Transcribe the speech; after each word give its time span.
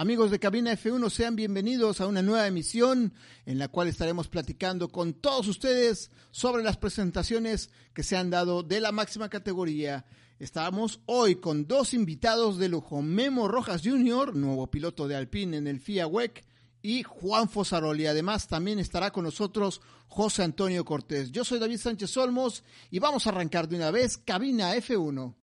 Amigos 0.00 0.30
de 0.30 0.38
Cabina 0.38 0.74
F1, 0.74 1.10
sean 1.10 1.34
bienvenidos 1.34 2.00
a 2.00 2.06
una 2.06 2.22
nueva 2.22 2.46
emisión 2.46 3.12
en 3.46 3.58
la 3.58 3.66
cual 3.66 3.88
estaremos 3.88 4.28
platicando 4.28 4.90
con 4.90 5.12
todos 5.12 5.48
ustedes 5.48 6.12
sobre 6.30 6.62
las 6.62 6.76
presentaciones 6.76 7.70
que 7.94 8.04
se 8.04 8.16
han 8.16 8.30
dado 8.30 8.62
de 8.62 8.78
la 8.78 8.92
máxima 8.92 9.28
categoría. 9.28 10.06
Estamos 10.38 11.00
hoy 11.06 11.34
con 11.34 11.66
dos 11.66 11.94
invitados 11.94 12.58
de 12.58 12.68
lujo, 12.68 13.02
Memo 13.02 13.48
Rojas 13.48 13.82
Jr., 13.82 14.36
nuevo 14.36 14.70
piloto 14.70 15.08
de 15.08 15.16
Alpine 15.16 15.56
en 15.56 15.66
el 15.66 15.80
FIA 15.80 16.06
WEC, 16.06 16.44
y 16.80 17.02
Juan 17.02 17.48
Fosaroli. 17.48 18.06
Además, 18.06 18.46
también 18.46 18.78
estará 18.78 19.10
con 19.10 19.24
nosotros 19.24 19.80
José 20.06 20.44
Antonio 20.44 20.84
Cortés. 20.84 21.32
Yo 21.32 21.44
soy 21.44 21.58
David 21.58 21.78
Sánchez 21.78 22.16
Olmos 22.18 22.62
y 22.92 23.00
vamos 23.00 23.26
a 23.26 23.30
arrancar 23.30 23.68
de 23.68 23.74
una 23.74 23.90
vez 23.90 24.16
Cabina 24.16 24.76
F1. 24.76 25.34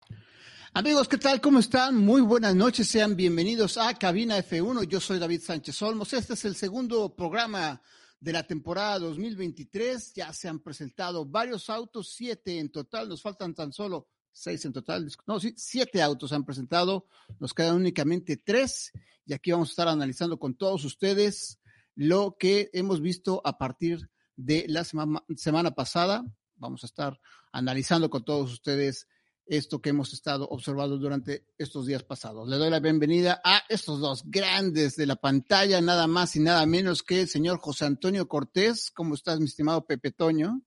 Amigos, 0.77 1.07
¿qué 1.07 1.19
tal? 1.19 1.41
¿Cómo 1.41 1.61
están? 1.61 1.97
Muy 1.97 2.21
buenas 2.21 2.57
noches, 2.57 2.89
sean 2.89 3.15
bienvenidos 3.15 3.79
a 3.79 3.95
Cabina 3.95 4.39
F1. 4.39 4.89
Yo 4.89 4.99
soy 4.99 5.21
David 5.21 5.41
Sánchez 5.41 5.81
Olmos. 5.83 6.13
Este 6.13 6.35
es 6.35 6.45
el 6.47 6.57
segundo 6.57 7.15
programa 7.15 7.81
de 8.19 8.33
la 8.33 8.43
temporada 8.43 8.99
2023. 8.99 10.15
Ya 10.15 10.33
se 10.33 10.49
han 10.49 10.59
presentado 10.59 11.25
varios 11.27 11.71
autos, 11.71 12.13
siete 12.13 12.59
en 12.59 12.73
total. 12.73 13.09
Nos 13.09 13.23
faltan 13.23 13.55
tan 13.55 13.73
solo 13.73 14.09
seis 14.33 14.65
en 14.65 14.73
total. 14.73 15.09
No, 15.29 15.39
sí, 15.39 15.55
siete 15.57 16.03
autos 16.03 16.31
se 16.31 16.35
han 16.35 16.45
presentado. 16.45 17.07
Nos 17.39 17.55
quedan 17.55 17.77
únicamente 17.77 18.37
tres. 18.37 18.91
Y 19.27 19.33
aquí 19.33 19.53
vamos 19.53 19.69
a 19.69 19.75
estar 19.75 19.87
analizando 19.87 20.41
con 20.41 20.57
todos 20.57 20.85
ustedes 20.85 21.61
lo 21.95 22.37
que 22.37 22.71
hemos 22.73 23.01
visto 23.01 23.41
a 23.45 23.59
partir 23.59 24.11
de 24.35 24.65
la 24.67 24.83
semana, 24.83 25.23
semana 25.37 25.73
pasada. 25.73 26.25
Vamos 26.57 26.83
a 26.83 26.87
estar 26.87 27.21
analizando 27.53 28.11
con 28.11 28.25
todos 28.25 28.53
ustedes 28.53 29.07
esto 29.47 29.81
que 29.81 29.91
hemos 29.91 30.13
estado 30.13 30.49
observando 30.49 30.97
durante 30.97 31.47
estos 31.59 31.87
días 31.87 32.03
pasados. 32.03 32.49
Le 32.49 32.57
doy 32.57 32.71
la 32.71 32.81
bienvenida 32.81 33.41
a 33.45 33.63
estos 33.69 34.01
dos 34.01 34.23
grandes 34.27 34.97
de 34.97 35.07
la 35.07 35.17
pantalla, 35.17 35.81
nada 35.81 36.07
más 36.07 36.35
y 36.37 36.41
nada 36.41 36.65
menos 36.67 37.03
que 37.03 37.23
el 37.23 37.29
señor 37.29 37.59
José 37.59 37.85
Antonio 37.85 38.27
Cortés. 38.27 38.91
¿Cómo 38.91 39.15
estás, 39.15 39.41
mi 39.41 39.47
estimado 39.47 39.87
Pepe 39.87 40.13
Toño? 40.13 40.63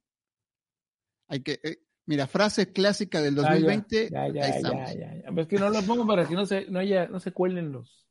Hay 1.27 1.41
que, 1.41 1.59
eh, 1.63 1.79
mira, 2.05 2.27
frase 2.27 2.71
clásica 2.71 3.21
del 3.21 3.35
2020. 3.35 4.09
Ya, 4.09 4.27
ya, 4.27 4.61
ya, 4.61 4.93
ya. 4.93 5.31
Pues 5.33 5.47
que 5.47 5.57
no 5.57 5.69
lo 5.69 5.81
pongo 5.81 6.05
para 6.05 6.27
que 6.27 6.35
no 6.35 6.45
se, 6.45 6.65
no 6.69 6.79
haya, 6.79 7.07
no 7.07 7.19
se 7.19 7.31
cuelen 7.31 7.71
los, 7.71 8.05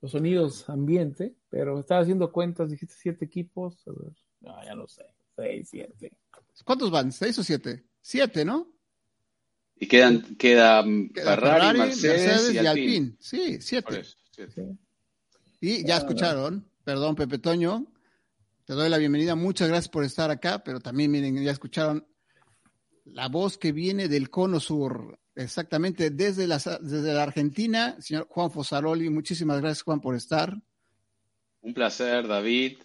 los 0.00 0.10
sonidos 0.10 0.68
ambiente, 0.68 1.36
pero 1.48 1.78
estaba 1.78 2.02
haciendo 2.02 2.32
cuentas, 2.32 2.70
dijiste 2.70 2.94
siete 2.98 3.24
equipos. 3.24 3.84
No, 4.40 4.64
ya 4.64 4.74
no 4.74 4.88
sé, 4.88 5.04
seis, 5.36 5.68
siete. 5.70 6.12
¿Cuántos 6.64 6.90
van? 6.90 7.12
¿Seis 7.12 7.38
o 7.38 7.44
siete? 7.44 7.84
Siete, 8.00 8.44
¿no? 8.44 8.79
Y 9.82 9.88
quedan, 9.88 10.36
queda 10.36 10.84
Ferrari, 11.14 11.78
Mercedes, 11.78 12.52
y, 12.52 12.58
Alpine. 12.58 13.16
Sí, 13.18 13.62
siete. 13.62 14.02
Y 15.58 15.86
ya 15.86 15.96
escucharon, 15.96 16.68
perdón 16.84 17.16
Pepe 17.16 17.38
Toño, 17.38 17.86
te 18.66 18.74
doy 18.74 18.90
la 18.90 18.98
bienvenida, 18.98 19.34
muchas 19.34 19.68
gracias 19.68 19.88
por 19.88 20.04
estar 20.04 20.30
acá, 20.30 20.62
pero 20.62 20.80
también 20.80 21.10
miren, 21.10 21.42
ya 21.42 21.50
escucharon 21.50 22.06
la 23.06 23.28
voz 23.28 23.56
que 23.56 23.72
viene 23.72 24.06
del 24.06 24.28
cono 24.28 24.60
sur, 24.60 25.18
exactamente 25.34 26.10
desde 26.10 26.46
la, 26.46 26.58
desde 26.58 27.14
la 27.14 27.22
Argentina, 27.22 27.96
señor 28.00 28.26
Juan 28.28 28.50
Fosaroli, 28.50 29.08
muchísimas 29.08 29.62
gracias 29.62 29.82
Juan 29.82 30.02
por 30.02 30.14
estar. 30.14 30.56
Un 31.62 31.72
placer, 31.72 32.28
David, 32.28 32.78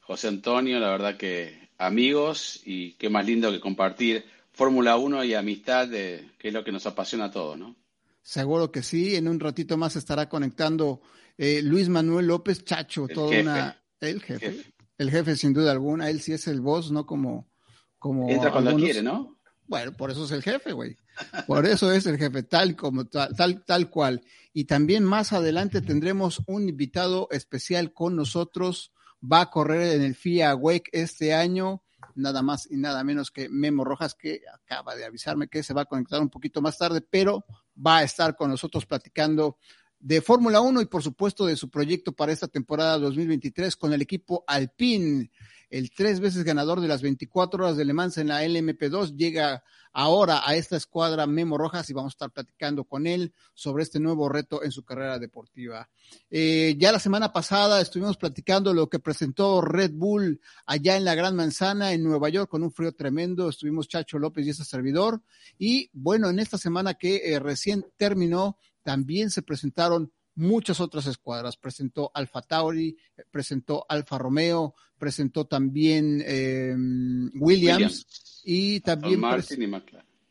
José 0.00 0.26
Antonio, 0.26 0.80
la 0.80 0.90
verdad 0.90 1.16
que 1.16 1.70
amigos 1.78 2.60
y 2.64 2.94
qué 2.94 3.08
más 3.08 3.24
lindo 3.24 3.52
que 3.52 3.60
compartir 3.60 4.24
Fórmula 4.60 4.98
1 4.98 5.24
y 5.24 5.32
amistad, 5.32 5.88
que 5.88 6.28
es 6.38 6.52
lo 6.52 6.62
que 6.62 6.70
nos 6.70 6.84
apasiona 6.84 7.24
a 7.24 7.30
todos, 7.30 7.56
¿no? 7.56 7.76
Seguro 8.20 8.70
que 8.70 8.82
sí. 8.82 9.16
En 9.16 9.26
un 9.26 9.40
ratito 9.40 9.78
más 9.78 9.96
estará 9.96 10.28
conectando 10.28 11.00
eh, 11.38 11.62
Luis 11.62 11.88
Manuel 11.88 12.26
López 12.26 12.62
Chacho, 12.62 13.06
el 13.08 13.14
toda 13.14 13.40
una. 13.40 13.82
El 14.00 14.20
jefe, 14.20 14.70
El 14.98 15.10
jefe, 15.10 15.36
sin 15.36 15.54
duda 15.54 15.72
alguna. 15.72 16.10
Él 16.10 16.20
sí 16.20 16.34
es 16.34 16.46
el 16.46 16.60
boss, 16.60 16.92
¿no? 16.92 17.06
Como. 17.06 17.48
como 17.98 18.28
Entra 18.28 18.52
cuando 18.52 18.76
quiere, 18.76 19.02
¿no? 19.02 19.38
Bueno, 19.66 19.96
por 19.96 20.10
eso 20.10 20.26
es 20.26 20.30
el 20.32 20.42
jefe, 20.42 20.72
güey. 20.72 20.94
Por 21.46 21.64
eso 21.64 21.90
es 21.90 22.04
el 22.04 22.18
jefe, 22.18 22.42
tal 22.42 22.76
como 22.76 23.06
tal, 23.06 23.34
tal, 23.34 23.64
tal 23.64 23.88
cual. 23.88 24.22
Y 24.52 24.64
también 24.64 25.04
más 25.04 25.32
adelante 25.32 25.80
tendremos 25.80 26.42
un 26.46 26.68
invitado 26.68 27.28
especial 27.30 27.94
con 27.94 28.14
nosotros. 28.14 28.92
Va 29.24 29.40
a 29.40 29.50
correr 29.50 29.96
en 29.96 30.02
el 30.02 30.14
FIA 30.14 30.54
Wake 30.54 30.90
este 30.92 31.32
año 31.32 31.82
nada 32.14 32.42
más 32.42 32.68
y 32.70 32.76
nada 32.76 33.02
menos 33.04 33.30
que 33.30 33.48
Memo 33.48 33.84
Rojas, 33.84 34.14
que 34.14 34.42
acaba 34.52 34.94
de 34.94 35.04
avisarme 35.04 35.48
que 35.48 35.62
se 35.62 35.74
va 35.74 35.82
a 35.82 35.86
conectar 35.86 36.20
un 36.20 36.30
poquito 36.30 36.60
más 36.60 36.78
tarde, 36.78 37.00
pero 37.00 37.44
va 37.74 37.98
a 37.98 38.02
estar 38.02 38.36
con 38.36 38.50
nosotros 38.50 38.86
platicando 38.86 39.58
de 39.98 40.22
Fórmula 40.22 40.60
1 40.60 40.80
y 40.80 40.86
por 40.86 41.02
supuesto 41.02 41.46
de 41.46 41.56
su 41.56 41.68
proyecto 41.68 42.12
para 42.12 42.32
esta 42.32 42.48
temporada 42.48 42.98
2023 42.98 43.76
con 43.76 43.92
el 43.92 44.02
equipo 44.02 44.44
Alpine. 44.46 45.30
El 45.70 45.92
tres 45.92 46.20
veces 46.20 46.42
ganador 46.44 46.80
de 46.80 46.88
las 46.88 47.00
24 47.00 47.64
horas 47.64 47.76
de 47.76 47.84
Le 47.84 47.92
Mans 47.92 48.18
en 48.18 48.28
la 48.28 48.44
LMP2 48.44 49.16
llega 49.16 49.62
ahora 49.92 50.42
a 50.44 50.54
esta 50.54 50.76
escuadra 50.76 51.26
Memo 51.26 51.58
Rojas 51.58 51.88
y 51.90 51.92
vamos 51.92 52.10
a 52.10 52.14
estar 52.14 52.30
platicando 52.30 52.84
con 52.84 53.06
él 53.06 53.32
sobre 53.54 53.84
este 53.84 54.00
nuevo 54.00 54.28
reto 54.28 54.62
en 54.62 54.72
su 54.72 54.84
carrera 54.84 55.18
deportiva. 55.18 55.88
Eh, 56.28 56.76
ya 56.78 56.92
la 56.92 56.98
semana 56.98 57.32
pasada 57.32 57.80
estuvimos 57.80 58.16
platicando 58.16 58.74
lo 58.74 58.88
que 58.88 58.98
presentó 58.98 59.60
Red 59.60 59.92
Bull 59.94 60.40
allá 60.66 60.96
en 60.96 61.04
la 61.04 61.14
Gran 61.14 61.36
Manzana 61.36 61.92
en 61.92 62.02
Nueva 62.02 62.28
York 62.28 62.50
con 62.50 62.62
un 62.62 62.72
frío 62.72 62.92
tremendo. 62.92 63.48
Estuvimos 63.48 63.88
Chacho 63.88 64.18
López 64.18 64.46
y 64.46 64.50
ese 64.50 64.64
servidor. 64.64 65.22
Y 65.58 65.88
bueno, 65.92 66.28
en 66.30 66.40
esta 66.40 66.58
semana 66.58 66.94
que 66.94 67.32
eh, 67.32 67.38
recién 67.38 67.86
terminó, 67.96 68.58
también 68.82 69.30
se 69.30 69.42
presentaron 69.42 70.12
muchas 70.40 70.80
otras 70.80 71.06
escuadras. 71.06 71.56
Presentó 71.56 72.10
Alfa 72.14 72.42
Tauri, 72.42 72.96
presentó 73.30 73.84
Alfa 73.88 74.18
Romeo, 74.18 74.74
presentó 74.98 75.46
también 75.46 76.22
em, 76.26 77.30
Williams, 77.34 78.42
y 78.44 78.80
también... 78.80 79.20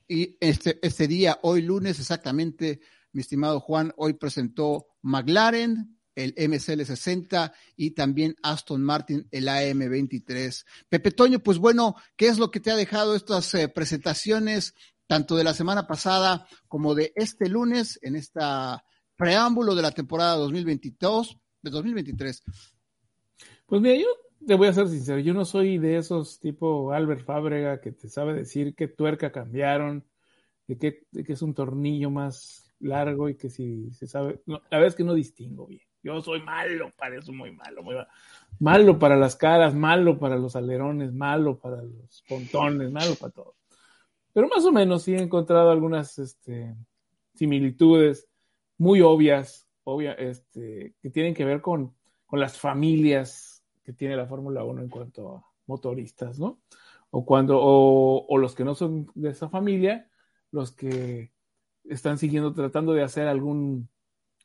y, 0.07 0.21
y 0.21 0.37
este, 0.39 0.79
este 0.81 1.07
día, 1.07 1.39
hoy 1.43 1.61
lunes 1.61 1.99
exactamente, 1.99 2.81
mi 3.11 3.21
estimado 3.21 3.59
Juan, 3.59 3.93
hoy 3.95 4.13
presentó 4.13 4.87
McLaren, 5.01 5.95
el 6.15 6.35
MCL60 6.35 7.53
y 7.77 7.91
también 7.91 8.35
Aston 8.43 8.83
Martin, 8.83 9.27
el 9.31 9.47
AM23. 9.47 10.65
Pepe 10.89 11.11
Toño, 11.11 11.39
pues 11.39 11.59
bueno, 11.59 11.95
¿qué 12.17 12.27
es 12.27 12.39
lo 12.39 12.51
que 12.51 12.59
te 12.59 12.71
ha 12.71 12.75
dejado 12.75 13.15
estas 13.15 13.53
eh, 13.53 13.69
presentaciones, 13.69 14.73
tanto 15.07 15.37
de 15.37 15.43
la 15.43 15.53
semana 15.53 15.87
pasada 15.87 16.47
como 16.67 16.93
de 16.93 17.13
este 17.15 17.47
lunes, 17.47 17.99
en 18.01 18.15
esta 18.15 18.83
preámbulo 19.19 19.75
de 19.75 19.81
la 19.81 19.91
temporada 19.91 20.37
2022, 20.37 21.37
de 21.61 21.69
2023? 21.69 22.41
Pues 23.65 23.81
mira, 23.81 23.95
yo 23.97 24.07
te 24.47 24.55
voy 24.55 24.69
a 24.69 24.73
ser 24.73 24.87
sincero, 24.87 25.19
yo 25.19 25.33
no 25.33 25.43
soy 25.43 25.77
de 25.77 25.97
esos 25.97 26.39
tipo 26.39 26.93
Albert 26.93 27.25
Fábrega 27.25 27.81
que 27.81 27.91
te 27.91 28.07
sabe 28.07 28.33
decir 28.33 28.73
qué 28.75 28.87
tuerca 28.87 29.33
cambiaron, 29.33 30.05
de 30.67 30.77
qué, 30.77 31.03
es 31.11 31.41
un 31.41 31.53
tornillo 31.53 32.09
más 32.09 32.73
largo 32.79 33.27
y 33.27 33.35
que 33.35 33.49
si 33.49 33.91
se 33.91 34.07
sabe, 34.07 34.41
la 34.45 34.61
verdad 34.71 34.87
es 34.87 34.95
que 34.95 35.03
no 35.03 35.13
distingo 35.13 35.67
bien. 35.67 35.81
Yo 36.01 36.21
soy 36.21 36.41
malo 36.41 36.93
para 36.97 37.17
eso, 37.17 37.33
muy 37.33 37.51
malo, 37.51 37.83
muy 37.83 37.95
malo. 37.95 38.07
Malo 38.59 38.99
para 38.99 39.17
las 39.17 39.35
caras, 39.35 39.75
malo 39.75 40.17
para 40.17 40.37
los 40.37 40.55
alerones, 40.55 41.11
malo 41.11 41.59
para 41.59 41.83
los 41.83 42.23
pontones, 42.25 42.89
malo 42.89 43.15
para 43.15 43.33
todo. 43.33 43.55
Pero 44.31 44.47
más 44.47 44.63
o 44.63 44.71
menos 44.71 45.03
sí 45.03 45.13
he 45.13 45.21
encontrado 45.21 45.71
algunas 45.71 46.17
este, 46.19 46.73
similitudes 47.33 48.29
muy 48.79 49.01
obvias, 49.01 49.67
obvia, 49.83 50.13
este, 50.13 50.95
que 51.01 51.09
tienen 51.11 51.35
que 51.35 51.45
ver 51.45 51.61
con, 51.61 51.93
con 52.25 52.39
las 52.39 52.57
familias 52.57 53.63
que 53.83 53.93
tiene 53.93 54.15
la 54.15 54.25
Fórmula 54.25 54.63
1 54.63 54.81
en 54.81 54.89
cuanto 54.89 55.35
a 55.35 55.45
motoristas, 55.67 56.39
¿no? 56.39 56.61
O 57.11 57.25
cuando, 57.25 57.59
o, 57.59 58.25
o, 58.27 58.37
los 58.37 58.55
que 58.55 58.63
no 58.63 58.73
son 58.75 59.07
de 59.15 59.29
esa 59.29 59.49
familia, 59.49 60.09
los 60.51 60.71
que 60.71 61.31
están 61.83 62.17
siguiendo, 62.17 62.53
tratando 62.53 62.93
de 62.93 63.03
hacer 63.03 63.27
algún, 63.27 63.89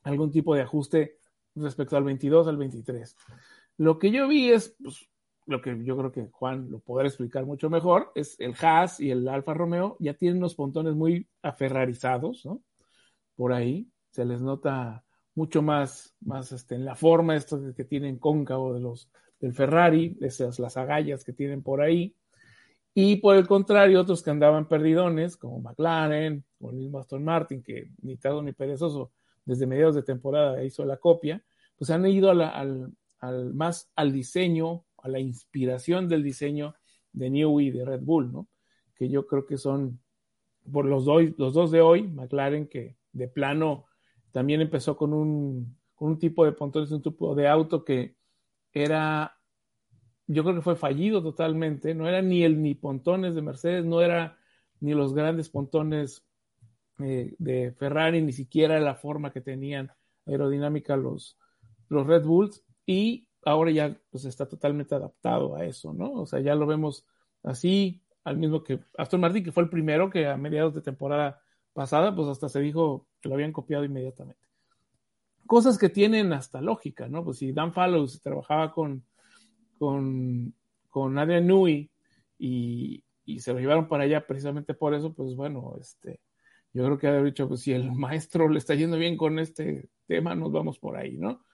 algún 0.02 0.30
tipo 0.30 0.54
de 0.54 0.62
ajuste 0.62 1.18
respecto 1.54 1.96
al 1.96 2.04
22 2.04 2.48
al 2.48 2.56
23. 2.56 3.16
Lo 3.78 3.98
que 3.98 4.10
yo 4.10 4.26
vi 4.26 4.50
es, 4.50 4.76
pues, 4.82 5.08
lo 5.46 5.60
que 5.60 5.78
yo 5.84 5.96
creo 5.96 6.10
que 6.10 6.28
Juan 6.32 6.70
lo 6.70 6.80
podrá 6.80 7.06
explicar 7.06 7.44
mucho 7.44 7.68
mejor, 7.70 8.10
es 8.14 8.34
el 8.40 8.54
Haas 8.60 8.98
y 8.98 9.10
el 9.10 9.28
Alfa 9.28 9.54
Romeo 9.54 9.96
ya 10.00 10.14
tienen 10.14 10.38
unos 10.38 10.54
pontones 10.54 10.94
muy 10.94 11.28
aferrarizados, 11.42 12.44
¿no? 12.46 12.62
Por 13.36 13.52
ahí, 13.52 13.90
se 14.14 14.24
les 14.24 14.40
nota 14.40 15.04
mucho 15.34 15.60
más, 15.60 16.14
más 16.20 16.52
este, 16.52 16.76
en 16.76 16.84
la 16.84 16.94
forma 16.94 17.34
esto 17.34 17.60
que 17.74 17.84
tienen 17.84 18.18
cóncavo 18.18 18.72
de 18.72 18.78
los, 18.78 19.10
del 19.40 19.52
Ferrari, 19.52 20.16
esas 20.20 20.60
las 20.60 20.76
agallas 20.76 21.24
que 21.24 21.32
tienen 21.32 21.64
por 21.64 21.80
ahí. 21.82 22.14
Y 22.94 23.16
por 23.16 23.34
el 23.34 23.48
contrario, 23.48 24.00
otros 24.00 24.22
que 24.22 24.30
andaban 24.30 24.68
perdidones, 24.68 25.36
como 25.36 25.58
McLaren 25.58 26.44
o 26.60 26.70
el 26.70 26.76
mismo 26.76 27.00
Aston 27.00 27.24
Martin, 27.24 27.60
que 27.60 27.90
ni 28.02 28.16
tardo 28.16 28.40
ni 28.40 28.52
perezoso 28.52 29.10
desde 29.44 29.66
mediados 29.66 29.96
de 29.96 30.04
temporada 30.04 30.62
hizo 30.62 30.84
la 30.84 30.98
copia, 30.98 31.42
pues 31.76 31.90
han 31.90 32.06
ido 32.06 32.30
al, 32.30 32.94
al, 33.18 33.52
más 33.52 33.90
al 33.96 34.12
diseño, 34.12 34.84
a 34.98 35.08
la 35.08 35.18
inspiración 35.18 36.08
del 36.08 36.22
diseño 36.22 36.76
de 37.12 37.30
Newey 37.30 37.66
y 37.66 37.70
de 37.72 37.84
Red 37.84 38.02
Bull, 38.02 38.32
¿no? 38.32 38.46
Que 38.94 39.08
yo 39.08 39.26
creo 39.26 39.44
que 39.44 39.58
son 39.58 39.98
por 40.72 40.84
los, 40.84 41.04
los 41.36 41.52
dos 41.52 41.72
de 41.72 41.80
hoy, 41.80 42.06
McLaren, 42.06 42.68
que 42.68 42.96
de 43.12 43.26
plano 43.26 43.86
también 44.34 44.60
empezó 44.60 44.96
con 44.96 45.12
un, 45.14 45.78
con 45.94 46.08
un 46.08 46.18
tipo 46.18 46.44
de 46.44 46.50
pontones, 46.50 46.90
un 46.90 47.02
tipo 47.02 47.36
de 47.36 47.46
auto 47.46 47.84
que 47.84 48.16
era, 48.72 49.38
yo 50.26 50.42
creo 50.42 50.56
que 50.56 50.60
fue 50.60 50.74
fallido 50.74 51.22
totalmente, 51.22 51.94
no 51.94 52.08
era 52.08 52.20
ni 52.20 52.42
el 52.42 52.60
ni 52.60 52.74
pontones 52.74 53.36
de 53.36 53.42
Mercedes, 53.42 53.84
no 53.84 54.00
era 54.02 54.36
ni 54.80 54.92
los 54.92 55.14
grandes 55.14 55.50
pontones 55.50 56.26
eh, 56.98 57.36
de 57.38 57.70
Ferrari, 57.78 58.22
ni 58.22 58.32
siquiera 58.32 58.80
la 58.80 58.96
forma 58.96 59.32
que 59.32 59.40
tenían 59.40 59.92
aerodinámica 60.26 60.96
los, 60.96 61.38
los 61.88 62.04
Red 62.04 62.24
Bulls, 62.24 62.64
y 62.84 63.28
ahora 63.44 63.70
ya 63.70 63.96
pues 64.10 64.24
está 64.24 64.48
totalmente 64.48 64.96
adaptado 64.96 65.54
a 65.54 65.64
eso, 65.64 65.92
¿no? 65.92 66.12
O 66.12 66.26
sea, 66.26 66.40
ya 66.40 66.56
lo 66.56 66.66
vemos 66.66 67.06
así, 67.44 68.02
al 68.24 68.36
mismo 68.36 68.64
que 68.64 68.80
Aston 68.98 69.20
Martin, 69.20 69.44
que 69.44 69.52
fue 69.52 69.62
el 69.62 69.70
primero 69.70 70.10
que 70.10 70.26
a 70.26 70.36
mediados 70.36 70.74
de 70.74 70.82
temporada 70.82 71.40
pasada, 71.72 72.16
pues 72.16 72.26
hasta 72.26 72.48
se 72.48 72.58
dijo 72.58 73.06
lo 73.28 73.34
habían 73.34 73.52
copiado 73.52 73.84
inmediatamente. 73.84 74.42
Cosas 75.46 75.78
que 75.78 75.88
tienen 75.88 76.32
hasta 76.32 76.60
lógica, 76.60 77.08
¿no? 77.08 77.24
Pues 77.24 77.38
si 77.38 77.52
Dan 77.52 77.72
Fallows 77.72 78.22
trabajaba 78.22 78.72
con, 78.72 79.04
con, 79.78 80.54
con 80.88 81.18
Adrian 81.18 81.46
Newey 81.46 81.90
y, 82.38 83.04
y 83.24 83.40
se 83.40 83.52
lo 83.52 83.60
llevaron 83.60 83.88
para 83.88 84.04
allá 84.04 84.26
precisamente 84.26 84.74
por 84.74 84.94
eso, 84.94 85.12
pues 85.12 85.34
bueno, 85.34 85.76
este, 85.80 86.20
yo 86.72 86.84
creo 86.84 86.98
que 86.98 87.06
haber 87.06 87.24
dicho, 87.24 87.48
pues 87.48 87.60
si 87.60 87.72
el 87.72 87.92
maestro 87.92 88.48
le 88.48 88.58
está 88.58 88.74
yendo 88.74 88.96
bien 88.98 89.16
con 89.16 89.38
este 89.38 89.88
tema, 90.06 90.34
nos 90.34 90.50
vamos 90.52 90.78
por 90.78 90.96
ahí, 90.96 91.16
¿no? 91.16 91.44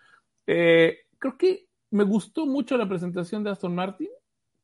Eh, 0.46 1.00
creo 1.18 1.36
que 1.36 1.68
me 1.90 2.04
gustó 2.04 2.46
mucho 2.46 2.76
la 2.76 2.88
presentación 2.88 3.44
de 3.44 3.50
Aston 3.50 3.74
Martin 3.74 4.08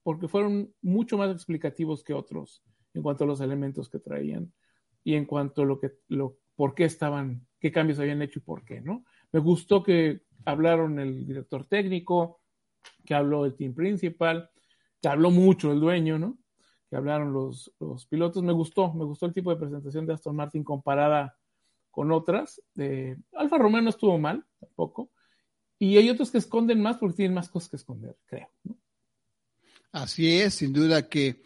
porque 0.03 0.29
fueron 0.29 0.73
mucho 0.81 1.19
más 1.19 1.31
explicativos 1.31 2.03
que 2.03 2.15
otros 2.15 2.63
en 2.95 3.03
cuanto 3.03 3.25
a 3.25 3.27
los 3.27 3.41
elementos 3.41 3.91
que 3.91 3.99
traían 3.99 4.53
y 5.05 5.15
en 5.15 5.27
cuanto 5.27 5.63
a 5.63 5.65
lo 5.67 5.79
que, 5.79 5.93
lo, 6.09 6.39
por 6.57 6.75
qué 6.75 6.85
estaban, 6.85 7.47
qué 7.61 7.71
cambios 7.71 7.99
habían 8.01 8.23
hecho 8.23 8.41
y 8.41 8.43
por 8.43 8.65
qué, 8.65 8.81
¿no? 8.81 9.05
Me 9.31 9.41
gustó 9.41 9.83
que 9.83 10.23
hablaron 10.45 10.99
el 10.99 11.27
director 11.27 11.67
técnico, 11.67 12.41
que 13.05 13.15
habló 13.15 13.45
el 13.45 13.55
team 13.55 13.75
principal, 13.75 14.51
que 15.01 15.09
habló 15.09 15.31
mucho 15.31 15.73
el 15.73 15.81
dueño, 15.81 16.19
¿no? 16.19 16.39
Que 16.89 16.97
hablaron 16.97 17.33
los, 17.33 17.73
los 17.79 18.07
pilotos. 18.07 18.43
Me 18.43 18.53
gustó, 18.53 18.93
me 18.95 19.05
gustó 19.05 19.27
el 19.27 19.35
tipo 19.35 19.51
de 19.51 19.57
presentación 19.57 20.07
de 20.07 20.15
Aston 20.15 20.35
Martin 20.35 20.65
comparada 20.65 21.37
con 21.91 22.13
otras. 22.13 22.63
Eh, 22.77 23.17
Alfa 23.33 23.59
Romeo 23.59 23.83
no 23.83 23.91
estuvo 23.91 24.19
mal, 24.19 24.45
tampoco. 24.61 25.11
Y 25.79 25.97
hay 25.99 26.09
otros 26.09 26.31
que 26.31 26.39
esconden 26.39 26.81
más 26.81 26.97
porque 26.97 27.17
tienen 27.17 27.35
más 27.35 27.49
cosas 27.49 27.69
que 27.69 27.77
esconder, 27.77 28.17
creo. 28.27 28.49
Así 29.93 30.41
es, 30.41 30.55
sin 30.55 30.73
duda 30.73 31.09
que, 31.09 31.43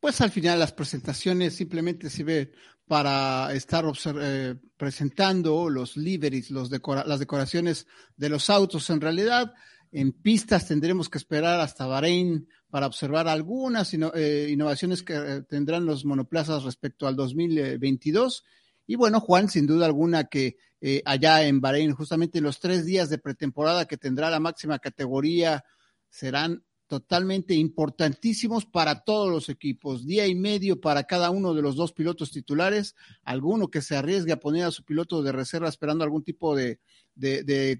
pues 0.00 0.20
al 0.20 0.30
final 0.30 0.58
las 0.58 0.72
presentaciones 0.72 1.54
simplemente 1.54 2.10
sirven 2.10 2.52
para 2.86 3.52
estar 3.52 3.84
eh, 4.04 4.54
presentando 4.76 5.68
los 5.68 5.96
liveries, 5.96 6.50
los 6.50 6.70
las 6.70 7.18
decoraciones 7.18 7.86
de 8.16 8.28
los 8.28 8.48
autos. 8.50 8.88
En 8.90 9.00
realidad, 9.00 9.54
en 9.92 10.12
pistas 10.12 10.68
tendremos 10.68 11.08
que 11.08 11.18
esperar 11.18 11.60
hasta 11.60 11.86
Bahrein 11.86 12.48
para 12.68 12.86
observar 12.86 13.28
algunas 13.28 13.94
eh, 13.94 14.48
innovaciones 14.50 15.02
que 15.02 15.14
eh, 15.14 15.42
tendrán 15.48 15.86
los 15.86 16.04
monoplazas 16.04 16.64
respecto 16.64 17.06
al 17.06 17.16
2022. 17.16 18.44
Y 18.86 18.96
bueno, 18.96 19.20
Juan, 19.20 19.48
sin 19.48 19.66
duda 19.66 19.86
alguna 19.86 20.24
que 20.24 20.56
eh, 20.80 21.02
allá 21.04 21.42
en 21.42 21.60
Bahrein. 21.60 21.94
Justamente 21.94 22.40
los 22.40 22.60
tres 22.60 22.84
días 22.84 23.08
de 23.08 23.18
pretemporada 23.18 23.86
que 23.86 23.96
tendrá 23.96 24.28
la 24.30 24.40
máxima 24.40 24.78
categoría 24.78 25.64
serán 26.10 26.64
totalmente 26.86 27.54
importantísimos 27.54 28.64
para 28.64 29.04
todos 29.04 29.30
los 29.30 29.48
equipos. 29.48 30.06
Día 30.06 30.26
y 30.26 30.34
medio 30.34 30.80
para 30.80 31.04
cada 31.04 31.30
uno 31.30 31.54
de 31.54 31.62
los 31.62 31.76
dos 31.76 31.92
pilotos 31.92 32.30
titulares. 32.30 32.94
Alguno 33.24 33.68
que 33.68 33.82
se 33.82 33.96
arriesgue 33.96 34.32
a 34.32 34.40
poner 34.40 34.64
a 34.64 34.70
su 34.70 34.84
piloto 34.84 35.22
de 35.22 35.32
reserva 35.32 35.68
esperando 35.68 36.04
algún 36.04 36.22
tipo 36.22 36.54
de, 36.56 36.78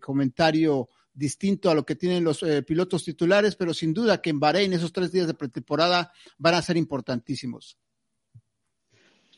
comentario 0.01 0.89
distinto 1.13 1.71
a 1.71 1.75
lo 1.75 1.87
que 1.87 1.97
tienen 1.97 2.25
los 2.25 2.43
eh, 2.43 2.63
pilotos 2.63 3.05
titulares, 3.05 3.57
pero 3.57 3.73
sin 3.73 3.95
duda 3.95 4.21
que 4.21 4.31
en 4.31 4.41
Bahrein 4.41 4.73
esos 4.75 4.93
tres 4.93 5.13
días 5.13 5.27
de 5.27 5.35
pretemporada 5.35 6.13
van 6.37 6.55
a 6.55 6.63
ser 6.63 6.77
importantísimos. 6.77 7.79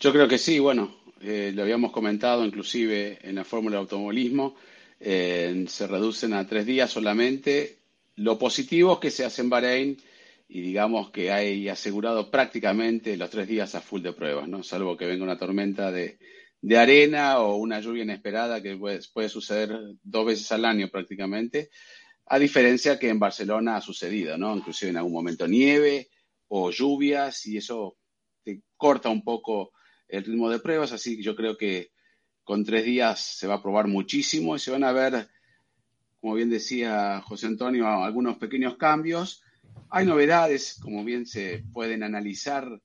Yo 0.00 0.12
creo 0.12 0.26
que 0.26 0.38
sí, 0.38 0.58
bueno, 0.58 0.96
eh, 1.20 1.52
lo 1.54 1.62
habíamos 1.62 1.92
comentado 1.92 2.44
inclusive 2.44 3.18
en 3.22 3.36
la 3.36 3.44
fórmula 3.44 3.76
de 3.76 3.82
automovilismo, 3.82 4.56
eh, 5.00 5.64
se 5.68 5.86
reducen 5.86 6.32
a 6.34 6.46
tres 6.46 6.66
días 6.66 6.90
solamente. 6.90 7.78
Lo 8.18 8.36
positivo 8.36 8.94
es 8.94 8.98
que 8.98 9.10
se 9.12 9.24
hace 9.24 9.42
en 9.42 9.50
Bahrein 9.50 9.96
y 10.48 10.60
digamos 10.60 11.12
que 11.12 11.30
hay 11.30 11.68
asegurado 11.68 12.32
prácticamente 12.32 13.16
los 13.16 13.30
tres 13.30 13.46
días 13.46 13.76
a 13.76 13.80
full 13.80 14.02
de 14.02 14.12
pruebas, 14.12 14.48
¿no? 14.48 14.64
Salvo 14.64 14.96
que 14.96 15.06
venga 15.06 15.22
una 15.22 15.38
tormenta 15.38 15.92
de, 15.92 16.18
arena 16.76 17.38
o 17.38 17.54
una 17.56 17.78
lluvia 17.78 18.02
inesperada 18.02 18.60
que 18.60 18.76
puede, 18.76 18.98
puede, 19.12 19.28
suceder 19.28 19.70
dos 20.02 20.26
veces 20.26 20.50
al 20.50 20.64
año 20.64 20.88
prácticamente, 20.88 21.70
a 22.26 22.40
diferencia 22.40 22.98
que 22.98 23.08
en 23.08 23.20
Barcelona 23.20 23.76
ha 23.76 23.80
sucedido, 23.80 24.36
¿no? 24.36 24.56
Inclusive 24.56 24.90
en 24.90 24.96
algún 24.96 25.12
momento 25.12 25.46
nieve 25.46 26.08
o 26.48 26.72
lluvias 26.72 27.46
y 27.46 27.58
eso 27.58 27.98
te 28.42 28.62
corta 28.76 29.10
un 29.10 29.22
poco 29.22 29.70
el 30.08 30.24
ritmo 30.24 30.50
de 30.50 30.58
pruebas, 30.58 30.90
así 30.90 31.18
que 31.18 31.22
yo 31.22 31.36
creo 31.36 31.56
que 31.56 31.92
con 32.42 32.64
tres 32.64 32.84
días 32.84 33.20
se 33.20 33.46
va 33.46 33.54
a 33.54 33.62
probar 33.62 33.86
muchísimo 33.86 34.56
y 34.56 34.58
se 34.58 34.72
van 34.72 34.82
a 34.82 34.90
ver, 34.90 35.28
como 36.20 36.34
bien 36.34 36.50
decía 36.50 37.22
José 37.22 37.46
Antonio, 37.46 37.86
algunos 37.86 38.36
pequeños 38.38 38.76
cambios. 38.76 39.42
Hay 39.90 40.06
novedades, 40.06 40.78
como 40.82 41.04
bien 41.04 41.26
se 41.26 41.64
pueden 41.72 42.02
analizar 42.02 42.80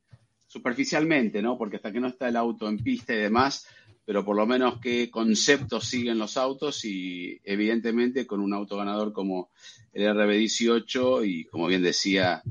superficialmente, 0.47 1.41
¿no? 1.41 1.57
Porque 1.57 1.77
hasta 1.77 1.91
que 1.91 1.99
no 1.99 2.07
está 2.07 2.29
el 2.29 2.35
auto 2.35 2.69
en 2.69 2.77
pista 2.77 3.13
y 3.13 3.17
demás, 3.17 3.67
pero 4.05 4.23
por 4.23 4.35
lo 4.35 4.45
menos 4.45 4.79
qué 4.79 5.09
conceptos 5.09 5.87
siguen 5.87 6.19
los 6.19 6.37
autos 6.37 6.85
y 6.85 7.39
evidentemente 7.43 8.27
con 8.27 8.39
un 8.39 8.53
auto 8.53 8.77
ganador 8.77 9.13
como 9.13 9.49
el 9.93 10.05
RB18 10.05 11.27
y 11.27 11.45
como 11.45 11.67
bien 11.67 11.81
decía 11.81 12.43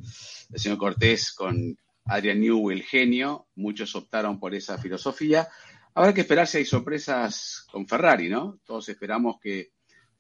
el 0.52 0.58
señor 0.58 0.78
Cortés, 0.78 1.32
con 1.32 1.78
Adrian 2.05 2.40
New, 2.40 2.70
el 2.70 2.82
genio, 2.82 3.46
muchos 3.55 3.94
optaron 3.94 4.40
por 4.40 4.55
esa 4.55 4.78
filosofía. 4.78 5.49
Habrá 5.94 6.12
que 6.14 6.23
esperar 6.23 6.46
si 6.46 6.58
hay 6.58 6.64
sorpresas 6.64 7.67
con 7.70 7.87
Ferrari, 7.87 8.28
¿no? 8.28 8.58
Todos 8.64 8.88
esperamos 8.88 9.38
que 9.40 9.70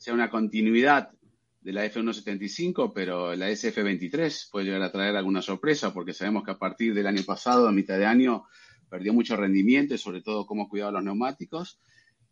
sea 0.02 0.14
una 0.14 0.30
continuidad 0.30 1.12
de 1.60 1.72
la 1.72 1.86
F175, 1.86 2.90
pero 2.92 3.36
la 3.36 3.48
SF23 3.50 4.50
puede 4.50 4.66
llegar 4.66 4.82
a 4.82 4.90
traer 4.90 5.14
alguna 5.14 5.42
sorpresa, 5.42 5.94
porque 5.94 6.12
sabemos 6.12 6.42
que 6.42 6.50
a 6.50 6.58
partir 6.58 6.92
del 6.92 7.06
año 7.06 7.22
pasado, 7.24 7.68
a 7.68 7.72
mitad 7.72 7.96
de 7.98 8.06
año, 8.06 8.42
perdió 8.90 9.14
mucho 9.14 9.36
rendimiento 9.36 9.94
y 9.94 9.98
sobre 9.98 10.20
todo 10.20 10.44
cómo 10.44 10.68
cuidar 10.68 10.92
los 10.92 11.04
neumáticos. 11.04 11.78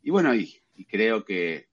Y 0.02 0.10
bueno, 0.10 0.34
y, 0.34 0.52
y 0.74 0.84
creo 0.84 1.24
que, 1.24 1.68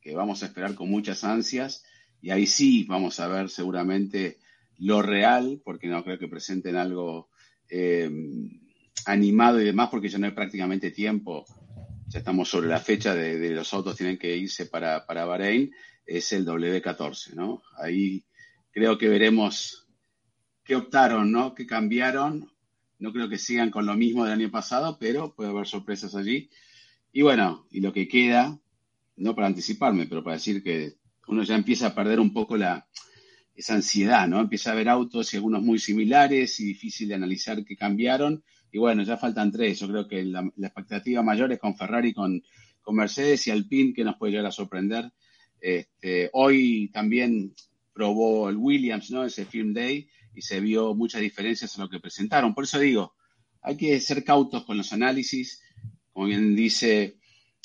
que 0.00 0.14
vamos 0.14 0.44
a 0.44 0.46
esperar 0.46 0.76
con 0.76 0.88
muchas 0.88 1.24
ansias 1.24 1.82
y 2.22 2.30
ahí 2.30 2.46
sí 2.46 2.84
vamos 2.84 3.18
a 3.18 3.26
ver 3.26 3.50
seguramente 3.50 4.38
lo 4.78 5.02
real, 5.02 5.60
porque 5.64 5.88
no 5.88 6.04
creo 6.04 6.20
que 6.20 6.28
presenten 6.28 6.76
algo 6.76 7.30
eh, 7.68 8.08
animado 9.06 9.60
y 9.60 9.64
demás, 9.64 9.88
porque 9.90 10.08
ya 10.08 10.18
no 10.18 10.26
hay 10.26 10.32
prácticamente 10.34 10.92
tiempo. 10.92 11.46
Ya 12.10 12.18
estamos 12.18 12.48
sobre 12.48 12.66
la 12.66 12.80
fecha 12.80 13.14
de, 13.14 13.50
los 13.50 13.72
autos 13.72 13.96
tienen 13.96 14.18
que 14.18 14.36
irse 14.36 14.66
para, 14.66 15.06
para 15.06 15.26
Bahrein, 15.26 15.72
es 16.04 16.32
el 16.32 16.44
W14, 16.44 17.34
¿no? 17.34 17.62
Ahí 17.78 18.24
creo 18.72 18.98
que 18.98 19.08
veremos 19.08 19.86
qué 20.64 20.74
optaron, 20.74 21.30
¿no? 21.30 21.54
Qué 21.54 21.68
cambiaron. 21.68 22.50
No 22.98 23.12
creo 23.12 23.28
que 23.28 23.38
sigan 23.38 23.70
con 23.70 23.86
lo 23.86 23.94
mismo 23.94 24.24
del 24.24 24.32
año 24.32 24.50
pasado, 24.50 24.98
pero 24.98 25.36
puede 25.36 25.50
haber 25.50 25.68
sorpresas 25.68 26.16
allí. 26.16 26.50
Y 27.12 27.22
bueno, 27.22 27.68
y 27.70 27.78
lo 27.78 27.92
que 27.92 28.08
queda, 28.08 28.58
no 29.14 29.36
para 29.36 29.46
anticiparme, 29.46 30.06
pero 30.06 30.24
para 30.24 30.34
decir 30.34 30.64
que 30.64 30.96
uno 31.28 31.44
ya 31.44 31.54
empieza 31.54 31.86
a 31.86 31.94
perder 31.94 32.18
un 32.18 32.32
poco 32.32 32.56
la, 32.56 32.88
esa 33.54 33.74
ansiedad, 33.74 34.26
¿no? 34.26 34.40
Empieza 34.40 34.72
a 34.72 34.74
ver 34.74 34.88
autos 34.88 35.32
y 35.32 35.36
algunos 35.36 35.62
muy 35.62 35.78
similares 35.78 36.58
y 36.58 36.64
difícil 36.64 37.06
de 37.06 37.14
analizar 37.14 37.64
qué 37.64 37.76
cambiaron. 37.76 38.42
Y 38.72 38.78
bueno, 38.78 39.02
ya 39.02 39.16
faltan 39.16 39.50
tres. 39.50 39.80
Yo 39.80 39.88
creo 39.88 40.08
que 40.08 40.24
la, 40.24 40.50
expectativa 40.58 41.22
mayor 41.22 41.52
es 41.52 41.58
con 41.58 41.76
Ferrari, 41.76 42.12
con, 42.12 42.42
con, 42.80 42.96
Mercedes 42.96 43.46
y 43.46 43.50
Alpine, 43.50 43.92
que 43.92 44.04
nos 44.04 44.16
puede 44.16 44.32
llegar 44.32 44.46
a 44.46 44.52
sorprender. 44.52 45.12
Este, 45.60 46.30
hoy 46.32 46.90
también 46.92 47.54
probó 47.92 48.48
el 48.48 48.56
Williams, 48.56 49.10
¿no? 49.10 49.24
Ese 49.24 49.44
Film 49.44 49.72
Day 49.72 50.08
y 50.34 50.42
se 50.42 50.60
vio 50.60 50.94
muchas 50.94 51.20
diferencias 51.20 51.74
en 51.76 51.82
lo 51.82 51.88
que 51.88 52.00
presentaron. 52.00 52.54
Por 52.54 52.64
eso 52.64 52.78
digo, 52.78 53.14
hay 53.62 53.76
que 53.76 54.00
ser 54.00 54.24
cautos 54.24 54.64
con 54.64 54.76
los 54.76 54.92
análisis. 54.92 55.62
Como 56.12 56.26
bien 56.26 56.54
dice, 56.54 57.18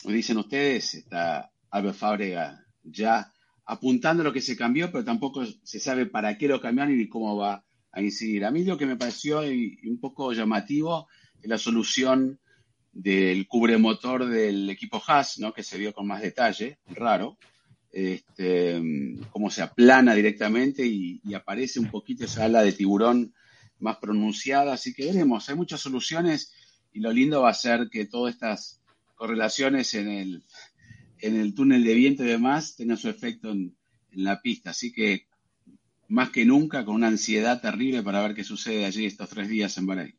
dicen 0.03 0.37
ustedes, 0.37 0.95
está 0.95 1.51
Albert 1.69 1.97
Fábrega 1.97 2.65
ya 2.83 3.31
apuntando 3.65 4.23
lo 4.23 4.31
que 4.31 4.41
se 4.41 4.55
cambió, 4.55 4.91
pero 4.91 5.03
tampoco 5.03 5.43
se 5.45 5.79
sabe 5.79 6.05
para 6.05 6.37
qué 6.37 6.47
lo 6.47 6.61
cambiaron 6.61 6.97
ni 6.97 7.07
cómo 7.07 7.35
va 7.35 7.64
a 7.95 8.01
incidir. 8.01 8.45
A 8.45 8.51
mí 8.51 8.63
lo 8.63 8.77
que 8.77 8.85
me 8.85 8.97
pareció 8.97 9.39
un 9.39 9.97
poco 9.99 10.33
llamativo 10.33 11.07
es 11.41 11.49
la 11.49 11.57
solución 11.57 12.39
del 12.91 13.47
cubremotor 13.47 14.27
del 14.27 14.69
equipo 14.69 15.01
Haas, 15.05 15.39
¿no? 15.39 15.53
que 15.53 15.63
se 15.63 15.77
vio 15.77 15.93
con 15.93 16.05
más 16.05 16.21
detalle, 16.21 16.79
raro, 16.87 17.37
este, 17.91 18.81
cómo 19.31 19.49
se 19.49 19.61
aplana 19.61 20.13
directamente 20.13 20.85
y, 20.85 21.21
aparece 21.33 21.79
un 21.79 21.89
poquito 21.89 22.25
esa 22.25 22.45
ala 22.45 22.61
de 22.61 22.73
tiburón 22.73 23.33
más 23.79 23.97
pronunciada, 23.97 24.73
así 24.73 24.93
que 24.93 25.05
veremos, 25.05 25.49
hay 25.49 25.55
muchas 25.55 25.81
soluciones 25.81 26.53
y 26.93 26.99
lo 26.99 27.11
lindo 27.11 27.41
va 27.41 27.49
a 27.49 27.53
ser 27.53 27.89
que 27.89 28.05
todas 28.05 28.33
estas 28.33 28.81
correlaciones 29.15 29.93
en 29.93 30.09
el, 30.09 30.43
en 31.19 31.39
el 31.39 31.53
túnel 31.53 31.83
de 31.83 31.93
viento 31.93 32.23
y 32.23 32.27
demás 32.27 32.75
tenga 32.75 32.97
su 32.97 33.09
efecto 33.09 33.51
en, 33.51 33.75
la 34.11 34.41
pista. 34.41 34.69
Así 34.69 34.93
que 34.93 35.27
más 36.07 36.29
que 36.29 36.45
nunca 36.45 36.85
con 36.85 36.95
una 36.95 37.07
ansiedad 37.07 37.61
terrible 37.61 38.03
para 38.03 38.21
ver 38.21 38.35
qué 38.35 38.43
sucede 38.43 38.85
allí 38.85 39.05
estos 39.05 39.29
tres 39.29 39.49
días 39.49 39.77
en 39.77 39.85
Bahrein. 39.85 40.15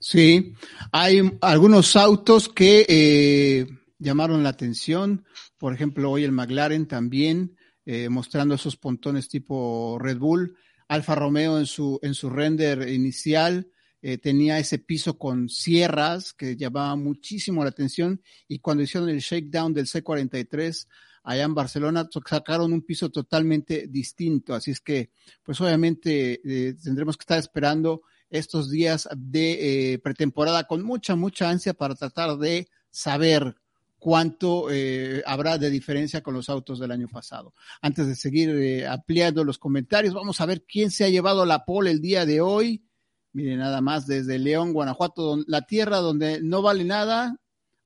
Sí, 0.00 0.54
hay 0.92 1.20
algunos 1.40 1.96
autos 1.96 2.48
que 2.48 2.86
eh, 2.88 3.66
llamaron 3.98 4.42
la 4.42 4.50
atención. 4.50 5.24
Por 5.56 5.74
ejemplo, 5.74 6.10
hoy 6.10 6.24
el 6.24 6.32
McLaren 6.32 6.86
también 6.86 7.56
eh, 7.84 8.08
mostrando 8.08 8.54
esos 8.54 8.76
pontones 8.76 9.28
tipo 9.28 9.98
Red 10.00 10.18
Bull. 10.18 10.56
Alfa 10.88 11.14
Romeo 11.14 11.58
en 11.58 11.66
su, 11.66 11.98
en 12.02 12.14
su 12.14 12.30
render 12.30 12.88
inicial 12.88 13.68
eh, 14.00 14.18
tenía 14.18 14.58
ese 14.58 14.78
piso 14.78 15.18
con 15.18 15.48
sierras 15.48 16.32
que 16.32 16.56
llamaba 16.56 16.94
muchísimo 16.94 17.64
la 17.64 17.70
atención 17.70 18.22
y 18.46 18.60
cuando 18.60 18.84
hicieron 18.84 19.08
el 19.08 19.18
shakedown 19.18 19.74
del 19.74 19.86
C43 19.86 20.86
allá 21.22 21.44
en 21.44 21.54
Barcelona 21.54 22.08
sacaron 22.26 22.72
un 22.72 22.82
piso 22.82 23.10
totalmente 23.10 23.86
distinto. 23.88 24.54
Así 24.54 24.70
es 24.70 24.80
que, 24.80 25.10
pues 25.42 25.60
obviamente 25.60 26.40
eh, 26.44 26.74
tendremos 26.82 27.16
que 27.16 27.22
estar 27.22 27.38
esperando 27.38 28.02
estos 28.30 28.70
días 28.70 29.08
de 29.16 29.92
eh, 29.92 29.98
pretemporada 29.98 30.64
con 30.64 30.82
mucha, 30.82 31.16
mucha 31.16 31.48
ansia 31.48 31.74
para 31.74 31.94
tratar 31.94 32.36
de 32.38 32.68
saber 32.90 33.56
cuánto 33.98 34.70
eh, 34.70 35.22
habrá 35.26 35.58
de 35.58 35.70
diferencia 35.70 36.22
con 36.22 36.34
los 36.34 36.48
autos 36.48 36.78
del 36.78 36.90
año 36.90 37.08
pasado. 37.08 37.54
Antes 37.80 38.06
de 38.06 38.14
seguir 38.14 38.50
eh, 38.50 38.86
ampliando 38.86 39.44
los 39.44 39.58
comentarios, 39.58 40.14
vamos 40.14 40.40
a 40.40 40.46
ver 40.46 40.64
quién 40.64 40.90
se 40.90 41.04
ha 41.04 41.08
llevado 41.08 41.44
la 41.44 41.64
pole 41.64 41.90
el 41.90 42.00
día 42.00 42.24
de 42.24 42.40
hoy. 42.40 42.84
Miren, 43.32 43.58
nada 43.58 43.80
más 43.80 44.06
desde 44.06 44.38
León, 44.38 44.72
Guanajuato, 44.72 45.42
la 45.46 45.62
tierra 45.62 45.98
donde 45.98 46.40
no 46.42 46.62
vale 46.62 46.84
nada. 46.84 47.36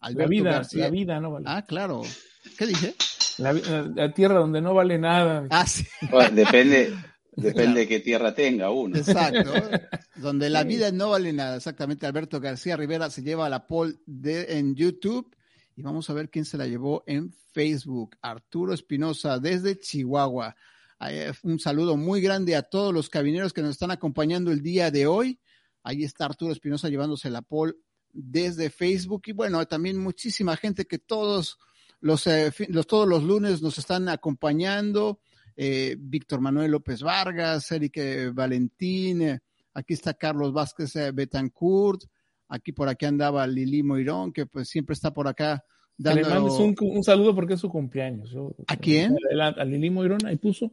la 0.01 0.27
vida, 0.27 0.62
la 0.73 0.91
vida 0.91 1.21
no 1.21 1.33
vale. 1.33 1.47
Ah, 1.49 1.62
claro. 1.62 2.03
¿Qué 2.59 2.67
dije? 2.67 2.95
La, 3.39 4.12
tierra 4.12 4.39
donde 4.39 4.61
no 4.61 4.75
vale 4.75 4.99
nada. 4.99 5.47
Ah, 5.51 5.67
sí. 5.67 5.85
depende, 6.33 6.95
Depende 7.37 7.81
de 7.81 7.89
qué 7.89 8.01
tierra 8.01 8.35
tenga 8.35 8.71
uno. 8.71 8.97
Exacto. 8.97 9.53
Donde 10.17 10.51
la 10.51 10.65
vida 10.65 10.93
no 10.93 11.11
vale 11.11 11.33
nada. 11.33 11.57
Exactamente. 11.57 12.07
Alberto 12.07 12.41
García 12.41 12.77
Rivera 12.77 13.09
se 13.09 13.23
lleva 13.23 13.49
la 13.49 13.67
pole 13.67 13.95
de, 14.05 14.59
en 14.59 14.75
YouTube 14.75 15.35
y 15.75 15.83
vamos 15.83 16.11
a 16.11 16.12
ver 16.12 16.29
quién 16.29 16.45
se 16.45 16.59
la 16.59 16.67
llevó 16.67 17.03
en 17.07 17.33
Facebook. 17.53 18.17
Arturo 18.21 18.75
Espinosa 18.75 19.39
desde 19.39 19.79
Chihuahua. 19.79 20.55
Un 21.43 21.59
saludo 21.59 21.97
muy 21.97 22.21
grande 22.21 22.55
a 22.55 22.62
todos 22.62 22.93
los 22.93 23.09
cabineros 23.09 23.53
que 23.53 23.62
nos 23.62 23.71
están 23.71 23.91
acompañando 23.91 24.53
el 24.53 24.62
día 24.62 24.91
de 24.91 25.07
hoy. 25.07 25.41
Ahí 25.83 26.05
está 26.05 26.27
Arturo 26.27 26.53
Espinosa 26.53 26.91
llevándose 26.91 27.31
la 27.31 27.43
pole 27.43 27.75
desde 28.12 28.69
Facebook 28.69 29.23
y 29.27 29.33
bueno, 29.33 29.65
también 29.67 29.97
muchísima 29.97 30.55
gente 30.57 30.85
que 30.85 30.99
todos 30.99 31.59
los, 32.03 32.27
eh, 32.27 32.53
los 32.69 32.87
todos 32.87 33.09
los 33.09 33.23
lunes 33.25 33.63
nos 33.63 33.79
están 33.79 34.09
acompañando 34.09 35.19
eh, 35.57 35.97
Víctor 35.99 36.41
Manuel 36.41 36.71
López 36.71 37.03
Vargas, 37.03 37.71
Eric 37.73 38.33
Valentín, 38.33 39.23
eh, 39.23 39.41
aquí 39.75 39.95
está 39.95 40.15
Carlos 40.15 40.53
Vázquez 40.53 40.97
eh, 40.97 41.13
Betancourt, 41.13 42.03
aquí 42.49 42.73
por 42.73 42.89
aquí 42.89 43.07
andaba 43.07 43.47
Lili 43.47 43.83
Moirón, 43.83 44.33
que 44.33 44.47
pues 44.47 44.69
siempre 44.69 44.95
está 44.95 45.13
por 45.13 45.29
acá 45.29 45.65
dando... 45.97 46.23
Le 46.23 46.29
mandes 46.29 46.55
un, 46.55 47.03
saludo 47.05 47.35
porque 47.35 47.55
es 47.55 47.61
su 47.61 47.69
cumpleaños. 47.69 48.35
¿A 48.67 48.77
quién? 48.77 49.17
A, 49.41 49.65
Lili 49.65 49.91
Moirón, 49.91 50.25
ahí 50.25 50.37
puso. 50.37 50.73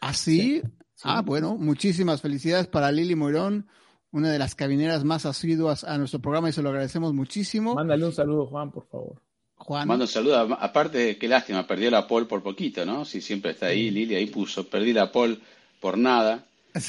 ¿Ah, 0.00 0.12
sí? 0.12 0.62
Ah, 1.04 1.22
bueno, 1.22 1.56
muchísimas 1.56 2.20
felicidades 2.20 2.66
para 2.66 2.92
Lili 2.92 3.14
Moirón, 3.14 3.66
una 4.10 4.30
de 4.30 4.38
las 4.38 4.54
cabineras 4.54 5.04
más 5.04 5.24
asiduas 5.24 5.84
a 5.84 5.96
nuestro 5.96 6.20
programa 6.20 6.50
y 6.50 6.52
se 6.52 6.62
lo 6.62 6.68
agradecemos 6.68 7.14
muchísimo. 7.14 7.74
Mándale 7.74 8.04
un 8.04 8.12
saludo, 8.12 8.46
Juan, 8.46 8.70
por 8.70 8.86
favor. 8.88 9.22
Juan. 9.64 9.86
Mando 9.86 10.06
saludos. 10.08 10.50
Aparte, 10.58 11.16
qué 11.18 11.28
lástima, 11.28 11.66
perdió 11.66 11.90
la 11.90 12.08
pole 12.08 12.26
por 12.26 12.42
poquito, 12.42 12.84
¿no? 12.84 13.04
Si 13.04 13.20
siempre 13.20 13.52
está 13.52 13.66
ahí, 13.66 13.90
Lili 13.90 14.16
ahí 14.16 14.26
puso, 14.26 14.68
perdí 14.68 14.92
la 14.92 15.12
pole 15.12 15.38
por 15.80 15.96
nada. 15.96 16.44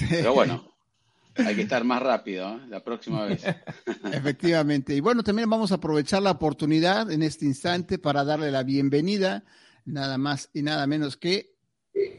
Pero 0.10 0.34
bueno, 0.34 0.64
hay 1.36 1.56
que 1.56 1.62
estar 1.62 1.84
más 1.84 2.02
rápido 2.02 2.56
¿eh? 2.56 2.62
la 2.70 2.84
próxima 2.84 3.26
vez. 3.26 3.44
Efectivamente. 4.12 4.96
Y 4.96 5.02
bueno, 5.02 5.24
también 5.24 5.50
vamos 5.50 5.72
a 5.72 5.76
aprovechar 5.76 6.24
la 6.24 6.32
oportunidad 6.32 7.12
en 7.12 7.22
este 7.22 7.46
instante 7.46 8.00
para 8.00 8.24
darle 8.24 8.50
la 8.50 8.64
bienvenida, 8.64 9.44
nada 9.86 10.18
más 10.18 10.50
y 10.54 10.64
nada 10.64 10.88
menos 10.88 11.16
que 11.16 11.54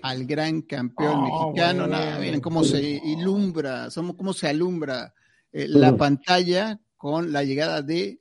al 0.02 0.24
gran 0.24 0.62
campeón 0.62 1.16
oh, 1.16 1.50
mexicano. 1.50 1.88
miren 2.20 2.40
cómo 2.40 2.62
se 2.62 2.80
ilumbra, 2.80 3.88
cómo 4.16 4.32
se 4.32 4.48
alumbra 4.48 5.14
eh, 5.52 5.66
la 5.66 5.96
pantalla 5.96 6.78
con 6.96 7.32
la 7.32 7.42
llegada 7.42 7.82
de 7.82 8.20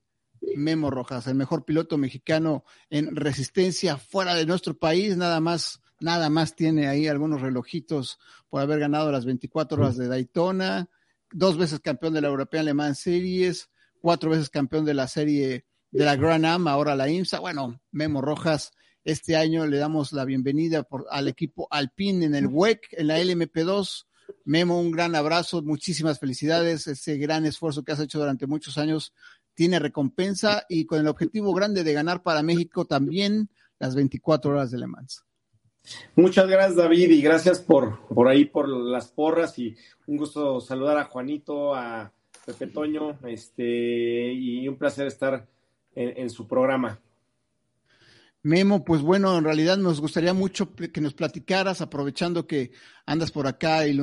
Memo 0.55 0.89
Rojas, 0.89 1.27
el 1.27 1.35
mejor 1.35 1.65
piloto 1.65 1.97
mexicano 1.97 2.63
en 2.89 3.15
resistencia 3.15 3.97
fuera 3.97 4.35
de 4.35 4.45
nuestro 4.45 4.77
país, 4.77 5.17
nada 5.17 5.39
más, 5.39 5.81
nada 6.00 6.29
más 6.29 6.55
tiene 6.55 6.88
ahí 6.88 7.07
algunos 7.07 7.41
relojitos 7.41 8.19
por 8.50 8.62
haber 8.62 8.79
ganado 8.79 9.12
las 9.12 9.25
24 9.25 9.81
horas 9.81 9.97
de 9.97 10.07
Daytona, 10.07 10.89
dos 11.31 11.57
veces 11.57 11.79
campeón 11.79 12.13
de 12.13 12.21
la 12.21 12.27
European 12.27 12.65
Le 12.65 12.73
Mans 12.73 13.00
Series, 13.00 13.69
cuatro 14.01 14.29
veces 14.31 14.50
campeón 14.50 14.85
de 14.85 14.93
la 14.93 15.07
serie 15.07 15.65
de 15.91 16.05
la 16.05 16.15
Grand 16.15 16.45
Am, 16.45 16.67
ahora 16.67 16.95
la 16.95 17.09
IMSA. 17.09 17.39
Bueno, 17.39 17.79
Memo 17.91 18.21
Rojas, 18.21 18.71
este 19.03 19.35
año 19.35 19.65
le 19.67 19.77
damos 19.77 20.12
la 20.12 20.25
bienvenida 20.25 20.88
al 21.09 21.27
equipo 21.27 21.67
Alpine 21.69 22.25
en 22.25 22.35
el 22.35 22.47
WEC, 22.47 22.88
en 22.91 23.07
la 23.07 23.19
LMP2. 23.19 24.05
Memo, 24.45 24.79
un 24.79 24.91
gran 24.91 25.15
abrazo, 25.15 25.62
muchísimas 25.62 26.19
felicidades, 26.19 26.88
ese 26.88 27.17
gran 27.17 27.45
esfuerzo 27.45 27.83
que 27.83 27.91
has 27.91 28.00
hecho 28.00 28.19
durante 28.19 28.47
muchos 28.47 28.77
años 28.77 29.13
tiene 29.53 29.79
recompensa 29.79 30.65
y 30.69 30.86
con 30.86 31.00
el 31.00 31.07
objetivo 31.07 31.53
grande 31.53 31.83
de 31.83 31.93
ganar 31.93 32.24
para 32.24 32.43
México 32.43 32.86
también 32.86 33.50
las 33.79 33.95
24 33.95 34.51
horas 34.51 34.72
de 34.72 34.79
Le 34.79 34.88
Mans. 34.88 35.24
Muchas 36.15 36.48
gracias 36.48 36.77
David 36.77 37.10
y 37.10 37.22
gracias 37.22 37.60
por, 37.60 38.07
por 38.07 38.29
ahí 38.29 38.45
por 38.45 38.69
las 38.69 39.10
porras 39.10 39.60
y 39.60 39.75
un 40.07 40.17
gusto 40.17 40.62
saludar 40.62 40.98
a 40.98 41.05
Juanito, 41.05 41.75
a 41.75 42.13
Pepe 42.45 42.67
Toño, 42.67 43.19
este, 43.27 44.33
y 44.33 44.67
un 44.67 44.77
placer 44.77 45.07
estar 45.07 45.48
en, 45.95 46.29
su 46.29 46.48
programa. 46.48 47.00
Memo, 48.41 48.83
pues 48.83 49.01
bueno, 49.01 49.38
en 49.38 49.45
realidad 49.45 49.77
nos 49.77 50.01
gustaría 50.01 50.33
mucho 50.33 50.74
que 50.75 51.00
nos 51.00 51.13
platicaras, 51.13 51.79
aprovechando 51.79 52.45
que 52.45 52.72
andas 53.05 53.31
por 53.31 53.48
acá 53.48 53.88
y 53.88 53.98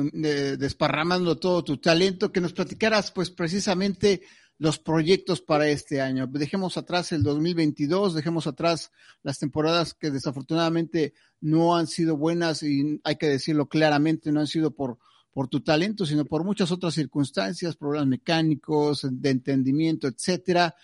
desparramando 0.57 1.37
todo 1.37 1.63
tu 1.63 1.77
talento, 1.77 2.31
que 2.31 2.41
nos 2.41 2.53
platicaras 2.53 3.11
pues 3.11 3.29
precisamente 3.29 4.21
los 4.61 4.77
proyectos 4.77 5.41
para 5.41 5.67
este 5.69 6.01
año. 6.01 6.27
Dejemos 6.27 6.77
atrás 6.77 7.11
el 7.13 7.23
2022, 7.23 8.13
dejemos 8.13 8.45
atrás 8.45 8.91
las 9.23 9.39
temporadas 9.39 9.95
que 9.95 10.11
desafortunadamente 10.11 11.15
no 11.39 11.75
han 11.75 11.87
sido 11.87 12.15
buenas 12.15 12.61
y 12.61 13.01
hay 13.03 13.15
que 13.15 13.27
decirlo 13.27 13.67
claramente, 13.67 14.31
no 14.31 14.39
han 14.39 14.45
sido 14.45 14.69
por, 14.69 14.99
por 15.31 15.47
tu 15.47 15.61
talento, 15.61 16.05
sino 16.05 16.25
por 16.25 16.43
muchas 16.43 16.71
otras 16.71 16.93
circunstancias, 16.93 17.75
problemas 17.75 18.07
mecánicos, 18.07 19.07
de 19.09 19.31
entendimiento, 19.31 20.07
etcétera. 20.07 20.75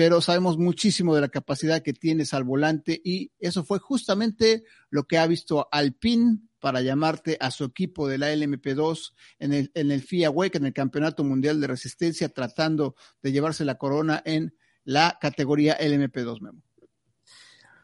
Pero 0.00 0.22
sabemos 0.22 0.56
muchísimo 0.56 1.14
de 1.14 1.20
la 1.20 1.28
capacidad 1.28 1.82
que 1.82 1.92
tienes 1.92 2.32
al 2.32 2.42
volante 2.42 3.02
y 3.04 3.32
eso 3.38 3.64
fue 3.64 3.78
justamente 3.80 4.64
lo 4.88 5.04
que 5.04 5.18
ha 5.18 5.26
visto 5.26 5.68
Alpine 5.70 6.38
para 6.58 6.80
llamarte 6.80 7.36
a 7.38 7.50
su 7.50 7.64
equipo 7.64 8.08
de 8.08 8.16
la 8.16 8.32
LMP2 8.32 9.12
en 9.40 9.52
el, 9.52 9.70
en 9.74 9.90
el 9.90 10.00
FIA 10.00 10.30
WEC, 10.30 10.54
en 10.54 10.64
el 10.64 10.72
Campeonato 10.72 11.22
Mundial 11.22 11.60
de 11.60 11.66
Resistencia, 11.66 12.30
tratando 12.30 12.96
de 13.22 13.30
llevarse 13.30 13.66
la 13.66 13.76
corona 13.76 14.22
en 14.24 14.54
la 14.84 15.18
categoría 15.20 15.78
LMP2, 15.78 16.40
Memo. 16.40 16.62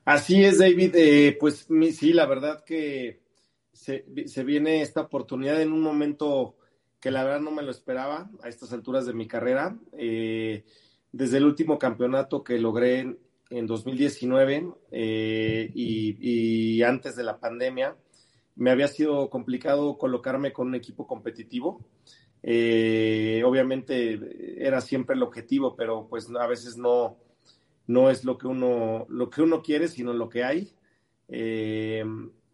Así 0.06 0.42
es, 0.42 0.58
David. 0.58 0.94
Eh, 0.94 1.36
pues 1.38 1.68
sí, 1.92 2.14
la 2.14 2.24
verdad 2.24 2.64
que 2.64 3.20
se, 3.74 4.06
viene 4.42 4.80
esta 4.80 5.02
oportunidad 5.02 5.60
en 5.60 5.70
un 5.70 5.82
momento 5.82 6.56
que 6.98 7.10
la 7.10 7.24
verdad 7.24 7.40
no 7.40 7.50
me 7.50 7.62
lo 7.62 7.70
esperaba 7.70 8.30
a 8.42 8.48
estas 8.48 8.72
alturas 8.72 9.04
de 9.04 9.12
mi 9.12 9.28
carrera. 9.28 9.76
Eh, 9.98 10.64
desde 11.16 11.38
el 11.38 11.46
último 11.46 11.78
campeonato 11.78 12.44
que 12.44 12.58
logré 12.58 13.16
en, 13.48 13.66
2019 13.66 14.68
eh, 14.90 15.70
y, 15.74 16.82
antes 16.82 17.16
de 17.16 17.24
la 17.24 17.40
pandemia, 17.40 17.96
me 18.54 18.70
había 18.70 18.88
sido 18.88 19.30
complicado 19.30 19.96
colocarme 19.96 20.52
con 20.52 20.68
un 20.68 20.74
equipo 20.74 21.06
competitivo. 21.06 21.80
Eh, 22.42 23.42
obviamente 23.46 24.20
era 24.58 24.82
siempre 24.82 25.16
el 25.16 25.22
objetivo, 25.22 25.74
pero 25.74 26.06
pues 26.06 26.28
a 26.38 26.46
veces 26.46 26.76
no, 26.76 27.16
no 27.86 28.10
es 28.10 28.24
lo 28.24 28.36
que 28.36 28.46
uno, 28.46 29.06
lo 29.08 29.30
que 29.30 29.40
uno 29.40 29.62
quiere, 29.62 29.88
sino 29.88 30.12
lo 30.12 30.28
que 30.28 30.44
hay. 30.44 30.74
Eh, 31.28 32.04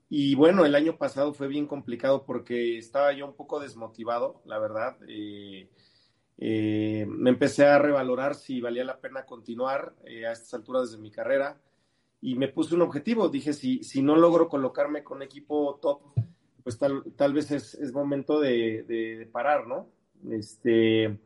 y 0.09 0.37
bueno, 0.37 0.65
el 0.65 0.77
año 0.77 0.99
pasado 0.99 1.35
fue 1.35 1.49
bien 1.49 1.67
complicado 1.67 2.25
porque 2.25 2.79
estaba 2.79 3.13
yo 3.13 3.27
un 3.27 3.35
poco 3.35 3.59
desmotivado, 3.59 4.41
la 4.45 4.61
verdad. 4.61 4.99
Eh, 5.09 5.69
me 6.39 7.31
empecé 7.31 7.67
a 7.67 7.79
revalorar 7.79 8.35
si 8.35 8.61
valía 8.61 8.85
la 8.85 9.01
pena 9.01 9.25
continuar 9.25 9.95
a 10.05 10.33
estas 10.33 10.55
alturas 10.55 10.91
de 10.91 10.99
mi 10.99 11.11
carrera 11.11 11.61
y 12.23 12.37
me 12.37 12.49
puse 12.49 12.75
un 12.75 12.83
objetivo. 12.83 13.29
Dije, 13.29 13.53
si, 13.53 13.83
si 13.83 14.01
no 14.01 14.17
logro 14.17 14.49
colocarme 14.49 15.03
con 15.03 15.23
equipo 15.23 15.79
top, 15.83 16.01
pues 16.63 16.79
tal, 16.79 17.03
tal 17.17 17.35
vez 17.35 17.51
es, 17.51 17.75
es 17.75 17.93
momento 17.93 18.41
de, 18.41 18.85
de, 18.85 19.29
parar, 19.31 19.67
¿no? 19.67 19.89
Este, 20.31 21.19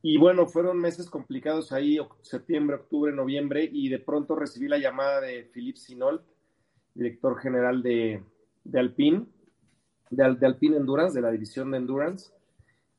Y 0.00 0.16
bueno, 0.16 0.46
fueron 0.46 0.78
meses 0.78 1.10
complicados 1.10 1.70
ahí, 1.70 1.98
septiembre, 2.22 2.76
octubre, 2.76 3.12
noviembre, 3.12 3.68
y 3.70 3.90
de 3.90 3.98
pronto 3.98 4.34
recibí 4.34 4.68
la 4.68 4.78
llamada 4.78 5.20
de 5.20 5.44
Philippe 5.52 5.78
Sinol, 5.78 6.22
director 6.94 7.38
general 7.38 7.82
de, 7.82 8.22
de 8.64 8.80
Alpine, 8.80 9.26
de, 10.08 10.34
de, 10.34 10.46
Alpine 10.46 10.78
Endurance, 10.78 11.14
de 11.14 11.22
la 11.22 11.30
división 11.30 11.70
de 11.70 11.76
Endurance. 11.76 12.32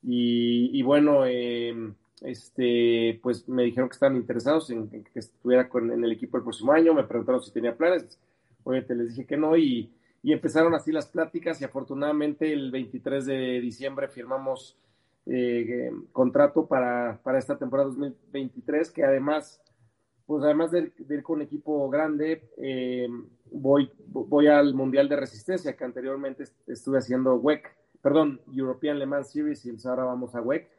Y, 0.03 0.81
bueno, 0.83 1.25
em, 1.25 1.93
este, 2.21 3.19
pues 3.21 3.47
me 3.47 3.63
dijeron 3.63 3.89
que 3.89 3.93
estaban 3.93 4.15
interesados 4.15 4.69
en, 4.69 4.89
que 4.89 5.19
estuviera 5.19 5.67
con, 5.69 5.91
en 5.91 6.03
el 6.03 6.11
equipo 6.11 6.37
el 6.37 6.43
próximo 6.43 6.71
año, 6.71 6.93
me 6.93 7.03
preguntaron 7.03 7.41
si 7.41 7.51
tenía 7.51 7.75
planes, 7.75 8.19
obviamente 8.63 8.95
les 8.95 9.09
dije 9.09 9.25
que 9.25 9.37
no, 9.37 9.57
y, 9.57 9.91
y 10.23 10.33
empezaron 10.33 10.73
así 10.75 10.91
las 10.91 11.07
pláticas, 11.07 11.61
y 11.61 11.65
afortunadamente 11.65 12.51
el 12.51 12.71
23 12.71 13.25
de 13.25 13.61
diciembre 13.61 14.07
firmamos 14.07 14.77
eh, 15.29 15.91
contrato 16.13 16.67
para, 16.67 17.19
para, 17.21 17.37
esta 17.37 17.57
temporada 17.57 17.89
2023, 17.89 18.89
que 18.91 19.03
además, 19.03 19.61
pues 20.25 20.41
además 20.43 20.71
de, 20.71 20.93
ir 21.09 21.23
con 21.23 21.37
un 21.37 21.41
equipo 21.41 21.89
grande, 21.89 22.49
eh, 22.57 23.09
voy, 23.51 23.91
voy 24.07 24.47
al 24.47 24.73
Mundial 24.73 25.09
de 25.09 25.17
Resistencia, 25.17 25.75
que 25.75 25.83
anteriormente 25.83 26.45
estuve 26.67 26.99
haciendo 26.99 27.35
WEC, 27.35 27.75
perdón, 28.01 28.41
European 28.53 28.99
Le 28.99 29.05
Mans 29.05 29.31
Series, 29.31 29.65
y 29.65 29.87
ahora 29.87 30.03
vamos 30.03 30.35
a 30.35 30.41
WEC, 30.41 30.69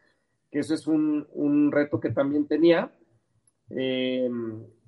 que 0.51 0.59
eso 0.61 0.75
es 0.75 0.87
un, 0.87 1.27
un 1.33 1.73
reto 1.73 2.01
que 2.01 2.11
también 2.11 2.47
tenía. 2.47 2.93
Eh, 3.71 4.31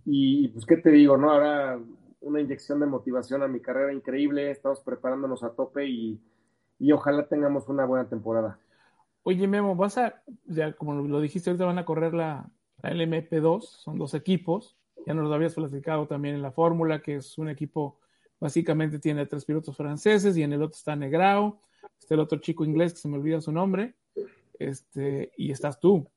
y 0.04 0.48
pues, 0.48 0.64
¿qué 0.66 0.76
te 0.76 0.90
digo? 0.90 1.16
no 1.16 1.30
Ahora 1.30 1.78
una 2.20 2.40
inyección 2.40 2.80
de 2.80 2.86
motivación 2.86 3.42
a 3.42 3.48
mi 3.48 3.60
carrera 3.60 3.92
increíble, 3.92 4.50
estamos 4.50 4.80
preparándonos 4.80 5.42
a 5.42 5.54
tope 5.54 5.86
y, 5.86 6.20
y 6.78 6.92
ojalá 6.92 7.26
tengamos 7.26 7.68
una 7.68 7.84
buena 7.84 8.08
temporada. 8.08 8.58
Oye, 9.22 9.46
Memo, 9.46 9.74
vas 9.74 9.98
a, 9.98 10.22
ya 10.46 10.72
como 10.72 10.94
lo 10.94 11.20
dijiste, 11.20 11.50
ahorita 11.50 11.64
van 11.64 11.78
a 11.78 11.84
correr 11.84 12.14
la, 12.14 12.50
LMP2, 12.82 13.60
son 13.60 13.98
dos 13.98 14.14
equipos. 14.14 14.76
Ya 15.06 15.14
nos 15.14 15.28
lo 15.28 15.34
habías 15.34 15.54
platicado 15.54 16.06
también 16.06 16.34
en 16.34 16.42
la 16.42 16.52
fórmula, 16.52 17.00
que 17.00 17.16
es 17.16 17.38
un 17.38 17.48
equipo, 17.48 18.00
básicamente 18.38 18.98
tiene 18.98 19.26
tres 19.26 19.44
pilotos 19.44 19.76
franceses 19.76 20.36
y 20.36 20.42
en 20.42 20.52
el 20.52 20.62
otro 20.62 20.76
está 20.76 20.96
Negrao, 20.96 21.60
está 21.98 22.14
el 22.14 22.20
otro 22.20 22.40
chico 22.40 22.64
inglés 22.64 22.94
que 22.94 23.00
se 23.00 23.08
me 23.08 23.16
olvida 23.16 23.40
su 23.40 23.52
nombre, 23.52 23.94
este, 24.58 25.32
y 25.36 25.50
estás 25.50 25.80
tú. 25.80 26.08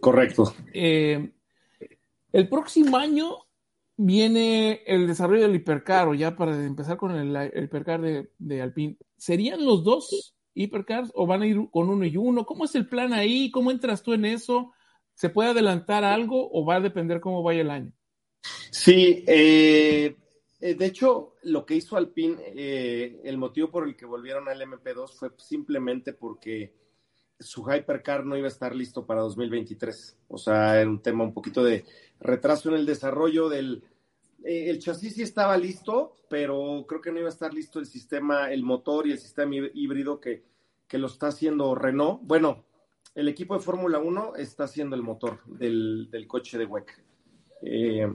Correcto. 0.00 0.54
Eh, 0.72 1.32
el 2.32 2.48
próximo 2.48 2.96
año 2.96 3.38
viene 3.96 4.82
el 4.86 5.06
desarrollo 5.06 5.42
del 5.42 5.54
hipercar, 5.54 6.08
o 6.08 6.14
ya 6.14 6.36
para 6.36 6.64
empezar 6.64 6.96
con 6.96 7.12
el, 7.12 7.52
hipercar 7.64 8.00
de, 8.00 8.30
de 8.38 8.62
Alpine. 8.62 8.96
¿Serían 9.16 9.64
los 9.64 9.84
dos 9.84 10.34
hipercars 10.54 11.10
o 11.14 11.26
van 11.26 11.42
a 11.42 11.46
ir 11.46 11.68
con 11.70 11.88
uno 11.88 12.04
y 12.04 12.16
uno? 12.16 12.44
¿Cómo 12.44 12.64
es 12.64 12.74
el 12.74 12.88
plan 12.88 13.12
ahí? 13.12 13.50
¿Cómo 13.50 13.70
entras 13.70 14.02
tú 14.02 14.12
en 14.12 14.24
eso? 14.24 14.72
¿Se 15.14 15.28
puede 15.28 15.50
adelantar 15.50 16.04
algo 16.04 16.50
o 16.52 16.64
va 16.64 16.76
a 16.76 16.80
depender 16.80 17.20
cómo 17.20 17.42
vaya 17.42 17.60
el 17.60 17.70
año? 17.70 17.92
Sí, 18.70 19.24
eh, 19.26 20.16
eh, 20.62 20.76
de 20.76 20.86
hecho, 20.86 21.34
lo 21.42 21.66
que 21.66 21.74
hizo 21.74 21.96
Alpine, 21.96 22.36
eh, 22.40 23.20
el 23.24 23.36
motivo 23.36 23.68
por 23.68 23.84
el 23.84 23.96
que 23.96 24.06
volvieron 24.06 24.48
al 24.48 24.60
MP2 24.60 25.12
fue 25.12 25.32
simplemente 25.36 26.12
porque 26.12 26.72
su 27.40 27.64
hypercar 27.68 28.24
no 28.24 28.36
iba 28.36 28.46
a 28.46 28.50
estar 28.50 28.72
listo 28.72 29.04
para 29.04 29.22
2023. 29.22 30.18
O 30.28 30.38
sea, 30.38 30.80
era 30.80 30.88
un 30.88 31.02
tema 31.02 31.24
un 31.24 31.34
poquito 31.34 31.64
de 31.64 31.84
retraso 32.20 32.68
en 32.68 32.76
el 32.76 32.86
desarrollo 32.86 33.48
del... 33.48 33.82
el 34.44 34.78
chasis 34.78 35.14
sí 35.14 35.22
estaba 35.22 35.56
listo, 35.56 36.20
pero 36.30 36.84
creo 36.86 37.00
que 37.00 37.10
no 37.10 37.18
iba 37.18 37.28
a 37.28 37.32
estar 37.32 37.52
listo 37.52 37.80
el 37.80 37.86
sistema, 37.86 38.52
el 38.52 38.62
motor 38.62 39.08
y 39.08 39.10
el 39.10 39.18
sistema 39.18 39.56
híbrido 39.74 40.20
que, 40.20 40.44
que 40.86 40.98
lo 40.98 41.08
está 41.08 41.26
haciendo 41.26 41.74
Renault. 41.74 42.20
Bueno, 42.22 42.64
el 43.16 43.26
equipo 43.26 43.54
de 43.54 43.64
Fórmula 43.64 43.98
1 43.98 44.36
está 44.36 44.62
haciendo 44.62 44.94
el 44.94 45.02
motor 45.02 45.40
del, 45.44 46.08
del 46.08 46.28
coche 46.28 46.56
de 46.56 46.66
WEC. 46.66 47.02
Eh, 47.62 48.06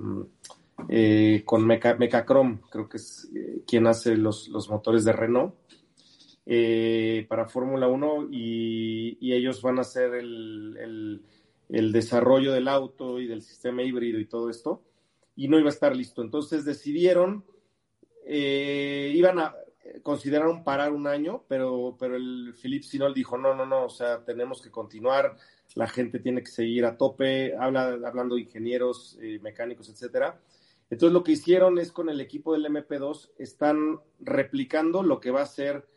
eh, 0.89 1.43
con 1.45 1.65
Meca, 1.65 1.95
Mecacrom, 1.95 2.61
creo 2.69 2.87
que 2.87 2.97
es 2.97 3.29
eh, 3.35 3.63
quien 3.67 3.87
hace 3.87 4.15
los, 4.15 4.47
los, 4.49 4.69
motores 4.69 5.03
de 5.03 5.13
Renault 5.13 5.55
para 7.27 7.47
Fórmula 7.47 7.87
1 7.87 8.29
y, 8.31 9.33
ellos 9.33 9.61
van 9.61 9.79
a 9.79 9.81
hacer 9.81 10.13
el, 10.15 10.77
el, 10.79 11.21
el, 11.69 11.91
desarrollo 11.91 12.53
del 12.53 12.67
auto 12.67 13.19
y 13.19 13.27
del 13.27 13.41
sistema 13.41 13.83
híbrido 13.83 14.19
y 14.19 14.25
todo 14.25 14.49
esto 14.49 14.81
y 15.35 15.49
no 15.49 15.59
iba 15.59 15.67
a 15.67 15.73
estar 15.73 15.95
listo. 15.95 16.21
Entonces 16.21 16.63
decidieron 16.63 17.43
eh, 18.29 19.13
iban 19.15 19.39
a 19.39 19.55
consideraron 20.03 20.65
parar 20.65 20.91
un 20.91 21.07
año, 21.07 21.45
pero, 21.47 21.95
pero 21.97 22.17
el 22.17 22.53
Philip 22.61 22.83
Sinol 22.83 23.13
dijo, 23.13 23.37
no, 23.37 23.55
no, 23.55 23.65
no, 23.65 23.85
o 23.85 23.89
sea, 23.89 24.21
tenemos 24.25 24.61
que 24.61 24.69
continuar, 24.69 25.37
la 25.75 25.87
gente 25.87 26.19
tiene 26.19 26.43
que 26.43 26.51
seguir 26.51 26.83
a 26.83 26.97
tope, 26.97 27.55
habla, 27.55 27.97
hablando 28.05 28.35
de 28.35 28.41
ingenieros, 28.41 29.17
eh, 29.21 29.39
mecánicos, 29.41 29.87
etcétera. 29.87 30.41
Entonces 30.89 31.13
lo 31.13 31.23
que 31.23 31.33
hicieron 31.33 31.79
es 31.79 31.91
con 31.91 32.09
el 32.09 32.21
equipo 32.21 32.53
del 32.53 32.65
MP2, 32.65 33.31
están 33.37 33.99
replicando 34.19 35.03
lo 35.03 35.19
que 35.19 35.31
va 35.31 35.41
a 35.41 35.45
ser 35.45 35.87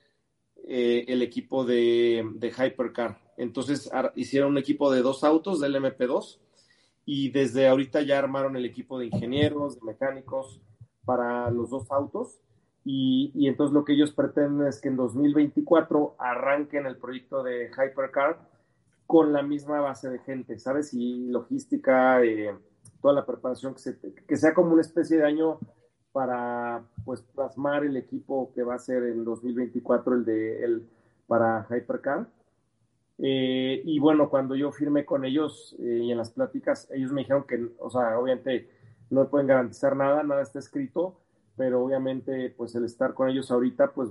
eh, 0.67 1.05
el 1.09 1.23
equipo 1.23 1.65
de, 1.65 2.29
de 2.35 2.49
Hypercar. 2.49 3.21
Entonces 3.37 3.91
hicieron 4.17 4.53
un 4.53 4.59
equipo 4.59 4.91
de 4.93 5.03
dos 5.03 5.25
autos 5.25 5.61
del 5.61 5.77
MP2 5.77 6.39
y 7.07 7.31
desde 7.31 7.69
ahorita 7.69 8.03
ya 8.03 8.19
armaron 8.19 8.57
el 8.57 8.67
equipo 8.67 8.99
de 8.99 9.07
ingenieros, 9.07 9.77
de 9.77 9.87
mecánicos, 9.87 10.61
para 11.05 11.51
los 11.51 11.71
dos 11.71 11.91
autos. 11.91 12.41
Y, 12.85 13.33
y, 13.35 13.49
entonces 13.49 13.75
lo 13.75 13.85
que 13.85 13.93
ellos 13.93 14.13
pretenden 14.13 14.67
es 14.67 14.81
que 14.81 14.89
en 14.89 14.97
2024 14.97 16.17
arranquen 16.19 16.87
el 16.87 16.97
proyecto 16.97 17.43
de 17.43 17.71
Hypercar 17.71 18.39
con 19.07 19.33
la 19.33 19.43
misma 19.43 19.81
base 19.81 20.09
de 20.09 20.19
gente, 20.21 20.59
¿sabes? 20.59 20.95
Y 20.95 21.27
logística, 21.27 22.23
eh, 22.23 22.55
toda 23.01 23.15
la 23.15 23.27
preparación, 23.27 23.75
que, 23.75 23.81
se, 23.81 23.99
que 23.99 24.37
sea 24.37 24.55
como 24.55 24.73
una 24.73 24.83
especie 24.83 25.19
de 25.19 25.27
año 25.27 25.59
para 26.13 26.83
pues 27.05 27.23
plasmar 27.23 27.85
el 27.85 27.97
equipo 27.97 28.53
que 28.55 28.63
va 28.63 28.75
a 28.75 28.79
ser 28.79 29.05
en 29.05 29.25
2024 29.25 30.15
el 30.15 30.25
de 30.25 30.65
el 30.65 30.89
para 31.27 31.67
Hypercar. 31.71 32.27
Eh, 33.19 33.83
y 33.85 33.99
bueno, 33.99 34.29
cuando 34.31 34.57
yo 34.57 34.73
firmé 34.73 35.05
con 35.05 35.25
ellos 35.25 35.77
eh, 35.79 36.01
y 36.03 36.11
en 36.11 36.19
las 36.19 36.31
pláticas, 36.31 36.91
ellos 36.91 37.13
me 37.13 37.21
dijeron 37.21 37.45
que, 37.47 37.69
o 37.79 37.91
sea, 37.91 38.19
obviamente 38.19 38.69
no 39.11 39.29
pueden 39.29 39.47
garantizar 39.47 39.95
nada, 39.95 40.23
nada 40.23 40.43
está 40.43 40.59
escrito, 40.59 41.21
pero 41.57 41.85
obviamente 41.85 42.53
pues 42.57 42.75
el 42.75 42.85
estar 42.85 43.15
con 43.15 43.29
ellos 43.29 43.51
ahorita 43.51 43.93
pues 43.93 44.09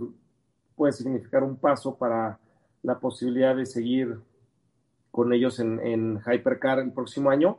puede 0.75 0.93
significar 0.93 1.43
un 1.43 1.57
paso 1.57 1.97
para 1.97 2.39
la 2.83 2.99
posibilidad 2.99 3.55
de 3.55 3.65
seguir 3.65 4.19
con 5.11 5.33
ellos 5.33 5.59
en, 5.59 5.79
en 5.79 6.19
Hypercar 6.25 6.79
el 6.79 6.93
próximo 6.93 7.31
año. 7.31 7.57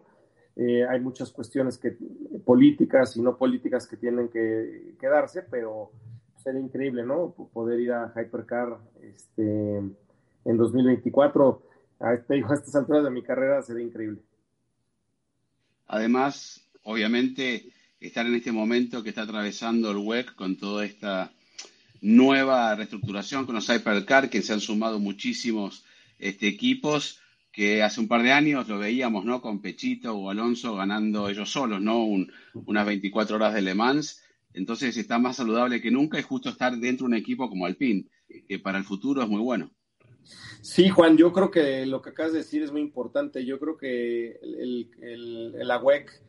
Eh, 0.62 0.86
hay 0.86 1.00
muchas 1.00 1.30
cuestiones 1.30 1.78
que, 1.78 1.96
políticas 2.44 3.16
y 3.16 3.22
no 3.22 3.38
políticas 3.38 3.86
que 3.86 3.96
tienen 3.96 4.28
que, 4.28 4.94
quedarse, 5.00 5.40
pero 5.50 5.90
sería 6.36 6.60
increíble, 6.60 7.02
¿no? 7.02 7.34
Poder 7.50 7.80
ir 7.80 7.92
a 7.92 8.12
Hypercar 8.14 8.76
este, 9.00 9.78
en 9.78 10.56
2024. 10.58 11.62
A, 12.00 12.12
este, 12.12 12.44
a 12.48 12.54
estas 12.54 12.76
alturas 12.76 13.04
de 13.04 13.10
mi 13.10 13.22
carrera 13.22 13.62
sería 13.62 13.82
increíble. 13.82 14.20
Además, 15.86 16.62
obviamente 16.82 17.72
estar 17.98 18.26
en 18.26 18.34
este 18.34 18.52
momento 18.52 19.02
que 19.02 19.08
está 19.08 19.22
atravesando 19.22 19.90
el 19.90 19.96
WEC 19.96 20.34
con 20.34 20.58
toda 20.58 20.84
esta 20.84 21.32
nueva 22.02 22.74
reestructuración 22.74 23.46
con 23.46 23.54
los 23.54 23.70
Hypercar, 23.70 24.28
que 24.28 24.42
se 24.42 24.52
han 24.52 24.60
sumado 24.60 24.98
muchísimos 24.98 25.86
este, 26.18 26.48
equipos 26.48 27.18
que 27.52 27.82
hace 27.82 28.00
un 28.00 28.08
par 28.08 28.22
de 28.22 28.32
años 28.32 28.68
lo 28.68 28.78
veíamos, 28.78 29.24
¿no? 29.24 29.40
Con 29.40 29.60
Pechito 29.60 30.14
o 30.14 30.30
Alonso 30.30 30.76
ganando 30.76 31.28
ellos 31.28 31.50
solos, 31.50 31.80
¿no? 31.80 32.04
unas 32.54 32.86
24 32.86 33.36
horas 33.36 33.54
de 33.54 33.62
Le 33.62 33.74
Mans. 33.74 34.22
Entonces 34.52 34.96
está 34.96 35.18
más 35.18 35.36
saludable 35.36 35.80
que 35.80 35.90
nunca 35.90 36.18
y 36.18 36.22
justo 36.22 36.48
estar 36.48 36.76
dentro 36.76 37.06
de 37.06 37.12
un 37.12 37.14
equipo 37.14 37.48
como 37.48 37.66
Alpine, 37.66 38.06
que 38.48 38.58
para 38.58 38.78
el 38.78 38.84
futuro 38.84 39.22
es 39.22 39.28
muy 39.28 39.40
bueno. 39.40 39.70
Sí, 40.60 40.88
Juan, 40.88 41.16
yo 41.16 41.32
creo 41.32 41.50
que 41.50 41.86
lo 41.86 42.02
que 42.02 42.10
acabas 42.10 42.32
de 42.32 42.38
decir 42.38 42.62
es 42.62 42.72
muy 42.72 42.80
importante. 42.80 43.44
Yo 43.44 43.58
creo 43.58 43.76
que 43.76 44.32
el, 44.42 44.90
el, 45.00 45.54
el 45.58 45.70
AWEC 45.70 46.22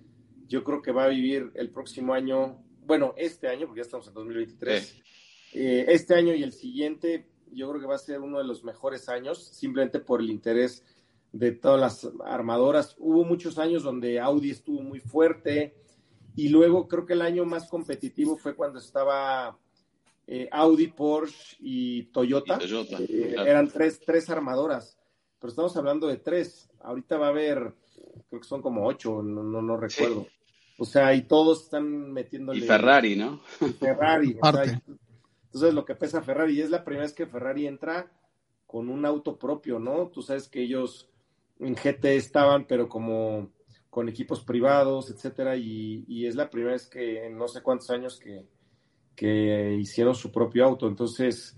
yo 0.52 0.66
creo 0.66 0.82
que 0.82 0.92
va 0.92 1.06
a 1.06 1.08
vivir 1.08 1.50
el 1.56 1.70
próximo 1.70 2.14
año, 2.14 2.62
bueno, 2.86 3.14
este 3.16 3.48
año, 3.48 3.68
porque 3.68 3.80
ya 3.80 3.84
estamos 3.84 4.08
en 4.08 4.14
2023, 4.14 5.02
eh, 5.54 5.86
este 5.88 6.14
año 6.14 6.36
y 6.36 6.44
el 6.44 6.52
siguiente, 6.52 7.26
yo 7.54 7.70
creo 7.70 7.80
que 7.80 7.88
va 7.88 7.96
a 7.96 8.00
ser 8.00 8.20
uno 8.20 8.38
de 8.38 8.44
los 8.44 8.66
mejores 8.66 9.08
años, 9.08 9.48
simplemente 9.48 10.02
por 10.02 10.20
el 10.20 10.30
interés 10.30 10.84
de 11.32 11.52
todas 11.52 11.80
las 11.80 12.10
armadoras. 12.26 12.96
Hubo 13.00 13.24
muchos 13.24 13.58
años 13.58 13.84
donde 13.84 14.20
Audi 14.20 14.52
estuvo 14.52 14.82
muy 14.82 15.00
fuerte 15.00 15.76
y 16.36 16.50
luego 16.50 16.88
creo 16.88 17.06
que 17.06 17.14
el 17.14 17.22
año 17.22 17.46
más 17.46 17.70
competitivo 17.70 18.38
fue 18.38 18.56
cuando 18.56 18.80
estaba 18.80 19.58
eh, 20.28 20.48
Audi, 20.52 20.88
Porsche 20.88 21.58
y 21.60 22.04
Toyota. 22.06 22.60
Eh, 23.00 23.36
eran 23.38 23.70
tres, 23.70 24.00
tres 24.06 24.30
armadoras, 24.30 24.98
pero 25.40 25.50
estamos 25.50 25.76
hablando 25.78 26.08
de 26.08 26.18
tres. 26.18 26.70
Ahorita 26.80 27.18
va 27.18 27.28
a 27.28 27.30
haber, 27.30 27.74
creo 28.30 28.42
que 28.42 28.48
son 28.48 28.62
como 28.62 28.86
ocho, 28.86 29.22
no, 29.22 29.44
no, 29.44 29.78
recuerdo. 29.78 30.28
O 30.78 30.86
sea, 30.86 31.14
y 31.14 31.24
todos 31.24 31.64
están 31.64 32.12
metiéndole. 32.12 32.60
Y 32.60 32.68
Ferrari, 32.68 33.16
¿no? 33.16 33.42
Ferrari. 33.80 34.38
entonces, 35.44 35.74
lo 35.74 35.86
que 35.86 35.96
pesa 35.96 36.22
Ferrari, 36.22 36.54
y 36.54 36.62
es 36.62 36.70
la 36.70 36.84
primera 36.84 37.04
vez 37.04 37.14
que 37.14 37.28
Ferrari 37.28 37.68
entra 37.68 38.12
con 38.66 38.90
un 38.90 39.06
auto 39.06 39.38
propio, 39.38 39.80
¿no? 39.80 40.08
Tú 40.08 40.22
sabes 40.22 40.48
que 40.48 40.62
ellos 40.62 41.11
en 41.62 41.76
GT 41.76 42.06
estaban, 42.16 42.66
pero 42.66 42.90
como 42.90 43.52
con 43.90 44.08
equipos 44.08 44.44
privados, 44.44 45.10
etcétera, 45.10 45.56
y, 45.58 46.26
es 46.26 46.36
la 46.36 46.50
primera 46.50 46.74
vez 46.74 46.88
que 46.88 47.26
en 47.26 47.38
no 47.38 47.48
sé 47.48 47.62
cuántos 47.62 47.90
años 47.90 48.20
que, 48.20 48.46
que 49.16 49.78
hicieron 49.80 50.16
su 50.16 50.32
propio 50.32 50.66
auto. 50.66 50.88
Entonces, 50.88 51.58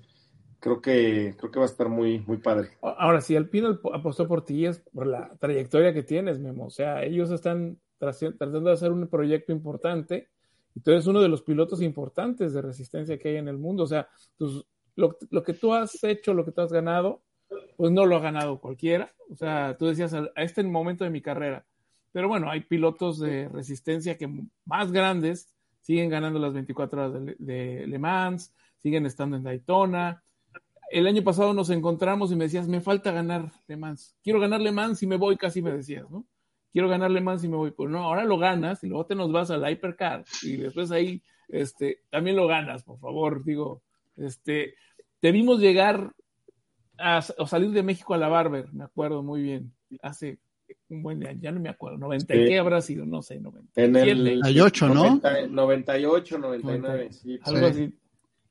creo 0.59 0.81
que, 0.81 1.35
creo 1.37 1.51
que 1.51 1.59
va 1.59 1.65
a 1.65 1.69
estar 1.69 1.89
muy, 1.89 2.19
muy 2.21 2.37
padre. 2.37 2.69
Ahora, 2.81 3.21
si 3.21 3.35
Alpino 3.35 3.79
apostó 3.93 4.27
por 4.27 4.43
ti 4.45 4.65
es 4.65 4.79
por 4.79 5.05
la 5.07 5.35
trayectoria 5.39 5.93
que 5.93 6.03
tienes, 6.03 6.39
Memo. 6.39 6.65
O 6.65 6.71
sea, 6.71 7.03
ellos 7.03 7.29
están 7.31 7.79
tratando 7.97 8.61
de 8.61 8.71
hacer 8.71 8.91
un 8.91 9.07
proyecto 9.07 9.51
importante 9.51 10.29
y 10.75 10.79
tú 10.79 10.91
eres 10.91 11.05
uno 11.05 11.21
de 11.21 11.29
los 11.29 11.43
pilotos 11.43 11.81
importantes 11.81 12.53
de 12.53 12.61
resistencia 12.61 13.17
que 13.17 13.29
hay 13.29 13.35
en 13.35 13.47
el 13.47 13.57
mundo. 13.57 13.83
O 13.83 13.87
sea, 13.87 14.07
lo, 14.95 15.17
lo, 15.29 15.43
que 15.43 15.53
tú 15.53 15.73
has 15.73 16.03
hecho, 16.03 16.33
lo 16.33 16.45
que 16.45 16.51
tú 16.51 16.61
has 16.61 16.71
ganado, 16.71 17.21
pues 17.75 17.91
no 17.91 18.05
lo 18.05 18.15
ha 18.15 18.19
ganado 18.19 18.59
cualquiera. 18.59 19.12
O 19.31 19.36
sea, 19.36 19.75
tú 19.77 19.88
decías, 19.88 20.13
a 20.13 20.29
este 20.36 20.63
momento 20.63 21.03
de 21.03 21.09
mi 21.09 21.21
carrera. 21.21 21.65
Pero 22.12 22.27
bueno, 22.27 22.49
hay 22.49 22.62
pilotos 22.62 23.19
de 23.19 23.49
resistencia 23.49 24.17
que 24.17 24.29
más 24.65 24.91
grandes 24.91 25.53
siguen 25.81 26.09
ganando 26.09 26.39
las 26.39 26.53
24 26.53 27.01
horas 27.01 27.25
de, 27.38 27.86
Le 27.88 27.99
Mans, 27.99 28.53
siguen 28.77 29.05
estando 29.05 29.36
en 29.36 29.43
Daytona, 29.43 30.23
el 30.93 31.07
año 31.07 31.23
pasado 31.23 31.53
nos 31.53 31.71
encontramos 31.71 32.31
y 32.31 32.36
me 32.36 32.43
decías, 32.43 32.67
me 32.67 32.79
falta 32.79 33.12
ganar 33.12 33.51
Le 33.67 33.77
Mans. 33.77 34.15
Quiero 34.23 34.39
ganar 34.39 34.62
Le 34.62 34.71
Mans 34.71 35.01
y 35.01 35.07
me 35.07 35.17
voy, 35.17 35.38
casi 35.38 35.62
me 35.62 35.71
decías, 35.71 36.09
¿no? 36.12 36.25
Quiero 36.71 36.88
ganar 36.88 37.09
Le 37.09 37.19
Mans 37.19 37.43
y 37.43 37.47
me 37.47 37.57
voy. 37.57 37.71
Pues 37.71 37.89
no, 37.89 38.03
ahora 38.03 38.23
lo 38.25 38.38
ganas 38.38 38.83
y 38.83 38.88
luego 38.88 39.07
te 39.07 39.15
nos 39.15 39.31
vas 39.31 39.49
al 39.49 39.67
Hypercar 39.67 40.23
y 40.43 40.57
después 40.57 40.91
ahí 40.91 41.23
este, 41.47 42.03
también 42.12 42.36
lo 42.36 42.45
ganas, 42.47 42.83
por 42.83 42.99
favor. 42.99 43.43
Digo, 43.43 43.81
este, 44.17 44.75
te 45.19 45.31
vimos 45.31 45.59
llegar 45.59 46.13
a, 47.03 47.23
o 47.37 47.47
salir 47.47 47.71
de 47.71 47.83
México 47.83 48.13
a 48.13 48.17
la 48.17 48.29
Barber, 48.29 48.71
me 48.73 48.85
acuerdo 48.85 49.21
muy 49.21 49.41
bien, 49.41 49.73
hace 50.01 50.39
un 50.89 51.03
buen 51.03 51.25
año, 51.27 51.39
ya 51.41 51.51
no 51.51 51.59
me 51.59 51.69
acuerdo, 51.69 51.97
90, 51.97 52.33
¿qué 52.33 52.57
habrá 52.57 52.81
sido? 52.81 53.05
No 53.05 53.21
sé, 53.21 53.39
90. 53.39 53.81
En 53.81 53.95
el 53.95 54.23
98, 54.23 54.89
¿no? 54.89 55.21
98, 55.49 56.37
99, 56.37 57.11
sí. 57.11 57.39
Algo 57.43 57.67
así. 57.67 57.93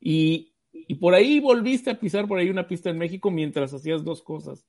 Y, 0.00 0.52
y 0.72 0.94
por 0.96 1.14
ahí 1.14 1.40
volviste 1.40 1.90
a 1.90 1.98
pisar 1.98 2.28
por 2.28 2.38
ahí 2.38 2.50
una 2.50 2.66
pista 2.66 2.90
en 2.90 2.98
México 2.98 3.30
mientras 3.30 3.72
hacías 3.72 4.04
dos 4.04 4.22
cosas 4.22 4.66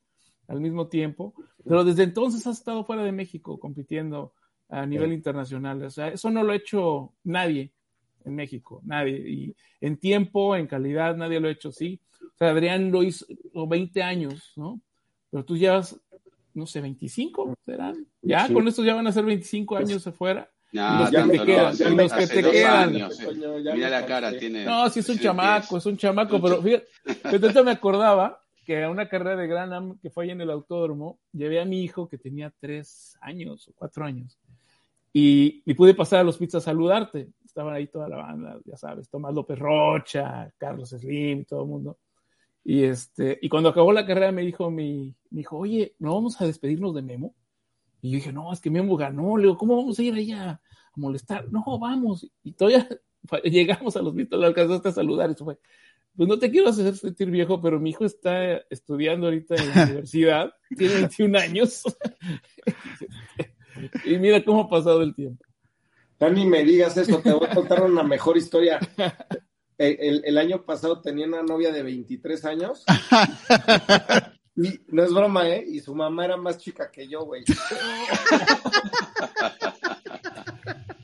al 0.48 0.62
mismo 0.62 0.88
tiempo. 0.88 1.34
Pero 1.66 1.84
desde 1.84 2.04
entonces 2.04 2.46
has 2.48 2.58
estado 2.58 2.86
fuera 2.86 3.04
de 3.04 3.12
México 3.12 3.60
compitiendo 3.60 4.34
a 4.70 4.86
nivel 4.86 5.14
internacional. 5.14 5.84
O 5.84 5.90
sea, 5.90 6.10
eso 6.10 6.30
no 6.30 6.44
lo 6.44 6.54
ha 6.54 6.56
hecho 6.56 7.14
nadie 7.24 7.74
en 8.26 8.36
México, 8.36 8.82
nadie. 8.86 9.18
Y 9.30 9.56
en 9.82 9.98
tiempo, 9.98 10.56
en 10.56 10.68
calidad, 10.68 11.16
nadie 11.16 11.40
lo 11.40 11.48
ha 11.48 11.52
hecho 11.52 11.70
así. 11.70 12.00
O 12.22 12.38
sea, 12.38 12.50
Adrián 12.50 12.92
lo 12.92 13.04
hizo 13.04 13.26
20 13.54 14.02
años, 14.04 14.54
¿no? 14.56 14.80
Pero 15.30 15.46
tú 15.46 15.58
llevas, 15.58 16.00
no 16.54 16.66
sé, 16.68 16.82
25, 16.82 17.58
¿serán? 17.66 18.06
Ya, 18.22 18.52
con 18.52 18.68
esto 18.68 18.84
ya 18.84 18.96
van 18.96 19.08
a 19.08 19.12
ser 19.12 19.26
25 19.26 19.76
pues 19.76 19.90
años 19.90 20.08
afuera. 20.08 20.50
No, 20.72 21.02
los 21.02 21.10
que 21.12 21.38
te 21.38 21.46
quedan, 21.46 21.98
los 21.98 22.14
que 22.14 22.28
te 22.28 22.42
quedan. 22.42 22.94
Mira 23.76 23.90
la 23.90 24.06
cara, 24.06 24.38
tiene. 24.38 24.66
No, 24.66 24.90
sí 24.90 25.02
es 25.02 25.10
un 25.10 25.20
chamaco, 25.20 25.78
es 25.78 25.86
un 25.86 25.98
chamaco, 25.98 26.42
pero 26.42 26.62
fíjate, 26.62 27.64
me 27.64 27.72
acordaba 27.72 28.42
que 28.66 28.84
a 28.84 28.90
una 28.90 29.08
carrera 29.08 29.36
de 29.36 29.48
Granham 29.48 30.00
que 30.00 30.10
fue 30.10 30.24
ahí 30.24 30.32
en 30.32 30.42
el 30.42 30.50
autódromo, 30.50 31.20
llevé 31.32 31.62
a 31.62 31.66
mi 31.66 31.84
hijo 31.84 32.08
que 32.08 32.18
tenía 32.18 32.52
tres 32.60 33.18
años 33.22 33.68
o 33.68 33.74
cuatro 33.76 34.06
años 34.06 34.38
y, 35.14 35.62
y 35.64 35.74
pude 35.76 35.94
pasar 35.94 36.22
a 36.22 36.24
los 36.24 36.38
pizzas 36.38 36.64
a 36.64 36.72
saludarte. 36.72 37.30
Estaban 37.54 37.76
ahí 37.76 37.86
toda 37.86 38.10
la 38.10 38.18
banda, 38.18 38.60
ya 38.66 38.76
sabes, 38.76 39.08
Tomás 39.12 39.32
López 39.32 39.60
Rocha, 39.60 40.52
Carlos 40.58 40.90
Slim, 40.90 41.46
todo 41.46 41.62
el 41.62 41.68
mundo. 41.68 42.00
Y, 42.64 42.84
este, 42.84 43.38
y 43.44 43.48
cuando 43.48 43.70
acabó 43.70 43.94
la 43.94 44.08
carrera 44.08 44.32
me 44.32 44.42
dijo 44.42 44.72
mi, 44.72 45.16
hijo, 45.30 45.60
oye, 45.60 45.96
¿no 46.00 46.16
vamos 46.16 46.42
a 46.42 46.48
despedirnos 46.48 46.96
de 46.96 47.04
Memo? 47.04 47.36
Y 48.02 48.10
yo 48.10 48.16
dije, 48.16 48.34
no, 48.34 48.52
es 48.52 48.60
que 48.60 48.72
Memo 48.72 48.98
ganó. 48.98 49.38
Le 49.38 49.44
digo, 49.44 49.58
¿cómo 49.60 49.78
vamos 49.78 50.00
a 50.00 50.02
ir 50.02 50.16
allá 50.16 50.50
a 50.54 50.62
molestar? 50.96 51.48
No, 51.52 51.64
vamos. 51.78 52.28
Y 52.42 52.54
todavía 52.54 52.90
llegamos 53.44 53.96
a 53.98 54.02
los 54.02 54.16
vistos, 54.16 54.40
lo 54.40 54.48
alcanzaste 54.48 54.90
a 54.90 54.94
saludar. 54.94 55.30
Eso 55.30 55.46
fue. 55.46 55.60
Pues 56.16 56.28
no 56.28 56.40
te 56.40 56.50
quiero 56.50 56.70
hacer 56.70 56.98
sentir 56.98 57.30
viejo, 57.30 57.62
pero 57.62 57.80
mi 57.80 57.92
hijo 57.92 58.04
está 58.04 58.58
estudiando 58.68 59.28
ahorita 59.28 59.58
en 59.58 59.70
la 59.70 59.84
universidad, 59.84 60.54
tiene 60.76 60.96
21 60.96 61.38
años. 61.38 61.84
y 64.06 64.18
mira 64.18 64.44
cómo 64.44 64.62
ha 64.62 64.70
pasado 64.70 65.04
el 65.04 65.14
tiempo. 65.14 65.46
Dani, 66.24 66.46
me 66.46 66.64
digas 66.64 66.96
esto, 66.96 67.20
te 67.20 67.34
voy 67.34 67.48
a 67.50 67.54
contar 67.54 67.84
una 67.84 68.04
mejor 68.04 68.38
historia. 68.38 68.80
El, 69.78 70.22
el, 70.24 70.38
año 70.38 70.64
pasado 70.64 71.02
tenía 71.02 71.26
una 71.26 71.42
novia 71.42 71.72
de 71.72 71.84
23 71.84 72.46
años 72.46 72.86
Y 74.56 74.80
no 74.88 75.04
es 75.04 75.12
broma, 75.12 75.50
¿eh? 75.50 75.66
Y 75.68 75.80
su 75.80 75.96
mamá 75.96 76.26
era 76.26 76.38
más 76.38 76.60
chica 76.60 76.92
que 76.92 77.08
yo, 77.08 77.26
güey. 77.26 77.44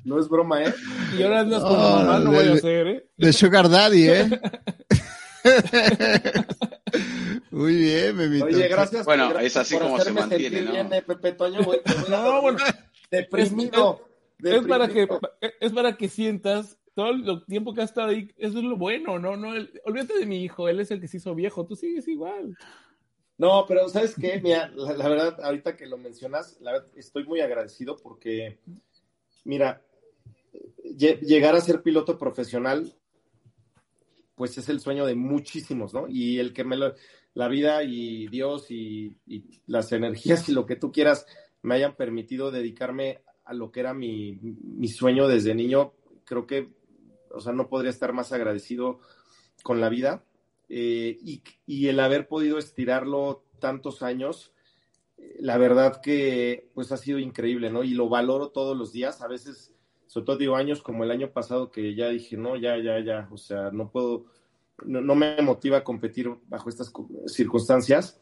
No 0.05 0.19
es 0.19 0.29
broma, 0.29 0.63
¿eh? 0.63 0.73
Y 1.17 1.23
ahora 1.23 1.41
andas 1.41 1.61
con 1.61 1.75
oh, 1.75 1.97
mamá, 1.97 2.19
no 2.19 2.31
voy 2.31 2.47
a 2.47 2.53
hacer, 2.53 2.87
¿eh? 2.87 3.09
De 3.17 3.33
Sugar 3.33 3.69
Daddy, 3.69 4.09
¿eh? 4.09 4.41
Muy 7.51 7.75
bien, 7.75 8.15
Memito. 8.15 8.45
Oye, 8.45 8.67
gracias. 8.69 9.05
Bueno, 9.05 9.37
es 9.39 9.57
así 9.57 9.77
como 9.77 9.99
se 9.99 10.11
mantiene, 10.11 10.61
¿no? 10.61 10.71
Bien, 10.71 10.93
eh, 10.93 11.01
Pepe 11.01 11.33
Toño, 11.33 11.63
güey. 11.63 11.81
no, 12.09 12.41
bueno. 12.41 12.59
Deprimido. 13.11 14.08
Es, 14.43 14.65
para 14.67 14.87
que, 14.87 15.07
es 15.59 15.71
para 15.73 15.97
que 15.97 16.07
sientas 16.07 16.77
todo 16.93 17.09
el 17.11 17.45
tiempo 17.45 17.73
que 17.73 17.81
has 17.81 17.89
estado 17.89 18.09
ahí. 18.09 18.29
Eso 18.37 18.59
es 18.59 18.63
lo 18.63 18.77
bueno, 18.77 19.19
¿no? 19.19 19.35
no 19.35 19.49
olvídate 19.85 20.19
de 20.19 20.25
mi 20.25 20.43
hijo, 20.43 20.69
él 20.69 20.79
es 20.79 20.91
el 20.91 21.01
que 21.01 21.07
se 21.07 21.17
hizo 21.17 21.35
viejo. 21.35 21.65
Tú 21.65 21.75
sigues 21.75 22.07
igual. 22.07 22.55
No, 23.37 23.65
pero 23.67 23.87
¿sabes 23.87 24.15
qué? 24.15 24.41
Mira, 24.43 24.69
la, 24.75 25.07
verdad, 25.07 25.39
ahorita 25.41 25.77
que 25.77 25.87
lo 25.87 25.97
mencionas, 25.97 26.59
la 26.59 26.73
verdad, 26.73 26.89
estoy 26.95 27.25
muy 27.25 27.39
agradecido 27.39 27.95
porque, 27.95 28.59
mira, 29.45 29.81
llegar 30.83 31.55
a 31.55 31.61
ser 31.61 31.81
piloto 31.81 32.17
profesional, 32.17 32.93
pues 34.35 34.57
es 34.57 34.67
el 34.67 34.81
sueño 34.81 35.05
de 35.05 35.15
muchísimos, 35.15 35.93
¿no? 35.93 36.07
Y 36.09 36.39
el 36.39 36.53
que 36.53 36.65
me 36.65 36.75
lo, 36.75 36.93
la 37.33 37.47
vida 37.47 37.83
y 37.83 38.27
Dios 38.27 38.69
y, 38.71 39.17
las 39.65 39.91
energías 39.91 40.49
y 40.49 40.53
lo 40.53 40.65
que 40.65 40.75
tú 40.75 40.91
quieras 40.91 41.25
me 41.61 41.75
hayan 41.75 41.95
permitido 41.95 42.51
dedicarme 42.51 43.21
a 43.49 43.53
lo 43.53 43.71
que 43.71 43.79
era 43.79 43.95
mi, 43.95 44.37
mi 44.41 44.87
sueño 44.87 45.27
desde 45.27 45.55
niño, 45.55 45.93
creo 46.23 46.45
que, 46.45 46.69
o 47.31 47.41
sea, 47.41 47.51
no 47.51 47.67
podría 47.67 47.89
estar 47.89 48.13
más 48.13 48.31
agradecido 48.31 48.99
con 49.63 49.81
la 49.81 49.89
vida 49.89 50.23
eh, 50.69 51.17
y, 51.65 51.87
el 51.87 51.99
haber 51.99 52.27
podido 52.27 52.59
estirarlo 52.59 53.43
tantos 53.57 54.03
años, 54.03 54.53
eh, 55.17 55.37
la 55.39 55.57
verdad 55.57 55.99
que 55.99 56.69
pues 56.75 56.91
ha 56.91 56.97
sido 56.97 57.17
increíble, 57.17 57.71
¿no? 57.71 57.83
Y 57.83 57.95
lo 57.95 58.07
valoro 58.07 58.49
todos 58.49 58.77
los 58.77 58.93
días, 58.93 59.23
a 59.23 59.27
veces, 59.27 59.73
sobre 60.05 60.25
todo 60.27 60.37
digo 60.37 60.55
años 60.55 60.83
como 60.83 61.03
el 61.03 61.09
año 61.09 61.31
pasado 61.31 61.71
que 61.71 61.95
ya 61.95 62.09
dije, 62.09 62.37
no, 62.37 62.55
ya, 62.55 62.77
ya, 62.77 62.99
ya, 62.99 63.27
o 63.31 63.37
sea, 63.37 63.71
no 63.71 63.89
puedo, 63.89 64.25
no, 64.85 65.15
me 65.15 65.41
motiva 65.41 65.79
a 65.79 65.83
competir 65.83 66.29
bajo 66.47 66.69
estas 66.69 66.93
circunstancias. 67.25 68.21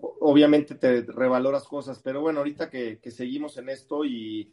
Obviamente 0.00 0.74
te 0.74 1.02
revaloras 1.02 1.64
cosas, 1.64 2.00
pero 2.02 2.22
bueno, 2.22 2.38
ahorita 2.38 2.70
que 2.70 2.98
seguimos 3.10 3.58
en 3.58 3.68
esto 3.68 4.06
y, 4.06 4.50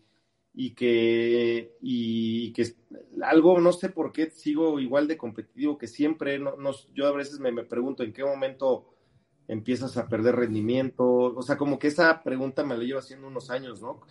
y 0.62 0.72
que, 0.72 1.78
y 1.80 2.52
que 2.52 2.76
algo, 3.24 3.62
no 3.62 3.72
sé 3.72 3.88
por 3.88 4.12
qué 4.12 4.30
sigo 4.30 4.78
igual 4.82 5.08
de 5.08 5.16
competitivo 5.16 5.78
que 5.78 5.88
siempre, 5.88 6.38
no, 6.38 6.54
yo 6.94 7.08
a 7.08 7.14
veces 7.14 7.40
me, 7.40 7.50
me, 7.50 7.64
pregunto 7.64 8.04
en 8.04 8.12
qué 8.12 8.26
momento 8.26 8.94
empiezas 9.48 9.96
a 9.96 10.10
perder 10.10 10.36
rendimiento, 10.36 11.06
o 11.06 11.42
sea, 11.44 11.56
como 11.56 11.80
que 11.80 11.88
esa 11.88 12.22
pregunta 12.24 12.66
me 12.66 12.78
la 12.78 12.84
llevo 12.84 13.00
haciendo 13.00 13.30
unos 13.30 13.50
años, 13.50 13.82
¿no? 13.82 14.02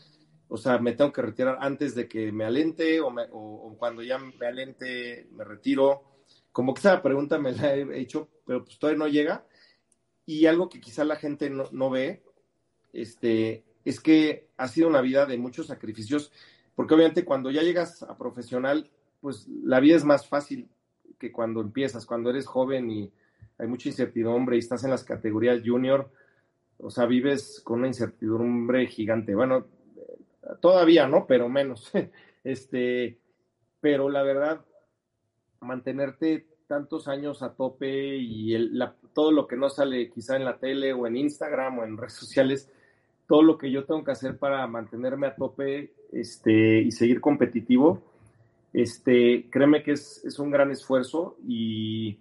O 0.49 0.57
sea, 0.57 0.79
me 0.79 0.93
tengo 0.95 1.13
que 1.13 1.21
retirar 1.21 1.59
antes 1.61 1.95
de 1.95 2.09
que 2.09 2.33
me 2.33 2.47
alente 2.47 2.99
o, 3.03 3.09
o, 3.33 3.77
cuando 3.79 4.03
ya 4.03 4.17
me 4.17 4.47
alente 4.47 5.29
me 5.33 5.45
retiro. 5.45 6.05
Como 6.51 6.73
que 6.73 6.79
esa 6.79 7.03
pregunta 7.03 7.39
me 7.39 7.53
la 7.53 7.75
he 7.75 8.01
hecho, 8.01 8.31
pero 8.47 8.65
pues 8.65 8.79
todavía 8.79 9.01
no 9.01 9.09
llega. 9.09 9.47
Y 10.25 10.47
algo 10.47 10.71
que 10.71 10.81
quizá 10.81 11.05
la 11.05 11.17
gente 11.17 11.51
no, 11.51 11.69
no 11.73 11.91
ve, 11.91 12.23
este, 12.95 13.68
es 13.85 14.01
que 14.01 14.49
ha 14.57 14.69
sido 14.69 14.89
una 14.89 15.01
vida 15.01 15.27
de 15.27 15.39
muchos 15.39 15.67
sacrificios, 15.67 16.33
porque 16.75 16.95
obviamente 16.95 17.25
cuando 17.25 17.51
ya 17.51 17.63
llegas 17.63 18.03
a 18.03 18.17
profesional, 18.17 18.91
pues 19.21 19.49
la 19.49 19.81
vida 19.81 19.97
es 19.97 20.05
más 20.05 20.27
fácil 20.27 20.69
que 21.19 21.33
cuando 21.33 21.61
empiezas, 21.61 22.07
cuando 22.07 22.31
eres 22.31 22.47
joven 22.47 22.91
y 22.91 23.13
hay 23.59 23.67
mucha 23.67 23.89
incertidumbre 23.89 24.57
y 24.57 24.61
estás 24.61 24.85
en 24.85 24.91
las 24.91 25.05
categorías 25.05 25.63
junior, 25.65 26.11
o 26.79 26.91
sea, 26.91 27.07
vives 27.07 27.61
con 27.65 27.81
una 27.81 27.89
incertidumbre 27.89 28.87
gigante. 28.87 29.35
Bueno, 29.35 29.67
todavía 30.61 31.09
no, 31.09 31.27
pero 31.27 31.49
menos. 31.49 31.91
este, 32.45 33.19
pero 33.81 34.09
la 34.09 34.23
verdad, 34.23 34.65
mantenerte 35.61 36.47
tantos 36.69 37.09
años 37.09 37.43
a 37.43 37.55
tope 37.55 38.17
y 38.17 38.55
todo 39.13 39.33
lo 39.33 39.49
que 39.49 39.57
no 39.57 39.71
sale 39.71 40.11
quizá 40.11 40.37
en 40.37 40.45
la 40.45 40.59
tele 40.59 40.93
o 40.93 41.07
en 41.07 41.17
Instagram 41.17 41.79
o 41.79 41.85
en 41.85 41.97
redes 41.97 42.13
sociales, 42.13 42.71
todo 43.29 43.43
lo 43.43 43.59
que 43.59 43.71
yo 43.71 43.85
tengo 43.85 44.03
que 44.03 44.11
hacer 44.11 44.39
para 44.39 44.67
mantenerme 44.67 45.27
a 45.27 45.37
tope 45.37 45.93
este, 46.11 46.81
y 46.81 46.91
seguir 46.91 47.21
competitivo, 47.21 48.03
este, 48.73 49.49
créeme 49.51 49.83
que 49.83 49.93
es, 49.93 50.39
un 50.39 50.51
gran 50.51 50.71
esfuerzo 50.71 51.37
y, 51.47 52.19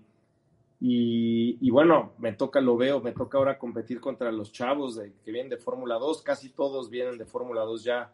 Y, 0.80 1.70
bueno, 1.72 2.12
me 2.20 2.34
toca, 2.34 2.62
lo 2.62 2.78
veo, 2.78 3.02
me 3.02 3.13
toca 3.13 3.38
ahora 3.38 3.58
competir 3.58 4.00
contra 4.00 4.32
los 4.32 4.52
chavos 4.52 5.00
que 5.24 5.32
vienen 5.32 5.50
de 5.50 5.58
Fórmula 5.58 5.96
2, 5.96 6.22
casi 6.22 6.50
todos 6.50 6.89
vienen 6.89 7.17
de 7.17 7.26
Fórmula 7.26 7.62
2 7.62 7.84
ya 7.84 8.13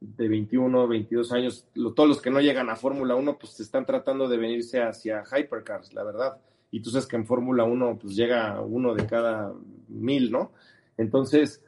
de 0.00 0.28
21, 0.28 0.88
22 0.88 1.32
años. 1.32 1.66
todos 1.94 2.08
los 2.08 2.20
que 2.20 2.30
no 2.30 2.40
llegan 2.40 2.68
a 2.70 2.76
Fórmula 2.76 3.14
1, 3.14 3.38
pues 3.38 3.60
están 3.60 3.86
tratando 3.86 4.28
de 4.28 4.36
venirse 4.36 4.82
hacia 4.82 5.22
Hypercars, 5.22 5.94
la 5.94 6.02
verdad. 6.02 6.38
Y 6.72 6.80
tú 6.80 6.90
sabes 6.90 7.06
que 7.06 7.16
en 7.16 7.24
Fórmula 7.24 7.64
1, 7.64 7.98
pues 8.00 8.16
llega 8.16 8.60
uno 8.60 8.94
de 8.94 9.06
cada 9.06 9.54
mil, 9.88 10.30
¿no? 10.32 10.52
Entonces, 10.96 11.62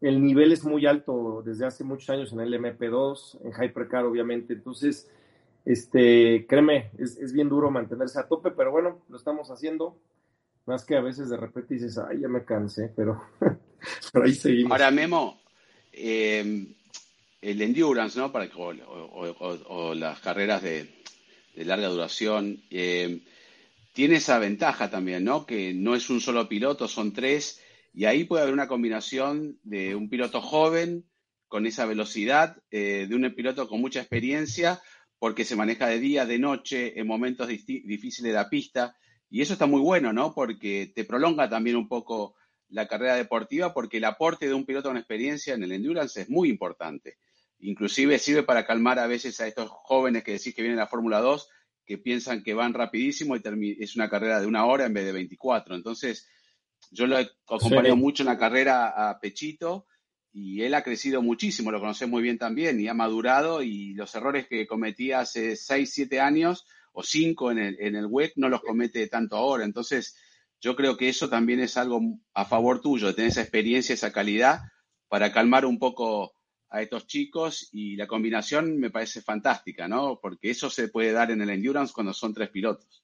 el 0.00 0.22
nivel 0.22 0.52
es 0.52 0.64
muy 0.64 0.86
alto 0.86 1.42
desde 1.44 1.66
hace 1.66 1.84
muchos 1.84 2.10
años 2.10 2.32
en 2.32 2.40
el 2.40 2.54
MP2, 2.54 3.38
en 3.44 3.52
Hypercar, 3.52 4.04
obviamente. 4.04 4.52
Entonces, 4.54 5.10
este, 5.64 6.46
créeme, 6.48 6.90
es, 6.98 7.32
bien 7.32 7.48
duro 7.48 7.70
mantenerse 7.70 8.18
a 8.18 8.28
tope, 8.28 8.50
pero 8.52 8.70
bueno, 8.70 9.02
lo 9.08 9.16
estamos 9.16 9.50
haciendo. 9.50 9.98
Más 10.66 10.84
que 10.84 10.96
a 10.96 11.00
veces 11.00 11.30
de 11.30 11.36
repente 11.36 11.74
dices, 11.74 11.98
ay, 11.98 12.20
ya 12.20 12.28
me 12.28 12.44
cansé, 12.44 12.92
pero, 12.94 13.22
ahí 14.22 14.34
seguimos. 14.34 14.72
Ahora, 14.72 14.90
Memo, 14.90 15.40
eh, 15.92 16.66
el 17.40 17.62
endurance, 17.62 18.18
¿no? 18.18 18.30
Para, 18.30 18.48
o, 18.56 19.94
las 19.94 20.20
carreras 20.20 20.62
de, 20.62 20.88
larga 21.56 21.88
duración, 21.88 22.62
eh, 22.70 23.20
tiene 23.92 24.16
esa 24.16 24.38
ventaja 24.38 24.90
también, 24.90 25.24
¿no? 25.24 25.44
Que 25.44 25.74
no 25.74 25.96
es 25.96 26.08
un 26.08 26.20
solo 26.20 26.48
piloto, 26.48 26.86
son 26.86 27.12
tres, 27.12 27.60
y 27.92 28.04
ahí 28.04 28.24
puede 28.24 28.42
haber 28.42 28.54
una 28.54 28.68
combinación 28.68 29.58
de 29.62 29.94
un 29.94 30.08
piloto 30.08 30.40
joven 30.40 31.04
con 31.48 31.66
esa 31.66 31.86
velocidad, 31.86 32.62
eh, 32.70 33.06
de 33.08 33.14
un 33.14 33.34
piloto 33.34 33.68
con 33.68 33.80
mucha 33.80 34.00
experiencia 34.00 34.80
porque 35.18 35.44
se 35.44 35.56
maneja 35.56 35.88
de 35.88 35.98
día, 35.98 36.26
de 36.26 36.38
noche, 36.38 36.98
en 36.98 37.06
momentos 37.06 37.48
difíciles 37.48 38.30
de 38.30 38.32
la 38.32 38.48
pista. 38.48 38.96
Y 39.30 39.42
eso 39.42 39.52
está 39.52 39.66
muy 39.66 39.80
bueno, 39.80 40.12
¿no? 40.12 40.32
Porque 40.32 40.92
te 40.94 41.04
prolonga 41.04 41.48
también 41.48 41.76
un 41.76 41.88
poco 41.88 42.36
la 42.68 42.86
carrera 42.86 43.16
deportiva, 43.16 43.74
porque 43.74 43.96
el 43.96 44.04
aporte 44.04 44.46
de 44.46 44.54
un 44.54 44.64
piloto 44.64 44.88
con 44.88 44.96
experiencia 44.96 45.54
en 45.54 45.62
el 45.62 45.72
endurance 45.72 46.22
es 46.22 46.30
muy 46.30 46.48
importante. 46.50 47.16
Inclusive 47.58 48.18
sirve 48.18 48.44
para 48.44 48.64
calmar 48.64 48.98
a 48.98 49.06
veces 49.06 49.40
a 49.40 49.48
estos 49.48 49.68
jóvenes 49.68 50.22
que 50.22 50.32
decís 50.32 50.54
que 50.54 50.62
vienen 50.62 50.78
a 50.78 50.82
la 50.82 50.88
Fórmula 50.88 51.18
2, 51.20 51.48
que 51.84 51.98
piensan 51.98 52.44
que 52.44 52.54
van 52.54 52.74
rapidísimo 52.74 53.34
y 53.34 53.76
es 53.80 53.96
una 53.96 54.08
carrera 54.08 54.40
de 54.40 54.46
una 54.46 54.66
hora 54.66 54.86
en 54.86 54.94
vez 54.94 55.04
de 55.04 55.12
24. 55.12 55.74
Entonces, 55.74 56.28
yo 56.90 57.06
lo 57.06 57.18
he 57.18 57.30
acompañado 57.46 57.96
mucho 57.96 58.22
en 58.22 58.28
la 58.28 58.38
carrera 58.38 59.10
a 59.10 59.18
Pechito 59.20 59.86
y 60.32 60.62
él 60.62 60.74
ha 60.74 60.82
crecido 60.82 61.22
muchísimo, 61.22 61.70
lo 61.70 61.80
conoces 61.80 62.08
muy 62.08 62.22
bien 62.22 62.38
también, 62.38 62.80
y 62.80 62.88
ha 62.88 62.94
madurado 62.94 63.62
y 63.62 63.94
los 63.94 64.14
errores 64.14 64.46
que 64.46 64.66
cometía 64.66 65.20
hace 65.20 65.56
6, 65.56 65.90
7 65.92 66.20
años 66.20 66.66
o 66.92 67.02
5 67.02 67.52
en 67.52 67.58
el, 67.58 67.76
en 67.80 67.96
el 67.96 68.06
WEC 68.06 68.32
no 68.36 68.48
los 68.48 68.60
comete 68.60 69.06
tanto 69.08 69.36
ahora. 69.36 69.64
Entonces, 69.64 70.16
yo 70.60 70.76
creo 70.76 70.96
que 70.96 71.08
eso 71.08 71.28
también 71.28 71.60
es 71.60 71.76
algo 71.76 72.00
a 72.34 72.44
favor 72.44 72.80
tuyo, 72.80 73.06
de 73.06 73.14
tener 73.14 73.30
esa 73.30 73.42
experiencia, 73.42 73.94
esa 73.94 74.12
calidad 74.12 74.60
para 75.08 75.32
calmar 75.32 75.64
un 75.64 75.78
poco 75.78 76.32
a 76.70 76.82
estos 76.82 77.06
chicos 77.06 77.68
y 77.72 77.96
la 77.96 78.06
combinación 78.06 78.78
me 78.78 78.90
parece 78.90 79.22
fantástica, 79.22 79.88
¿no? 79.88 80.18
Porque 80.20 80.50
eso 80.50 80.68
se 80.68 80.88
puede 80.88 81.12
dar 81.12 81.30
en 81.30 81.40
el 81.40 81.50
endurance 81.50 81.92
cuando 81.92 82.12
son 82.12 82.34
tres 82.34 82.50
pilotos. 82.50 83.02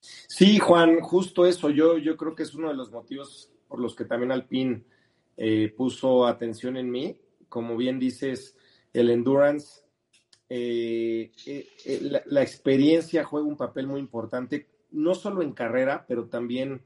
Sí, 0.00 0.58
Juan, 0.58 1.00
justo 1.00 1.46
eso. 1.46 1.70
Yo, 1.70 1.98
yo 1.98 2.16
creo 2.16 2.34
que 2.34 2.44
es 2.44 2.54
uno 2.54 2.68
de 2.68 2.74
los 2.74 2.90
motivos 2.90 3.50
por 3.66 3.80
los 3.80 3.94
que 3.94 4.04
también 4.04 4.32
Alpine 4.32 4.82
eh, 5.36 5.72
puso 5.76 6.26
atención 6.26 6.76
en 6.76 6.90
mí. 6.90 7.16
Como 7.48 7.76
bien 7.76 7.98
dices, 7.98 8.56
el 8.92 9.10
endurance, 9.10 9.82
eh, 10.48 11.30
eh, 11.46 12.20
la, 12.26 12.42
experiencia 12.42 13.24
juega 13.24 13.46
un 13.46 13.56
papel 13.56 13.86
muy 13.86 14.00
importante, 14.00 14.68
no 14.90 15.14
solo 15.14 15.42
en 15.42 15.52
carrera, 15.52 16.04
pero 16.06 16.26
también 16.26 16.82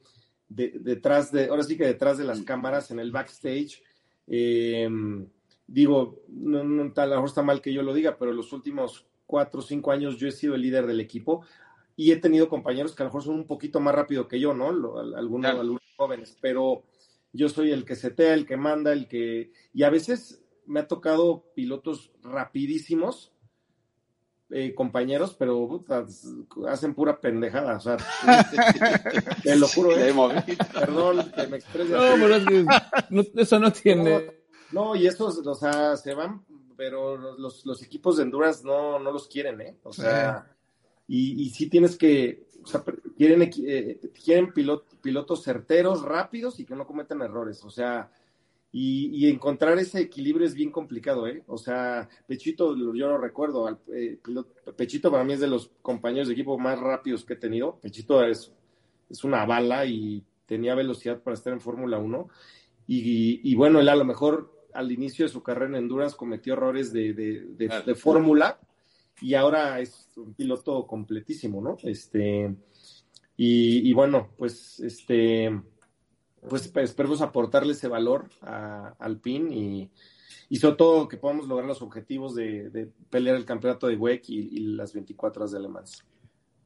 detrás 0.49 1.33
de, 1.33 1.47
ahora 1.47 1.63
sí 1.63 1.79
que 1.79 1.87
detrás 1.87 2.19
de 2.19 2.25
las 2.25 2.43
cámaras, 2.43 2.91
en 2.91 2.99
el 2.99 3.11
backstage. 3.11 3.83
digo, 5.67 6.21
no, 6.29 6.63
no, 6.63 6.93
a 6.95 7.07
lo 7.07 7.15
mejor 7.15 7.29
está 7.29 7.43
mal 7.43 7.63
que 7.63 7.73
yo 7.73 7.83
lo 7.83 7.95
diga, 7.95 8.19
pero 8.19 8.33
los 8.33 8.53
últimos 8.53 9.07
cuatro 9.25 9.61
o 9.61 9.63
cinco 9.63 9.91
años 9.93 10.19
yo 10.19 10.29
he 10.29 10.33
sido 10.33 10.55
el 10.55 10.61
líder 10.61 10.87
del 10.87 11.01
equipo 11.01 11.43
y 11.97 12.13
he 12.13 12.17
tenido 12.17 12.49
compañeros 12.49 12.95
que 12.95 13.03
a 13.03 13.05
lo 13.05 13.11
mejor 13.11 13.23
son 13.25 13.35
un 13.35 13.47
poquito 13.47 13.81
más 13.81 13.95
rápido 13.95 14.29
que 14.29 14.41
yo, 14.41 14.55
¿no? 14.55 14.69
algunos, 14.69 15.51
algunos 15.51 15.83
jóvenes, 15.97 16.37
pero 16.41 16.85
yo 17.33 17.49
soy 17.49 17.71
el 17.71 17.85
que 17.85 17.97
setea, 17.97 18.35
el 18.35 18.47
que 18.47 18.57
manda, 18.57 18.93
el 18.93 19.09
que... 19.09 19.53
Y 19.73 19.83
a 19.83 19.91
veces 19.91 20.43
me 20.67 20.81
ha 20.81 20.89
tocado 20.89 21.45
pilotos 21.55 22.13
rapidísimos, 22.23 23.33
eh, 24.55 24.75
compañeros, 24.75 25.35
pero 25.39 25.81
hacen 26.69 26.95
pura 26.95 27.19
pendejada. 27.19 27.77
O 27.77 27.81
sea, 27.81 27.97
te 29.43 29.57
lo 29.57 29.67
juro. 29.67 29.97
¿eh? 29.97 30.15
Perdón 30.75 31.33
que 31.35 31.47
me 31.47 31.57
exprese. 31.57 31.91
No, 31.91 32.01
pero 32.21 32.37
es 32.37 33.31
que 33.31 33.41
eso 33.41 33.59
no 33.59 33.73
tiene. 33.73 34.43
No, 34.71 34.95
y 34.95 35.07
estos, 35.07 35.47
o 35.47 35.55
sea, 35.55 35.97
se 35.97 36.13
van, 36.13 36.45
pero 36.77 37.17
los, 37.17 37.65
los 37.65 37.83
equipos 37.83 38.17
de 38.17 38.25
Honduras 38.25 38.63
no, 38.63 38.99
no 38.99 39.11
los 39.11 39.27
quieren, 39.27 39.61
¿eh? 39.63 39.79
O 39.85 39.93
sea, 39.93 40.47
y, 41.07 41.43
y 41.43 41.51
sí 41.51 41.69
tienes 41.69 41.97
que, 41.97 42.47
o 42.63 42.67
sea, 42.67 42.85
quieren, 43.17 43.51
eh, 43.67 44.01
quieren 44.25 44.53
pilotos 44.53 45.43
certeros, 45.43 46.03
rápidos 46.03 46.61
y 46.61 46.65
que 46.65 46.75
no 46.75 46.87
cometan 46.87 47.23
errores. 47.23 47.65
O 47.65 47.71
sea, 47.71 48.11
y, 48.71 49.29
encontrar 49.29 49.79
ese 49.79 50.01
equilibrio 50.01 50.47
es 50.47 50.55
bien 50.55 50.71
complicado, 50.71 51.27
¿eh? 51.27 51.43
O 51.47 51.59
sea, 51.59 52.09
Pechito, 52.27 52.75
yo 52.77 53.07
lo 53.07 53.19
recuerdo, 53.19 53.81
eh, 53.93 54.19
Pechito 54.77 55.11
para 55.11 55.25
mí 55.25 55.35
es 55.35 55.41
de 55.41 55.49
los 55.49 55.71
compañeros 55.83 56.29
de 56.29 56.35
equipo 56.35 56.59
más 56.59 56.79
rápidos 56.79 57.25
que 57.25 57.35
he 57.35 57.37
tenido. 57.37 57.79
Pechito 57.81 58.25
es, 58.25 58.53
es 59.11 59.25
una 59.25 59.45
bala 59.45 59.85
y 59.85 60.25
tenía 60.47 60.75
velocidad 60.75 61.21
para 61.21 61.35
estar 61.35 61.53
en 61.53 61.61
Fórmula 61.61 61.99
1. 61.99 62.29
Y, 62.87 63.55
bueno, 63.55 63.81
él 63.81 63.89
a 63.89 63.97
lo 63.97 64.05
mejor 64.05 64.67
al 64.75 64.93
inicio 64.93 65.25
de 65.25 65.33
su 65.33 65.43
carrera 65.43 65.67
en 65.67 65.85
Endurance 65.85 66.17
cometió 66.17 66.55
errores 66.55 66.93
de, 66.93 67.13
de 67.15 67.95
fórmula 67.95 68.59
y 69.23 69.35
ahora 69.35 69.81
es 69.81 70.09
un 70.17 70.35
piloto 70.35 70.87
completísimo, 70.87 71.63
¿no? 71.63 71.77
Este, 71.85 72.55
y, 73.37 73.93
bueno, 73.93 74.31
pues 74.37 74.81
este, 74.81 75.51
pues, 76.49 76.69
pues 76.69 76.91
esperemos 76.91 77.21
aportarle 77.21 77.73
ese 77.73 77.89
valor 77.89 78.29
al 78.43 79.21
PIN 79.21 79.53
y, 79.53 79.91
y 80.49 80.57
sobre 80.57 80.77
todo 80.77 81.09
que 81.09 81.17
podamos 81.17 81.47
lograr 81.49 81.67
los 81.67 81.83
objetivos 81.83 82.35
de, 82.35 82.91
pelear 83.11 83.37
el 83.37 83.45
campeonato 83.45 83.87
de 83.87 83.97
WEC 83.97 84.29
y, 84.29 84.59
las 84.75 84.93
24 84.93 85.43
horas 85.43 85.53
de 85.53 85.59
alemán. 85.59 85.85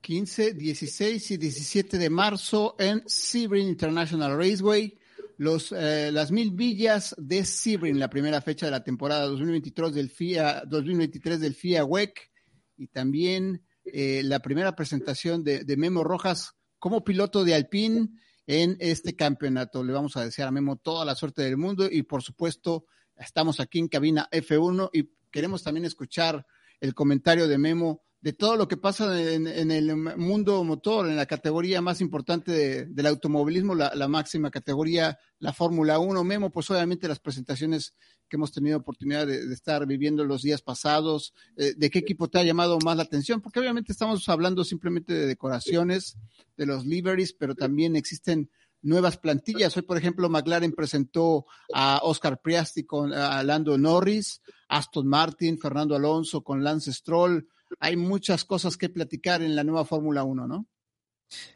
15, 0.01 0.55
16 0.55 1.31
y 1.33 1.37
17 1.37 1.99
de 1.99 2.11
marzo 2.11 2.77
en 2.79 3.03
Sebring 3.07 3.69
International 3.69 4.37
Raceway. 4.37 4.99
Los, 5.39 5.73
eh, 5.73 6.11
las 6.13 6.33
mil 6.33 6.53
villas 6.53 7.15
de 7.19 7.45
Sebring, 7.45 7.99
la 7.99 8.09
primera 8.09 8.41
fecha 8.41 8.67
de 8.67 8.73
la 8.73 8.83
temporada 8.83 9.27
2023 9.27 9.93
del 9.93 10.09
FIA, 10.09 10.63
2023 10.67 11.41
del 11.41 11.55
FIA 11.55 11.85
WEC 11.85 12.31
y 12.77 12.89
también 12.89 13.65
eh, 13.85 14.23
la 14.25 14.41
primera 14.41 14.75
presentación 14.75 15.45
de, 15.45 15.65
Memo 15.77 16.05
Rojas 16.05 16.55
como 16.79 17.05
piloto 17.05 17.45
de 17.45 17.55
Alpine 17.55 18.09
en 18.47 18.77
este 18.81 19.15
campeonato. 19.15 19.85
Le 19.85 19.93
vamos 19.93 20.17
a 20.17 20.25
desear 20.25 20.49
a 20.49 20.53
Memo 20.53 20.77
toda 20.77 21.05
la 21.05 21.15
suerte 21.15 21.43
del 21.43 21.57
mundo 21.57 21.89
y 21.91 22.03
por 22.03 22.23
supuesto 22.23 22.87
estamos 23.17 23.61
aquí 23.61 23.79
en 23.79 23.89
cabina 23.89 24.29
F1 24.31 24.91
y 24.93 25.11
queremos 25.31 25.63
también 25.63 25.85
escuchar 25.85 26.47
el 26.81 26.95
comentario 26.95 27.49
de 27.49 27.59
Memo 27.59 28.06
de 28.27 28.33
todo 28.33 28.57
lo 28.57 28.67
que 28.67 28.77
pasa 28.77 29.23
en, 29.23 29.71
el 29.71 29.95
mundo 29.95 30.65
motor, 30.65 31.09
en 31.09 31.15
la 31.15 31.27
categoría 31.27 31.81
más 31.81 32.01
importante 32.01 32.85
del 32.87 33.07
automovilismo, 33.07 33.77
la, 33.77 34.09
máxima 34.09 34.51
categoría, 34.51 35.17
la 35.39 35.53
Fórmula 35.53 36.01
1. 36.01 36.25
Memo, 36.25 36.51
pues 36.51 36.69
obviamente 36.73 37.07
las 37.07 37.21
presentaciones 37.21 37.95
que 38.29 38.35
hemos 38.35 38.51
tenido 38.51 38.79
oportunidad 38.79 39.29
de, 39.29 39.45
estar 39.55 39.87
viviendo 39.87 40.25
los 40.25 40.43
días 40.43 40.61
pasados, 40.61 41.35
eh, 41.57 41.75
¿de 41.77 41.89
qué 41.89 42.01
equipo 42.01 42.27
te 42.27 42.41
ha 42.41 42.43
llamado 42.43 42.81
más 42.85 42.97
la 42.97 43.05
atención? 43.05 43.41
Porque 43.41 43.61
obviamente 43.61 43.93
estamos 43.93 44.29
hablando 44.29 44.65
simplemente 44.65 45.15
de 45.15 45.27
decoraciones, 45.27 46.19
de 46.57 46.67
los 46.67 46.85
liveries, 46.85 47.33
pero 47.33 47.55
también 47.55 47.95
existen 47.95 48.51
nuevas 48.83 49.19
plantillas. 49.19 49.77
Hoy, 49.77 49.85
por 49.85 49.99
ejemplo, 49.99 50.29
McLaren 50.29 50.73
presentó 50.73 51.47
a 51.73 52.01
Oscar 52.03 52.41
Priasti 52.43 52.83
con 52.83 53.13
a 53.13 53.41
Lando 53.45 53.79
Norris, 53.79 54.43
Aston 54.67 55.07
Martin, 55.07 55.61
Fernando 55.61 55.95
Alonso 55.95 56.43
con 56.43 56.65
Lance 56.65 56.93
Stroll, 56.93 57.47
hay 57.81 57.97
muchas 57.97 58.45
cosas 58.45 58.77
que 58.77 58.89
platicar 58.89 59.43
en 59.43 59.57
la 59.57 59.65
nueva 59.65 59.85
Fórmula 59.85 60.25
1, 60.25 60.47
¿no? 60.47 60.67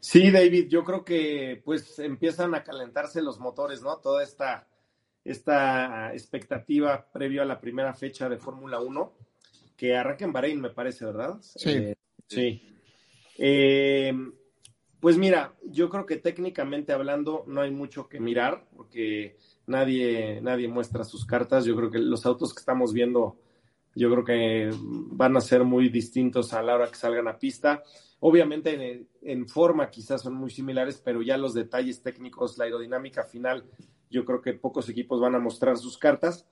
Sí, 0.00 0.30
David, 0.30 0.68
yo 0.68 0.84
creo 0.84 1.04
que 1.04 1.62
pues 1.64 1.98
empiezan 1.98 2.54
a 2.54 2.64
calentarse 2.64 3.22
los 3.22 3.38
motores, 3.38 3.82
¿no? 3.82 3.98
Toda 3.98 4.22
esta, 4.22 4.68
esta 5.24 6.12
expectativa 6.12 7.08
previo 7.12 7.42
a 7.42 7.46
la 7.46 7.60
primera 7.60 7.94
fecha 7.94 8.28
de 8.28 8.38
Fórmula 8.38 8.80
1, 8.80 9.12
que 9.76 9.96
arranca 9.96 10.24
en 10.24 10.32
Bahrein, 10.32 10.60
me 10.60 10.70
parece, 10.70 11.04
¿verdad? 11.04 11.38
Sí. 11.40 11.70
Eh, 11.70 11.96
sí. 12.26 12.62
Eh, 13.38 14.12
pues 14.98 15.16
mira, 15.16 15.54
yo 15.64 15.88
creo 15.88 16.04
que 16.04 16.16
técnicamente 16.16 16.92
hablando 16.92 17.44
no 17.46 17.62
hay 17.62 17.70
mucho 17.70 18.08
que 18.08 18.20
mirar, 18.20 18.66
porque 18.76 19.38
nadie, 19.66 20.40
nadie 20.42 20.68
muestra 20.68 21.04
sus 21.04 21.24
cartas. 21.24 21.64
Yo 21.64 21.74
creo 21.74 21.90
que 21.90 21.98
los 21.98 22.26
autos 22.26 22.52
que 22.52 22.60
estamos 22.60 22.92
viendo 22.92 23.38
yo 23.94 24.10
creo 24.10 24.24
que 24.24 24.70
van 24.72 25.36
a 25.36 25.40
ser 25.40 25.64
muy 25.64 25.88
distintos 25.88 26.52
a 26.52 26.62
la 26.62 26.74
hora 26.74 26.88
que 26.88 26.96
salgan 26.96 27.28
a 27.28 27.38
pista. 27.38 27.82
Obviamente 28.20 29.06
en, 29.22 29.48
forma 29.48 29.90
quizás 29.90 30.22
son 30.22 30.34
muy 30.34 30.50
similares, 30.50 31.00
pero 31.02 31.22
ya 31.22 31.36
los 31.36 31.54
detalles 31.54 32.02
técnicos, 32.02 32.58
la 32.58 32.64
aerodinámica 32.64 33.24
final, 33.24 33.64
yo 34.10 34.24
creo 34.24 34.42
que 34.42 34.52
pocos 34.52 34.88
equipos 34.88 35.20
van 35.20 35.34
a 35.34 35.38
mostrar 35.38 35.78
sus 35.78 35.98
cartas. 35.98 36.46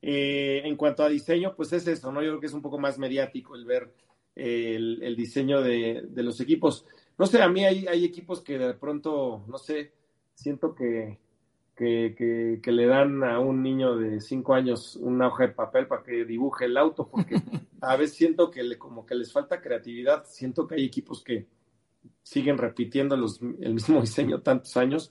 Eh, 0.00 0.62
en 0.64 0.76
cuanto 0.76 1.02
a 1.02 1.08
diseño, 1.08 1.56
pues 1.56 1.72
es 1.72 1.86
eso, 1.88 2.12
¿no? 2.12 2.22
Yo 2.22 2.28
creo 2.30 2.40
que 2.40 2.46
es 2.46 2.52
un 2.52 2.62
poco 2.62 2.78
más 2.78 2.98
mediático 2.98 3.56
el 3.56 3.64
ver 3.64 3.92
eh, 4.36 4.76
el, 4.76 5.16
diseño 5.16 5.62
de, 5.62 6.06
los 6.14 6.40
equipos. 6.40 6.86
No 7.16 7.26
sé, 7.26 7.42
a 7.42 7.48
mí 7.48 7.64
hay, 7.64 7.86
hay 7.88 8.04
equipos 8.04 8.40
que 8.40 8.58
de 8.58 8.74
pronto, 8.74 9.44
no 9.48 9.58
sé, 9.58 9.92
siento 10.34 10.74
que, 10.74 11.18
que, 11.78 12.60
le 12.64 12.86
dan 12.86 13.22
a 13.22 13.38
un 13.38 13.62
niño 13.62 13.96
de 13.96 14.20
cinco 14.20 14.54
años 14.54 14.96
una 14.96 15.28
hoja 15.28 15.46
de 15.46 15.52
papel 15.52 15.86
para 15.86 16.02
que 16.02 16.24
dibuje 16.24 16.64
el 16.64 16.76
auto, 16.76 17.08
porque 17.08 17.36
a 17.80 17.96
veces 17.96 18.16
siento 18.16 18.50
que 18.50 18.62
le, 18.64 18.76
como 18.76 19.06
que 19.06 19.14
les 19.14 19.32
falta 19.32 19.60
creatividad, 19.60 20.24
siento 20.26 20.66
que 20.66 20.74
hay 20.74 20.84
equipos 20.84 21.22
que 21.22 21.46
siguen 22.22 22.58
repitiendo 22.58 23.16
los, 23.16 23.40
el 23.60 23.74
mismo 23.74 24.00
diseño 24.00 24.40
tantos 24.40 24.76
años 24.76 25.10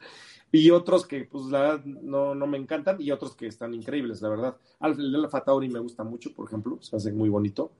y 0.52 0.70
otros 0.72 1.06
que 1.06 1.26
pues 1.26 1.46
la 1.46 1.62
verdad 1.62 1.86
no, 1.86 2.36
no 2.36 2.48
me 2.48 2.58
encantan 2.58 3.02
y 3.02 3.12
otros 3.12 3.36
que 3.36 3.48
están 3.48 3.74
increíbles, 3.74 4.22
la 4.22 4.30
verdad. 4.30 4.58
El 4.82 5.12
de 5.12 5.18
la 5.18 5.30
Fatauri 5.30 5.70
me 5.70 5.80
gusta 5.80 6.04
mucho, 6.04 6.34
por 6.34 6.48
ejemplo, 6.48 6.82
se 6.82 6.96
hace 6.96 7.12
muy 7.12 7.30
bonito. 7.30 7.72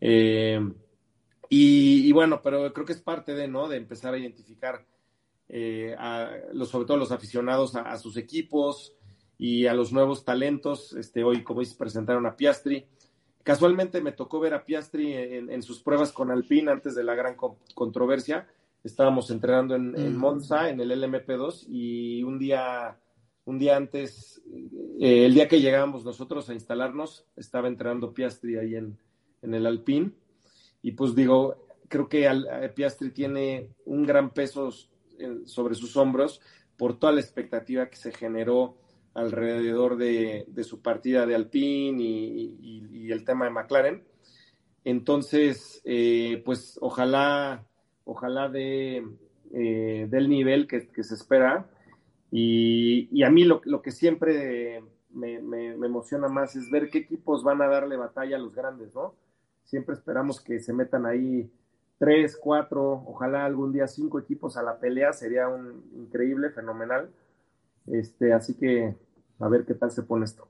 Eh, 0.00 0.60
y, 1.48 2.08
y, 2.08 2.12
bueno, 2.12 2.40
pero 2.42 2.72
creo 2.72 2.84
que 2.84 2.92
es 2.92 3.00
parte 3.00 3.34
de, 3.34 3.46
¿no? 3.46 3.68
De 3.68 3.76
empezar 3.76 4.14
a 4.14 4.18
identificar 4.18 4.84
eh, 5.48 5.94
a 5.98 6.30
los, 6.52 6.70
sobre 6.70 6.86
todo 6.86 6.96
los 6.96 7.12
aficionados 7.12 7.76
a, 7.76 7.96
sus 7.98 8.16
equipos 8.16 8.94
y 9.38 9.66
a 9.66 9.74
los 9.74 9.92
nuevos 9.92 10.24
talentos. 10.24 10.92
Este, 10.94 11.22
hoy, 11.22 11.44
como 11.44 11.60
dices, 11.60 11.76
presentaron 11.76 12.26
a 12.26 12.36
Piastri. 12.36 12.86
Casualmente 13.42 14.00
me 14.00 14.12
tocó 14.12 14.40
ver 14.40 14.54
a 14.54 14.64
Piastri 14.64 15.12
en, 15.14 15.62
sus 15.62 15.80
pruebas 15.80 16.10
con 16.12 16.32
Alpine 16.32 16.72
antes 16.72 16.96
de 16.96 17.04
la 17.04 17.14
gran 17.14 17.36
controversia. 17.74 18.48
Estábamos 18.82 19.30
entrenando 19.30 19.76
en, 19.76 19.92
mm. 19.92 20.16
Monza, 20.16 20.68
en 20.68 20.80
el 20.80 20.90
LMP2, 20.90 21.66
y 21.68 22.22
un 22.24 22.38
día, 22.38 22.98
un 23.44 23.58
día 23.58 23.76
antes, 23.76 24.42
eh, 25.00 25.26
el 25.26 25.34
día 25.34 25.46
que 25.46 25.60
llegamos 25.60 26.04
nosotros 26.04 26.48
a 26.48 26.54
instalarnos, 26.54 27.24
estaba 27.36 27.68
entrenando 27.68 28.12
Piastri 28.12 28.56
ahí 28.56 28.74
en, 28.74 28.98
en 29.42 29.54
el 29.54 29.66
Alpine. 29.66 30.10
Y 30.82 30.92
pues 30.92 31.14
digo, 31.14 31.66
creo 31.88 32.08
que 32.08 32.28
Piastri 32.74 33.10
tiene 33.10 33.70
un 33.84 34.04
gran 34.04 34.30
peso 34.30 34.70
sobre 35.44 35.74
sus 35.74 35.96
hombros 35.96 36.40
por 36.76 36.98
toda 36.98 37.12
la 37.12 37.20
expectativa 37.20 37.88
que 37.88 37.96
se 37.96 38.12
generó 38.12 38.76
alrededor 39.14 39.96
de, 39.96 40.46
su 40.62 40.82
partida 40.82 41.24
de 41.26 41.34
Alpine 41.34 42.02
y, 42.02 43.10
el 43.10 43.24
tema 43.24 43.44
de 43.44 43.52
McLaren. 43.52 44.02
Entonces, 44.84 45.80
eh, 45.84 46.42
pues 46.44 46.76
ojalá, 46.80 47.64
ojalá 48.04 48.48
de, 48.48 49.06
eh, 49.54 50.06
del 50.10 50.28
nivel 50.28 50.66
que, 50.66 50.80
se 51.02 51.14
espera. 51.14 51.68
Y, 52.30 53.22
a 53.22 53.30
mí 53.30 53.44
lo, 53.44 53.60
que 53.80 53.90
siempre 53.90 54.82
me, 55.10 55.40
me, 55.40 55.86
emociona 55.86 56.28
más 56.28 56.56
es 56.56 56.70
ver 56.70 56.90
qué 56.90 56.98
equipos 56.98 57.42
van 57.42 57.62
a 57.62 57.68
darle 57.68 57.96
batalla 57.96 58.36
a 58.36 58.40
los 58.40 58.54
grandes, 58.54 58.94
¿no? 58.94 59.14
Siempre 59.64 59.94
esperamos 59.94 60.40
que 60.40 60.60
se 60.60 60.72
metan 60.72 61.06
ahí 61.06 61.50
tres, 61.98 62.36
cuatro, 62.40 63.04
ojalá 63.06 63.44
algún 63.44 63.72
día 63.72 63.86
cinco 63.86 64.18
equipos 64.18 64.56
a 64.56 64.62
la 64.62 64.78
pelea, 64.78 65.12
sería 65.12 65.48
un 65.48 65.84
increíble, 65.96 66.50
fenomenal. 66.50 67.10
Este, 67.86 68.32
así 68.32 68.54
que 68.54 68.96
a 69.38 69.48
ver 69.48 69.64
qué 69.64 69.74
tal 69.74 69.90
se 69.90 70.02
pone 70.02 70.24
esto. 70.24 70.48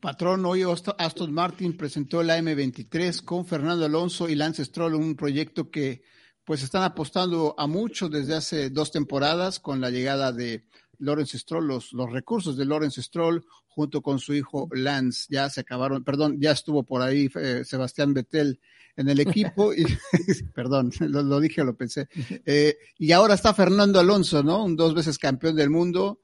Patrón, 0.00 0.44
hoy 0.44 0.62
Aston 0.62 1.32
Martin 1.32 1.76
presentó 1.76 2.22
la 2.22 2.38
M23 2.38 3.24
con 3.24 3.46
Fernando 3.46 3.86
Alonso 3.86 4.28
y 4.28 4.34
Lance 4.34 4.64
Stroll, 4.64 4.94
un 4.94 5.16
proyecto 5.16 5.70
que 5.70 6.02
pues 6.44 6.62
están 6.62 6.82
apostando 6.82 7.54
a 7.56 7.66
mucho 7.66 8.10
desde 8.10 8.34
hace 8.34 8.68
dos 8.68 8.92
temporadas 8.92 9.58
con 9.60 9.80
la 9.80 9.88
llegada 9.88 10.30
de 10.30 10.66
Lawrence 10.98 11.38
Stroll, 11.38 11.66
los, 11.66 11.92
los 11.92 12.10
recursos 12.10 12.56
de 12.56 12.64
Lawrence 12.64 13.02
Stroll 13.02 13.44
junto 13.66 14.02
con 14.02 14.18
su 14.18 14.34
hijo 14.34 14.68
Lance, 14.72 15.26
ya 15.28 15.50
se 15.50 15.60
acabaron, 15.60 16.04
perdón, 16.04 16.40
ya 16.40 16.52
estuvo 16.52 16.84
por 16.84 17.02
ahí 17.02 17.28
eh, 17.34 17.62
Sebastián 17.64 18.14
Vettel 18.14 18.60
en 18.96 19.08
el 19.08 19.20
equipo, 19.20 19.74
y, 19.74 19.84
perdón, 20.54 20.92
lo, 21.00 21.40
dije, 21.40 21.64
lo 21.64 21.74
pensé, 21.74 22.08
eh, 22.46 22.76
y 22.98 23.12
ahora 23.12 23.34
está 23.34 23.52
Fernando 23.52 23.98
Alonso, 23.98 24.42
¿no? 24.42 24.64
Un 24.64 24.76
dos 24.76 24.94
veces 24.94 25.18
campeón 25.18 25.56
del 25.56 25.70
mundo, 25.70 26.20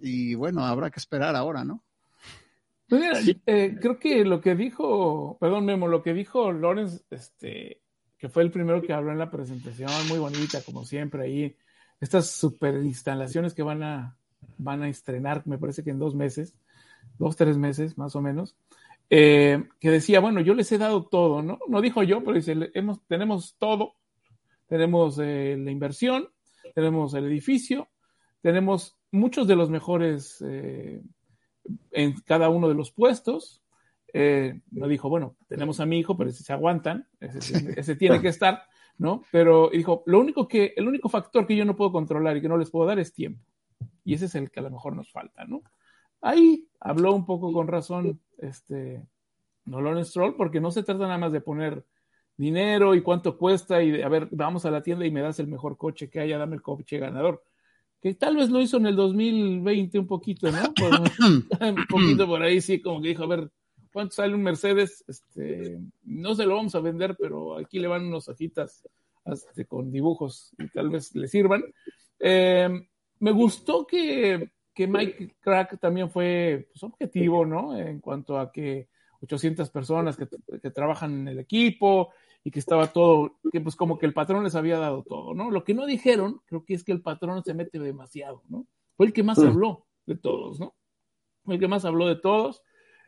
y 0.00 0.34
bueno, 0.34 0.64
habrá 0.64 0.90
que 0.90 0.98
esperar 0.98 1.36
ahora, 1.36 1.64
¿no? 1.64 1.84
Pues 2.88 3.36
eh, 3.46 3.76
creo 3.80 4.00
que 4.00 4.24
lo 4.24 4.40
que 4.40 4.56
dijo, 4.56 5.38
perdón 5.38 5.64
Memo, 5.64 5.86
lo 5.86 6.02
que 6.02 6.12
dijo 6.12 6.50
Lorenz, 6.50 7.04
este, 7.10 7.80
que 8.18 8.28
fue 8.28 8.42
el 8.42 8.50
primero 8.50 8.82
que 8.82 8.92
habló 8.92 9.12
en 9.12 9.18
la 9.18 9.30
presentación, 9.30 9.90
muy 10.08 10.18
bonita, 10.18 10.60
como 10.62 10.84
siempre, 10.84 11.22
ahí, 11.22 11.56
estas 12.00 12.30
super 12.30 12.74
instalaciones 12.82 13.54
que 13.54 13.62
van 13.62 13.82
a, 13.82 14.16
van 14.58 14.82
a 14.82 14.88
estrenar, 14.88 15.46
me 15.46 15.58
parece 15.58 15.84
que 15.84 15.90
en 15.90 15.98
dos 15.98 16.14
meses, 16.14 16.54
dos, 17.18 17.36
tres 17.36 17.56
meses 17.56 17.98
más 17.98 18.16
o 18.16 18.22
menos. 18.22 18.56
Eh, 19.12 19.64
que 19.80 19.90
decía, 19.90 20.20
bueno, 20.20 20.40
yo 20.40 20.54
les 20.54 20.70
he 20.70 20.78
dado 20.78 21.04
todo, 21.04 21.42
¿no? 21.42 21.58
No 21.68 21.80
dijo 21.80 22.04
yo, 22.04 22.20
pero 22.20 22.34
dice, 22.34 22.54
hemos, 22.74 23.04
tenemos 23.08 23.56
todo, 23.58 23.94
tenemos 24.68 25.18
eh, 25.20 25.56
la 25.58 25.72
inversión, 25.72 26.28
tenemos 26.74 27.14
el 27.14 27.26
edificio, 27.26 27.88
tenemos 28.40 28.96
muchos 29.10 29.48
de 29.48 29.56
los 29.56 29.68
mejores 29.68 30.42
eh, 30.46 31.02
en 31.90 32.20
cada 32.20 32.48
uno 32.50 32.68
de 32.68 32.74
los 32.74 32.92
puestos. 32.92 33.62
no 34.14 34.88
dijo, 34.88 35.08
bueno, 35.08 35.34
tenemos 35.48 35.80
a 35.80 35.86
mi 35.86 35.98
hijo, 35.98 36.16
pero 36.16 36.30
si 36.30 36.44
se 36.44 36.52
aguantan, 36.52 37.08
ese, 37.18 37.96
tiene 37.96 38.20
que 38.20 38.28
estar, 38.28 38.62
¿no? 39.00 39.24
Pero 39.32 39.70
dijo, 39.72 40.02
lo 40.04 40.20
único 40.20 40.46
que, 40.46 40.74
el 40.76 40.86
único 40.86 41.08
factor 41.08 41.46
que 41.46 41.56
yo 41.56 41.64
no 41.64 41.74
puedo 41.74 41.90
controlar 41.90 42.36
y 42.36 42.42
que 42.42 42.50
no 42.50 42.58
les 42.58 42.70
puedo 42.70 42.86
dar 42.86 42.98
es 42.98 43.14
tiempo. 43.14 43.42
Y 44.04 44.12
ese 44.12 44.26
es 44.26 44.34
el 44.34 44.50
que 44.50 44.60
a 44.60 44.62
lo 44.62 44.70
mejor 44.70 44.94
nos 44.94 45.10
falta, 45.10 45.46
¿no? 45.46 45.62
Ahí 46.20 46.68
habló 46.80 47.14
un 47.14 47.24
poco 47.24 47.50
con 47.50 47.66
razón 47.66 48.20
este 48.36 49.02
Nolan 49.64 50.04
Stroll, 50.04 50.36
porque 50.36 50.60
no 50.60 50.70
se 50.70 50.82
trata 50.82 51.04
nada 51.04 51.16
más 51.16 51.32
de 51.32 51.40
poner 51.40 51.82
dinero 52.36 52.94
y 52.94 53.00
cuánto 53.00 53.38
cuesta 53.38 53.82
y 53.82 53.90
de, 53.90 54.04
a 54.04 54.08
ver, 54.10 54.28
vamos 54.32 54.66
a 54.66 54.70
la 54.70 54.82
tienda 54.82 55.06
y 55.06 55.10
me 55.10 55.22
das 55.22 55.38
el 55.40 55.46
mejor 55.46 55.78
coche 55.78 56.10
que 56.10 56.20
haya, 56.20 56.36
dame 56.36 56.56
el 56.56 56.62
coche 56.62 56.98
ganador. 56.98 57.42
Que 58.02 58.14
tal 58.14 58.36
vez 58.36 58.50
lo 58.50 58.60
hizo 58.60 58.76
en 58.76 58.86
el 58.86 58.96
2020 58.96 59.98
un 59.98 60.06
poquito, 60.06 60.50
¿no? 60.52 60.58
un 61.66 61.86
poquito 61.88 62.26
por 62.26 62.42
ahí, 62.42 62.60
sí, 62.60 62.82
como 62.82 63.00
que 63.00 63.08
dijo, 63.08 63.24
a 63.24 63.28
ver, 63.28 63.50
¿cuánto 63.92 64.14
sale 64.14 64.34
un 64.34 64.42
Mercedes? 64.42 65.04
Este, 65.06 65.78
no 66.02 66.34
se 66.34 66.46
lo 66.46 66.56
vamos 66.56 66.74
a 66.74 66.80
vender, 66.80 67.16
pero 67.18 67.56
aquí 67.56 67.78
le 67.78 67.88
van 67.88 68.06
unos 68.06 68.28
hojitas 68.28 68.88
este, 69.24 69.66
con 69.66 69.90
dibujos 69.90 70.54
y 70.58 70.68
tal 70.68 70.90
vez 70.90 71.14
le 71.14 71.28
sirvan. 71.28 71.62
Eh, 72.18 72.68
me 73.18 73.30
gustó 73.32 73.86
que 73.86 74.50
que 74.80 74.86
Mike 74.86 75.36
Crack 75.40 75.78
también 75.78 76.10
fue 76.10 76.68
pues, 76.72 76.82
objetivo, 76.82 77.44
¿no? 77.44 77.76
En 77.76 78.00
cuanto 78.00 78.38
a 78.38 78.50
que 78.50 78.88
800 79.20 79.68
personas 79.70 80.16
que, 80.16 80.26
trabajan 80.70 81.20
en 81.20 81.28
el 81.28 81.38
equipo 81.38 82.10
y 82.42 82.50
que 82.50 82.60
estaba 82.60 82.86
todo, 82.86 83.38
que 83.52 83.60
pues 83.60 83.76
como 83.76 83.98
que 83.98 84.06
el 84.06 84.14
patrón 84.14 84.44
les 84.44 84.54
había 84.54 84.78
dado 84.78 85.02
todo, 85.02 85.34
¿no? 85.34 85.50
Lo 85.50 85.64
que 85.64 85.74
no 85.74 85.84
dijeron, 85.84 86.40
creo 86.46 86.64
que 86.64 86.72
es 86.74 86.84
que 86.84 86.92
el 86.92 87.02
patrón 87.02 87.44
se 87.44 87.52
mete 87.52 87.78
demasiado, 87.78 88.42
¿no? 88.48 88.66
Fue 88.96 89.06
el 89.06 89.12
que 89.12 89.22
más 89.22 89.38
mm. 89.38 89.48
habló 89.48 89.86
de 90.06 90.16
todos, 90.16 90.58
¿no? 90.58 90.74
Fue 91.44 91.56
el 91.56 91.60
que 91.60 91.68
más 91.68 91.84
habló 91.84 92.06
de 92.06 92.16
todos. 92.16 92.62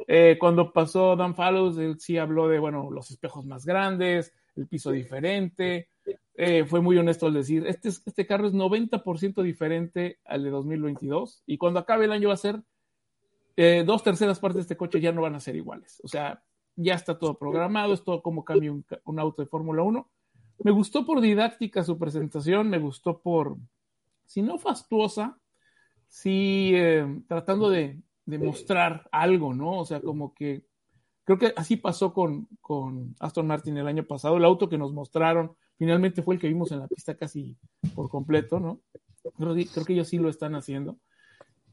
Eh, 0.06 0.36
cuando 0.38 0.72
pasó 0.72 1.16
Dan 1.16 1.34
Fallows, 1.34 1.78
él 1.78 1.98
sí 1.98 2.18
habló 2.18 2.48
de, 2.48 2.58
bueno, 2.58 2.90
los 2.90 3.10
espejos 3.10 3.44
más 3.44 3.64
grandes, 3.64 4.32
el 4.56 4.66
piso 4.66 4.90
diferente, 4.90 5.88
eh, 6.34 6.64
fue 6.64 6.80
muy 6.80 6.96
honesto 6.96 7.26
al 7.26 7.34
decir, 7.34 7.66
este, 7.66 7.88
este 7.88 8.26
carro 8.26 8.46
es 8.46 8.54
90% 8.54 9.42
diferente 9.42 10.18
al 10.24 10.42
de 10.42 10.50
2022 10.50 11.42
y 11.46 11.58
cuando 11.58 11.80
acabe 11.80 12.06
el 12.06 12.12
año 12.12 12.28
va 12.28 12.34
a 12.34 12.38
ser 12.38 12.62
eh, 13.56 13.84
dos 13.86 14.02
terceras 14.02 14.38
partes 14.40 14.56
de 14.56 14.62
este 14.62 14.76
coche 14.76 15.00
ya 15.00 15.12
no 15.12 15.22
van 15.22 15.34
a 15.34 15.40
ser 15.40 15.56
iguales. 15.56 16.00
O 16.02 16.08
sea, 16.08 16.42
ya 16.74 16.94
está 16.94 17.18
todo 17.18 17.38
programado, 17.38 17.92
es 17.92 18.02
todo 18.02 18.22
como 18.22 18.44
cambia 18.44 18.72
un, 18.72 19.18
auto 19.18 19.42
de 19.42 19.48
Fórmula 19.48 19.82
1. 19.82 20.10
Me 20.64 20.70
gustó 20.70 21.04
por 21.04 21.20
didáctica 21.20 21.84
su 21.84 21.98
presentación, 21.98 22.70
me 22.70 22.78
gustó 22.78 23.20
por, 23.20 23.56
si 24.24 24.42
no 24.42 24.58
fastuosa, 24.58 25.38
eh, 26.24 27.06
tratando 27.28 27.68
de, 27.68 28.00
de, 28.24 28.38
mostrar 28.38 29.08
algo, 29.12 29.54
¿no? 29.54 29.78
O 29.78 29.84
sea, 29.84 30.00
como 30.00 30.34
que 30.34 30.64
creo 31.24 31.38
que 31.38 31.52
así 31.56 31.76
pasó 31.76 32.12
con, 32.12 32.48
con 32.60 33.14
Aston 33.20 33.46
Martin 33.46 33.76
el 33.76 33.86
año 33.86 34.04
pasado, 34.04 34.36
el 34.36 34.44
auto 34.44 34.68
que 34.68 34.78
nos 34.78 34.92
mostraron 34.92 35.56
finalmente 35.78 36.22
fue 36.22 36.36
el 36.36 36.40
que 36.40 36.48
vimos 36.48 36.70
en 36.72 36.78
la 36.78 36.86
pista 36.86 37.16
casi 37.16 37.56
por 37.94 38.08
completo, 38.08 38.60
¿no? 38.60 38.80
Creo, 39.36 39.54
que 39.84 39.92
ellos 39.92 40.08
sí 40.08 40.18
lo 40.18 40.28
están 40.28 40.54
haciendo. 40.54 40.98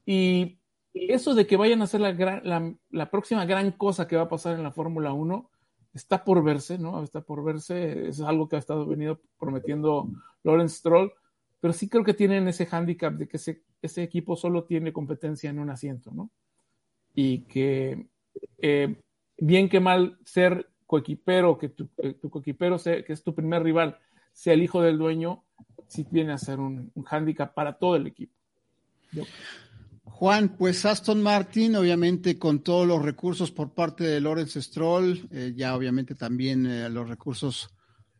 Y 0.05 0.59
eso 0.93 1.35
de 1.35 1.45
que 1.45 1.57
vayan 1.57 1.81
a 1.81 1.83
hacer 1.83 2.01
la, 2.01 2.75
la, 2.89 3.11
próxima 3.11 3.45
gran 3.45 3.71
cosa 3.71 4.07
que 4.07 4.15
va 4.15 4.23
a 4.23 4.29
pasar 4.29 4.55
en 4.55 4.63
la 4.63 4.71
Fórmula 4.71 5.13
1 5.13 5.49
está 5.93 6.23
por 6.23 6.43
verse, 6.43 6.77
¿no? 6.77 7.03
Está 7.03 7.21
por 7.21 7.43
verse, 7.43 8.07
es 8.07 8.19
algo 8.21 8.47
que 8.47 8.55
ha 8.55 8.59
estado 8.59 8.87
venido 8.87 9.19
prometiendo 9.37 10.09
Lawrence 10.43 10.77
Stroll, 10.77 11.11
pero 11.59 11.73
sí 11.73 11.89
creo 11.89 12.03
que 12.03 12.13
tienen 12.13 12.47
ese 12.47 12.65
hándicap 12.65 13.13
de 13.13 13.27
que 13.27 13.37
ese, 13.37 13.63
ese, 13.81 14.03
equipo 14.03 14.35
solo 14.35 14.63
tiene 14.63 14.93
competencia 14.93 15.49
en 15.49 15.59
un 15.59 15.69
asiento, 15.69 16.11
¿no? 16.11 16.29
Y 17.13 17.41
que 17.41 18.07
eh, 18.57 18.95
bien 19.37 19.69
que 19.69 19.79
mal 19.79 20.17
ser 20.25 20.69
coequipero, 20.85 21.57
que 21.57 21.69
tu, 21.69 21.89
coequipero 22.29 22.77
que 22.79 23.05
es 23.07 23.23
tu 23.23 23.33
primer 23.35 23.63
rival, 23.63 23.97
sea 24.33 24.53
el 24.53 24.63
hijo 24.63 24.81
del 24.81 24.97
dueño, 24.97 25.43
sí 25.87 26.05
viene 26.09 26.33
a 26.33 26.37
ser 26.37 26.59
un, 26.59 26.91
un 26.93 27.03
hándicap 27.03 27.53
para 27.53 27.77
todo 27.77 27.95
el 27.95 28.07
equipo. 28.07 28.33
Juan, 30.03 30.49
pues 30.57 30.85
Aston 30.85 31.21
Martin, 31.21 31.75
obviamente 31.75 32.37
con 32.37 32.59
todos 32.59 32.85
los 32.85 33.01
recursos 33.01 33.51
por 33.51 33.73
parte 33.73 34.03
de 34.03 34.19
Lawrence 34.19 34.61
Stroll, 34.61 35.29
eh, 35.31 35.53
ya 35.55 35.75
obviamente 35.75 36.15
también 36.15 36.65
eh, 36.65 36.89
los 36.89 37.07
recursos 37.07 37.69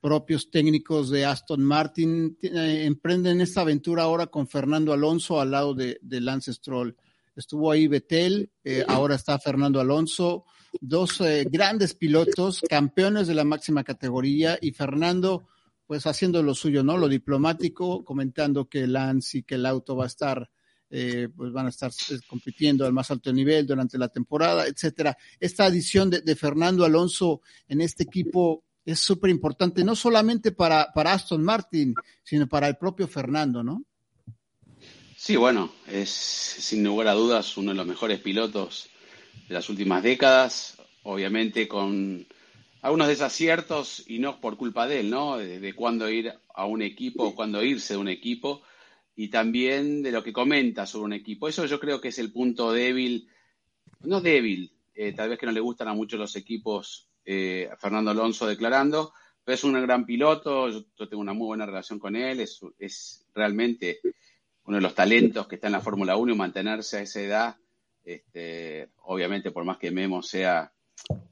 propios 0.02 0.50
técnicos 0.50 1.10
de 1.10 1.26
Aston 1.26 1.64
Martin, 1.64 2.38
eh, 2.42 2.84
emprenden 2.86 3.42
esta 3.42 3.62
aventura 3.62 4.04
ahora 4.04 4.28
con 4.28 4.48
Fernando 4.48 4.94
Alonso 4.94 5.40
al 5.40 5.52
lado 5.52 5.74
de, 5.74 6.00
de 6.02 6.22
Lance 6.22 6.54
Stroll. 6.54 6.96
Estuvo 7.36 7.72
ahí 7.72 7.88
Betel, 7.88 8.52
ahora 8.88 9.16
está 9.16 9.40
Fernando 9.40 9.80
Alonso, 9.80 10.44
dos 10.82 11.24
grandes 11.46 11.94
pilotos, 11.94 12.62
campeones 12.68 13.28
de 13.28 13.34
la 13.34 13.46
máxima 13.46 13.86
categoría 13.86 14.58
y 14.62 14.72
Fernando 14.72 15.48
pues 15.88 16.06
haciendo 16.06 16.44
lo 16.44 16.54
suyo, 16.54 16.84
¿no? 16.84 16.98
Lo 16.98 17.08
diplomático, 17.08 18.04
comentando 18.04 18.68
que 18.68 18.86
Lance 18.86 19.40
y 19.40 19.44
que 19.44 19.56
el 19.56 19.66
auto 19.66 19.96
va 19.96 20.04
a 20.04 20.08
estar 20.08 20.50
eh, 20.92 21.30
pues 21.36 21.52
van 21.52 21.68
a 21.68 21.70
estar 21.70 21.92
eh, 22.10 22.20
compitiendo 22.28 22.84
al 22.84 22.94
más 22.94 23.12
alto 23.12 23.32
nivel 23.32 23.68
durante 23.68 23.98
la 24.00 24.08
temporada, 24.08 24.66
etcétera. 24.66 25.16
Esta 25.40 25.66
adición 25.66 26.10
de, 26.10 26.36
Fernando 26.36 26.84
Alonso 26.84 27.42
en 27.68 27.82
este 27.82 28.04
equipo 28.04 28.64
es 28.92 29.00
súper 29.00 29.30
importante, 29.30 29.84
no 29.84 29.96
solamente 29.96 30.52
para, 30.52 30.92
para 30.94 31.14
Aston 31.14 31.44
Martin, 31.44 31.94
sino 32.24 32.48
para 32.48 32.68
el 32.68 32.78
propio 32.78 33.08
Fernando, 33.08 33.64
¿no? 33.64 33.84
Sí, 35.16 35.36
bueno, 35.36 35.72
es 35.88 36.10
sin 36.10 36.84
lugar 36.84 37.08
a 37.10 37.14
dudas 37.14 37.58
uno 37.58 37.72
de 37.72 37.78
los 37.78 37.86
mejores 37.86 38.20
pilotos 38.20 38.90
de 39.48 39.54
las 39.54 39.70
últimas 39.70 40.02
décadas, 40.02 40.78
obviamente 41.04 41.68
con 41.68 42.26
algunos 42.82 43.10
desaciertos 43.10 44.04
y 44.08 44.20
no 44.20 44.40
por 44.40 44.56
culpa 44.56 44.88
de 44.88 45.02
él, 45.02 45.10
¿no? 45.10 45.38
De, 45.38 45.60
de 45.60 45.74
cuándo 45.74 46.10
ir 46.10 46.34
a 46.54 46.66
un 46.66 46.82
equipo 46.82 47.26
o 47.26 47.36
cuándo 47.36 47.62
irse 47.62 47.94
de 47.94 48.00
un 48.00 48.08
equipo 48.08 48.62
y 49.16 49.28
también 49.28 50.02
de 50.02 50.14
lo 50.14 50.24
que 50.24 50.32
comenta 50.32 50.86
sobre 50.86 51.06
un 51.06 51.14
equipo. 51.14 51.50
Eso 51.50 51.66
yo 51.66 51.80
creo 51.80 52.00
que 52.00 52.08
es 52.08 52.20
el 52.20 52.32
punto 52.32 52.72
débil, 52.72 53.28
no 54.02 54.22
débil, 54.22 54.72
eh, 54.96 55.12
tal 55.12 55.30
vez 55.30 55.38
que 55.38 55.46
no 55.46 55.52
le 55.52 55.60
gustan 55.60 55.90
a 55.90 55.94
muchos 55.94 56.18
los 56.18 56.38
equipos 56.38 57.09
eh, 57.26 57.70
Fernando 57.78 58.12
Alonso 58.12 58.48
declarando, 58.48 59.14
pero 59.44 59.56
es 59.56 59.64
un 59.64 59.82
gran 59.82 60.06
piloto, 60.06 60.70
yo, 60.70 61.08
tengo 61.08 61.22
una 61.22 61.34
muy 61.34 61.48
buena 61.48 61.66
relación 61.66 62.00
con 62.00 62.16
él, 62.16 62.40
es, 62.40 62.60
es, 62.78 63.26
realmente 63.34 64.00
uno 64.66 64.78
de 64.78 64.82
los 64.82 64.96
talentos 64.96 65.48
que 65.48 65.56
está 65.56 65.68
en 65.68 65.74
la 65.74 65.82
Fórmula 65.82 66.16
1 66.18 66.34
y 66.34 66.38
mantenerse 66.38 66.98
a 66.98 67.02
esa 67.02 67.22
edad, 67.22 67.58
este, 68.04 68.90
obviamente 69.04 69.52
por 69.52 69.66
más 69.66 69.78
que 69.78 69.92
Memo 69.92 70.22
sea 70.22 70.72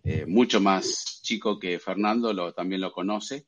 eh, 0.04 0.26
mucho 0.26 0.60
más 0.62 1.22
chico 1.22 1.60
que 1.60 1.80
Fernando, 1.80 2.34
lo, 2.34 2.54
también 2.54 2.82
lo 2.82 2.92
conoce 2.92 3.46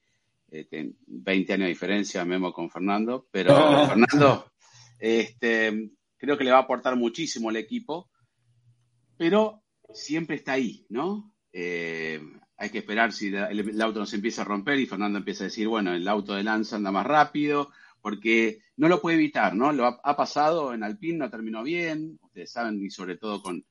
20 0.52 1.54
años 1.54 1.66
de 1.66 1.70
diferencia, 1.70 2.26
Memo 2.26 2.52
con 2.52 2.70
Fernando, 2.70 3.28
pero 3.32 3.56
Fernando 3.88 4.52
este, 5.00 5.92
creo 6.18 6.38
que 6.38 6.44
le 6.44 6.52
va 6.52 6.58
a 6.58 6.62
aportar 6.62 6.96
muchísimo 6.96 7.50
al 7.50 7.56
equipo, 7.56 8.10
pero 9.18 9.64
siempre 9.94 10.36
está 10.36 10.54
ahí, 10.54 10.86
¿no? 10.90 11.34
Eh, 11.54 12.22
hay 12.58 12.70
que 12.70 12.80
esperar 12.80 13.14
si 13.14 13.28
el, 13.28 13.82
auto 13.82 14.00
no 14.00 14.06
se 14.06 14.18
empieza 14.18 14.42
a 14.42 14.46
romper 14.46 14.80
y 14.80 14.86
Fernando 14.86 15.20
empieza 15.20 15.44
a 15.44 15.48
decir, 15.48 15.68
bueno, 15.68 15.94
el 15.94 16.08
auto 16.08 16.34
de 16.34 16.44
Lanza 16.44 16.76
anda 16.76 16.92
más 16.92 17.06
rápido, 17.06 17.72
porque 18.02 18.60
no 18.78 18.88
lo 18.88 19.02
puede 19.02 19.18
evitar, 19.18 19.56
¿no? 19.56 19.72
Lo 19.72 19.86
ha, 19.86 20.16
pasado 20.16 20.74
en 20.74 20.84
Alpine, 20.84 21.18
no 21.18 21.30
terminó 21.30 21.64
bien, 21.64 22.20
ustedes 22.22 22.52
saben, 22.52 22.84
y 22.84 22.90
sobre 22.90 23.18
todo 23.18 23.42
con, 23.42 23.66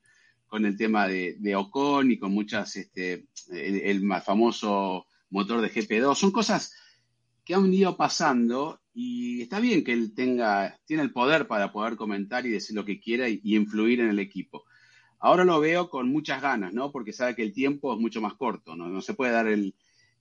con 0.47 0.65
el 0.65 0.77
tema 0.77 1.07
de, 1.07 1.35
de, 1.39 1.55
Ocon 1.55 2.11
y 2.11 2.17
con 2.17 2.31
muchas, 2.31 2.75
este, 2.75 3.27
el 3.51 4.01
más 4.03 4.23
famoso 4.23 5.05
motor 5.29 5.61
de 5.61 5.71
GP2. 5.71 6.15
Son 6.15 6.31
cosas 6.31 6.73
que 7.45 7.55
han 7.55 7.73
ido 7.73 7.97
pasando 7.97 8.79
y 8.93 9.41
está 9.41 9.59
bien 9.59 9.83
que 9.83 9.93
él 9.93 10.13
tenga, 10.13 10.77
tiene 10.85 11.03
el 11.03 11.11
poder 11.11 11.47
para 11.47 11.71
poder 11.71 11.95
comentar 11.95 12.45
y 12.45 12.49
decir 12.49 12.75
lo 12.75 12.85
que 12.85 12.99
quiera 12.99 13.29
y, 13.29 13.41
influir 13.43 14.01
en 14.01 14.09
el 14.09 14.19
equipo. 14.19 14.65
Ahora 15.19 15.43
lo 15.43 15.59
veo 15.59 15.89
con 15.89 16.09
muchas 16.09 16.41
ganas, 16.41 16.73
¿no? 16.73 16.91
Porque 16.91 17.13
sabe 17.13 17.35
que 17.35 17.43
el 17.43 17.53
tiempo 17.53 17.93
es 17.93 17.99
mucho 17.99 18.21
más 18.21 18.35
corto, 18.35 18.75
¿no? 18.75 18.87
No 18.87 19.01
se 19.01 19.13
puede 19.13 19.33
dar 19.33 19.47
el, 19.47 19.75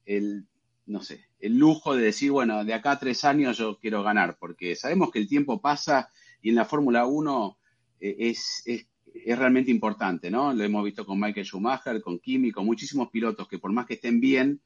el 0.05 0.47
no 0.87 1.03
sé, 1.03 1.27
el 1.39 1.59
lujo 1.59 1.95
de 1.95 2.03
decir, 2.03 2.31
bueno, 2.31 2.65
de 2.65 2.75
acá 2.75 2.93
a 2.93 2.99
tres 2.99 3.25
años 3.25 3.59
yo 3.59 3.79
quiero 3.79 4.03
ganar, 4.03 4.39
porque 4.41 4.75
sabemos 4.75 5.11
que 5.11 5.19
el 5.19 5.29
tiempo 5.29 5.61
pasa 5.61 6.11
y 6.41 6.49
en 6.49 6.55
la 6.57 6.65
Fórmula 6.65 7.07
1 7.07 7.59
eh, 8.01 8.17
es, 8.19 8.63
es, 8.65 8.87
es, 9.15 9.39
realmente 9.39 9.71
importante, 9.71 10.31
¿no? 10.31 10.53
Lo 10.53 10.65
hemos 10.65 10.85
visto 10.85 11.05
con 11.05 11.21
Michael 11.21 11.47
Schumacher, 11.47 12.01
con 12.01 12.19
Kimi, 12.19 12.51
con 12.53 12.65
muchísimos 12.65 13.11
pilotos 13.11 13.47
que 13.47 13.59
por 13.59 13.73
más 13.73 13.87
que 13.87 13.95
estén 13.95 14.19
bien, 14.19 14.61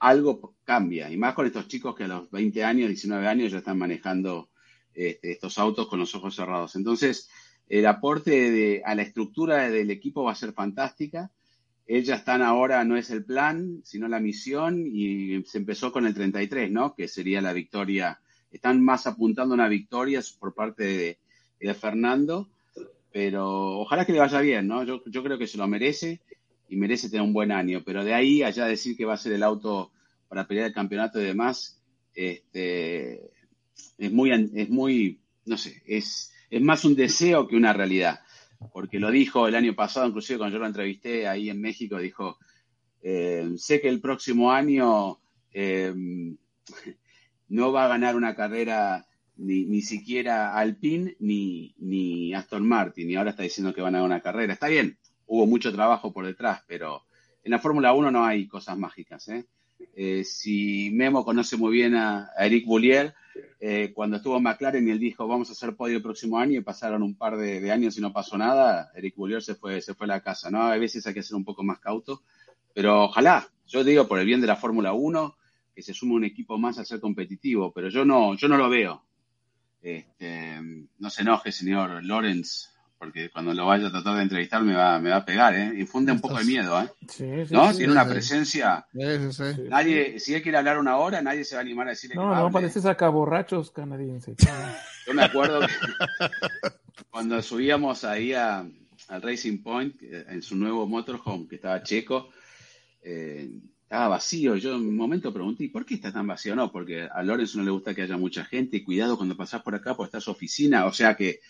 algo 0.00 0.56
cambia. 0.64 1.10
Y 1.10 1.16
más 1.16 1.34
con 1.34 1.46
estos 1.46 1.68
chicos 1.68 1.94
que 1.94 2.04
a 2.04 2.08
los 2.08 2.30
20 2.30 2.64
años, 2.64 2.88
19 2.88 3.26
años 3.26 3.52
ya 3.52 3.58
están 3.58 3.78
manejando 3.78 4.50
este, 4.92 5.32
estos 5.32 5.58
autos 5.58 5.88
con 5.88 5.98
los 6.00 6.14
ojos 6.14 6.34
cerrados. 6.34 6.76
Entonces, 6.76 7.30
el 7.68 7.86
aporte 7.86 8.50
de, 8.50 8.82
a 8.84 8.94
la 8.94 9.02
estructura 9.02 9.68
del 9.68 9.90
equipo 9.90 10.24
va 10.24 10.32
a 10.32 10.36
ser 10.36 10.52
fantástica. 10.52 11.30
Ellas 11.86 12.20
están 12.20 12.42
ahora, 12.42 12.84
no 12.84 12.96
es 12.96 13.10
el 13.10 13.24
plan, 13.24 13.80
sino 13.84 14.08
la 14.08 14.20
misión, 14.20 14.86
y 14.86 15.42
se 15.44 15.58
empezó 15.58 15.92
con 15.92 16.06
el 16.06 16.14
33, 16.14 16.70
¿no? 16.70 16.94
Que 16.94 17.08
sería 17.08 17.40
la 17.40 17.52
victoria. 17.52 18.20
Están 18.50 18.82
más 18.82 19.06
apuntando 19.06 19.54
a 19.54 19.56
una 19.56 19.68
victoria 19.68 20.20
por 20.38 20.54
parte 20.54 20.84
de, 20.84 21.18
de 21.60 21.74
Fernando, 21.74 22.48
pero 23.12 23.78
ojalá 23.80 24.04
que 24.04 24.12
le 24.12 24.18
vaya 24.18 24.40
bien, 24.40 24.66
¿no? 24.66 24.84
Yo, 24.84 25.02
yo 25.06 25.22
creo 25.22 25.38
que 25.38 25.46
se 25.46 25.58
lo 25.58 25.68
merece 25.68 26.20
y 26.68 26.76
merece 26.76 27.08
tener 27.08 27.22
un 27.22 27.32
buen 27.32 27.52
año, 27.52 27.82
pero 27.84 28.04
de 28.04 28.14
ahí 28.14 28.42
allá 28.42 28.66
decir 28.66 28.96
que 28.96 29.04
va 29.04 29.14
a 29.14 29.18
ser 29.18 29.32
el 29.32 29.42
auto 29.42 29.92
para 30.28 30.46
pelear 30.46 30.66
el 30.66 30.74
campeonato 30.74 31.20
y 31.20 31.24
demás, 31.24 31.80
este, 32.14 33.30
es 33.98 34.12
muy, 34.12 34.30
es 34.54 34.68
muy, 34.70 35.20
no 35.46 35.56
sé, 35.56 35.82
es, 35.86 36.33
es 36.54 36.62
más 36.62 36.84
un 36.84 36.94
deseo 36.94 37.48
que 37.48 37.56
una 37.56 37.72
realidad, 37.72 38.20
porque 38.72 39.00
lo 39.00 39.10
dijo 39.10 39.48
el 39.48 39.56
año 39.56 39.74
pasado, 39.74 40.06
inclusive 40.06 40.38
cuando 40.38 40.54
yo 40.54 40.60
lo 40.60 40.66
entrevisté 40.66 41.26
ahí 41.26 41.50
en 41.50 41.60
México, 41.60 41.98
dijo, 41.98 42.38
eh, 43.02 43.50
sé 43.56 43.80
que 43.80 43.88
el 43.88 44.00
próximo 44.00 44.52
año 44.52 45.20
eh, 45.52 45.92
no 47.48 47.72
va 47.72 47.86
a 47.86 47.88
ganar 47.88 48.14
una 48.14 48.36
carrera 48.36 49.04
ni, 49.36 49.64
ni 49.64 49.82
siquiera 49.82 50.56
Alpine 50.56 51.16
ni, 51.18 51.74
ni 51.78 52.32
Aston 52.34 52.66
Martin, 52.68 53.10
y 53.10 53.16
ahora 53.16 53.30
está 53.30 53.42
diciendo 53.42 53.74
que 53.74 53.82
van 53.82 53.96
a 53.96 53.98
ganar 53.98 54.12
una 54.12 54.22
carrera. 54.22 54.52
Está 54.52 54.68
bien, 54.68 54.96
hubo 55.26 55.46
mucho 55.46 55.72
trabajo 55.72 56.12
por 56.12 56.24
detrás, 56.24 56.62
pero 56.68 57.02
en 57.42 57.50
la 57.50 57.58
Fórmula 57.58 57.92
1 57.94 58.12
no 58.12 58.24
hay 58.24 58.46
cosas 58.46 58.78
mágicas. 58.78 59.26
¿eh? 59.28 59.44
Eh, 59.96 60.24
si 60.24 60.90
Memo 60.92 61.24
conoce 61.24 61.56
muy 61.56 61.72
bien 61.72 61.94
a, 61.94 62.30
Eric 62.38 62.66
Boulier, 62.66 63.14
eh, 63.60 63.92
cuando 63.94 64.16
estuvo 64.16 64.36
en 64.36 64.42
McLaren 64.42 64.86
y 64.86 64.90
él 64.90 64.98
dijo 64.98 65.26
vamos 65.26 65.48
a 65.48 65.52
hacer 65.52 65.74
podio 65.74 65.96
el 65.96 66.02
próximo 66.02 66.38
año 66.38 66.58
y 66.58 66.62
pasaron 66.62 67.02
un 67.02 67.16
par 67.16 67.36
de, 67.36 67.70
años 67.70 67.96
y 67.96 68.00
no 68.00 68.12
pasó 68.12 68.36
nada, 68.36 68.90
Eric 68.94 69.16
Boulier 69.16 69.42
se 69.42 69.54
fue, 69.54 69.80
se 69.80 69.94
fue 69.94 70.06
a 70.06 70.08
la 70.08 70.20
casa. 70.20 70.50
¿no? 70.50 70.62
A 70.62 70.76
veces 70.76 71.06
hay 71.06 71.14
que 71.14 71.22
ser 71.22 71.36
un 71.36 71.44
poco 71.44 71.62
más 71.62 71.78
cauto, 71.78 72.22
pero 72.72 73.04
ojalá, 73.04 73.48
yo 73.66 73.84
digo 73.84 74.06
por 74.08 74.18
el 74.18 74.26
bien 74.26 74.40
de 74.40 74.46
la 74.46 74.56
Fórmula 74.56 74.92
1, 74.92 75.36
que 75.74 75.82
se 75.82 75.94
sume 75.94 76.14
un 76.14 76.24
equipo 76.24 76.58
más 76.58 76.78
a 76.78 76.84
ser 76.84 77.00
competitivo, 77.00 77.72
pero 77.72 77.88
yo 77.88 78.04
no, 78.04 78.34
yo 78.36 78.48
no 78.48 78.56
lo 78.56 78.68
veo. 78.68 79.04
Este, 79.82 80.60
no 80.98 81.10
se 81.10 81.22
enoje, 81.22 81.52
señor 81.52 82.02
Lawrence, 82.04 82.68
porque 83.04 83.28
cuando 83.28 83.52
lo 83.52 83.66
vaya 83.66 83.88
a 83.88 83.90
tratar 83.90 84.16
de 84.16 84.22
entrevistar 84.22 84.62
me 84.62 84.74
va, 84.74 84.98
me 84.98 85.10
va 85.10 85.16
a 85.16 85.24
pegar, 85.26 85.54
¿eh? 85.54 85.74
Infunde 85.78 86.10
un 86.10 86.22
poco 86.22 86.38
de 86.38 86.44
miedo, 86.44 86.80
¿eh? 86.80 86.88
Sí, 87.06 87.46
sí, 87.46 87.52
¿No? 87.52 87.70
Tiene 87.74 87.92
una 87.92 88.08
presencia. 88.08 88.86
Nadie, 89.68 90.18
si 90.18 90.34
él 90.34 90.42
quiere 90.42 90.56
hablar 90.56 90.78
una 90.78 90.96
hora, 90.96 91.20
nadie 91.20 91.44
se 91.44 91.54
va 91.54 91.60
a 91.60 91.64
animar 91.64 91.86
a 91.86 91.90
decirle 91.90 92.16
no, 92.16 92.22
que 92.22 92.28
No, 92.28 92.40
no, 92.44 92.50
parece 92.50 92.80
sacaborrachos 92.80 93.70
canadienses. 93.72 94.36
Yo 95.06 95.12
me 95.12 95.22
acuerdo 95.22 95.60
que 95.60 95.66
cuando 97.10 97.42
subíamos 97.42 98.04
ahí 98.04 98.32
a, 98.32 98.66
al 99.08 99.22
Racing 99.22 99.58
Point, 99.58 100.02
eh, 100.02 100.24
en 100.30 100.40
su 100.40 100.56
nuevo 100.56 100.86
motorhome, 100.86 101.46
que 101.46 101.56
estaba 101.56 101.82
checo, 101.82 102.30
eh, 103.02 103.50
estaba 103.82 104.08
vacío. 104.08 104.56
Yo 104.56 104.76
en 104.76 104.80
un 104.80 104.96
momento 104.96 105.30
pregunté, 105.30 105.68
¿por 105.68 105.84
qué 105.84 105.94
está 105.94 106.10
tan 106.10 106.26
vacío? 106.26 106.56
No, 106.56 106.72
porque 106.72 107.06
a 107.12 107.22
Lorenzo 107.22 107.58
no 107.58 107.64
le 107.64 107.70
gusta 107.70 107.94
que 107.94 108.00
haya 108.00 108.16
mucha 108.16 108.46
gente. 108.46 108.82
Cuidado 108.82 109.18
cuando 109.18 109.36
pasás 109.36 109.60
por 109.60 109.74
acá, 109.74 109.94
pues 109.94 110.08
está 110.08 110.22
su 110.22 110.30
oficina. 110.30 110.86
O 110.86 110.92
sea 110.92 111.14
que 111.14 111.40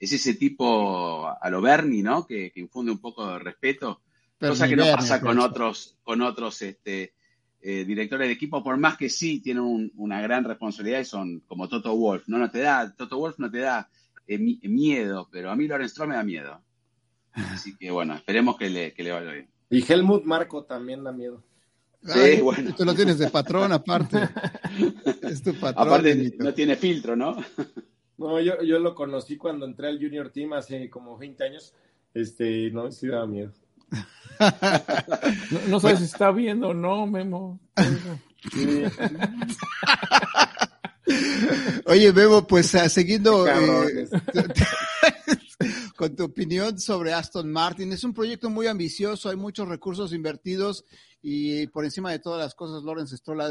es 0.00 0.12
ese 0.12 0.34
tipo 0.34 1.28
a 1.28 1.50
lo 1.50 1.60
Bernie, 1.60 2.02
¿no? 2.02 2.26
Que, 2.26 2.50
infunde 2.56 2.90
un 2.90 2.98
poco 2.98 3.30
de 3.30 3.38
respeto, 3.38 4.00
cosa 4.38 4.66
que 4.66 4.74
no 4.74 4.84
pasa 4.84 5.20
con 5.20 5.38
otros, 5.38 5.98
con 6.02 6.22
otros 6.22 6.62
este, 6.62 7.12
eh, 7.60 7.84
directores 7.84 8.26
de 8.26 8.32
equipo, 8.32 8.64
por 8.64 8.78
más 8.78 8.96
que 8.96 9.10
sí 9.10 9.40
tienen 9.40 9.92
una 9.96 10.22
gran 10.22 10.44
responsabilidad 10.44 11.00
y 11.00 11.04
son 11.04 11.40
como 11.40 11.68
Toto 11.68 11.94
Wolf, 11.94 12.26
¿no? 12.28 12.38
No 12.38 12.50
te 12.50 12.60
da, 12.60 12.94
Toto 12.96 13.18
Wolf 13.18 13.38
no 13.38 13.50
te 13.50 13.58
da 13.58 13.90
eh, 14.26 14.38
miedo, 14.38 15.28
pero 15.30 15.50
a 15.50 15.56
mí 15.56 15.68
Lorenz 15.68 15.92
Stroll 15.92 16.08
me 16.08 16.14
da 16.16 16.22
miedo. 16.22 16.62
Así 17.32 17.76
que 17.76 17.90
bueno, 17.90 18.14
esperemos 18.14 18.56
que 18.56 18.70
le, 18.70 18.94
que 18.94 19.02
le 19.02 19.12
vaya 19.12 19.32
bien. 19.32 19.50
Y 19.68 19.84
Helmut 19.86 20.24
Marco 20.24 20.64
también 20.64 21.04
da 21.04 21.12
miedo. 21.12 21.44
Sí, 22.02 22.40
bueno. 22.40 22.74
Tú 22.74 22.86
lo 22.86 22.94
tienes 22.94 23.18
de 23.18 23.28
patrón 23.28 23.72
aparte. 23.72 24.26
es 25.22 25.42
tu 25.42 25.52
patrón. 25.54 25.86
Aparte, 25.86 26.34
no 26.38 26.54
tiene 26.54 26.76
filtro, 26.76 27.14
¿no? 27.14 27.36
No, 28.20 28.38
yo, 28.38 28.62
yo 28.62 28.78
lo 28.78 28.94
conocí 28.94 29.36
cuando 29.38 29.64
entré 29.64 29.88
al 29.88 29.98
Junior 29.98 30.30
Team 30.30 30.52
hace 30.52 30.90
como 30.90 31.16
20 31.16 31.42
años. 31.42 31.72
Este, 32.12 32.70
no, 32.70 32.92
sí 32.92 33.08
daba 33.08 33.26
miedo. 33.26 33.50
no, 35.68 35.80
sabes 35.80 36.00
si 36.00 36.04
está 36.04 36.30
viendo 36.30 36.68
o 36.68 36.74
no, 36.74 37.06
Memo. 37.06 37.58
Oye, 41.86 42.12
Memo, 42.12 42.46
pues 42.46 42.74
uh, 42.74 42.90
siguiendo 42.90 43.48
eh, 43.48 44.06
con 45.96 46.14
tu 46.14 46.24
opinión 46.24 46.78
sobre 46.78 47.14
Aston 47.14 47.50
Martin, 47.50 47.94
es 47.94 48.04
un 48.04 48.12
proyecto 48.12 48.50
muy 48.50 48.66
ambicioso, 48.66 49.30
hay 49.30 49.36
muchos 49.36 49.66
recursos 49.66 50.12
invertidos 50.12 50.84
y 51.22 51.68
por 51.68 51.86
encima 51.86 52.12
de 52.12 52.18
todas 52.18 52.38
las 52.38 52.54
cosas, 52.54 52.84
Lawrence 52.84 53.16
Stroll 53.16 53.40
ha 53.40 53.48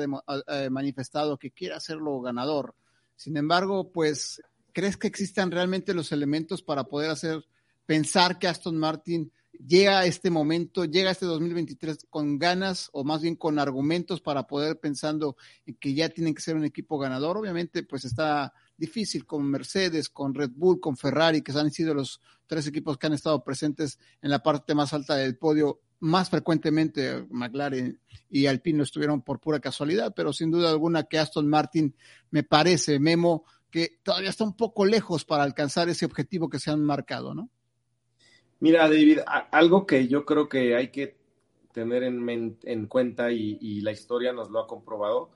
manifestado 0.70 1.40
que 1.40 1.50
quiere 1.50 1.74
hacerlo 1.74 2.22
ganador. 2.22 2.76
Sin 3.20 3.36
embargo, 3.36 3.92
pues, 3.92 4.42
¿crees 4.74 4.98
que 4.98 5.08
existan 5.08 5.52
realmente 5.52 5.94
los 5.94 6.12
elementos 6.12 6.62
para 6.62 6.86
poder 6.86 7.10
hacer 7.10 7.44
pensar 7.86 8.38
que 8.38 8.48
Aston 8.48 8.78
Martin 8.78 9.32
llega 9.66 10.00
a 10.00 10.06
este 10.06 10.30
momento, 10.30 10.86
llega 10.86 11.10
a 11.10 11.12
este 11.12 11.26
2023 11.26 12.08
con 12.10 12.38
ganas 12.38 12.90
o 12.94 13.04
más 13.04 13.22
bien 13.22 13.36
con 13.36 13.60
argumentos 13.60 14.22
para 14.22 14.44
poder 14.48 14.80
pensando 14.80 15.36
en 15.66 15.76
que 15.76 15.94
ya 15.94 16.10
tienen 16.10 16.34
que 16.34 16.42
ser 16.42 16.56
un 16.56 16.66
equipo 16.66 16.98
ganador. 16.98 17.38
Obviamente, 17.38 17.84
pues 17.84 18.06
está 18.06 18.54
difícil 18.78 19.26
con 19.26 19.46
Mercedes, 19.46 20.10
con 20.10 20.34
Red 20.34 20.52
Bull, 20.56 20.80
con 20.80 20.96
Ferrari, 20.96 21.42
que 21.42 21.52
han 21.52 21.72
sido 21.72 21.94
los 21.94 22.22
tres 22.48 22.66
equipos 22.68 22.98
que 22.98 23.08
han 23.08 23.14
estado 23.14 23.44
presentes 23.44 24.00
en 24.22 24.30
la 24.30 24.42
parte 24.42 24.74
más 24.74 24.94
alta 24.94 25.16
del 25.16 25.38
podio. 25.38 25.82
Más 26.02 26.30
frecuentemente 26.30 27.26
McLaren 27.30 28.00
y 28.30 28.46
Alpine 28.46 28.84
estuvieron 28.84 29.22
por 29.22 29.42
pura 29.42 29.60
casualidad, 29.60 30.14
pero 30.16 30.32
sin 30.32 30.50
duda 30.50 30.70
alguna 30.70 31.04
que 31.04 31.20
Aston 31.20 31.50
Martin 31.50 31.94
me 32.32 32.44
parece, 32.44 33.00
Memo, 33.00 33.44
que 33.72 34.00
todavía 34.04 34.30
está 34.30 34.44
un 34.44 34.56
poco 34.56 34.86
lejos 34.86 35.26
para 35.26 35.44
alcanzar 35.44 35.90
ese 35.90 36.06
objetivo 36.06 36.50
que 36.50 36.60
se 36.60 36.72
han 36.72 36.84
marcado, 36.84 37.34
¿no? 37.34 37.50
Mira, 38.60 38.90
David, 38.90 39.20
algo 39.52 39.86
que 39.86 40.08
yo 40.08 40.26
creo 40.26 40.50
que 40.50 40.76
hay 40.76 40.90
que 40.90 41.18
tener 41.72 42.04
en, 42.04 42.86
cuenta 42.88 43.32
y, 43.32 43.82
la 43.82 43.92
historia 43.92 44.34
nos 44.34 44.50
lo 44.50 44.60
ha 44.60 44.68
comprobado, 44.68 45.30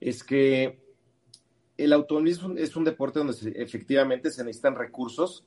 es 0.00 0.24
que 0.24 0.80
el 1.76 1.92
automovilismo 1.92 2.54
es 2.56 2.74
un 2.76 2.84
deporte 2.84 3.18
donde 3.18 3.34
efectivamente 3.56 4.30
se 4.30 4.44
necesitan 4.44 4.76
recursos. 4.76 5.44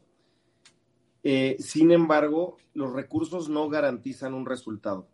Eh, 1.24 1.56
sin 1.60 1.92
embargo, 1.92 2.58
los 2.74 2.94
recursos 2.94 3.50
no 3.50 3.70
garantizan 3.70 4.34
un 4.34 4.46
resultado. 4.46 5.08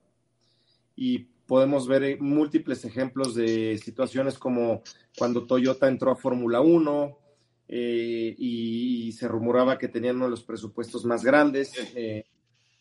Y 0.95 1.27
podemos 1.51 1.85
ver 1.85 2.03
eh, 2.05 2.17
múltiples 2.17 2.85
ejemplos 2.85 3.35
de 3.35 3.77
situaciones 3.77 4.39
como 4.39 4.83
cuando 5.17 5.45
Toyota 5.45 5.89
entró 5.89 6.09
a 6.09 6.15
Fórmula 6.15 6.61
1, 6.61 7.19
eh, 7.67 8.33
y, 8.37 9.11
se 9.11 9.27
rumoraba 9.27 9.77
que 9.77 9.89
tenían 9.89 10.15
uno 10.15 10.25
de 10.25 10.31
los 10.31 10.43
presupuestos 10.43 11.03
más 11.03 11.25
grandes. 11.25 11.73
Eh, 11.93 12.23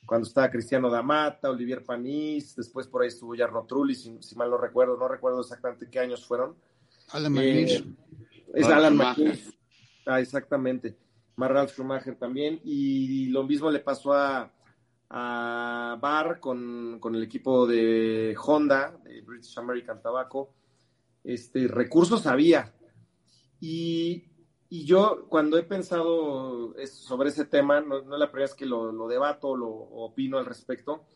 cuando 0.06 0.28
estaba 0.28 0.52
Cristiano 0.52 0.88
Damata, 0.88 1.50
Olivier 1.50 1.82
Panis, 1.82 2.54
después 2.54 2.86
por 2.86 3.02
ahí 3.02 3.08
estuvo 3.08 3.36
Jarno 3.36 3.66
Trulli, 3.66 3.96
si, 3.96 4.36
mal 4.36 4.48
no 4.48 4.56
recuerdo, 4.56 4.96
no 4.96 5.08
recuerdo 5.08 5.40
exactamente 5.40 5.88
qué 5.90 5.98
años 5.98 6.24
fueron. 6.24 6.54
Alan 7.10 7.38
eh, 7.38 7.84
es 8.54 8.66
Alan. 8.66 9.00
Ah, 10.06 10.20
exactamente. 10.20 10.96
Marral 11.34 11.68
Schumacher 11.68 12.14
también. 12.14 12.60
Y 12.62 13.30
lo 13.30 13.42
mismo 13.42 13.68
le 13.68 13.80
pasó 13.80 14.12
a, 14.12 14.52
a 15.10 15.98
Barr 16.00 16.40
con, 16.40 16.98
con, 17.00 17.14
el 17.14 17.22
equipo 17.22 17.66
de 17.66 18.36
Honda, 18.42 18.96
de 19.04 19.20
British 19.22 19.58
American 19.58 20.00
Tobacco. 20.00 20.54
Este, 21.22 21.68
recursos 21.68 22.26
había. 22.26 22.72
Y 23.60 24.30
y 24.72 24.84
yo, 24.84 25.26
cuando 25.28 25.58
he 25.58 25.64
pensado 25.64 26.76
sobre 26.86 27.30
ese 27.30 27.44
tema, 27.44 27.80
no, 27.80 27.98
es 27.98 28.06
la 28.06 28.30
primera 28.30 28.44
vez 28.44 28.54
que 28.54 28.66
lo, 28.66 29.08
debato, 29.08 29.56
lo 29.56 29.68
opino 29.68 30.38
al 30.38 30.46
respecto, 30.46 31.06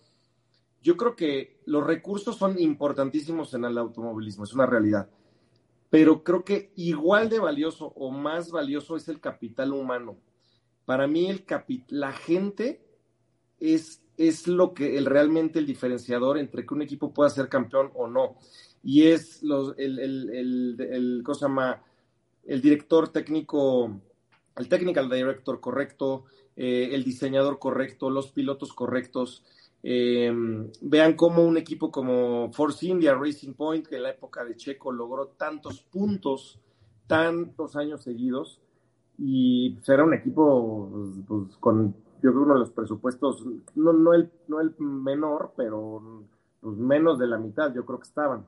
yo 0.82 0.97
creo 0.97 1.14
que 1.14 1.62
los 1.66 1.86
recursos 1.86 2.36
son 2.36 2.59
importantísimos 2.59 3.55
en 3.55 3.64
el 3.64 3.78
automovilismo, 3.78 4.42
es 4.42 4.53
una 4.55 4.66
realidad. 4.66 5.09
Pero 5.88 6.24
creo 6.24 6.45
que 6.45 6.72
igual 6.74 7.28
de 7.28 7.38
valioso 7.38 7.92
o 7.95 8.11
más 8.11 8.51
valioso 8.51 8.97
es 8.97 9.09
el 9.09 9.20
capital 9.20 9.72
humano. 9.72 10.16
Para 10.84 11.07
mí, 11.07 11.30
el 11.30 11.45
la 11.86 12.11
gente 12.11 12.84
es, 13.59 14.02
es 14.16 14.46
lo 14.46 14.74
que 14.74 14.96
el, 14.96 15.07
realmente 15.07 15.59
el 15.59 15.66
diferenciador 15.66 16.38
entre 16.38 16.66
que 16.66 16.74
un 16.74 16.82
equipo 16.82 17.12
pueda 17.12 17.30
ser 17.30 17.48
campeón 17.48 17.90
o 17.94 18.07
no. 18.07 18.36
Y 18.82 19.05
es 19.09 19.42
los, 19.42 19.74
el, 19.78 19.98
el, 19.98 20.30
el, 20.30 20.76
el 20.80 21.50
más 21.50 21.78
el 22.46 22.61
director 22.61 23.09
técnico, 23.09 24.00
el 24.57 24.68
technical 24.68 25.09
director 25.09 25.61
correcto, 25.61 26.24
eh, 26.57 26.90
el 26.92 27.05
diseñador 27.05 27.59
correcto, 27.59 28.11
los 28.11 28.30
pilotos 28.32 28.72
correctos. 28.72 29.44
Em, 29.82 30.70
vean 30.80 31.14
cómo 31.14 31.44
un 31.44 31.59
equipo 31.59 31.90
como 31.90 32.50
Force 32.52 32.86
India 32.86 33.14
Racing 33.14 33.52
Point, 33.52 33.86
que 33.86 33.96
en 33.96 34.05
la 34.05 34.11
época 34.11 34.44
de 34.44 34.57
Checo 34.57 34.92
logró 34.92 35.28
tantos 35.28 35.82
puntos, 35.82 36.59
tantos 37.07 37.76
años 37.76 38.02
seguidos, 38.02 38.61
y 39.18 39.70
pues, 39.74 39.88
era 39.88 40.05
un 40.05 40.14
equipo 40.14 40.90
pues, 40.90 41.26
pues, 41.26 41.57
con, 41.59 41.94
yo 42.25 42.31
creo, 42.31 42.43
uno 42.45 42.55
de 42.55 42.61
los 42.61 42.70
presupuestos, 42.70 43.45
no, 43.75 43.93
no, 43.93 44.14
el, 44.14 44.33
no 44.49 44.59
el 44.59 44.75
menor, 44.79 45.53
pero 45.59 46.25
pues, 46.59 46.75
menos 46.75 47.18
de 47.18 47.27
la 47.27 47.37
mitad, 47.37 47.75
yo 47.75 47.85
creo 47.85 47.99
que 47.99 48.09
estaban. 48.09 48.47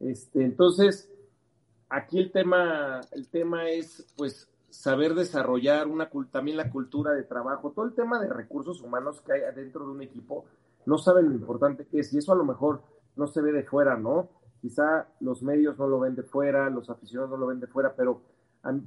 Este, 0.00 0.42
entonces, 0.42 1.08
aquí 1.88 2.18
el 2.18 2.32
tema, 2.32 3.00
el 3.12 3.28
tema 3.28 3.70
es 3.70 4.12
pues 4.16 4.50
saber 4.70 5.14
desarrollar 5.14 5.86
una 5.86 6.10
también 6.32 6.56
la 6.56 6.68
cultura 6.68 7.12
de 7.12 7.22
trabajo, 7.22 7.70
todo 7.70 7.84
el 7.84 7.94
tema 7.94 8.18
de 8.18 8.28
recursos 8.28 8.82
humanos 8.82 9.20
que 9.20 9.34
hay 9.34 9.42
adentro 9.42 9.86
de 9.86 9.92
un 9.92 10.02
equipo, 10.02 10.44
no 10.84 10.98
saben 10.98 11.28
lo 11.28 11.34
importante 11.36 11.86
que 11.86 12.00
es, 12.00 12.12
y 12.12 12.18
eso 12.18 12.32
a 12.32 12.36
lo 12.36 12.44
mejor 12.44 12.82
no 13.14 13.28
se 13.28 13.40
ve 13.40 13.52
de 13.52 13.62
fuera, 13.62 13.96
¿no? 13.96 14.30
Quizá 14.60 15.06
los 15.20 15.44
medios 15.44 15.78
no 15.78 15.86
lo 15.86 16.00
ven 16.00 16.16
de 16.16 16.24
fuera, 16.24 16.68
los 16.70 16.90
aficionados 16.90 17.30
no 17.30 17.36
lo 17.36 17.46
ven 17.46 17.60
de 17.60 17.68
fuera, 17.68 17.94
pero 17.94 18.20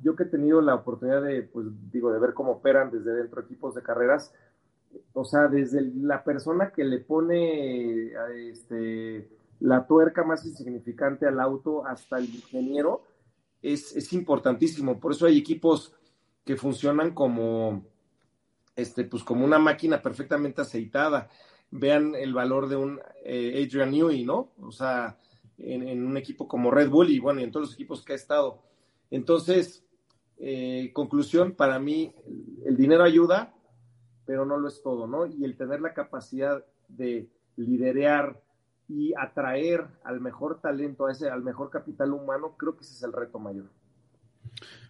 yo 0.01 0.15
que 0.15 0.23
he 0.23 0.27
tenido 0.27 0.61
la 0.61 0.75
oportunidad 0.75 1.21
de, 1.21 1.43
pues 1.43 1.67
digo, 1.91 2.11
de 2.11 2.19
ver 2.19 2.33
cómo 2.33 2.53
operan 2.53 2.91
desde 2.91 3.13
dentro 3.13 3.41
equipos 3.41 3.75
de 3.75 3.83
carreras, 3.83 4.33
o 5.13 5.23
sea, 5.23 5.47
desde 5.47 5.81
la 5.81 6.23
persona 6.23 6.71
que 6.71 6.83
le 6.83 6.99
pone 6.99 8.11
este 8.49 9.29
la 9.59 9.85
tuerca 9.85 10.23
más 10.23 10.45
insignificante 10.45 11.27
al 11.27 11.39
auto 11.39 11.85
hasta 11.85 12.17
el 12.17 12.25
ingeniero 12.25 13.03
es, 13.61 14.13
importantísimo. 14.13 14.99
Por 14.99 15.11
eso 15.11 15.25
hay 15.25 15.37
equipos 15.37 15.93
que 16.45 16.55
funcionan 16.55 17.13
como, 17.13 17.85
este, 18.75 19.03
pues 19.03 19.23
como 19.23 19.45
una 19.45 19.59
máquina 19.59 20.01
perfectamente 20.01 20.61
aceitada. 20.61 21.29
Vean 21.71 22.15
el 22.15 22.33
valor 22.33 22.67
de 22.69 22.77
un 22.77 22.99
eh, 23.23 23.63
Adrian 23.63 23.91
Newey, 23.91 24.23
¿no? 24.23 24.53
O 24.61 24.71
sea, 24.71 25.17
en, 25.57 26.05
un 26.05 26.17
equipo 26.17 26.47
como 26.47 26.71
Red 26.71 26.89
Bull 26.89 27.09
y 27.09 27.19
bueno, 27.19 27.41
en 27.41 27.51
todos 27.51 27.67
los 27.67 27.73
equipos 27.73 28.03
que 28.03 28.13
ha 28.13 28.15
estado. 28.15 28.61
Entonces, 29.11 29.83
eh, 30.37 30.91
conclusión, 30.93 31.53
para 31.53 31.79
mí, 31.79 32.13
el 32.65 32.77
dinero 32.77 33.03
ayuda, 33.03 33.53
pero 34.25 34.45
no 34.45 34.57
lo 34.57 34.67
es 34.67 34.81
todo, 34.81 35.07
¿no? 35.07 35.25
Y 35.25 35.43
el 35.43 35.57
tener 35.57 35.81
la 35.81 35.93
capacidad 35.93 36.63
de 36.87 37.29
liderear, 37.55 38.41
y 38.89 39.13
atraer 39.15 39.87
al 40.03 40.19
mejor 40.19 40.59
talento, 40.61 41.05
a 41.05 41.11
ese, 41.11 41.29
al 41.29 41.43
mejor 41.43 41.69
capital 41.69 42.11
humano, 42.11 42.55
creo 42.57 42.75
que 42.75 42.83
ese 42.83 42.95
es 42.95 43.03
el 43.03 43.13
reto 43.13 43.37
mayor. 43.37 43.69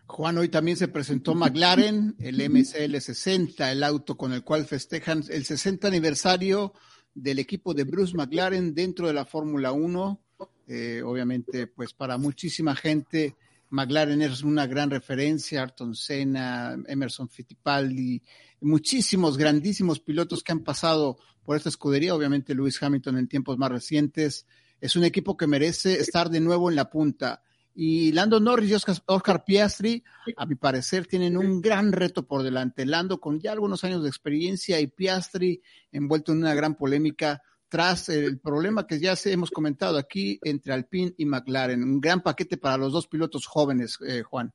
Juan, 0.08 0.38
hoy 0.38 0.50
también 0.50 0.78
se 0.78 0.88
presentó 0.88 1.36
McLaren, 1.36 2.16
el 2.20 2.50
MCL 2.50 2.96
60, 2.98 3.72
el 3.72 3.84
auto 3.84 4.18
con 4.18 4.32
el 4.32 4.44
cual 4.44 4.66
festejan 4.66 5.22
el 5.30 5.44
60 5.44 5.88
aniversario 5.88 6.74
del 7.14 7.40
equipo 7.40 7.74
de 7.74 7.84
Bruce 7.84 8.16
McLaren 8.16 8.74
dentro 8.74 9.06
de 9.06 9.14
la 9.14 9.26
Fórmula 9.26 9.74
1. 9.74 10.20
Eh, 10.68 11.04
obviamente, 11.06 11.68
pues 11.68 11.94
para 11.94 12.18
muchísima 12.18 12.76
gente, 12.76 13.36
McLaren 13.70 14.22
es 14.22 14.44
una 14.44 14.68
gran 14.68 14.90
referencia, 14.90 15.62
Ayrton 15.62 15.96
Senna, 15.96 16.78
Emerson 16.88 17.30
Fittipaldi, 17.30 18.22
muchísimos 18.62 19.38
grandísimos 19.38 20.00
pilotos 20.00 20.44
que 20.44 20.52
han 20.52 20.64
pasado 20.64 21.18
por 21.44 21.56
esta 21.56 21.70
escudería, 21.70 22.16
obviamente 22.16 22.54
Lewis 22.54 22.82
Hamilton 22.82 23.18
en 23.18 23.28
tiempos 23.28 23.58
más 23.58 23.72
recientes. 23.72 24.46
Es 24.82 24.96
un 24.96 25.04
equipo 25.04 25.36
que 25.36 25.48
merece 25.48 26.00
estar 26.00 26.30
de 26.30 26.40
nuevo 26.40 26.70
en 26.70 26.76
la 26.76 26.90
punta. 26.90 27.42
Y 27.74 28.12
Lando 28.12 28.40
Norris 28.40 28.72
y 28.72 28.74
Oscar, 29.06 29.46
Piastri, 29.46 30.04
a 30.36 30.46
mi 30.46 30.56
parecer, 30.56 31.08
tienen 31.08 31.38
un 31.38 31.62
gran 31.62 31.92
reto 31.92 32.28
por 32.28 32.44
delante. 32.44 32.86
Lando 32.86 33.20
con 33.20 33.40
ya 33.40 33.52
algunos 33.52 33.84
años 33.84 34.04
de 34.04 34.10
experiencia 34.10 34.80
y 34.80 34.88
Piastri 34.88 35.62
envuelto 35.92 36.34
en 36.34 36.40
una 36.40 36.54
gran 36.54 36.76
polémica 36.76 37.42
tras 37.70 38.10
el 38.10 38.40
problema 38.40 38.88
que 38.88 39.00
ya 39.00 39.16
hemos 39.26 39.52
comentado 39.52 39.98
aquí 39.98 40.40
entre 40.44 40.74
Alpine 40.74 41.14
y 41.18 41.26
McLaren. 41.26 41.84
Un 41.84 42.02
gran 42.02 42.22
paquete 42.22 42.58
para 42.58 42.78
los 42.78 42.92
dos 42.92 43.08
pilotos 43.08 43.46
jóvenes, 43.46 43.98
eh, 44.08 44.24
Juan. 44.24 44.52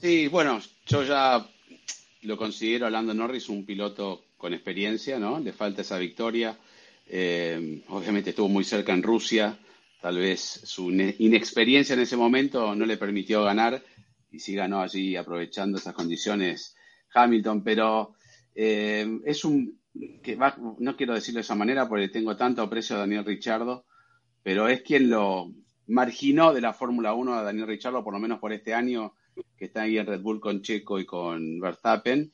Sí, 0.00 0.28
bueno, 0.28 0.60
yo 0.86 1.02
ya 1.02 1.44
lo 2.22 2.36
considero 2.36 2.86
a 2.86 2.90
Lando 2.90 3.12
Norris 3.12 3.48
un 3.48 3.66
piloto 3.66 4.26
con 4.36 4.54
experiencia, 4.54 5.18
¿no? 5.18 5.40
Le 5.40 5.52
falta 5.52 5.82
esa 5.82 5.98
victoria. 5.98 6.56
Eh, 7.06 7.82
obviamente 7.88 8.30
estuvo 8.30 8.48
muy 8.48 8.64
cerca 8.64 8.92
en 8.92 9.02
Rusia, 9.02 9.58
tal 10.00 10.18
vez 10.18 10.40
su 10.40 10.90
inexperiencia 10.90 11.94
en 11.94 12.00
ese 12.00 12.16
momento 12.16 12.74
no 12.74 12.84
le 12.84 12.98
permitió 12.98 13.42
ganar 13.42 13.82
y 14.30 14.38
sí 14.38 14.54
ganó 14.54 14.82
allí 14.82 15.16
aprovechando 15.16 15.78
esas 15.78 15.94
condiciones 15.94 16.76
Hamilton, 17.14 17.64
pero 17.64 18.14
eh, 18.54 19.20
es 19.24 19.44
un, 19.44 19.77
que 20.22 20.38
no 20.78 20.96
quiero 20.96 21.14
decirlo 21.14 21.38
de 21.38 21.42
esa 21.42 21.54
manera 21.54 21.88
porque 21.88 22.08
tengo 22.08 22.36
tanto 22.36 22.62
aprecio 22.62 22.96
a 22.96 23.00
Daniel 23.00 23.24
Richardo, 23.24 23.84
pero 24.42 24.68
es 24.68 24.82
quien 24.82 25.10
lo 25.10 25.52
marginó 25.88 26.52
de 26.52 26.60
la 26.60 26.72
Fórmula 26.72 27.14
1 27.14 27.34
a 27.34 27.42
Daniel 27.42 27.66
Richardo, 27.66 28.04
por 28.04 28.12
lo 28.12 28.20
menos 28.20 28.38
por 28.38 28.52
este 28.52 28.74
año, 28.74 29.14
que 29.56 29.66
está 29.66 29.82
ahí 29.82 29.98
en 29.98 30.06
Red 30.06 30.20
Bull 30.20 30.40
con 30.40 30.62
Checo 30.62 30.98
y 30.98 31.06
con 31.06 31.60
Verstappen. 31.60 32.32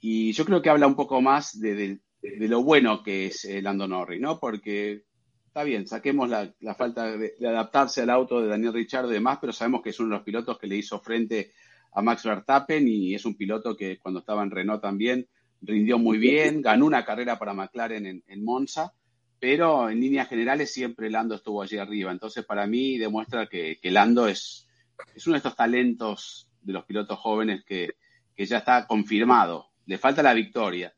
Y 0.00 0.32
yo 0.32 0.44
creo 0.44 0.60
que 0.60 0.70
habla 0.70 0.86
un 0.86 0.96
poco 0.96 1.20
más 1.20 1.58
de, 1.60 2.00
lo 2.22 2.62
bueno 2.62 3.02
que 3.02 3.26
es 3.26 3.44
eh, 3.44 3.62
Lando 3.62 3.86
Norris, 3.86 4.20
¿no? 4.20 4.38
Porque 4.38 5.04
está 5.46 5.64
bien, 5.64 5.86
saquemos 5.86 6.28
la, 6.28 6.52
falta 6.74 7.16
de, 7.16 7.34
adaptarse 7.46 8.02
al 8.02 8.10
auto 8.10 8.40
de 8.40 8.48
Daniel 8.48 8.72
Richardo 8.72 9.10
y 9.10 9.14
demás, 9.14 9.38
pero 9.40 9.52
sabemos 9.52 9.82
que 9.82 9.90
es 9.90 10.00
uno 10.00 10.10
de 10.10 10.16
los 10.16 10.24
pilotos 10.24 10.58
que 10.58 10.66
le 10.66 10.76
hizo 10.76 10.98
frente 10.98 11.52
a 11.92 12.02
Max 12.02 12.24
Verstappen 12.24 12.88
y 12.88 13.14
es 13.14 13.24
un 13.24 13.36
piloto 13.36 13.76
que 13.76 13.98
cuando 13.98 14.20
estaba 14.20 14.42
en 14.42 14.50
Renault 14.50 14.82
también 14.82 15.28
rindió 15.62 15.98
muy 15.98 16.18
bien, 16.18 16.60
ganó 16.60 16.86
una 16.86 17.04
carrera 17.04 17.38
para 17.38 17.54
McLaren 17.54 18.22
en, 18.26 18.44
Monza, 18.44 18.92
pero 19.38 19.88
en 19.88 20.00
líneas 20.00 20.28
generales 20.28 20.72
siempre 20.72 21.10
Lando 21.10 21.36
estuvo 21.36 21.62
allí 21.62 21.78
arriba. 21.78 22.10
Entonces, 22.10 22.44
para 22.44 22.66
mí 22.66 22.98
demuestra 22.98 23.46
que, 23.46 23.78
Lando 23.84 24.28
es, 24.28 24.68
es, 25.14 25.26
uno 25.26 25.34
de 25.34 25.38
estos 25.38 25.56
talentos 25.56 26.48
de 26.60 26.72
los 26.72 26.84
pilotos 26.84 27.18
jóvenes 27.18 27.64
que, 27.64 27.94
ya 28.36 28.58
está 28.58 28.88
confirmado. 28.88 29.68
Le 29.86 29.98
falta 29.98 30.20
la 30.20 30.34
victoria, 30.34 30.92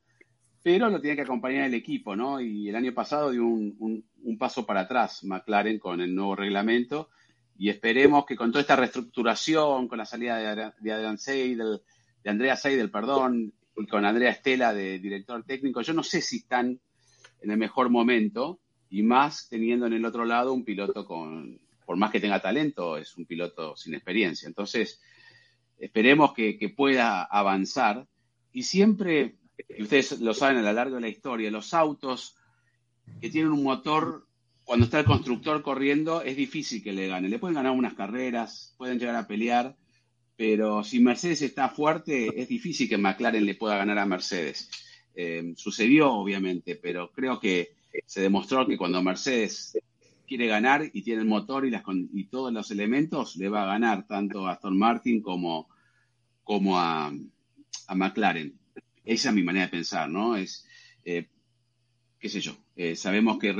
pero 0.63 0.89
lo 0.89 0.99
tiene 0.99 1.15
que 1.15 1.23
acompañar 1.23 1.65
el 1.65 1.75
equipo, 1.75 2.17
¿no? 2.17 2.41
Y 2.41 2.71
el 2.71 2.77
año 2.77 2.95
pasado 2.95 3.33
dio 3.33 3.45
un, 3.45 4.05
paso 4.39 4.65
para 4.65 4.81
atrás 4.81 5.25
McLaren 5.25 5.79
con 5.79 6.01
el 6.01 6.15
nuevo 6.15 6.37
reglamento 6.37 7.11
y 7.59 7.69
esperemos 7.69 8.25
que 8.25 8.35
con 8.35 8.51
toda 8.51 8.63
esta 8.63 8.77
reestructuración, 8.77 9.89
con 9.89 9.99
la 9.99 10.07
salida 10.07 10.39
de, 10.39 10.73
de 10.81 10.93
Adrian 10.93 11.19
Seidel, 11.19 11.83
de 12.23 12.31
Andrea 12.31 12.57
Seidel, 12.57 12.91
perdón, 12.91 13.53
con 13.91 14.05
Andrea 14.05 14.31
Estela 14.31 14.73
de 14.73 14.99
director 14.99 15.43
técnico, 15.45 15.83
yo 15.83 15.93
no 15.93 16.03
sé 16.03 16.21
si 16.21 16.39
están 16.39 16.81
en 17.41 17.51
el 17.51 17.57
mejor 17.57 17.91
momento 17.91 18.61
y 18.89 19.03
más 19.03 19.49
teniendo 19.49 19.87
en 19.87 19.93
el 19.93 20.05
otro 20.05 20.25
lado 20.25 20.53
un 20.53 20.65
piloto 20.65 21.05
con, 21.05 21.61
por 21.85 21.97
más 21.97 22.11
que 22.11 22.21
tenga 22.21 22.41
talento, 22.41 22.97
es 22.97 23.17
un 23.17 23.27
piloto 23.27 23.77
sin 23.77 23.95
experiencia. 23.95 24.47
Entonces, 24.47 25.01
esperemos 25.79 26.33
que, 26.33 26.73
pueda 26.77 27.25
avanzar 27.25 28.07
y 28.53 28.63
siempre, 28.63 29.37
ustedes 29.79 30.21
lo 30.21 30.33
saben 30.33 30.59
a 30.59 30.63
lo 30.63 30.73
largo 30.73 30.97
de 30.97 31.03
la 31.03 31.09
historia, 31.09 31.51
los 31.51 31.75
autos 31.75 32.37
que 33.21 33.31
tienen 33.31 33.53
un 33.53 33.63
motor, 33.63 34.27
cuando 34.65 34.85
está 34.87 35.01
el 35.01 35.05
constructor 35.05 35.63
corriendo, 35.63 36.23
es 36.23 36.37
difícil 36.37 36.83
que 36.83 36.93
le 36.93 37.09
gane. 37.09 37.29
Le 37.29 37.39
pueden 37.39 37.57
ganar 37.57 37.73
unas 37.73 37.95
carreras, 37.95 38.75
pueden 38.79 38.99
llegar 38.99 39.17
a 39.17 39.27
pelear, 39.27 39.77
pero 40.37 40.83
si 40.83 41.01
Mercedes 41.01 41.43
está 41.43 41.69
fuerte, 41.69 42.41
es 42.41 42.49
difícil 42.49 42.89
que 42.89 42.99
McLaren 42.99 43.47
le 43.47 43.55
pueda 43.55 43.77
ganar 43.77 43.99
a 43.99 44.07
Mercedes. 44.07 44.71
Eh, 45.15 45.55
sucedió, 45.57 46.13
obviamente, 46.13 46.77
pero 46.77 47.13
creo 47.13 47.39
que 47.39 47.75
se 48.05 48.21
demostró 48.21 48.67
que 48.67 48.77
cuando 48.77 49.03
Mercedes 49.03 49.79
quiere 50.27 50.49
ganar 50.49 50.91
y 50.93 51.03
tiene 51.03 51.23
el 51.23 51.29
motor 51.29 51.67
y, 51.67 51.71
las, 51.71 51.83
y 52.13 52.25
todos 52.25 52.53
los 52.53 52.71
elementos, 52.71 53.37
le 53.37 53.49
va 53.49 53.63
a 53.63 53.67
ganar 53.67 54.07
tanto 54.07 54.47
a 54.47 54.53
Aston 54.53 54.77
Martin 54.77 55.23
como, 55.23 55.69
como 56.43 56.79
a, 56.79 57.13
McLaren. 57.95 58.59
Esa 59.05 59.29
es 59.29 59.35
mi 59.35 59.43
manera 59.43 59.67
de 59.67 59.71
pensar, 59.71 60.09
¿no? 60.09 60.37
Es, 60.37 60.67
eh, 61.05 61.29
qué 62.19 62.29
sé 62.29 62.41
yo, 62.41 62.57
eh, 62.75 62.97
sabemos 62.97 63.39
que 63.39 63.53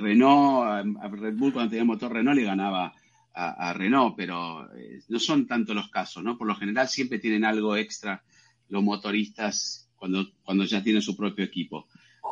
Renault, 0.00 0.98
a 1.00 1.08
Red 1.08 1.36
Bull 1.36 1.52
cuando 1.52 1.70
tenía 1.70 1.84
motor 1.84 2.12
Renault 2.12 2.38
le 2.38 2.46
ganaba 2.46 2.94
a, 3.34 3.72
Renault, 3.72 4.14
pero 4.16 4.68
eh, 4.74 5.02
no 5.08 5.18
son 5.18 5.46
tanto 5.46 5.74
los 5.74 5.88
casos, 5.88 6.22
¿no? 6.22 6.36
Por 6.36 6.46
lo 6.46 6.54
general 6.54 6.88
siempre 6.88 7.18
tienen 7.18 7.44
algo 7.44 7.76
extra 7.76 8.22
los 8.68 8.82
motoristas 8.82 9.90
cuando, 9.96 10.26
cuando 10.42 10.64
ya 10.64 10.82
tienen 10.82 11.02
su 11.02 11.16
propio 11.16 11.44
equipo. 11.44 11.86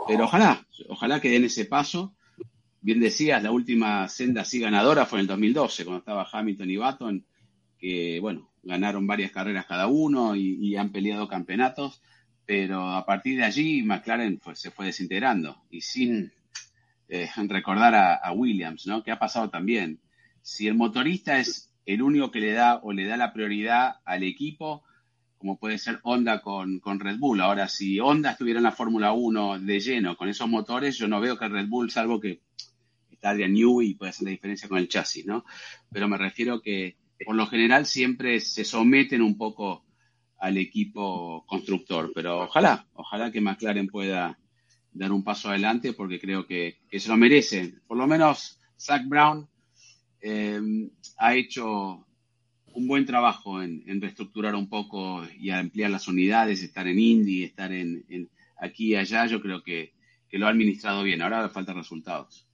Pero 0.06 0.24
ojalá, 0.24 0.66
ojalá 0.88 1.20
que 1.20 1.30
den 1.30 1.44
ese 1.44 1.66
paso. 1.66 2.14
Bien 2.80 3.00
decías, 3.00 3.42
la 3.42 3.50
última 3.50 4.08
senda 4.08 4.42
así 4.42 4.58
ganadora 4.58 5.04
fue 5.04 5.18
en 5.18 5.22
el 5.22 5.26
2012, 5.28 5.84
cuando 5.84 5.98
estaba 5.98 6.28
Hamilton 6.30 6.70
y 6.70 6.76
Baton, 6.76 7.26
que, 7.78 8.18
bueno, 8.20 8.50
ganaron 8.62 9.06
varias 9.06 9.32
carreras 9.32 9.66
cada 9.66 9.86
uno 9.86 10.34
y, 10.34 10.76
han 10.76 10.90
peleado 10.90 11.28
campeonatos, 11.28 12.00
pero 12.46 12.88
a 12.88 13.04
partir 13.04 13.36
de 13.36 13.44
allí 13.44 13.82
McLaren 13.82 14.40
se 14.54 14.70
fue 14.70 14.86
desintegrando 14.86 15.62
y 15.70 15.82
sin 15.82 16.32
eh, 17.08 17.28
recordar 17.48 17.94
a, 17.94 18.14
a, 18.14 18.32
Williams, 18.32 18.86
¿no? 18.86 19.02
Que 19.02 19.10
ha 19.10 19.18
pasado 19.18 19.50
también 19.50 20.00
si 20.42 20.66
el 20.66 20.74
motorista 20.74 21.38
es 21.38 21.72
el 21.86 22.02
único 22.02 22.30
que 22.30 22.40
le 22.40 22.52
da 22.52 22.80
o 22.82 22.92
le 22.92 23.06
da 23.06 23.16
la 23.16 23.32
prioridad 23.32 23.96
al 24.04 24.22
equipo, 24.22 24.84
como 25.38 25.58
puede 25.58 25.78
ser 25.78 26.00
Honda 26.02 26.42
con, 26.42 26.80
Red 26.84 27.18
Bull. 27.18 27.40
Ahora, 27.40 27.66
si 27.68 27.98
Honda 27.98 28.32
estuviera 28.32 28.58
en 28.58 28.64
la 28.64 28.72
Fórmula 28.72 29.12
1 29.12 29.60
de 29.60 29.80
lleno 29.80 30.16
con 30.16 30.28
esos 30.28 30.48
motores, 30.48 30.98
yo 30.98 31.08
no 31.08 31.20
veo 31.20 31.38
que 31.38 31.48
Red 31.48 31.68
Bull, 31.68 31.90
salvo 31.90 32.20
que 32.20 32.42
está 33.10 33.34
de 33.34 33.48
New 33.48 33.82
y 33.82 33.94
puede 33.94 34.10
hacer 34.10 34.24
la 34.24 34.32
diferencia 34.32 34.68
con 34.68 34.78
el 34.78 34.88
chasis, 34.88 35.26
¿no? 35.26 35.44
Pero 35.90 36.08
me 36.08 36.18
refiero 36.18 36.60
que 36.60 36.96
por 37.24 37.34
lo 37.34 37.46
general 37.46 37.86
siempre 37.86 38.40
se 38.40 38.64
someten 38.64 39.22
un 39.22 39.36
poco 39.36 39.84
al 40.38 40.58
equipo 40.58 41.44
constructor. 41.46 42.12
Pero 42.14 42.42
ojalá, 42.42 42.86
ojalá 42.94 43.30
que 43.30 43.40
McLaren 43.40 43.88
pueda 43.88 44.38
dar 44.92 45.12
un 45.12 45.22
paso 45.22 45.50
adelante 45.50 45.92
porque 45.92 46.18
creo 46.18 46.46
que, 46.46 46.80
que 46.88 47.00
se 47.00 47.08
lo 47.08 47.16
merece. 47.16 47.74
Por 47.86 47.96
lo 47.96 48.06
menos 48.06 48.58
Zach 48.78 49.06
Brown 49.06 49.48
Em, 50.20 50.90
ha 51.18 51.34
hecho 51.34 52.06
un 52.74 52.86
buen 52.86 53.06
trabajo 53.06 53.62
en, 53.62 54.00
reestructurar 54.00 54.54
un 54.54 54.68
poco 54.68 55.22
y 55.38 55.50
ampliar 55.50 55.90
las 55.90 56.08
unidades, 56.08 56.62
estar 56.62 56.86
en 56.86 56.98
Indy, 56.98 57.44
estar 57.44 57.72
en, 57.72 58.30
aquí 58.58 58.88
y 58.88 58.96
allá. 58.96 59.26
Yo 59.26 59.40
creo 59.40 59.62
que, 59.62 59.92
lo 60.32 60.46
ha 60.46 60.50
administrado 60.50 61.02
bien. 61.02 61.22
Ahora 61.22 61.48
faltan 61.48 61.76
resultados. 61.76 62.46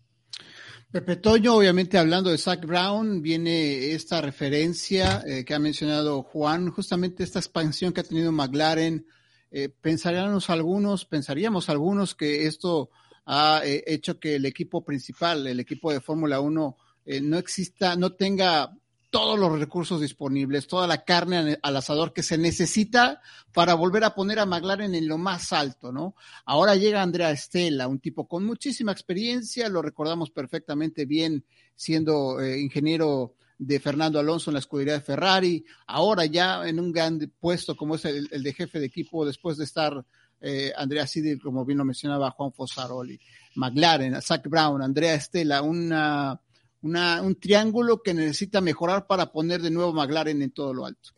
Pepe 0.91 1.17
Toño, 1.17 1.55
obviamente 1.55 1.99
hablando 1.99 2.31
de 2.31 2.39
Zach 2.39 2.65
Brown, 2.65 3.21
viene 3.21 3.93
esta 3.93 4.21
referencia 4.23 5.23
eh, 5.27 5.45
que 5.45 5.53
ha 5.53 5.59
mencionado 5.59 6.23
Juan, 6.23 6.71
justamente 6.71 7.23
esta 7.23 7.39
expansión 7.39 7.93
que 7.93 8.01
ha 8.01 8.05
tenido 8.05 8.33
McLaren. 8.33 9.07
Eh, 9.51 9.69
pensaríamos 9.69 10.49
algunos, 10.49 11.05
pensaríamos 11.05 11.69
algunos 11.69 12.15
que 12.15 12.47
esto 12.47 12.91
ha 13.27 13.61
eh, 13.65 13.85
hecho 13.87 14.19
que 14.19 14.37
el 14.37 14.47
equipo 14.47 14.85
principal, 14.85 15.47
el 15.47 15.61
equipo 15.61 15.93
de 15.93 16.01
Fórmula 16.01 16.41
1, 16.41 16.77
eh, 17.07 17.21
no 17.21 17.39
exista, 17.39 17.97
no 17.97 18.13
tenga 18.13 18.77
todos 19.11 19.39
los 19.39 19.59
recursos 19.59 20.01
disponibles, 20.01 20.67
toda 20.67 20.87
la 20.87 21.05
carne 21.05 21.59
al 21.63 21.77
asador 21.77 22.13
que 22.13 22.23
se 22.23 22.37
necesita 22.37 23.23
para 23.53 23.75
volver 23.75 24.05
a 24.05 24.15
poner 24.15 24.39
a 24.39 24.45
McLaren 24.47 24.95
en 24.95 25.09
lo 25.09 25.17
más 25.17 25.53
alto, 25.53 25.93
¿no? 25.93 26.17
Ahora 26.45 26.75
llega 26.75 27.01
Andrea 27.01 27.31
Estela, 27.31 27.89
un 27.89 28.01
tipo 28.01 28.29
con 28.29 28.45
muchísima 28.45 28.93
experiencia, 28.93 29.69
lo 29.69 29.81
recordamos 29.81 30.31
perfectamente 30.31 31.07
bien 31.07 31.47
siendo 31.75 32.41
eh, 32.41 32.61
ingeniero 32.61 33.35
de 33.59 33.81
Fernando 33.81 34.19
Alonso 34.19 34.51
en 34.51 34.55
la 34.55 34.61
escudería 34.61 34.95
de 34.95 35.01
Ferrari, 35.01 35.65
ahora 35.87 36.27
ya 36.27 36.69
en 36.69 36.79
un 36.79 36.93
gran 36.93 37.19
puesto 37.41 37.75
como 37.75 37.95
es 37.95 38.05
el, 38.05 38.29
de 38.29 38.53
jefe 38.53 38.81
de 38.81 38.87
equipo 38.87 39.25
después 39.25 39.57
de 39.57 39.65
estar 39.65 40.05
eh, 40.43 40.73
Andrea 40.77 41.07
Sidil, 41.07 41.41
como 41.41 41.65
bien 41.65 41.79
lo 41.79 41.85
mencionaba 41.87 42.33
Juan 42.33 42.53
Fosaroli, 42.53 43.19
McLaren, 43.55 44.21
Zach 44.21 44.47
Brown, 44.47 44.83
Andrea 44.83 45.15
Estela, 45.15 45.63
una 45.63 46.39
un 46.83 47.37
triángulo 47.41 48.03
que 48.03 48.15
necesita 48.15 48.61
mejorar 48.61 49.07
para 49.07 49.33
poner 49.33 49.61
de 49.61 49.71
nuevo 49.71 49.93
McLaren 49.93 50.43
en 50.43 50.51
todo 50.51 50.73
lo 50.73 50.87
alto. 50.87 51.11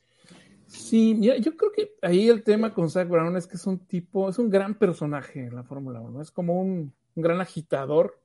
Sí, 0.67 1.19
yo 1.21 1.57
creo 1.57 1.73
que 1.73 1.95
ahí 2.03 2.29
el 2.29 2.43
tema 2.43 2.75
con 2.75 2.91
Zach 2.91 3.09
Brown 3.09 3.37
es 3.37 3.47
que 3.47 3.57
es 3.57 3.67
un 3.67 3.79
tipo, 3.79 4.29
es 4.29 4.39
un 4.39 4.51
gran 4.51 4.75
personaje 4.75 5.47
en 5.47 5.55
la 5.55 5.63
Fórmula 5.63 6.01
1, 6.01 6.21
es 6.21 6.31
como 6.31 6.61
un, 6.61 6.93
gran 7.15 7.41
agitador, 7.41 8.21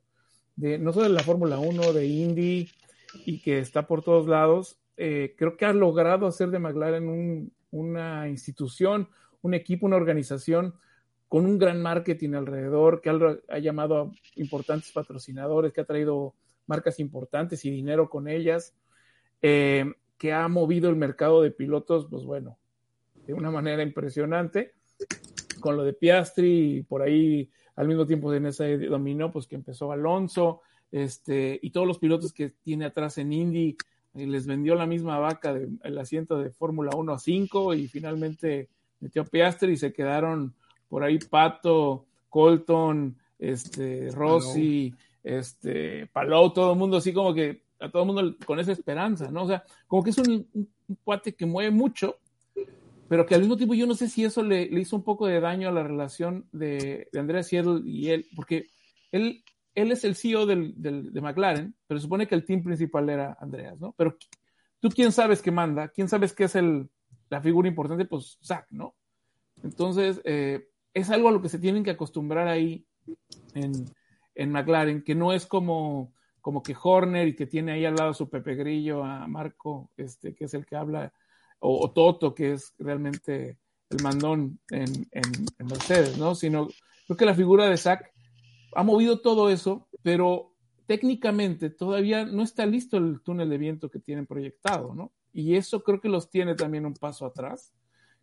de, 0.54 0.78
no 0.78 0.92
solo 0.92 1.04
de 1.04 1.14
la 1.14 1.22
Fórmula 1.22 1.58
1, 1.58 1.94
de 1.94 2.06
Indy, 2.06 2.68
y 3.24 3.40
que 3.40 3.58
está 3.58 3.86
por 3.86 4.02
todos 4.04 4.28
lados. 4.28 4.76
Eh, 4.96 5.34
creo 5.36 5.56
que 5.56 5.64
ha 5.64 5.72
logrado 5.72 6.26
hacer 6.26 6.50
de 6.50 6.58
McLaren 6.58 7.50
una 7.70 8.28
institución, 8.28 9.08
un 9.42 9.54
equipo, 9.54 9.86
una 9.86 9.96
organización 9.96 10.74
con 11.28 11.46
un 11.46 11.58
gran 11.58 11.82
marketing 11.82 12.34
alrededor, 12.34 13.00
que 13.00 13.10
ha 13.48 13.58
llamado 13.58 13.96
a 13.96 14.10
importantes 14.36 14.92
patrocinadores, 14.92 15.72
que 15.72 15.80
ha 15.80 15.86
traído 15.86 16.34
marcas 16.66 17.00
importantes 17.00 17.64
y 17.64 17.70
dinero 17.70 18.08
con 18.08 18.28
ellas, 18.28 18.74
eh, 19.42 19.92
que 20.18 20.32
ha 20.32 20.48
movido 20.48 20.88
el 20.88 20.96
mercado 20.96 21.42
de 21.42 21.50
pilotos, 21.50 22.06
pues 22.08 22.24
bueno, 22.24 22.58
de 23.26 23.34
una 23.34 23.50
manera 23.50 23.82
impresionante, 23.82 24.72
con 25.60 25.76
lo 25.76 25.84
de 25.84 25.92
Piastri 25.92 26.76
y 26.76 26.82
por 26.82 27.02
ahí 27.02 27.50
al 27.76 27.88
mismo 27.88 28.06
tiempo 28.06 28.32
en 28.32 28.46
ese 28.46 28.78
dominó, 28.78 29.32
pues 29.32 29.46
que 29.46 29.56
empezó 29.56 29.92
Alonso, 29.92 30.60
este, 30.92 31.58
y 31.60 31.70
todos 31.70 31.86
los 31.86 31.98
pilotos 31.98 32.32
que 32.32 32.50
tiene 32.50 32.84
atrás 32.84 33.18
en 33.18 33.32
Indy, 33.32 33.76
les 34.14 34.46
vendió 34.46 34.76
la 34.76 34.86
misma 34.86 35.18
vaca 35.18 35.52
del 35.52 35.98
asiento 35.98 36.38
de 36.38 36.50
Fórmula 36.50 36.92
1 36.94 37.12
a 37.12 37.18
5 37.18 37.74
y 37.74 37.88
finalmente 37.88 38.68
metió 39.00 39.24
Piastri 39.24 39.72
y 39.72 39.76
se 39.76 39.92
quedaron 39.92 40.54
por 40.88 41.02
ahí 41.02 41.18
Pato, 41.18 42.06
Colton, 42.28 43.16
este, 43.40 44.10
Rossi, 44.12 44.94
este, 45.24 46.06
Palou, 46.08 46.52
todo 46.52 46.72
el 46.72 46.78
mundo 46.78 46.98
así 46.98 47.12
como 47.12 47.34
que 47.34 47.64
a 47.80 47.90
todo 47.90 48.02
el 48.02 48.06
mundo 48.06 48.36
con 48.46 48.60
esa 48.60 48.72
esperanza, 48.72 49.30
¿no? 49.30 49.44
O 49.44 49.48
sea, 49.48 49.64
como 49.88 50.04
que 50.04 50.10
es 50.10 50.18
un, 50.18 50.46
cuate 51.02 51.34
que 51.34 51.46
mueve 51.46 51.70
mucho, 51.70 52.18
pero 53.08 53.26
que 53.26 53.34
al 53.34 53.40
mismo 53.40 53.56
tiempo 53.56 53.74
yo 53.74 53.86
no 53.86 53.94
sé 53.94 54.08
si 54.08 54.24
eso 54.24 54.42
le, 54.42 54.62
hizo 54.62 54.96
un 54.96 55.02
poco 55.02 55.26
de 55.26 55.40
daño 55.40 55.68
a 55.68 55.72
la 55.72 55.82
relación 55.82 56.46
de, 56.52 57.08
de 57.10 57.20
Andrea 57.20 57.42
Seattle 57.42 57.80
y 57.84 58.10
él, 58.10 58.26
porque 58.36 58.68
él, 59.10 59.42
él 59.74 59.92
es 59.92 60.04
el 60.04 60.14
CEO 60.14 60.46
del, 60.46 60.74
de 60.76 61.20
McLaren, 61.20 61.74
pero 61.86 62.00
supone 62.00 62.26
que 62.26 62.34
el 62.34 62.44
team 62.44 62.62
principal 62.62 63.08
era 63.08 63.36
Andreas, 63.40 63.80
¿no? 63.80 63.94
Pero 63.96 64.16
tú 64.80 64.88
quién 64.90 65.12
sabes 65.12 65.42
que 65.42 65.50
manda, 65.50 65.88
quién 65.88 66.08
sabes 66.08 66.32
que 66.32 66.44
es 66.44 66.54
el, 66.54 66.88
la 67.30 67.40
figura 67.40 67.68
importante, 67.68 68.04
pues 68.04 68.38
Zach, 68.42 68.66
¿no? 68.70 68.94
Entonces, 69.62 70.20
eh, 70.24 70.68
es 70.92 71.10
algo 71.10 71.28
a 71.28 71.32
lo 71.32 71.42
que 71.42 71.48
se 71.48 71.58
tienen 71.58 71.82
que 71.82 71.90
acostumbrar 71.90 72.48
ahí 72.48 72.86
en, 73.54 73.72
en 74.34 74.50
McLaren, 74.50 75.02
que 75.02 75.14
no 75.14 75.32
es 75.32 75.46
como, 75.46 76.12
como 76.40 76.62
que 76.62 76.76
Horner 76.80 77.28
y 77.28 77.36
que 77.36 77.46
tiene 77.46 77.72
ahí 77.72 77.84
al 77.84 77.96
lado 77.96 78.14
su 78.14 78.28
Pepe 78.28 78.54
Grillo, 78.54 79.04
a 79.04 79.26
Marco, 79.26 79.90
este, 79.96 80.34
que 80.34 80.44
es 80.44 80.54
el 80.54 80.66
que 80.66 80.76
habla, 80.76 81.12
o, 81.60 81.90
Toto, 81.92 82.34
que 82.34 82.52
es 82.52 82.74
realmente 82.78 83.58
el 83.88 84.02
mandón 84.02 84.60
en, 84.70 85.06
en, 85.12 85.66
Mercedes, 85.66 86.18
¿no? 86.18 86.34
Sino, 86.34 86.68
creo 87.06 87.16
que 87.16 87.24
la 87.24 87.34
figura 87.34 87.66
de 87.66 87.76
Zach 87.76 88.10
ha 88.74 88.82
movido 88.82 89.20
todo 89.20 89.48
eso, 89.48 89.88
pero 90.02 90.52
técnicamente 90.86 91.70
todavía 91.70 92.26
no 92.26 92.42
está 92.42 92.66
listo 92.66 92.98
el 92.98 93.22
túnel 93.22 93.48
de 93.48 93.58
viento 93.58 93.90
que 93.90 94.00
tienen 94.00 94.26
proyectado, 94.26 94.94
¿no? 94.94 95.12
Y 95.32 95.56
eso 95.56 95.82
creo 95.82 96.00
que 96.00 96.08
los 96.08 96.30
tiene 96.30 96.54
también 96.54 96.86
un 96.86 96.94
paso 96.94 97.26
atrás. 97.26 97.72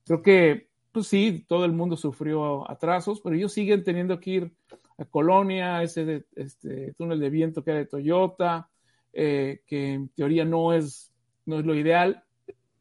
Creo 0.05 0.21
que, 0.21 0.69
pues 0.91 1.07
sí, 1.07 1.45
todo 1.47 1.65
el 1.65 1.73
mundo 1.73 1.97
sufrió 1.97 2.69
atrasos, 2.69 3.21
pero 3.21 3.35
ellos 3.35 3.53
siguen 3.53 3.83
teniendo 3.83 4.19
que 4.19 4.29
ir 4.29 4.53
a 5.01 5.05
Colonia, 5.05 5.81
ese 5.83 6.25
este, 6.35 6.93
túnel 6.93 7.19
de 7.19 7.29
viento 7.29 7.63
que 7.63 7.71
era 7.71 7.79
de 7.79 7.85
Toyota, 7.85 8.69
eh, 9.13 9.61
que 9.65 9.93
en 9.93 10.09
teoría 10.09 10.45
no 10.45 10.73
es, 10.73 11.11
no 11.45 11.59
es 11.59 11.65
lo 11.65 11.75
ideal. 11.75 12.23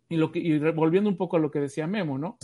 Y, 0.08 0.16
lo 0.16 0.32
que, 0.32 0.40
y 0.40 0.58
volviendo 0.58 1.08
un 1.08 1.16
poco 1.16 1.36
a 1.36 1.40
lo 1.40 1.50
que 1.50 1.60
decía 1.60 1.86
Memo, 1.86 2.18
¿no? 2.18 2.38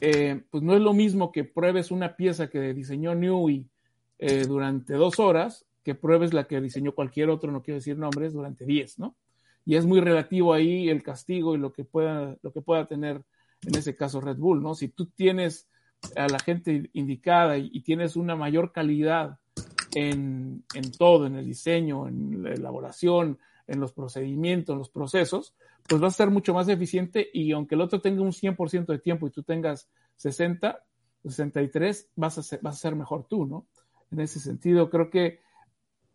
Eh, 0.00 0.42
pues 0.50 0.62
no 0.62 0.74
es 0.74 0.80
lo 0.80 0.92
mismo 0.92 1.32
que 1.32 1.44
pruebes 1.44 1.90
una 1.90 2.16
pieza 2.16 2.48
que 2.48 2.72
diseñó 2.72 3.14
Newey 3.14 3.66
eh, 4.18 4.44
durante 4.46 4.94
dos 4.94 5.18
horas 5.18 5.66
que 5.82 5.94
pruebes 5.94 6.32
la 6.32 6.44
que 6.44 6.60
diseñó 6.60 6.94
cualquier 6.94 7.30
otro, 7.30 7.50
no 7.50 7.62
quiero 7.62 7.76
decir 7.76 7.96
nombres, 7.96 8.32
durante 8.32 8.64
diez, 8.64 8.98
¿no? 8.98 9.16
Y 9.64 9.76
es 9.76 9.86
muy 9.86 10.00
relativo 10.00 10.52
ahí 10.52 10.88
el 10.88 11.02
castigo 11.02 11.54
y 11.54 11.58
lo 11.58 11.72
que 11.72 11.84
pueda, 11.84 12.36
lo 12.42 12.52
que 12.52 12.60
pueda 12.60 12.86
tener 12.86 13.22
en 13.66 13.74
ese 13.74 13.96
caso 13.96 14.20
Red 14.20 14.36
Bull, 14.36 14.62
¿no? 14.62 14.74
Si 14.74 14.88
tú 14.88 15.06
tienes 15.06 15.68
a 16.16 16.28
la 16.28 16.38
gente 16.38 16.90
indicada 16.92 17.58
y, 17.58 17.80
tienes 17.80 18.16
una 18.16 18.36
mayor 18.36 18.72
calidad 18.72 19.38
en, 19.94 20.64
en, 20.74 20.92
todo, 20.92 21.26
en 21.26 21.36
el 21.36 21.46
diseño, 21.46 22.08
en 22.08 22.42
la 22.42 22.52
elaboración, 22.52 23.38
en 23.66 23.80
los 23.80 23.92
procedimientos, 23.92 24.72
en 24.72 24.78
los 24.78 24.90
procesos, 24.90 25.54
pues 25.88 26.00
vas 26.00 26.14
a 26.14 26.16
ser 26.18 26.30
mucho 26.30 26.54
más 26.54 26.68
eficiente 26.68 27.28
y 27.32 27.52
aunque 27.52 27.74
el 27.74 27.80
otro 27.80 28.00
tenga 28.00 28.22
un 28.22 28.32
100% 28.32 28.86
de 28.86 28.98
tiempo 28.98 29.26
y 29.26 29.30
tú 29.30 29.42
tengas 29.42 29.88
60, 30.16 30.82
63, 31.24 32.10
vas 32.16 32.38
a 32.38 32.42
ser, 32.42 32.60
vas 32.62 32.76
a 32.76 32.78
ser 32.78 32.96
mejor 32.96 33.26
tú, 33.28 33.46
¿no? 33.46 33.66
En 34.10 34.20
ese 34.20 34.40
sentido, 34.40 34.90
creo 34.90 35.10
que 35.10 35.40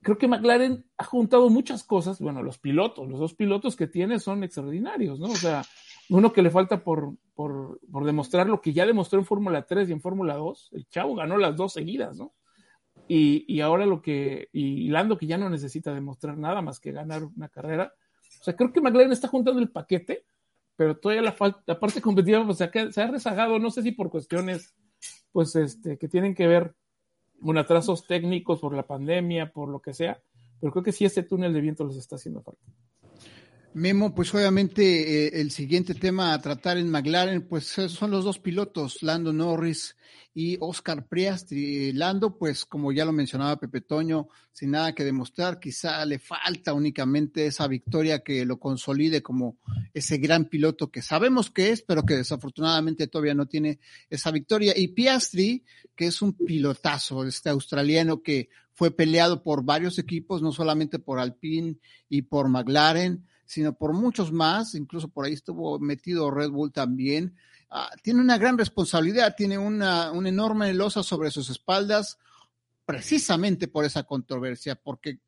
creo 0.06 0.20
que 0.20 0.28
McLaren 0.28 0.86
ha 0.98 1.04
juntado 1.04 1.50
muchas 1.50 1.84
cosas. 1.84 2.20
Bueno, 2.20 2.44
los 2.44 2.60
pilotos, 2.60 3.10
los 3.10 3.20
dos 3.20 3.34
pilotos 3.34 3.76
que 3.76 3.88
tiene 3.88 4.20
son 4.20 4.44
extraordinarios, 4.44 5.20
¿no? 5.20 5.28
O 5.28 5.36
sea, 5.36 5.64
uno 6.10 6.34
que 6.34 6.42
le 6.42 6.50
falta 6.50 6.84
por, 6.84 7.16
por, 7.34 7.80
demostrar 8.06 8.48
lo 8.48 8.62
que 8.62 8.74
ya 8.74 8.86
demostró 8.86 9.20
en 9.20 9.26
Fórmula 9.26 9.66
3 9.66 9.90
y 9.90 9.94
en 9.94 10.02
Fórmula 10.02 10.36
2. 10.36 10.70
El 10.74 10.88
chavo 10.88 11.16
ganó 11.16 11.38
las 11.38 11.56
dos 11.56 11.74
seguidas, 11.74 12.18
¿no? 12.18 12.34
Y, 13.08 13.46
y, 13.48 13.62
ahora 13.62 13.86
lo 13.86 14.02
que, 14.02 14.50
y 14.52 14.88
Lando 14.90 15.18
que 15.18 15.28
ya 15.28 15.38
no 15.38 15.50
necesita 15.50 15.94
demostrar 15.94 16.38
nada 16.38 16.62
más 16.62 16.80
que 16.80 16.92
ganar 16.92 17.24
una 17.24 17.50
carrera. 17.50 17.94
O 18.42 18.44
sea, 18.44 18.56
creo 18.56 18.72
que 18.72 18.82
McLaren 18.82 19.12
está 19.12 19.28
juntando 19.28 19.60
el 19.60 19.70
paquete, 19.70 20.26
pero 20.76 20.98
todavía 20.98 21.22
la, 21.22 21.32
falta, 21.32 21.62
la 21.68 21.80
parte 21.80 22.02
competitiva 22.02 22.44
pues, 22.46 22.58
se, 22.58 22.64
ha, 22.64 22.92
se 22.92 23.02
ha 23.02 23.08
rezagado, 23.08 23.60
no 23.60 23.70
sé 23.70 23.84
si 23.84 23.92
por 23.92 24.10
cuestiones 24.10 24.74
pues 25.32 25.56
este, 25.56 25.98
que 25.98 26.08
tienen 26.08 26.34
que 26.34 26.48
ver 26.48 26.76
con 27.42 27.58
atrasos 27.58 28.08
técnicos 28.08 28.62
por 28.62 28.74
la 28.74 28.88
pandemia, 28.88 29.52
por 29.52 29.70
lo 29.70 29.82
que 29.82 29.94
sea, 29.94 30.22
pero 30.60 30.72
creo 30.72 30.84
que 30.84 30.92
sí 30.92 31.06
este 31.06 31.24
túnel 31.24 31.54
de 31.54 31.62
viento 31.62 31.86
les 31.86 31.98
está 31.98 32.16
haciendo 32.16 32.42
falta. 32.42 32.64
Memo, 33.76 34.16
pues 34.16 34.34
obviamente 34.34 35.26
eh, 35.26 35.42
el 35.42 35.52
siguiente 35.52 35.96
tema 35.96 36.34
a 36.34 36.42
tratar 36.42 36.78
en 36.78 36.90
McLaren, 36.90 37.46
pues 37.46 37.66
son 37.66 38.10
los 38.10 38.24
dos 38.24 38.40
pilotos, 38.40 39.04
Lando 39.04 39.34
Norris 39.34 39.98
y 40.34 40.56
Oscar 40.62 41.10
Priastri. 41.10 41.92
Lando, 41.92 42.38
pues 42.38 42.64
como 42.64 42.94
ya 42.94 43.04
lo 43.04 43.12
mencionaba 43.12 43.60
Pepe 43.60 43.82
Toño, 43.82 44.30
sin 44.54 44.72
nada 44.72 44.96
que 44.96 45.04
demostrar, 45.04 45.60
quizá 45.60 46.06
le 46.06 46.20
falta 46.20 46.72
únicamente 46.72 47.48
esa 47.48 47.68
victoria 47.68 48.20
que 48.20 48.46
lo 48.46 48.60
consolide 48.60 49.22
como 49.22 49.58
ese 49.94 50.20
gran 50.20 50.46
piloto 50.46 50.90
que 50.90 51.02
sabemos 51.02 51.52
que 51.52 51.72
es, 51.72 51.82
pero 51.82 52.04
que 52.04 52.16
desafortunadamente 52.16 53.08
todavía 53.08 53.34
no 53.34 53.46
tiene 53.46 53.80
esa 54.10 54.32
victoria. 54.32 54.72
Y 54.74 54.88
Piastri, 54.88 55.66
que 55.98 56.08
es 56.08 56.22
un 56.22 56.32
pilotazo, 56.32 57.26
este 57.26 57.50
australiano 57.50 58.22
que 58.22 58.48
fue 58.72 58.92
peleado 58.92 59.44
por 59.44 59.66
varios 59.66 60.00
equipos, 60.00 60.42
no 60.42 60.54
solamente 60.54 60.98
por 60.98 61.20
Alpine 61.20 61.76
y 62.08 62.22
por 62.22 62.48
McLaren, 62.48 63.26
sino 63.46 63.74
por 63.74 63.94
muchos 63.94 64.32
más, 64.32 64.76
incluso 64.76 65.08
por 65.08 65.26
ahí 65.26 65.34
estuvo 65.34 65.80
metido 65.80 66.32
Red 66.32 66.50
Bull 66.50 66.72
también. 66.72 67.36
Ah, 67.70 67.90
tiene 68.02 68.22
una 68.22 68.38
gran 68.38 68.58
responsabilidad, 68.58 69.36
tiene 69.36 69.58
una, 69.58 70.12
una 70.12 70.30
enorme 70.30 70.74
losa 70.74 71.04
sobre 71.04 71.32
sus 71.32 71.50
espaldas, 71.50 72.18
precisamente 72.86 73.68
por 73.68 73.86
esa 73.86 74.04
controversia, 74.04 74.76
porque 74.76 75.20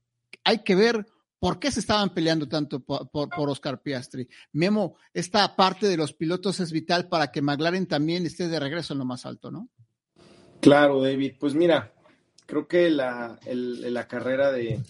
hay 0.43 0.63
que 0.63 0.76
ver 0.76 1.05
por 1.39 1.59
qué 1.59 1.72
se 1.72 1.80
estaban 1.80 2.13
peleando 2.13 2.47
tanto 2.47 2.80
por, 2.80 3.09
por, 3.09 3.49
Oscar 3.49 3.82
Piastri. 3.82 4.28
Memo, 4.53 4.95
esta 5.13 5.55
parte 5.55 5.88
de 5.88 5.97
los 5.97 6.13
pilotos 6.13 6.59
es 6.59 6.72
vital 6.72 7.07
para 7.07 7.32
que 7.32 7.41
McLaren 7.41 7.86
también 7.86 8.26
esté 8.26 8.47
de 8.47 8.59
regreso 8.59 8.93
en 8.93 8.99
lo 8.99 9.05
más 9.05 9.26
alto, 9.26 9.51
¿no? 9.51 9.70
Claro, 10.61 11.01
David. 11.01 11.34
Pues 11.39 11.53
mira, 11.53 11.93
creo 12.45 12.68
que 12.68 12.89
la, 12.89 13.39
la 13.45 14.07
carrera 14.07 14.51
de, 14.51 14.82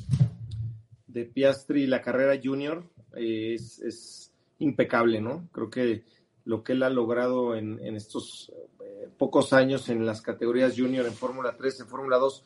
de 1.08 1.26
Piastri, 1.26 1.86
la 1.88 2.02
carrera 2.02 2.40
junior, 2.42 2.90
es, 3.16 4.34
impecable, 4.60 5.22
¿no? 5.22 5.48
Creo 5.52 5.70
que 5.70 6.04
lo 6.44 6.64
que 6.64 6.74
él 6.74 6.82
ha 6.82 6.90
logrado 6.90 7.56
en, 7.56 7.80
estos 7.96 8.52
eh, 8.80 9.08
pocos 9.18 9.54
años 9.54 9.90
en 9.90 10.06
las 10.06 10.22
categorías 10.22 10.74
junior, 10.76 11.06
en 11.06 11.14
Fórmula 11.14 11.56
3, 11.56 11.82
en 11.82 11.88
Fórmula 11.88 12.18
2, 12.18 12.44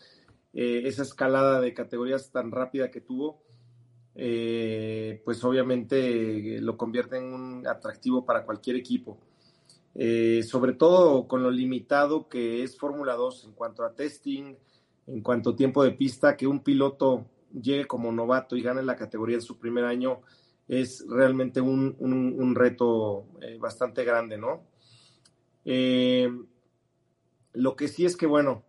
eh, 0.53 0.81
esa 0.85 1.03
escalada 1.03 1.61
de 1.61 1.73
categorías 1.73 2.31
tan 2.31 2.51
rápida 2.51 2.91
que 2.91 2.99
tuvo, 2.99 3.43
eh, 4.15 5.21
pues 5.23 5.41
obviamente 5.45 6.59
lo 6.59 6.75
convierte 6.75 7.17
en 7.17 7.33
un 7.33 7.67
atractivo 7.67 8.25
para 8.25 8.43
cualquier 8.43 8.75
equipo. 8.75 9.17
sobre 10.43 10.73
todo 10.73 11.27
con 11.27 11.43
lo 11.43 11.51
limitado 11.51 12.27
que 12.27 12.63
es 12.63 12.77
Fórmula 12.77 13.13
2 13.15 13.45
en 13.45 13.51
cuanto 13.53 13.83
a 13.83 13.93
testing, 13.93 14.55
en 15.07 15.21
cuanto 15.21 15.51
a 15.51 15.55
tiempo 15.55 15.83
de 15.83 15.91
pista, 15.91 16.35
que 16.37 16.47
un 16.47 16.63
piloto 16.63 17.25
llegue 17.53 17.85
como 17.85 18.11
novato 18.11 18.55
y 18.55 18.61
gane 18.61 18.83
la 18.83 18.95
categoría 18.95 19.35
en 19.35 19.41
su 19.41 19.57
primer 19.57 19.85
año, 19.85 20.21
es 20.71 21.05
realmente 21.05 21.59
un, 21.59 22.55
reto 22.55 23.25
eh, 23.41 23.57
bastante 23.59 24.05
grande, 24.05 24.37
¿no? 24.37 24.63
Eh, 25.65 26.31
lo 27.53 27.75
que 27.75 27.89
sí 27.89 28.05
es 28.05 28.15
que, 28.15 28.25
bueno, 28.25 28.63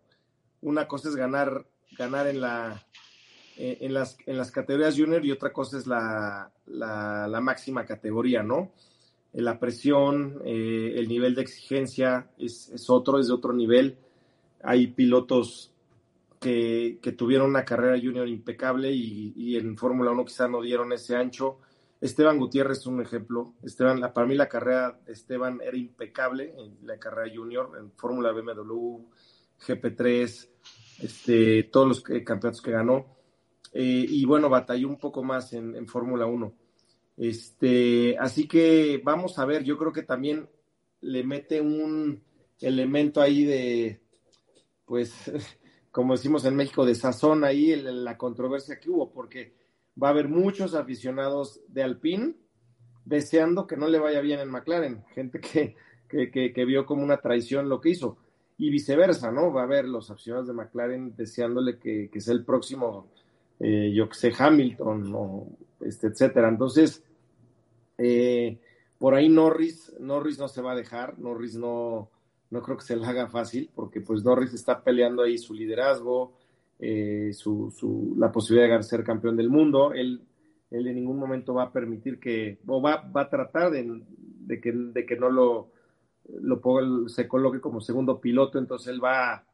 una 0.61 0.85
cosa 0.85 1.07
es 1.07 1.15
ganar, 1.15 1.65
ganar 1.97 2.27
en, 2.27 2.41
la, 2.41 2.85
eh, 3.55 3.77
en, 3.79 3.93
las, 3.93 4.17
en 4.25 4.37
las 4.37 4.51
categorías 4.51 4.97
junior 4.97 5.25
y 5.25 5.31
otra 5.31 5.53
cosa 5.53 5.77
es 5.77 5.87
la, 5.87 6.51
la, 6.65 7.39
máxima 7.39 7.85
categoría, 7.85 8.43
¿no? 8.43 8.73
La 9.31 9.57
presión, 9.57 10.41
el 10.43 11.07
nivel 11.07 11.35
de 11.35 11.41
exigencia 11.41 12.29
es, 12.37 12.89
otro, 12.89 13.17
es 13.17 13.27
de 13.27 13.33
otro 13.33 13.53
nivel. 13.53 13.97
Hay 14.61 14.87
pilotos 14.87 15.73
que, 16.41 16.99
tuvieron 17.17 17.49
una 17.49 17.63
carrera 17.63 17.97
junior 17.97 18.27
impecable 18.27 18.91
y, 18.91 19.31
y 19.37 19.55
en 19.55 19.77
Fórmula 19.77 20.11
1 20.11 20.25
quizás 20.25 20.49
no 20.49 20.61
dieron 20.61 20.91
ese 20.91 21.15
ancho 21.15 21.59
Esteban 22.03 22.37
Gutiérrez 22.37 22.79
es 22.79 22.85
un 22.85 23.01
ejemplo. 23.01 23.53
Esteban, 23.63 24.01
para 24.13 24.27
mí 24.27 24.35
la 24.35 24.49
carrera 24.49 24.99
de 25.05 25.13
Esteban 25.13 25.61
era 25.63 25.77
impecable 25.77 26.53
en 26.57 26.85
la 26.85 26.99
carrera 26.99 27.33
junior, 27.33 27.71
en 27.79 27.93
Fórmula 27.93 28.33
BMW, 28.33 28.97
GP3, 29.65 30.49
este, 30.99 31.63
todos 31.63 31.87
los 31.87 32.01
campeonatos 32.01 32.61
que 32.61 32.71
ganó. 32.71 33.05
Eh, 33.71 34.05
y 34.05 34.25
bueno, 34.25 34.49
batalló 34.49 34.89
un 34.89 34.97
poco 34.97 35.23
más 35.23 35.53
en, 35.53 35.87
Fórmula 35.87 36.25
1. 36.25 36.53
Este, 37.15 38.17
así 38.19 38.49
que 38.49 39.01
vamos 39.01 39.39
a 39.39 39.45
ver, 39.45 39.63
yo 39.63 39.77
creo 39.77 39.93
que 39.93 40.03
también 40.03 40.49
le 40.99 41.23
mete 41.23 41.61
un 41.61 42.21
elemento 42.59 43.21
ahí 43.21 43.45
de, 43.45 44.01
pues, 44.83 45.31
como 45.89 46.15
decimos 46.15 46.43
en 46.43 46.57
México, 46.57 46.85
de 46.85 46.95
sazón 46.95 47.45
ahí, 47.45 47.73
la 47.77 48.17
controversia 48.17 48.77
que 48.77 48.89
hubo, 48.89 49.09
porque 49.09 49.62
va 50.01 50.07
a 50.07 50.11
haber 50.11 50.29
muchos 50.29 50.75
aficionados 50.75 51.61
de 51.67 51.83
Alpine 51.83 52.35
deseando 53.05 53.67
que 53.67 53.77
no 53.77 53.87
le 53.87 53.99
vaya 53.99 54.21
bien 54.21 54.39
en 54.39 54.49
McLaren, 54.49 55.03
gente 55.13 55.39
que, 55.39 55.75
que, 56.07 56.65
vio 56.65 56.85
como 56.85 57.03
una 57.03 57.17
traición 57.17 57.69
lo 57.69 57.81
que 57.81 57.89
hizo, 57.89 58.17
y 58.57 58.69
viceversa, 58.69 59.31
¿no? 59.31 59.51
Va 59.51 59.61
a 59.61 59.65
haber 59.65 59.85
los 59.85 60.09
aficionados 60.11 60.47
de 60.47 60.53
McLaren 60.53 61.15
deseándole 61.15 61.79
que, 61.79 62.09
sea 62.19 62.33
el 62.33 62.45
próximo, 62.45 63.07
eh, 63.59 63.91
yo 63.93 64.07
que 64.07 64.15
sé, 64.15 64.31
Hamilton, 64.37 65.11
o 65.15 65.47
este, 65.81 66.07
etcétera. 66.07 66.49
Entonces, 66.49 67.03
eh, 67.97 68.59
por 68.97 69.15
ahí 69.15 69.27
Norris, 69.27 69.93
Norris 69.99 70.39
no 70.39 70.47
se 70.47 70.61
va 70.61 70.73
a 70.73 70.75
dejar, 70.75 71.19
Norris 71.19 71.55
no, 71.55 72.09
no 72.51 72.61
creo 72.61 72.77
que 72.77 72.85
se 72.85 72.95
le 72.95 73.05
haga 73.05 73.27
fácil, 73.27 73.69
porque 73.75 73.99
pues 73.99 74.23
Norris 74.23 74.53
está 74.53 74.83
peleando 74.83 75.23
ahí 75.23 75.37
su 75.37 75.53
liderazgo, 75.53 76.37
eh, 76.85 77.33
su, 77.33 78.13
la 78.17 78.29
posibilidad 78.29 78.77
de 78.77 78.83
ser 78.83 79.05
campeón 79.05 79.37
del 79.37 79.49
mundo. 79.49 79.93
Él, 79.93 80.21
él 80.69 80.87
en 80.87 80.95
ningún 80.95 81.17
momento 81.17 81.53
va 81.53 81.63
a 81.63 81.71
permitir 81.71 82.19
que, 82.19 82.59
o 82.67 82.81
va, 82.81 83.09
va 83.09 83.21
a 83.21 83.29
tratar 83.29 83.71
de, 83.71 84.03
de, 84.09 84.59
que, 84.59 84.73
de 84.73 85.05
que 85.05 85.15
no 85.15 85.29
lo, 85.29 85.69
lo 86.41 87.07
se 87.07 87.25
coloque 87.25 87.61
como 87.61 87.79
segundo 87.79 88.19
piloto, 88.19 88.59
entonces 88.59 88.89
él 88.89 89.01
va, 89.01 89.45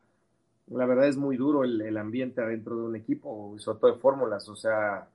la 0.72 0.86
verdad 0.88 1.08
es 1.08 1.18
muy 1.18 1.38
duro 1.38 1.64
el, 1.64 1.80
el 1.82 1.98
ambiente 1.98 2.42
adentro 2.42 2.76
de 2.76 2.84
un 2.84 2.96
equipo, 2.96 3.54
sobre 3.60 3.80
todo 3.80 3.92
de 3.92 4.00
fórmulas, 4.00 4.50
o 4.50 4.56
sea, 4.56 5.08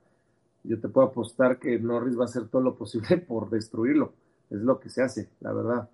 yo 0.63 0.79
te 0.79 0.87
puedo 0.87 1.07
apostar 1.07 1.59
que 1.59 1.77
Norris 1.79 2.17
va 2.17 2.21
a 2.21 2.25
hacer 2.25 2.47
todo 2.47 2.61
lo 2.61 2.75
posible 2.75 3.17
por 3.27 3.49
destruirlo, 3.49 4.13
es 4.49 4.61
lo 4.61 4.79
que 4.79 4.87
se 4.87 5.01
hace, 5.01 5.31
la 5.41 5.51
verdad. 5.51 5.89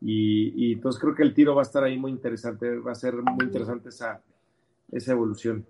Y, 0.00 0.52
y 0.68 0.74
entonces 0.74 1.00
creo 1.00 1.16
que 1.16 1.22
el 1.24 1.34
tiro 1.34 1.56
va 1.56 1.62
a 1.62 1.64
estar 1.64 1.82
ahí 1.82 1.98
muy 1.98 2.12
interesante, 2.12 2.78
va 2.78 2.92
a 2.92 2.94
ser 2.94 3.14
muy 3.16 3.46
interesante 3.46 3.88
esa, 3.88 4.22
esa 4.90 5.12
evolución. 5.12 5.66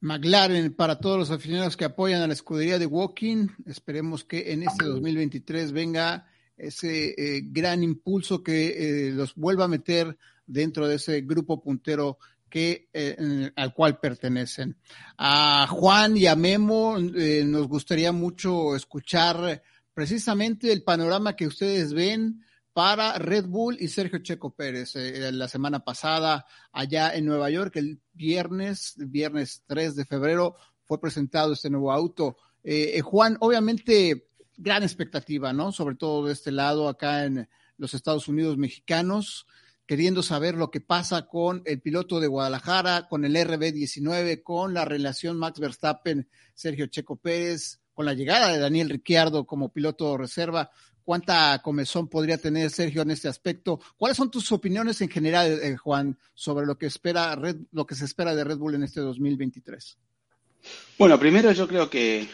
McLaren 0.00 0.72
para 0.72 0.98
todos 0.98 1.18
los 1.18 1.30
aficionados 1.30 1.76
que 1.76 1.84
apoyan 1.84 2.22
a 2.22 2.26
la 2.26 2.32
escudería 2.32 2.78
de 2.78 2.86
Walking. 2.86 3.48
Esperemos 3.66 4.24
que 4.24 4.52
en 4.52 4.62
este 4.62 4.86
2023 4.86 5.72
venga 5.72 6.26
ese 6.56 7.14
eh, 7.16 7.42
gran 7.44 7.82
impulso 7.82 8.42
que 8.42 9.08
eh, 9.08 9.10
los 9.12 9.34
vuelva 9.34 9.64
a 9.64 9.68
meter 9.68 10.16
dentro 10.46 10.88
de 10.88 10.96
ese 10.96 11.20
grupo 11.22 11.62
puntero 11.62 12.18
que, 12.48 12.88
eh, 12.92 13.50
al 13.54 13.74
cual 13.74 14.00
pertenecen. 14.00 14.76
A 15.18 15.66
Juan 15.68 16.16
y 16.16 16.26
a 16.26 16.34
Memo 16.34 16.98
nos 16.98 17.68
gustaría 17.68 18.10
mucho 18.10 18.74
escuchar 18.74 19.62
precisamente 19.94 20.72
el 20.72 20.82
panorama 20.82 21.36
que 21.36 21.46
ustedes 21.46 21.92
ven 21.92 22.42
para 22.72 23.18
Red 23.18 23.46
Bull 23.46 23.76
y 23.80 23.88
Sergio 23.88 24.20
Checo 24.20 24.54
Pérez. 24.54 24.94
Eh, 24.96 25.32
la 25.32 25.48
semana 25.48 25.84
pasada, 25.84 26.46
allá 26.72 27.14
en 27.14 27.26
Nueva 27.26 27.50
York, 27.50 27.76
el 27.76 28.00
viernes, 28.12 28.94
viernes 28.96 29.64
3 29.66 29.96
de 29.96 30.04
febrero, 30.04 30.56
fue 30.84 31.00
presentado 31.00 31.52
este 31.52 31.70
nuevo 31.70 31.92
auto. 31.92 32.36
Eh, 32.62 32.92
eh, 32.94 33.00
Juan, 33.00 33.36
obviamente, 33.40 34.28
gran 34.56 34.82
expectativa, 34.82 35.52
¿no? 35.52 35.72
Sobre 35.72 35.96
todo 35.96 36.26
de 36.26 36.32
este 36.32 36.52
lado, 36.52 36.88
acá 36.88 37.24
en 37.24 37.48
los 37.76 37.94
Estados 37.94 38.28
Unidos 38.28 38.56
mexicanos, 38.56 39.46
queriendo 39.86 40.22
saber 40.22 40.54
lo 40.54 40.70
que 40.70 40.80
pasa 40.80 41.26
con 41.26 41.62
el 41.64 41.80
piloto 41.80 42.20
de 42.20 42.28
Guadalajara, 42.28 43.08
con 43.08 43.24
el 43.24 43.34
RB19, 43.34 44.42
con 44.42 44.74
la 44.74 44.84
relación 44.84 45.36
Max 45.36 45.58
Verstappen, 45.58 46.28
Sergio 46.54 46.86
Checo 46.86 47.16
Pérez, 47.16 47.80
con 47.94 48.06
la 48.06 48.14
llegada 48.14 48.48
de 48.48 48.58
Daniel 48.58 48.90
Ricciardo 48.90 49.46
como 49.46 49.72
piloto 49.72 50.16
reserva 50.16 50.70
cuánta 51.10 51.60
comezón 51.60 52.06
podría 52.06 52.38
tener 52.38 52.70
Sergio 52.70 53.02
en 53.02 53.10
este 53.10 53.26
aspecto. 53.26 53.80
¿Cuáles 53.96 54.16
son 54.16 54.30
tus 54.30 54.52
opiniones 54.52 55.00
en 55.00 55.08
general, 55.08 55.58
eh, 55.60 55.76
Juan, 55.76 56.16
sobre 56.34 56.66
lo 56.66 56.78
que 56.78 56.86
espera 56.86 57.34
Red, 57.34 57.56
lo 57.72 57.84
que 57.84 57.96
se 57.96 58.04
espera 58.04 58.32
de 58.32 58.44
Red 58.44 58.58
Bull 58.58 58.76
en 58.76 58.84
este 58.84 59.00
2023? 59.00 59.98
Bueno, 60.96 61.18
primero 61.18 61.50
yo 61.50 61.66
creo 61.66 61.90
que 61.90 62.28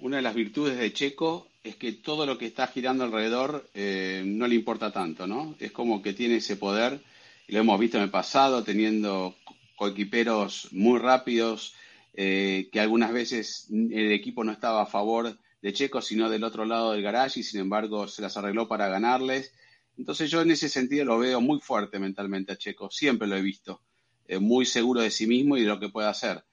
una 0.00 0.16
de 0.16 0.22
las 0.22 0.34
virtudes 0.34 0.76
de 0.76 0.92
Checo 0.92 1.48
es 1.62 1.76
que 1.76 1.92
todo 1.92 2.26
lo 2.26 2.36
que 2.36 2.44
está 2.44 2.66
girando 2.66 3.04
alrededor 3.04 3.70
eh, 3.72 4.22
no 4.26 4.46
le 4.48 4.56
importa 4.56 4.92
tanto, 4.92 5.26
¿no? 5.26 5.56
Es 5.58 5.72
como 5.72 6.02
que 6.02 6.12
tiene 6.12 6.36
ese 6.36 6.56
poder, 6.56 7.00
lo 7.48 7.58
hemos 7.58 7.80
visto 7.80 7.96
en 7.96 8.02
el 8.02 8.10
pasado, 8.10 8.64
teniendo 8.64 9.34
coequiperos 9.76 10.68
muy 10.72 10.98
rápidos, 10.98 11.74
eh, 12.12 12.68
que 12.70 12.80
algunas 12.80 13.14
veces 13.14 13.66
el 13.70 14.12
equipo 14.12 14.44
no 14.44 14.52
estaba 14.52 14.82
a 14.82 14.86
favor 14.86 15.38
de 15.64 15.72
Checo, 15.72 16.02
sino 16.02 16.28
del 16.28 16.44
otro 16.44 16.66
lado 16.66 16.92
del 16.92 17.00
garage 17.00 17.40
y 17.40 17.42
sin 17.42 17.58
embargo 17.58 18.06
se 18.06 18.20
las 18.20 18.36
arregló 18.36 18.68
para 18.68 18.88
ganarles. 18.88 19.54
Entonces 19.96 20.30
yo 20.30 20.42
en 20.42 20.50
ese 20.50 20.68
sentido 20.68 21.06
lo 21.06 21.18
veo 21.18 21.40
muy 21.40 21.58
fuerte 21.58 21.98
mentalmente 21.98 22.52
a 22.52 22.58
Checo, 22.58 22.90
siempre 22.90 23.26
lo 23.26 23.34
he 23.34 23.40
visto, 23.40 23.80
eh, 24.26 24.38
muy 24.38 24.66
seguro 24.66 25.00
de 25.00 25.10
sí 25.10 25.26
mismo 25.26 25.56
y 25.56 25.62
de 25.62 25.68
lo 25.68 25.80
que 25.80 25.88
puede 25.88 26.08
hacer. 26.08 26.44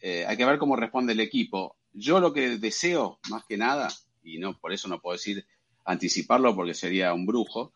Eh, 0.00 0.24
hay 0.24 0.36
que 0.36 0.44
ver 0.44 0.58
cómo 0.58 0.76
responde 0.76 1.14
el 1.14 1.18
equipo. 1.18 1.76
Yo 1.92 2.20
lo 2.20 2.32
que 2.32 2.58
deseo, 2.58 3.18
más 3.28 3.44
que 3.44 3.56
nada, 3.56 3.88
y 4.22 4.38
no 4.38 4.56
por 4.56 4.72
eso 4.72 4.86
no 4.86 5.00
puedo 5.00 5.16
decir 5.16 5.44
anticiparlo 5.84 6.54
porque 6.54 6.74
sería 6.74 7.12
un 7.12 7.26
brujo, 7.26 7.72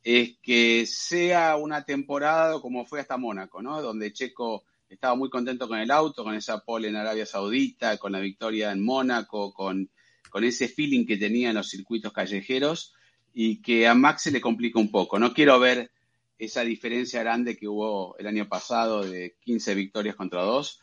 es 0.00 0.38
que 0.40 0.86
sea 0.86 1.56
una 1.56 1.84
temporada 1.84 2.60
como 2.60 2.86
fue 2.86 3.00
hasta 3.00 3.16
Mónaco, 3.16 3.62
¿no? 3.62 3.82
Donde 3.82 4.12
Checo 4.12 4.62
estaba 4.88 5.16
muy 5.16 5.28
contento 5.28 5.66
con 5.66 5.80
el 5.80 5.90
auto, 5.90 6.22
con 6.22 6.36
esa 6.36 6.60
pole 6.60 6.86
en 6.86 6.94
Arabia 6.94 7.26
Saudita, 7.26 7.96
con 7.96 8.12
la 8.12 8.20
victoria 8.20 8.70
en 8.70 8.84
Mónaco, 8.84 9.52
con 9.52 9.90
con 10.30 10.44
ese 10.44 10.68
feeling 10.68 11.04
que 11.04 11.18
tenía 11.18 11.50
en 11.50 11.56
los 11.56 11.68
circuitos 11.68 12.12
callejeros 12.12 12.94
y 13.34 13.60
que 13.60 13.86
a 13.86 13.94
Max 13.94 14.22
se 14.22 14.30
le 14.30 14.40
complica 14.40 14.78
un 14.78 14.90
poco. 14.90 15.18
No 15.18 15.34
quiero 15.34 15.58
ver 15.60 15.90
esa 16.38 16.62
diferencia 16.62 17.20
grande 17.20 17.56
que 17.56 17.68
hubo 17.68 18.16
el 18.18 18.26
año 18.26 18.48
pasado 18.48 19.04
de 19.04 19.36
15 19.40 19.74
victorias 19.74 20.16
contra 20.16 20.42
2, 20.42 20.80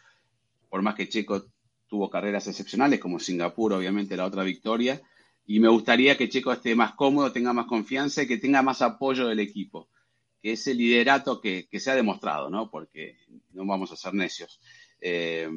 por 0.70 0.82
más 0.84 0.96
que 0.96 1.10
Checo 1.10 1.48
tuvo 1.88 2.10
carreras 2.10 2.48
excepcionales, 2.48 3.00
como 3.00 3.20
Singapur, 3.20 3.74
obviamente 3.74 4.18
la 4.18 4.26
otra 4.26 4.44
victoria, 4.44 5.02
y 5.48 5.60
me 5.60 5.70
gustaría 5.70 6.18
que 6.18 6.30
Checo 6.30 6.52
esté 6.52 6.76
más 6.76 6.94
cómodo, 6.94 7.32
tenga 7.32 7.54
más 7.54 7.66
confianza 7.66 8.22
y 8.22 8.28
que 8.28 8.38
tenga 8.38 8.62
más 8.62 8.82
apoyo 8.82 9.28
del 9.28 9.40
equipo, 9.40 9.90
que 10.42 10.52
ese 10.52 10.76
liderato 10.76 11.42
que, 11.42 11.68
se 11.72 11.90
ha 11.90 11.96
demostrado, 11.96 12.50
¿no? 12.50 12.70
Porque 12.70 13.18
no 13.54 13.66
vamos 13.66 13.92
a 13.92 13.96
ser 13.96 14.14
necios. 14.14 14.60
Eh, 15.00 15.50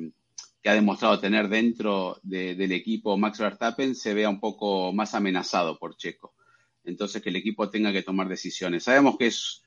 que 0.62 0.68
ha 0.68 0.74
demostrado 0.74 1.18
tener 1.18 1.48
dentro 1.48 2.18
del 2.22 2.72
equipo 2.72 3.16
Max 3.16 3.38
Verstappen 3.38 3.94
se 3.94 4.12
vea 4.12 4.28
un 4.28 4.40
poco 4.40 4.92
más 4.92 5.14
amenazado 5.14 5.78
por 5.78 5.96
Checo. 5.96 6.34
Entonces 6.84 7.22
que 7.22 7.30
el 7.30 7.36
equipo 7.36 7.70
tenga 7.70 7.92
que 7.92 8.02
tomar 8.02 8.28
decisiones. 8.28 8.84
Sabemos 8.84 9.16
que 9.16 9.26
es 9.26 9.62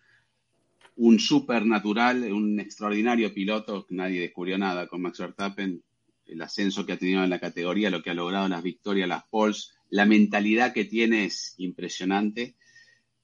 un 0.96 1.20
supernatural, 1.20 2.32
un 2.32 2.60
extraordinario 2.60 3.34
piloto, 3.34 3.88
nadie 3.90 4.22
descubrió 4.22 4.58
nada 4.58 4.88
con 4.88 5.02
Max 5.02 5.20
Verstappen, 5.20 5.84
el 6.28 6.42
ascenso 6.42 6.86
que 6.86 6.94
ha 6.94 6.98
tenido 6.98 7.24
en 7.24 7.30
la 7.30 7.40
categoría, 7.40 7.90
lo 7.90 8.04
que 8.04 8.12
ha 8.12 8.14
logrado, 8.14 8.48
las 8.48 8.64
victorias, 8.64 9.10
las 9.10 9.24
poles, 9.26 9.74
la 9.90 10.06
mentalidad 10.06 10.74
que 10.74 10.86
tiene 10.86 11.26
es 11.26 11.56
impresionante, 11.58 12.56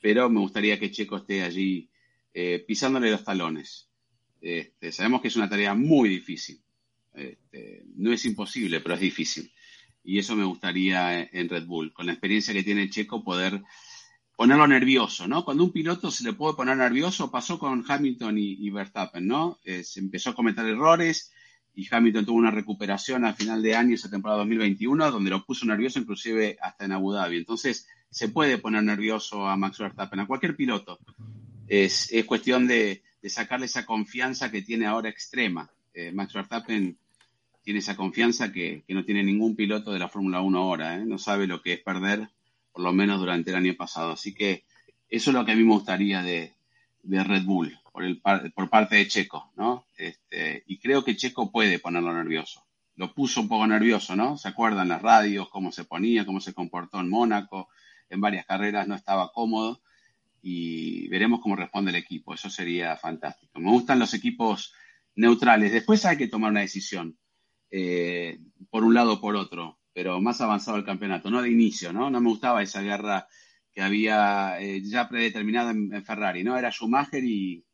pero 0.01 0.29
me 0.29 0.39
gustaría 0.39 0.79
que 0.79 0.91
Checo 0.91 1.17
esté 1.17 1.43
allí 1.43 1.89
eh, 2.33 2.63
pisándole 2.67 3.11
los 3.11 3.23
talones. 3.23 3.89
Este, 4.41 4.91
sabemos 4.91 5.21
que 5.21 5.27
es 5.27 5.35
una 5.35 5.49
tarea 5.49 5.73
muy 5.73 6.09
difícil, 6.09 6.61
este, 7.19 7.83
no 7.95 8.11
es 8.11 8.25
imposible, 8.25 8.79
pero 8.81 8.95
es 8.95 9.01
difícil. 9.01 9.51
Y 10.03 10.19
eso 10.19 10.35
me 10.35 10.45
gustaría 10.45 11.21
en 11.21 11.49
Red 11.49 11.65
Bull, 11.65 11.93
con 11.93 12.05
la 12.05 12.13
experiencia 12.13 12.53
que 12.53 12.63
tiene 12.63 12.89
Checo, 12.89 13.23
poder 13.23 13.61
ponerlo 14.35 14.67
nervioso, 14.67 15.27
¿no? 15.27 15.43
Cuando 15.43 15.65
un 15.65 15.73
piloto 15.73 16.09
se 16.09 16.23
le 16.23 16.33
puede 16.33 16.55
poner 16.55 16.77
nervioso, 16.77 17.29
pasó 17.29 17.59
con 17.59 17.83
Hamilton 17.85 18.37
y, 18.37 18.69
Verstappen, 18.69 19.27
¿no? 19.27 19.59
Eh, 19.65 19.83
se 19.83 19.99
empezó 19.99 20.29
a 20.29 20.35
cometer 20.35 20.65
errores 20.65 21.33
y 21.75 21.87
Hamilton 21.91 22.25
tuvo 22.25 22.37
una 22.37 22.49
recuperación 22.49 23.25
al 23.25 23.35
final 23.35 23.61
de 23.61 23.75
año, 23.75 23.95
esa 23.95 24.09
temporada 24.09 24.39
2021, 24.39 25.11
donde 25.11 25.29
lo 25.29 25.45
puso 25.45 25.65
nervioso 25.65 25.99
inclusive 25.99 26.57
hasta 26.61 26.85
en 26.85 26.93
Abu 26.93 27.11
Dhabi. 27.11 27.37
Entonces, 27.37 27.87
se 28.09 28.29
puede 28.29 28.57
poner 28.57 28.83
nervioso 28.83 29.45
a 29.45 29.57
Max 29.57 29.77
Verstappen, 29.77 30.21
a 30.21 30.27
cualquier 30.27 30.55
piloto. 30.55 30.99
Es, 31.67 32.11
es 32.11 32.25
cuestión 32.25 32.65
de, 32.65 33.03
de 33.21 33.29
sacarle 33.29 33.65
esa 33.65 33.85
confianza 33.85 34.49
que 34.49 34.61
tiene 34.61 34.85
ahora 34.85 35.09
extrema. 35.09 35.69
Eh, 35.93 36.11
Max 36.11 36.33
Verstappen 36.33 36.97
tiene 37.69 37.81
esa 37.81 37.95
confianza 37.95 38.51
que, 38.51 38.83
no 38.87 39.05
tiene 39.05 39.21
ningún 39.21 39.55
piloto 39.55 39.91
de 39.91 39.99
la 39.99 40.09
Fórmula 40.09 40.41
1 40.41 40.57
ahora, 40.57 40.95
¿eh? 40.95 41.05
no 41.05 41.19
sabe 41.19 41.45
lo 41.45 41.61
que 41.61 41.73
es 41.73 41.79
perder, 41.79 42.27
por 42.71 42.81
lo 42.81 42.91
menos 42.93 43.19
durante 43.19 43.51
el 43.51 43.57
año 43.57 43.75
pasado. 43.75 44.13
Así 44.13 44.33
que 44.33 44.63
eso 45.07 45.29
es 45.29 45.35
lo 45.35 45.45
que 45.45 45.51
a 45.51 45.55
mí 45.55 45.63
me 45.63 45.73
gustaría 45.73 46.23
de, 46.23 46.55
Red 47.03 47.43
Bull, 47.43 47.77
por, 47.91 48.53
por 48.53 48.69
parte 48.71 48.95
de 48.95 49.07
Checo, 49.07 49.51
¿no? 49.55 49.85
Este, 49.95 50.63
y 50.65 50.79
creo 50.79 51.03
que 51.05 51.15
Checo 51.15 51.51
puede 51.51 51.77
ponerlo 51.77 52.11
nervioso. 52.11 52.65
Lo 52.95 53.13
puso 53.13 53.39
un 53.39 53.47
poco 53.47 53.67
nervioso, 53.67 54.15
¿no? 54.15 54.35
¿Se 54.35 54.47
acuerdan 54.47 54.87
las 54.87 55.03
radios, 55.03 55.47
cómo 55.49 55.71
se 55.71 55.83
ponía, 55.83 56.25
cómo 56.25 56.41
se 56.41 56.55
comportó 56.55 56.99
en 56.99 57.07
Mónaco? 57.07 57.69
En 58.09 58.19
varias 58.19 58.47
carreras 58.47 58.87
no 58.87 58.95
estaba 58.95 59.31
cómodo 59.31 59.79
y 60.41 61.07
veremos 61.09 61.39
cómo 61.39 61.55
responde 61.55 61.91
el 61.91 61.97
equipo. 61.97 62.33
Eso 62.33 62.49
sería 62.49 62.97
fantástico. 62.97 63.59
Me 63.59 63.69
gustan 63.69 63.99
los 63.99 64.15
equipos 64.15 64.73
neutrales. 65.13 65.71
Después 65.71 66.03
hay 66.05 66.17
que 66.17 66.27
tomar 66.27 66.49
una 66.49 66.61
decisión, 66.61 67.18
eh, 67.71 68.39
por 68.69 68.83
un 68.83 68.93
lado 68.93 69.13
o 69.13 69.21
por 69.21 69.35
otro, 69.35 69.79
pero 69.93 70.19
más 70.21 70.41
avanzado 70.41 70.77
el 70.77 70.85
campeonato, 70.85 71.29
no 71.29 71.41
de 71.41 71.51
inicio, 71.51 71.93
¿no? 71.93 72.09
No 72.09 72.21
me 72.21 72.29
gustaba 72.29 72.63
esa 72.63 72.81
guerra 72.81 73.27
que 73.71 73.81
había 73.81 74.59
eh, 74.59 74.81
ya 74.83 75.07
predeterminada 75.07 75.71
en, 75.71 76.03
Ferrari, 76.03 76.43
¿no? 76.43 76.57
Era 76.57 76.71
Schumacher 76.71 77.23
y, 77.23 77.65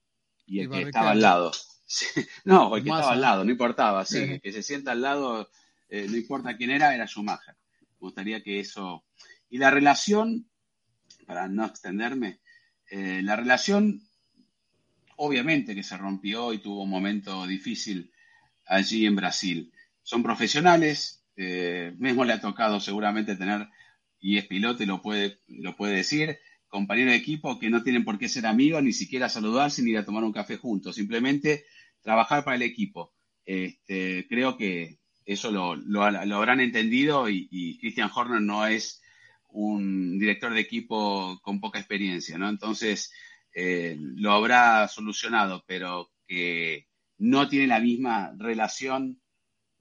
el 0.48 0.70
que 0.70 0.82
estaba 0.84 1.12
al 1.12 1.22
lado. 1.22 1.52
no, 2.46 2.76
el 2.76 2.84
que 2.84 2.89
estaba 2.89 3.14
al 3.14 3.22
lado, 3.22 3.43
no 3.43 3.52
importaba, 3.52 4.06
sí, 4.06 4.39
que 4.39 4.52
se 4.52 4.64
sienta 4.64 4.91
al 4.91 5.02
lado, 5.02 5.50
eh, 5.89 6.08
no 6.10 6.18
importa 6.18 6.58
quién 6.58 6.72
era, 6.72 6.93
era 6.93 7.08
Schumacher. 7.08 7.56
Me 7.82 7.98
gustaría 8.00 8.43
que 8.43 8.60
eso... 8.60 9.06
Y 9.50 9.58
la 9.58 9.72
relación, 9.72 10.50
para 11.26 11.48
no 11.48 11.66
extenderme, 11.66 12.39
la 12.91 13.36
relación 13.36 14.02
obviamente 15.18 15.76
que 15.76 15.84
se 15.84 15.98
rompió 15.98 16.54
y 16.54 16.60
tuvo 16.60 16.84
un 16.84 16.89
momento 16.89 17.46
difícil 17.48 18.12
allí 18.66 19.06
en 19.06 19.16
Brasil. 19.16 19.72
Son 20.06 20.22
profesionales, 20.22 21.26
eh, 21.36 21.95
mismo 21.97 22.24
le 22.26 22.34
ha 22.34 22.39
tocado 22.39 22.80
seguramente 22.80 23.36
tener 23.36 23.68
y 24.20 24.38
es 24.38 24.45
piloto 24.45 24.84
y 24.84 24.86
lo 24.86 25.01
puede, 25.01 25.39
lo 25.47 25.76
puede 25.76 25.95
decir, 25.95 26.38
compañero 26.68 27.10
de 27.10 27.18
equipo 27.18 27.58
que 27.58 27.72
no 27.72 27.82
tienen 27.82 28.06
por 28.06 28.20
qué 28.20 28.30
ser 28.30 28.45
amigos, 28.45 28.84
ni 28.84 28.93
siquiera 28.93 29.30
saludarse, 29.30 29.82
ni 29.82 29.91
ir 29.91 29.97
a 29.97 30.06
tomar 30.06 30.24
un 30.24 30.32
café 30.32 30.58
juntos, 30.58 30.95
simplemente 30.95 31.66
trabajar 32.01 32.43
para 32.43 32.56
el 32.56 32.62
equipo. 32.62 33.16
Este, 33.45 34.28
creo 34.30 34.58
que 34.58 34.99
eso 35.26 35.49
lo, 35.49 35.76
lo, 35.76 36.03
habrán 36.03 36.60
entendido 36.60 37.28
y, 37.28 37.80
Christian 37.82 38.12
Horner 38.14 38.41
no 38.41 38.68
es 38.68 39.01
un 39.49 40.20
director 40.20 40.53
de 40.53 40.60
equipo 40.60 41.39
con 41.41 41.60
poca 41.60 41.80
experiencia, 41.80 42.38
¿no? 42.38 42.47
Entonces, 42.47 43.12
eh, 43.56 43.97
lo 43.97 44.34
habrá 44.34 44.88
solucionado, 44.88 45.64
pero 45.66 46.12
que 46.28 46.88
no 47.18 47.47
tiene 47.49 47.66
la 47.66 47.80
misma 47.80 48.36
relación 48.38 49.20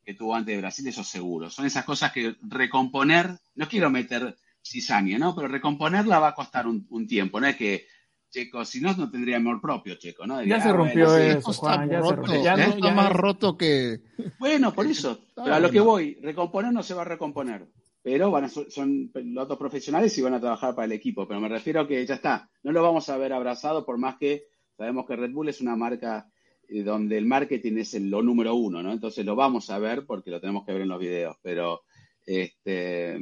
que 0.05 0.14
tuvo 0.14 0.34
antes 0.34 0.55
de 0.55 0.61
Brasil, 0.61 0.86
eso 0.86 1.02
seguro. 1.02 1.50
Son 1.50 1.66
esas 1.66 1.84
cosas 1.84 2.12
que 2.12 2.36
recomponer, 2.42 3.38
no 3.55 3.68
quiero 3.68 3.90
meter 3.90 4.36
cizaña, 4.62 5.18
¿no? 5.18 5.34
Pero 5.34 5.48
recomponerla 5.48 6.18
va 6.18 6.28
a 6.28 6.34
costar 6.34 6.66
un, 6.66 7.07
tiempo, 7.07 7.40
no 7.40 7.46
es 7.46 7.57
que 7.57 7.86
Checo, 8.30 8.64
si 8.64 8.80
no, 8.80 8.92
no 8.94 9.11
tendría 9.11 9.36
amor 9.36 9.61
propio, 9.61 9.94
Checo, 9.94 10.26
¿no? 10.26 10.42
ya 10.42 10.61
se 10.61 10.72
rompió 10.72 11.16
eso, 11.16 11.52
Juan, 11.52 11.88
ya 11.88 12.02
se 12.02 12.16
rompió. 12.16 12.42
Ya, 12.42 12.55
está 12.55 12.90
más 12.90 13.12
roto 13.12 13.57
que... 13.57 14.00
Bueno, 14.38 14.74
por 14.74 14.86
eso, 14.86 15.26
pero 15.36 15.55
a 15.55 15.61
lo 15.61 15.70
que 15.70 15.80
voy, 15.80 16.18
recomponer 16.20 16.72
no 16.72 16.82
se 16.82 16.94
va 16.94 17.02
a 17.02 17.07
recomponer, 17.07 17.68
pero 18.02 18.30
van 18.30 18.44
a, 18.44 18.48
son 18.48 19.11
pilotos 19.12 19.59
profesionales 19.59 20.16
y 20.18 20.22
van 20.22 20.34
a 20.34 20.40
trabajar 20.40 20.74
para 20.74 20.86
el 20.86 20.92
equipo, 20.92 21.28
pero 21.28 21.40
me 21.40 21.48
refiero 21.48 21.82
a 21.82 21.88
que 21.88 22.05
ya 22.05 22.14
está, 22.14 22.50
no 22.62 22.72
lo 22.72 22.82
vamos 22.82 23.09
a 23.09 23.16
ver 23.16 23.32
abrazado 23.32 23.84
por 23.86 23.98
más 23.98 24.16
que 24.16 24.48
sabemos 24.76 25.07
que 25.07 25.16
Red 25.16 25.30
Bull 25.30 25.48
es 25.48 25.61
una 25.61 25.76
marca 25.76 26.26
eh, 26.26 26.34
donde 26.69 27.19
el 27.19 27.27
marketing 27.27 27.79
es 27.79 27.95
lo 27.95 28.23
número 28.23 28.55
uno, 28.55 28.83
¿no? 28.83 28.93
Entonces 28.93 29.25
lo 29.25 29.37
vamos 29.37 29.71
a 29.71 29.79
ver 29.79 30.07
porque 30.07 30.31
lo 30.31 30.41
tenemos 30.41 30.65
que 30.65 30.73
ver 30.73 30.83
en 30.83 30.89
los 30.89 31.01
videos, 31.01 31.37
pero, 31.43 31.83
este, 32.27 33.19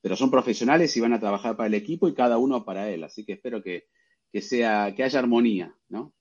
pero 0.00 0.16
son 0.16 0.30
profesionales 0.30 0.96
y 0.96 1.00
van 1.00 1.12
a 1.12 1.20
trabajar 1.20 1.56
para 1.56 1.66
el 1.66 1.74
equipo 1.74 2.08
y 2.08 2.14
cada 2.14 2.38
uno 2.38 2.64
para 2.64 2.88
él, 2.90 3.04
así 3.04 3.24
que 3.24 3.34
espero 3.34 3.62
que, 3.62 3.86
sea, 4.40 4.94
que 4.94 5.04
haya 5.04 5.18
armonía, 5.18 5.74
¿no? 5.88 6.12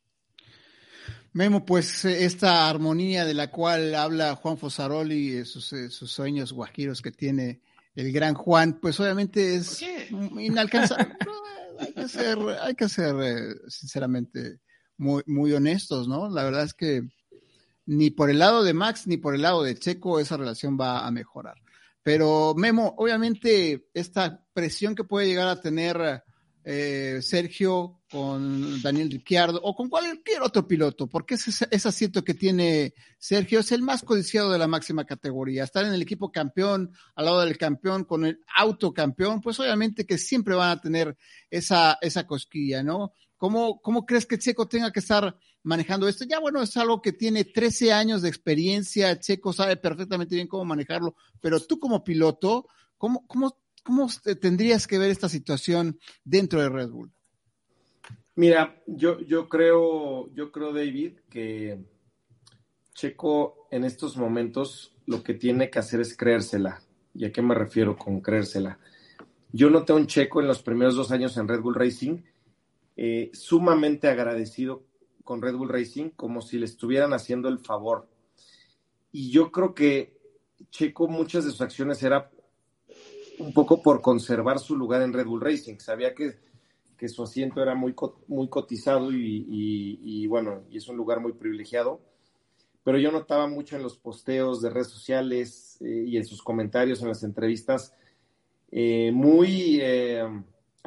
Memo, 1.33 1.65
pues 1.65 2.03
eh, 2.05 2.25
esta 2.25 2.67
armonía 2.69 3.23
de 3.23 3.35
la 3.35 3.51
cual 3.51 3.93
habla 3.93 4.35
Juan 4.35 4.57
Fosaroli, 4.57 5.45
sus, 5.45 5.71
eh, 5.73 5.89
sus 5.89 6.11
sueños 6.11 6.51
guajiros 6.51 7.01
que 7.01 7.11
tiene 7.11 7.61
el 7.93 8.11
gran 8.11 8.33
Juan, 8.33 8.79
pues 8.81 8.99
obviamente 8.99 9.55
es 9.55 9.83
inalcanzable. 10.39 11.15
hay 11.79 11.93
que 11.93 12.07
ser, 12.07 12.37
hay 12.61 12.75
que 12.75 12.89
ser 12.89 13.15
sinceramente 13.67 14.59
muy, 14.97 15.23
muy 15.25 15.53
honestos, 15.53 16.07
¿no? 16.07 16.29
La 16.29 16.43
verdad 16.43 16.63
es 16.63 16.73
que 16.73 17.07
ni 17.85 18.11
por 18.11 18.29
el 18.29 18.39
lado 18.39 18.63
de 18.63 18.73
Max 18.73 19.07
ni 19.07 19.17
por 19.17 19.33
el 19.33 19.41
lado 19.41 19.63
de 19.63 19.75
Checo 19.75 20.19
esa 20.19 20.37
relación 20.37 20.77
va 20.79 21.05
a 21.05 21.11
mejorar. 21.11 21.55
Pero 22.03 22.53
Memo, 22.55 22.95
obviamente 22.97 23.89
esta 23.93 24.45
presión 24.53 24.95
que 24.95 25.03
puede 25.03 25.27
llegar 25.27 25.47
a 25.47 25.59
tener 25.59 26.23
eh, 26.63 27.21
Sergio 27.21 28.01
con 28.09 28.81
Daniel 28.81 29.09
Ricciardo 29.09 29.61
o 29.63 29.73
con 29.73 29.87
cualquier 29.87 30.41
otro 30.41 30.67
piloto, 30.67 31.07
porque 31.07 31.35
ese, 31.35 31.65
ese 31.71 31.87
asiento 31.87 32.25
que 32.25 32.33
tiene 32.33 32.93
Sergio 33.17 33.59
es 33.59 33.71
el 33.71 33.81
más 33.81 34.03
codiciado 34.03 34.51
de 34.51 34.57
la 34.57 34.67
máxima 34.67 35.05
categoría. 35.05 35.63
Estar 35.63 35.85
en 35.85 35.93
el 35.93 36.01
equipo 36.01 36.29
campeón, 36.29 36.91
al 37.15 37.25
lado 37.25 37.41
del 37.41 37.57
campeón, 37.57 38.03
con 38.03 38.25
el 38.25 38.41
auto 38.53 38.93
campeón, 38.93 39.39
pues 39.39 39.59
obviamente 39.61 40.05
que 40.05 40.17
siempre 40.17 40.55
van 40.55 40.71
a 40.71 40.81
tener 40.81 41.17
esa, 41.49 41.97
esa 42.01 42.27
cosquilla, 42.27 42.83
¿no? 42.83 43.13
¿Cómo, 43.37 43.79
¿Cómo 43.81 44.05
crees 44.05 44.25
que 44.25 44.39
Checo 44.39 44.67
tenga 44.67 44.91
que 44.91 44.99
estar 44.99 45.37
manejando 45.63 46.07
esto? 46.07 46.25
Ya 46.25 46.39
bueno, 46.39 46.61
es 46.61 46.75
algo 46.75 47.01
que 47.01 47.13
tiene 47.13 47.45
13 47.45 47.93
años 47.93 48.21
de 48.21 48.29
experiencia, 48.29 49.19
Checo 49.19 49.53
sabe 49.53 49.77
perfectamente 49.77 50.35
bien 50.35 50.47
cómo 50.47 50.65
manejarlo, 50.65 51.15
pero 51.39 51.59
tú 51.59 51.79
como 51.79 52.03
piloto, 52.03 52.67
¿cómo, 52.97 53.25
cómo, 53.27 53.57
cómo 53.83 54.09
tendrías 54.41 54.87
que 54.87 54.97
ver 54.97 55.11
esta 55.11 55.29
situación 55.29 55.99
dentro 56.23 56.61
de 56.61 56.69
Red 56.69 56.89
Bull? 56.89 57.11
Mira, 58.35 58.81
yo, 58.85 59.19
yo 59.21 59.49
creo, 59.49 60.31
yo 60.33 60.51
creo, 60.51 60.73
David, 60.73 61.19
que 61.29 61.79
Checo 62.93 63.67
en 63.71 63.83
estos 63.83 64.17
momentos 64.17 64.95
lo 65.05 65.23
que 65.23 65.33
tiene 65.33 65.69
que 65.69 65.79
hacer 65.79 66.01
es 66.01 66.15
creérsela. 66.15 66.81
¿Y 67.15 67.25
a 67.25 67.31
qué 67.31 67.41
me 67.41 67.55
refiero 67.55 67.97
con 67.97 68.21
creérsela? 68.21 68.77
Yo 69.51 69.69
noté 69.69 69.93
a 69.93 69.95
un 69.95 70.05
Checo 70.05 70.39
en 70.39 70.47
los 70.47 70.61
primeros 70.61 70.95
dos 70.95 71.11
años 71.11 71.35
en 71.37 71.47
Red 71.47 71.61
Bull 71.61 71.75
Racing 71.75 72.17
eh, 72.99 73.29
sumamente 73.31 74.07
agradecido 74.07 74.83
con 75.23 75.41
Red 75.41 75.55
Bull 75.55 75.69
Racing, 75.69 76.09
como 76.09 76.41
si 76.41 76.57
le 76.57 76.65
estuvieran 76.65 77.13
haciendo 77.13 77.47
el 77.47 77.59
favor. 77.59 78.09
Y 79.11 79.29
yo 79.29 79.51
creo 79.51 79.75
que 79.75 80.17
Checo 80.71 81.07
muchas 81.07 81.45
de 81.45 81.51
sus 81.51 81.61
acciones 81.61 82.01
era 82.01 82.31
un 83.37 83.53
poco 83.53 83.83
por 83.83 84.01
conservar 84.01 84.57
su 84.57 84.75
lugar 84.75 85.03
en 85.03 85.13
Red 85.13 85.27
Bull 85.27 85.41
Racing. 85.41 85.77
Sabía 85.77 86.15
que, 86.15 86.39
que 86.97 87.07
su 87.07 87.21
asiento 87.21 87.61
era 87.61 87.75
muy, 87.75 87.93
muy 88.27 88.49
cotizado 88.49 89.11
y, 89.11 90.25
bueno, 90.25 90.63
y 90.71 90.77
es 90.77 90.87
un 90.87 90.97
lugar 90.97 91.19
muy 91.19 91.33
privilegiado. 91.33 92.01
Pero 92.83 92.97
yo 92.97 93.11
notaba 93.11 93.47
mucho 93.47 93.75
en 93.75 93.83
los 93.83 93.97
posteos 93.97 94.61
de 94.61 94.71
redes 94.71 94.87
sociales 94.87 95.77
eh, 95.81 96.05
y 96.07 96.17
en 96.17 96.25
sus 96.25 96.41
comentarios 96.41 97.01
en 97.01 97.09
las 97.09 97.21
entrevistas, 97.21 97.93
eh, 98.71 99.11
muy 99.13 99.81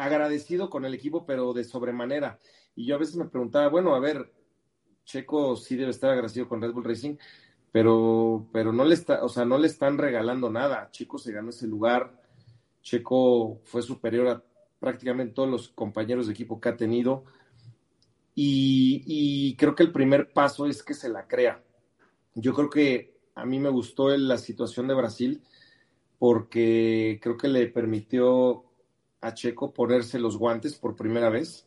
agradecido 0.05 0.70
con 0.70 0.84
el 0.84 0.94
equipo, 0.94 1.26
pero 1.26 1.53
de 1.53 1.64
sobremanera. 1.64 2.38
Y 2.74 2.86
yo 2.86 2.94
a 2.94 2.98
veces 2.98 3.16
me 3.16 3.26
preguntaba, 3.26 3.68
bueno, 3.68 3.94
a 3.94 4.01
ver, 4.01 4.32
Checo 5.05 5.57
sí 5.57 5.76
debe 5.76 5.90
estar 5.90 6.11
agradecido 6.11 6.48
con 6.48 6.61
Red 6.61 6.72
Bull 6.72 6.84
Racing, 6.84 7.16
pero, 7.72 8.48
pero 8.53 8.72
no 8.72 8.84
le 8.84 8.94
está, 8.94 9.24
o 9.24 9.28
sea, 9.28 9.44
no 9.44 9.59
le 9.59 9.66
están 9.66 9.98
regalando 9.98 10.51
nada. 10.51 10.90
Checo 10.90 11.18
se 11.18 11.32
ganó 11.32 11.51
ese 11.51 11.66
lugar. 11.66 12.20
Checo 12.82 13.61
fue 13.64 13.82
superior 13.82 14.28
a 14.28 14.44
prácticamente 14.78 15.34
todos 15.34 15.48
los 15.48 15.68
compañeros 15.68 16.26
de 16.26 16.32
equipo 16.32 16.61
que 16.61 16.68
ha 16.68 16.76
tenido. 16.76 17.24
Y, 18.34 19.03
y 19.07 19.57
creo 19.57 19.74
que 19.74 19.82
el 19.82 19.92
primer 19.92 20.32
paso 20.32 20.66
es 20.66 20.82
que 20.82 20.94
se 20.94 21.09
la 21.09 21.26
crea. 21.26 21.62
Yo 22.34 22.55
creo 22.55 22.70
que 22.70 23.20
a 23.34 23.44
mí 23.44 23.59
me 23.59 23.68
gustó 23.68 24.16
la 24.16 24.38
situación 24.38 24.88
de 24.88 24.94
Brasil 24.94 25.42
porque 26.18 27.18
creo 27.22 27.36
que 27.36 27.48
le 27.48 27.66
permitió 27.66 28.64
a 29.21 29.35
Checo 29.35 29.73
ponerse 29.73 30.18
los 30.18 30.37
guantes 30.37 30.77
por 30.77 30.97
primera 30.97 31.29
vez. 31.29 31.66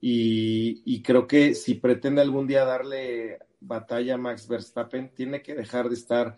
Y, 0.00 1.02
creo 1.02 1.26
que 1.26 1.54
si 1.54 1.74
pretende 1.74 2.22
algún 2.22 2.46
día 2.46 2.64
darle 2.64 3.38
batalla 3.60 4.14
a 4.14 4.18
Max 4.18 4.48
Verstappen, 4.48 5.12
tiene 5.14 5.42
que 5.42 5.54
dejar 5.54 5.88
de 5.88 5.94
estar 5.94 6.36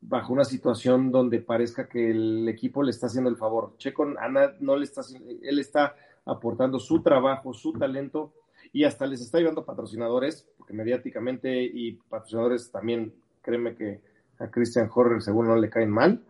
bajo 0.00 0.32
una 0.32 0.44
situación 0.44 1.12
donde 1.12 1.40
parezca 1.40 1.88
que 1.88 2.10
el 2.10 2.48
equipo 2.48 2.82
le 2.82 2.90
está 2.90 3.06
haciendo 3.06 3.28
el 3.28 3.36
favor. 3.36 3.74
Checo 3.76 4.06
Ana 4.18 4.54
no 4.60 4.76
le 4.76 4.84
está 4.84 5.02
él 5.42 5.58
está 5.58 5.94
aportando 6.24 6.78
su 6.78 7.02
trabajo, 7.02 7.52
su 7.52 7.74
talento 7.74 8.32
y 8.72 8.84
hasta 8.84 9.06
les 9.06 9.20
está 9.20 9.38
llevando 9.38 9.64
patrocinadores, 9.64 10.48
porque 10.56 10.72
mediáticamente 10.72 11.62
y 11.62 11.92
patrocinadores 12.08 12.70
también, 12.70 13.12
créeme 13.42 13.74
que 13.74 14.00
a 14.38 14.50
Christian 14.50 14.88
Horner 14.92 15.20
según 15.20 15.48
no 15.48 15.56
le 15.56 15.68
caen 15.68 15.90
mal. 15.90 16.24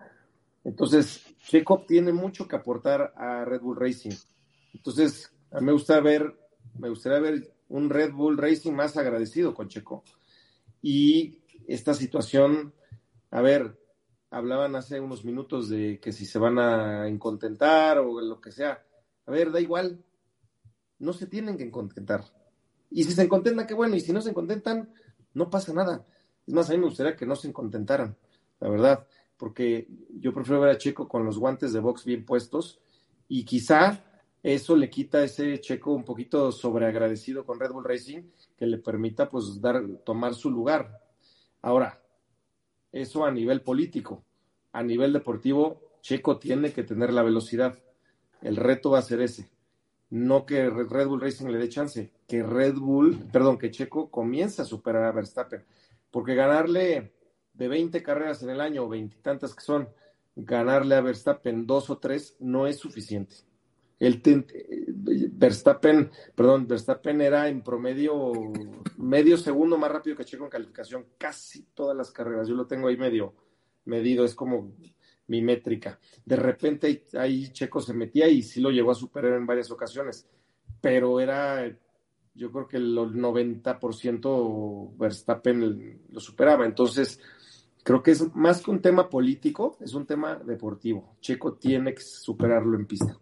Entonces, 0.64 1.24
Checo 1.42 1.84
tiene 1.86 2.12
mucho 2.12 2.46
que 2.46 2.56
aportar 2.56 3.12
a 3.16 3.44
Red 3.44 3.62
Bull 3.62 3.76
Racing. 3.76 4.14
Entonces, 4.74 5.32
a 5.50 5.60
mí 5.60 5.66
me 5.66 5.72
gusta 5.72 6.00
ver, 6.00 6.36
me 6.78 6.88
gustaría 6.88 7.18
ver 7.18 7.54
un 7.68 7.88
Red 7.88 8.12
Bull 8.12 8.36
Racing 8.36 8.72
más 8.72 8.96
agradecido 8.96 9.54
con 9.54 9.68
Checo. 9.68 10.04
Y 10.82 11.38
esta 11.66 11.94
situación, 11.94 12.74
a 13.30 13.40
ver, 13.40 13.78
hablaban 14.30 14.76
hace 14.76 15.00
unos 15.00 15.24
minutos 15.24 15.68
de 15.68 15.98
que 15.98 16.12
si 16.12 16.26
se 16.26 16.38
van 16.38 16.58
a 16.58 17.08
incontentar 17.08 17.98
o 17.98 18.20
lo 18.20 18.40
que 18.40 18.52
sea. 18.52 18.84
A 19.26 19.30
ver, 19.30 19.50
da 19.50 19.60
igual, 19.60 20.04
no 20.98 21.12
se 21.12 21.26
tienen 21.26 21.56
que 21.56 21.70
contentar. 21.70 22.24
Y 22.90 23.04
si 23.04 23.12
se 23.12 23.28
contentan, 23.28 23.66
qué 23.66 23.74
bueno, 23.74 23.96
y 23.96 24.00
si 24.00 24.12
no 24.12 24.20
se 24.20 24.34
contentan, 24.34 24.92
no 25.32 25.48
pasa 25.48 25.72
nada. 25.72 26.04
Es 26.46 26.52
más, 26.52 26.68
a 26.68 26.72
mí 26.72 26.78
me 26.78 26.86
gustaría 26.86 27.16
que 27.16 27.26
no 27.26 27.36
se 27.36 27.52
contentaran, 27.52 28.16
la 28.58 28.68
verdad 28.68 29.06
porque 29.40 29.88
yo 30.20 30.34
prefiero 30.34 30.60
ver 30.60 30.70
a 30.70 30.78
Checo 30.78 31.08
con 31.08 31.24
los 31.24 31.38
guantes 31.38 31.72
de 31.72 31.80
box 31.80 32.04
bien 32.04 32.26
puestos 32.26 32.78
y 33.26 33.46
quizá 33.46 34.04
eso 34.42 34.76
le 34.76 34.90
quita 34.90 35.18
a 35.18 35.24
ese 35.24 35.58
Checo 35.60 35.92
un 35.92 36.04
poquito 36.04 36.52
sobreagradecido 36.52 37.46
con 37.46 37.58
Red 37.58 37.70
Bull 37.70 37.84
Racing 37.84 38.24
que 38.58 38.66
le 38.66 38.76
permita 38.76 39.30
pues 39.30 39.58
dar 39.58 39.82
tomar 40.04 40.34
su 40.34 40.50
lugar. 40.50 41.00
Ahora, 41.62 42.02
eso 42.92 43.24
a 43.24 43.30
nivel 43.30 43.62
político, 43.62 44.22
a 44.72 44.82
nivel 44.82 45.14
deportivo, 45.14 45.80
Checo 46.02 46.38
tiene 46.38 46.74
que 46.74 46.82
tener 46.82 47.10
la 47.10 47.22
velocidad. 47.22 47.78
El 48.42 48.56
reto 48.56 48.90
va 48.90 48.98
a 48.98 49.02
ser 49.02 49.22
ese. 49.22 49.48
No 50.10 50.44
que 50.44 50.68
Red 50.68 51.06
Bull 51.06 51.20
Racing 51.20 51.46
le 51.46 51.56
dé 51.56 51.68
chance, 51.70 52.12
que 52.28 52.42
Red 52.42 52.74
Bull, 52.74 53.16
perdón, 53.32 53.56
que 53.56 53.70
Checo 53.70 54.10
comience 54.10 54.60
a 54.60 54.66
superar 54.66 55.04
a 55.04 55.12
Verstappen, 55.12 55.64
porque 56.10 56.34
ganarle 56.34 57.14
de 57.60 57.68
20 57.68 58.02
carreras 58.02 58.42
en 58.42 58.48
el 58.48 58.60
año, 58.60 58.84
o 58.84 58.88
veintitantas 58.88 59.54
que 59.54 59.60
son, 59.60 59.88
ganarle 60.34 60.94
a 60.94 61.02
Verstappen 61.02 61.66
dos 61.66 61.90
o 61.90 61.98
tres 61.98 62.34
no 62.40 62.66
es 62.66 62.78
suficiente. 62.78 63.36
El 63.98 64.22
Verstappen, 65.32 66.10
perdón, 66.34 66.66
Verstappen 66.66 67.20
era 67.20 67.48
en 67.48 67.62
promedio 67.62 68.32
medio 68.96 69.36
segundo 69.36 69.76
más 69.76 69.92
rápido 69.92 70.16
que 70.16 70.24
Checo 70.24 70.44
en 70.44 70.50
calificación, 70.50 71.04
casi 71.18 71.64
todas 71.74 71.94
las 71.94 72.10
carreras. 72.10 72.48
Yo 72.48 72.54
lo 72.54 72.66
tengo 72.66 72.88
ahí 72.88 72.96
medio 72.96 73.34
medido, 73.84 74.24
es 74.24 74.34
como 74.34 74.72
mi 75.26 75.42
métrica. 75.42 76.00
De 76.24 76.36
repente 76.36 77.04
ahí 77.12 77.52
Checo 77.52 77.82
se 77.82 77.92
metía 77.92 78.26
y 78.26 78.42
sí 78.42 78.62
lo 78.62 78.70
llegó 78.70 78.90
a 78.90 78.94
superar 78.94 79.34
en 79.34 79.44
varias 79.44 79.70
ocasiones, 79.70 80.26
pero 80.80 81.20
era, 81.20 81.70
yo 82.34 82.50
creo 82.50 82.66
que 82.66 82.78
el 82.78 82.96
90% 82.96 84.96
Verstappen 84.96 86.00
lo 86.10 86.20
superaba. 86.20 86.64
Entonces, 86.64 87.20
creo 87.82 88.02
que 88.02 88.12
es 88.12 88.34
más 88.34 88.62
que 88.62 88.70
un 88.70 88.80
tema 88.80 89.08
político, 89.08 89.76
es 89.80 89.94
un 89.94 90.06
tema 90.06 90.36
deportivo. 90.36 91.16
Checo 91.20 91.54
tiene 91.54 91.94
que 91.94 92.02
superarlo 92.02 92.76
en 92.76 92.86
pista. 92.86 93.18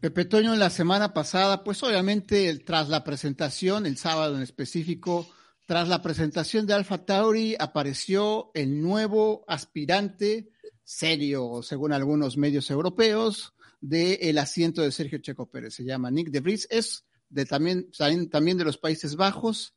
Pepe 0.00 0.24
Toño, 0.24 0.54
la 0.56 0.70
semana 0.70 1.14
pasada, 1.14 1.64
pues 1.64 1.82
obviamente 1.82 2.54
tras 2.58 2.88
la 2.88 3.04
presentación, 3.04 3.86
el 3.86 3.96
sábado 3.96 4.36
en 4.36 4.42
específico, 4.42 5.26
tras 5.66 5.88
la 5.88 6.02
presentación 6.02 6.66
de 6.66 6.74
Alfa 6.74 7.06
Tauri 7.06 7.56
apareció 7.58 8.50
el 8.54 8.82
nuevo 8.82 9.44
aspirante 9.48 10.50
serio, 10.82 11.62
según 11.62 11.92
algunos 11.92 12.36
medios 12.36 12.70
europeos, 12.70 13.54
del 13.80 14.38
asiento 14.38 14.82
de 14.82 14.92
Sergio 14.92 15.18
Checo 15.18 15.50
Pérez. 15.50 15.74
Se 15.74 15.84
llama 15.84 16.10
Nick 16.10 16.28
de 16.28 16.40
Vries, 16.40 16.66
es 16.70 17.06
de 17.30 17.46
también, 17.46 17.90
también 18.30 18.58
de 18.58 18.64
los 18.64 18.78
Países 18.78 19.16
Bajos 19.16 19.74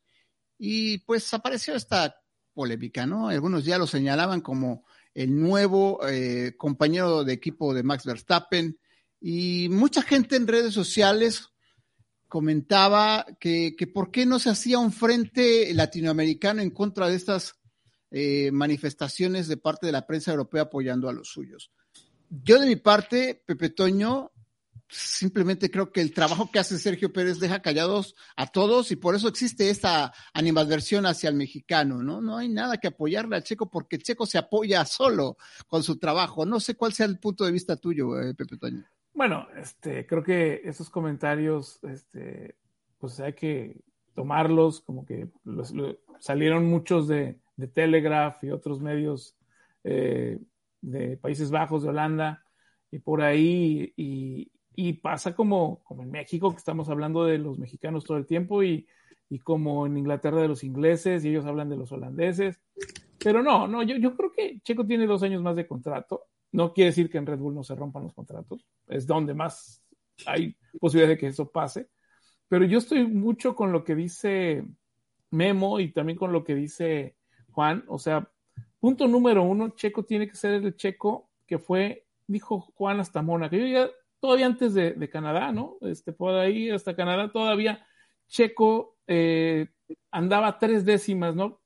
y 0.58 0.98
pues 0.98 1.32
apareció 1.32 1.74
esta 1.74 2.16
polémica, 2.58 3.06
¿no? 3.06 3.28
Algunos 3.28 3.64
ya 3.64 3.78
lo 3.78 3.86
señalaban 3.86 4.40
como 4.40 4.84
el 5.14 5.38
nuevo 5.38 6.00
eh, 6.08 6.56
compañero 6.58 7.22
de 7.22 7.34
equipo 7.34 7.72
de 7.72 7.84
Max 7.84 8.04
Verstappen 8.04 8.76
y 9.20 9.68
mucha 9.68 10.02
gente 10.02 10.34
en 10.34 10.48
redes 10.48 10.74
sociales 10.74 11.50
comentaba 12.26 13.24
que, 13.38 13.76
que, 13.78 13.86
por 13.86 14.10
qué 14.10 14.26
no 14.26 14.40
se 14.40 14.50
hacía 14.50 14.80
un 14.80 14.90
frente 14.90 15.72
latinoamericano 15.72 16.60
en 16.60 16.70
contra 16.70 17.08
de 17.08 17.14
estas 17.14 17.54
eh, 18.10 18.50
manifestaciones 18.50 19.46
de 19.46 19.56
parte 19.56 19.86
de 19.86 19.92
la 19.92 20.04
prensa 20.04 20.32
europea 20.32 20.62
apoyando 20.62 21.08
a 21.08 21.12
los 21.12 21.28
suyos. 21.28 21.70
Yo 22.28 22.58
de 22.58 22.66
mi 22.66 22.74
parte, 22.74 23.40
Pepe 23.46 23.70
Toño, 23.70 24.32
simplemente 24.88 25.70
creo 25.70 25.92
que 25.92 26.00
el 26.00 26.12
trabajo 26.12 26.50
que 26.50 26.58
hace 26.58 26.78
Sergio 26.78 27.12
Pérez 27.12 27.38
deja 27.38 27.60
callados 27.60 28.14
a 28.36 28.46
todos 28.46 28.90
y 28.90 28.96
por 28.96 29.14
eso 29.14 29.28
existe 29.28 29.70
esta 29.70 30.12
animadversión 30.32 31.06
hacia 31.06 31.28
el 31.28 31.36
mexicano, 31.36 32.02
¿no? 32.02 32.20
No 32.20 32.38
hay 32.38 32.48
nada 32.48 32.78
que 32.78 32.88
apoyarle 32.88 33.36
al 33.36 33.42
Checo 33.42 33.70
porque 33.70 33.98
Checo 33.98 34.26
se 34.26 34.38
apoya 34.38 34.84
solo 34.84 35.36
con 35.66 35.82
su 35.82 35.98
trabajo. 35.98 36.46
No 36.46 36.60
sé 36.60 36.74
cuál 36.74 36.92
sea 36.92 37.06
el 37.06 37.18
punto 37.18 37.44
de 37.44 37.52
vista 37.52 37.76
tuyo, 37.76 38.20
eh, 38.20 38.34
Pepe 38.34 38.56
Toño. 38.56 38.84
Bueno, 39.12 39.48
este, 39.56 40.06
creo 40.06 40.22
que 40.22 40.62
esos 40.64 40.90
comentarios, 40.90 41.80
este, 41.82 42.56
pues 42.98 43.18
hay 43.20 43.32
que 43.32 43.80
tomarlos 44.14 44.80
como 44.80 45.04
que 45.04 45.28
salieron 46.18 46.66
muchos 46.66 47.08
de, 47.08 47.38
Telegraph 47.74 48.44
y 48.44 48.50
otros 48.52 48.80
medios 48.80 49.36
eh, 49.82 50.38
de 50.80 51.16
Países 51.16 51.50
Bajos, 51.50 51.82
de 51.82 51.88
Holanda, 51.88 52.44
y 52.90 53.00
por 53.00 53.20
ahí, 53.22 53.92
y, 53.96 54.50
pasa 54.94 55.34
como, 55.34 55.82
como 55.84 56.02
en 56.02 56.10
México, 56.10 56.50
que 56.50 56.58
estamos 56.58 56.88
hablando 56.88 57.24
de 57.24 57.38
los 57.38 57.58
mexicanos 57.58 58.04
todo 58.04 58.16
el 58.16 58.26
tiempo, 58.26 58.62
y, 58.62 58.86
y 59.28 59.40
como 59.40 59.86
en 59.86 59.96
Inglaterra 59.96 60.40
de 60.40 60.48
los 60.48 60.64
ingleses, 60.64 61.24
y 61.24 61.30
ellos 61.30 61.46
hablan 61.46 61.68
de 61.68 61.76
los 61.76 61.92
holandeses. 61.92 62.60
Pero 63.18 63.42
no, 63.42 63.66
no, 63.66 63.82
yo, 63.82 63.96
yo 63.96 64.16
creo 64.16 64.32
que 64.32 64.60
Checo 64.60 64.86
tiene 64.86 65.06
dos 65.06 65.22
años 65.22 65.42
más 65.42 65.56
de 65.56 65.66
contrato 65.66 66.26
no 66.52 66.72
quiere 66.72 66.90
decir 66.90 67.10
que 67.10 67.18
en 67.18 67.26
Red 67.26 67.38
Bull 67.38 67.54
no 67.54 67.62
se 67.62 67.74
rompan 67.74 68.04
los 68.04 68.14
contratos, 68.14 68.64
es 68.86 69.06
donde 69.06 69.34
más 69.34 69.82
hay 70.26 70.56
posibilidad 70.80 71.10
de 71.10 71.18
que 71.18 71.28
eso 71.28 71.50
pase. 71.50 71.88
Pero 72.48 72.64
yo 72.64 72.78
estoy 72.78 73.06
mucho 73.06 73.54
con 73.54 73.72
lo 73.72 73.84
que 73.84 73.94
dice 73.94 74.64
Memo 75.30 75.80
y 75.80 75.92
también 75.92 76.18
con 76.18 76.32
lo 76.32 76.44
que 76.44 76.54
dice 76.54 77.16
Juan. 77.52 77.84
O 77.88 77.98
sea, 77.98 78.30
punto 78.80 79.06
número 79.06 79.42
uno, 79.42 79.70
Checo 79.70 80.04
tiene 80.04 80.28
que 80.28 80.34
ser 80.34 80.54
el 80.54 80.76
Checo 80.76 81.28
que 81.46 81.58
fue, 81.58 82.06
dijo 82.26 82.60
Juan 82.74 83.00
hasta 83.00 83.20
Mónaco. 83.20 83.56
Yo 83.56 83.66
ya, 83.66 83.90
todavía 84.20 84.46
antes 84.46 84.74
de, 84.74 85.08
Canadá, 85.10 85.52
¿no? 85.52 85.78
Este, 85.82 86.12
por 86.12 86.34
ahí 86.34 86.70
hasta 86.70 86.96
Canadá 86.96 87.30
todavía 87.30 87.86
Checo 88.28 88.96
eh, 89.06 89.68
andaba 90.10 90.58
tres 90.58 90.84
décimas, 90.84 91.34
¿no? 91.34 91.60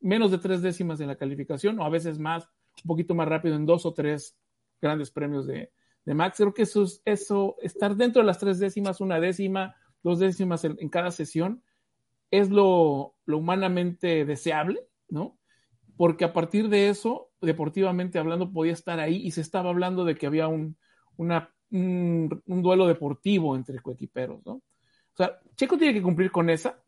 Menos 0.00 0.30
de 0.30 0.38
tres 0.38 0.62
décimas 0.62 1.00
en 1.00 1.08
la 1.08 1.16
calificación, 1.16 1.78
o 1.78 1.84
a 1.84 1.88
veces 1.88 2.18
más, 2.18 2.44
un 2.82 2.88
poquito 2.88 3.14
más 3.14 3.28
rápido 3.28 3.56
en 3.56 3.66
dos 3.66 3.86
o 3.86 3.94
tres 3.94 4.36
grandes 4.80 5.10
premios 5.10 5.46
de, 5.46 5.70
Max. 6.06 6.38
Creo 6.38 6.54
que 6.54 6.62
eso, 6.62 6.86
eso, 7.04 7.56
estar 7.60 7.94
dentro 7.94 8.22
de 8.22 8.26
las 8.26 8.38
tres 8.38 8.58
décimas, 8.58 9.02
una 9.02 9.20
décima, 9.20 9.76
dos 10.02 10.18
décimas 10.18 10.64
en, 10.64 10.88
cada 10.88 11.10
sesión, 11.10 11.62
es 12.30 12.48
lo, 12.48 13.14
humanamente 13.26 14.24
deseable, 14.24 14.80
¿no? 15.10 15.38
Porque 15.98 16.24
a 16.24 16.32
partir 16.32 16.70
de 16.70 16.88
eso, 16.88 17.30
deportivamente 17.42 18.18
hablando, 18.18 18.52
podía 18.52 18.72
estar 18.72 19.00
ahí 19.00 19.16
y 19.16 19.32
se 19.32 19.42
estaba 19.42 19.68
hablando 19.68 20.06
de 20.06 20.14
que 20.14 20.26
había 20.26 20.48
un, 20.48 20.78
una, 21.16 21.52
un, 21.70 22.42
duelo 22.46 22.86
deportivo 22.86 23.56
entre 23.56 23.80
coequiperos, 23.80 24.44
¿no? 24.46 24.52
O 24.54 25.16
sea, 25.16 25.38
Checo 25.56 25.76
tiene 25.76 25.94
que 25.94 26.02
cumplir 26.02 26.30
con 26.30 26.48
esa. 26.48 26.80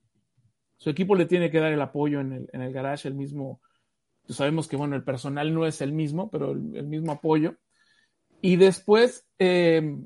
Su 0.76 0.90
equipo 0.90 1.14
le 1.14 1.26
tiene 1.26 1.50
que 1.50 1.58
dar 1.58 1.72
el 1.72 1.80
apoyo 1.80 2.20
en 2.20 2.32
el, 2.32 2.50
en 2.52 2.62
el 2.62 2.72
garage, 2.72 3.08
el 3.08 3.14
mismo 3.14 3.60
sabemos 4.32 4.68
que, 4.68 4.76
bueno, 4.76 4.96
el 4.96 5.04
personal 5.04 5.52
no 5.52 5.66
es 5.66 5.80
el 5.80 5.92
mismo, 5.92 6.30
pero 6.30 6.52
el, 6.52 6.86
mismo 6.86 7.12
apoyo. 7.12 7.56
Y 8.40 8.56
después, 8.56 9.26
eh, 9.38 9.96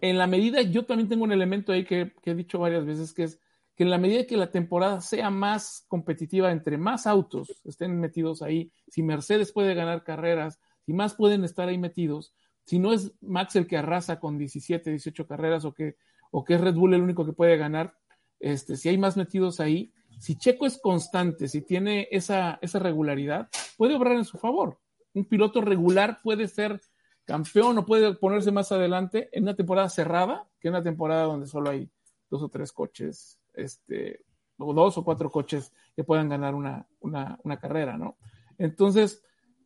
en 0.00 0.18
la 0.18 0.26
medida, 0.26 0.62
yo 0.62 0.84
también 0.84 1.08
tengo 1.08 1.24
un 1.24 1.32
elemento 1.32 1.72
ahí 1.72 1.84
que, 1.84 2.12
he 2.24 2.34
dicho 2.34 2.58
varias 2.58 2.84
veces, 2.84 3.12
que 3.12 3.24
es 3.24 3.40
que 3.76 3.82
en 3.82 3.90
la 3.90 3.98
medida 3.98 4.24
que 4.24 4.36
la 4.36 4.52
temporada 4.52 5.00
sea 5.00 5.30
más 5.30 5.84
competitiva, 5.88 6.52
entre 6.52 6.78
más 6.78 7.08
autos 7.08 7.60
estén 7.64 7.98
metidos 7.98 8.40
ahí, 8.40 8.70
si 8.86 9.02
Mercedes 9.02 9.50
puede 9.50 9.74
ganar 9.74 10.04
carreras, 10.04 10.60
si 10.86 10.92
más 10.92 11.14
pueden 11.14 11.42
estar 11.42 11.68
ahí 11.68 11.78
metidos, 11.78 12.32
si 12.64 12.78
no 12.78 12.92
es 12.92 13.12
Max 13.20 13.56
el 13.56 13.66
que 13.66 13.76
arrasa 13.76 14.20
con 14.20 14.38
17, 14.38 14.90
18 14.90 15.26
carreras 15.26 15.64
o 15.64 15.72
que, 15.72 15.96
o 16.30 16.44
que 16.44 16.54
es 16.54 16.60
Red 16.60 16.74
Bull 16.74 16.94
el 16.94 17.02
único 17.02 17.24
que 17.24 17.32
puede 17.32 17.56
ganar, 17.56 17.94
este, 18.40 18.76
si 18.76 18.88
hay 18.88 18.98
más 18.98 19.16
metidos 19.16 19.60
ahí, 19.60 19.92
si 20.18 20.36
Checo 20.36 20.66
es 20.66 20.78
constante, 20.78 21.48
si 21.48 21.62
tiene 21.62 22.08
esa, 22.10 22.58
esa 22.62 22.78
regularidad, 22.78 23.48
puede 23.76 23.94
obrar 23.94 24.16
en 24.16 24.24
su 24.24 24.38
favor. 24.38 24.78
Un 25.12 25.24
piloto 25.24 25.60
regular 25.60 26.20
puede 26.22 26.48
ser 26.48 26.80
campeón 27.24 27.78
o 27.78 27.86
puede 27.86 28.14
ponerse 28.14 28.52
más 28.52 28.70
adelante 28.72 29.28
en 29.32 29.44
una 29.44 29.54
temporada 29.54 29.88
cerrada 29.88 30.48
que 30.60 30.68
en 30.68 30.74
una 30.74 30.82
temporada 30.82 31.24
donde 31.24 31.46
solo 31.46 31.70
hay 31.70 31.90
dos 32.30 32.42
o 32.42 32.48
tres 32.48 32.72
coches, 32.72 33.38
este, 33.54 34.24
o 34.58 34.72
dos 34.72 34.98
o 34.98 35.04
cuatro 35.04 35.30
coches 35.30 35.72
que 35.94 36.04
puedan 36.04 36.28
ganar 36.28 36.54
una, 36.54 36.86
una, 37.00 37.58
carrera, 37.60 37.96
¿no? 37.96 38.16
Entonces, 38.58 39.22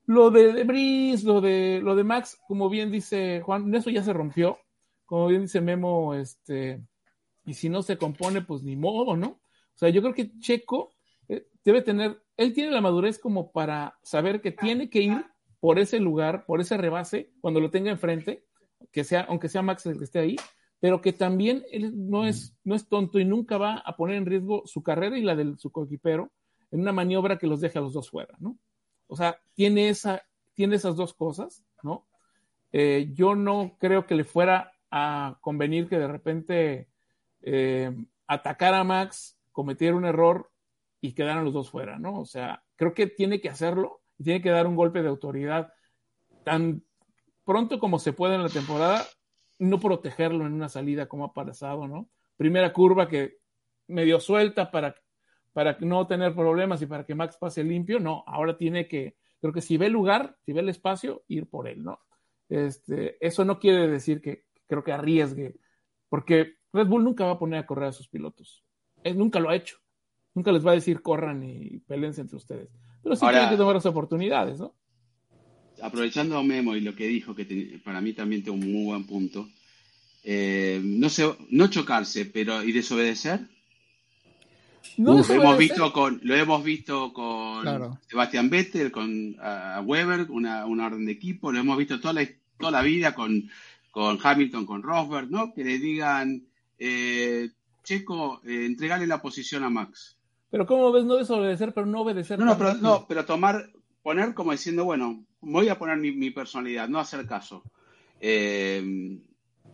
lo 0.08 0.30
de, 0.30 0.54
de 0.54 1.20
lo 1.22 1.40
de, 1.42 1.80
lo 1.84 1.94
de 1.94 2.02
Max, 2.02 2.40
como 2.48 2.70
bien 2.70 2.90
dice 2.90 3.42
Juan, 3.42 3.74
eso 3.74 3.90
ya 3.90 4.02
se 4.02 4.14
rompió. 4.14 4.58
Como 5.04 5.26
bien 5.26 5.42
dice 5.42 5.60
Memo, 5.60 6.14
este, 6.14 6.82
y 7.44 7.52
si 7.52 7.68
no 7.68 7.82
se 7.82 7.98
compone, 7.98 8.40
pues 8.40 8.62
ni 8.62 8.74
modo, 8.74 9.18
¿no? 9.18 9.26
O 9.28 9.74
sea, 9.74 9.90
yo 9.90 10.00
creo 10.00 10.14
que 10.14 10.38
Checo 10.38 10.88
eh, 11.28 11.46
debe 11.62 11.82
tener, 11.82 12.22
él 12.38 12.54
tiene 12.54 12.70
la 12.70 12.80
madurez 12.80 13.18
como 13.18 13.52
para 13.52 13.98
saber 14.02 14.40
que 14.40 14.50
tiene 14.50 14.88
que 14.88 15.02
ir 15.02 15.26
por 15.60 15.78
ese 15.78 16.00
lugar, 16.00 16.46
por 16.46 16.62
ese 16.62 16.78
rebase, 16.78 17.30
cuando 17.42 17.60
lo 17.60 17.68
tenga 17.68 17.90
enfrente, 17.90 18.46
que 18.90 19.04
sea, 19.04 19.26
aunque 19.28 19.50
sea 19.50 19.60
Max 19.60 19.84
el 19.84 19.98
que 19.98 20.04
esté 20.04 20.20
ahí, 20.20 20.36
pero 20.80 21.02
que 21.02 21.12
también 21.12 21.64
él 21.70 21.92
no 21.94 22.24
es, 22.24 22.56
no 22.64 22.74
es 22.74 22.88
tonto 22.88 23.18
y 23.18 23.26
nunca 23.26 23.58
va 23.58 23.74
a 23.74 23.94
poner 23.94 24.16
en 24.16 24.24
riesgo 24.24 24.62
su 24.64 24.82
carrera 24.82 25.18
y 25.18 25.22
la 25.22 25.36
de 25.36 25.54
su 25.58 25.70
coequipero 25.70 26.32
en 26.70 26.80
una 26.80 26.92
maniobra 26.92 27.36
que 27.36 27.46
los 27.46 27.60
deje 27.60 27.78
a 27.78 27.82
los 27.82 27.92
dos 27.92 28.08
fuera, 28.08 28.34
¿no? 28.38 28.56
O 29.08 29.16
sea, 29.16 29.40
tiene, 29.54 29.88
esa, 29.88 30.22
tiene 30.54 30.76
esas 30.76 30.96
dos 30.96 31.14
cosas, 31.14 31.64
¿no? 31.82 32.06
Eh, 32.72 33.10
yo 33.14 33.34
no 33.34 33.76
creo 33.78 34.06
que 34.06 34.14
le 34.14 34.24
fuera 34.24 34.72
a 34.90 35.38
convenir 35.40 35.88
que 35.88 35.98
de 35.98 36.08
repente 36.08 36.88
eh, 37.42 37.94
atacar 38.26 38.74
a 38.74 38.84
Max 38.84 39.38
cometiera 39.52 39.96
un 39.96 40.04
error 40.04 40.50
y 41.00 41.12
quedaran 41.12 41.44
los 41.44 41.54
dos 41.54 41.70
fuera, 41.70 41.98
¿no? 41.98 42.20
O 42.20 42.26
sea, 42.26 42.62
creo 42.76 42.94
que 42.94 43.06
tiene 43.06 43.40
que 43.40 43.48
hacerlo 43.48 44.00
y 44.18 44.24
tiene 44.24 44.42
que 44.42 44.50
dar 44.50 44.66
un 44.66 44.76
golpe 44.76 45.02
de 45.02 45.08
autoridad 45.08 45.72
tan 46.44 46.82
pronto 47.44 47.78
como 47.78 47.98
se 47.98 48.12
puede 48.12 48.34
en 48.34 48.42
la 48.42 48.48
temporada, 48.48 49.06
no 49.58 49.80
protegerlo 49.80 50.46
en 50.46 50.52
una 50.52 50.68
salida 50.68 51.06
como 51.06 51.24
ha 51.24 51.32
pasado, 51.32 51.88
¿no? 51.88 52.08
Primera 52.36 52.72
curva 52.72 53.08
que 53.08 53.38
medio 53.86 54.20
suelta 54.20 54.70
para, 54.70 54.94
para 55.58 55.76
no 55.80 56.06
tener 56.06 56.36
problemas 56.36 56.80
y 56.82 56.86
para 56.86 57.04
que 57.04 57.16
Max 57.16 57.36
pase 57.36 57.64
limpio, 57.64 57.98
no, 57.98 58.22
ahora 58.28 58.56
tiene 58.56 58.86
que, 58.86 59.16
creo 59.40 59.52
que 59.52 59.60
si 59.60 59.76
ve 59.76 59.86
el 59.86 59.92
lugar, 59.92 60.36
si 60.46 60.52
ve 60.52 60.60
el 60.60 60.68
espacio, 60.68 61.24
ir 61.26 61.48
por 61.48 61.66
él, 61.66 61.82
¿no? 61.82 61.98
Este, 62.48 63.16
eso 63.18 63.44
no 63.44 63.58
quiere 63.58 63.88
decir 63.88 64.20
que 64.20 64.44
creo 64.68 64.84
que 64.84 64.92
arriesgue, 64.92 65.56
porque 66.08 66.58
Red 66.72 66.86
Bull 66.86 67.02
nunca 67.02 67.24
va 67.24 67.32
a 67.32 67.38
poner 67.40 67.58
a 67.58 67.66
correr 67.66 67.88
a 67.88 67.92
sus 67.92 68.06
pilotos. 68.06 68.64
Él 69.02 69.18
nunca 69.18 69.40
lo 69.40 69.50
ha 69.50 69.56
hecho. 69.56 69.78
Nunca 70.32 70.52
les 70.52 70.64
va 70.64 70.70
a 70.70 70.74
decir 70.74 71.02
corran 71.02 71.42
y 71.42 71.80
pelense 71.80 72.20
entre 72.20 72.36
ustedes. 72.36 72.68
Pero 73.02 73.16
sí 73.16 73.26
tienen 73.28 73.50
que 73.50 73.56
tomar 73.56 73.74
las 73.74 73.86
oportunidades, 73.86 74.60
¿no? 74.60 74.76
Aprovechando 75.82 76.38
a 76.38 76.44
Memo 76.44 76.76
y 76.76 76.82
lo 76.82 76.94
que 76.94 77.08
dijo, 77.08 77.34
que 77.34 77.80
para 77.84 78.00
mí 78.00 78.12
también 78.12 78.44
tiene 78.44 78.64
un 78.64 78.72
muy 78.72 78.84
buen 78.84 79.04
punto. 79.08 79.48
Eh, 80.22 80.80
no, 80.84 81.08
sé, 81.08 81.28
no 81.50 81.66
chocarse, 81.66 82.26
pero 82.26 82.62
¿y 82.62 82.70
desobedecer? 82.70 83.40
Lo 84.98 85.24
hemos 85.24 85.58
visto 85.58 85.92
con, 85.92 86.20
lo 86.22 86.34
hemos 86.34 86.64
visto 86.64 87.12
con 87.12 87.98
Sebastián 88.08 88.50
Vettel, 88.50 88.90
con 88.90 89.36
Weber, 89.84 90.30
una, 90.30 90.66
orden 90.66 91.06
de 91.06 91.12
equipo, 91.12 91.52
lo 91.52 91.60
hemos 91.60 91.78
visto 91.78 92.00
toda 92.00 92.14
la, 92.14 92.28
toda 92.58 92.72
la 92.72 92.82
vida 92.82 93.14
con, 93.14 93.48
con 93.90 94.18
Hamilton, 94.22 94.66
con 94.66 94.82
Rosberg, 94.82 95.30
¿no? 95.30 95.52
Que 95.54 95.64
le 95.64 95.78
digan, 95.78 96.46
eh, 96.78 97.50
Checo, 97.82 98.40
eh, 98.44 98.66
entregarle 98.66 99.06
la 99.06 99.22
posición 99.22 99.64
a 99.64 99.70
Max. 99.70 100.16
Pero 100.50 100.66
¿cómo 100.66 100.92
ves? 100.92 101.04
No 101.04 101.16
desobedecer, 101.16 101.72
pero 101.74 101.86
no 101.86 102.00
obedecer. 102.00 102.38
No, 102.38 102.46
no, 102.46 102.58
pero, 102.58 102.74
no, 102.74 103.06
pero 103.06 103.24
tomar, 103.24 103.70
poner 104.02 104.34
como 104.34 104.52
diciendo, 104.52 104.84
bueno, 104.84 105.24
voy 105.40 105.68
a 105.68 105.78
poner 105.78 105.98
mi, 105.98 106.30
personalidad, 106.30 106.88
no 106.88 106.98
hacer 106.98 107.26
caso. 107.26 107.62
Eh, 108.20 109.20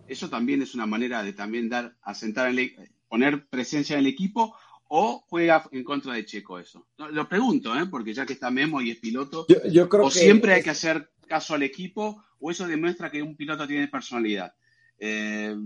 eso 0.07 0.29
también 0.29 0.63
es 0.63 0.75
una 0.75 0.87
manera 0.87 1.23
de 1.23 1.33
también 1.33 1.69
dar, 1.69 1.97
asentar, 2.03 2.49
en 2.51 2.75
poner 3.09 3.47
presencia 3.47 3.95
en 3.95 4.01
el 4.01 4.07
equipo 4.07 4.57
o 4.97 5.25
juega 5.29 5.69
en 5.73 5.83
contra 5.83 6.13
de 6.13 6.25
Checo 6.25 6.61
eso. 6.61 6.87
Lo 6.99 7.29
pregunto, 7.29 7.77
¿eh? 7.77 7.85
porque 7.87 8.15
ya 8.15 8.25
que 8.25 8.35
está 8.35 8.53
Memo 8.53 8.81
y 8.81 8.93
es 8.93 8.99
piloto, 8.99 9.45
yo, 9.69 9.89
creo 9.89 10.05
o 10.05 10.11
siempre 10.11 10.55
hay 10.55 10.63
que 10.63 10.71
hacer 10.71 11.11
caso 11.27 11.55
al 11.55 11.65
equipo 11.65 12.23
o 12.39 12.53
eso 12.53 12.65
demuestra 12.69 13.11
que 13.11 13.21
un 13.21 13.35
piloto 13.35 13.67
tiene 13.67 13.89
personalidad. 13.89 14.55
Eh, 15.01 15.57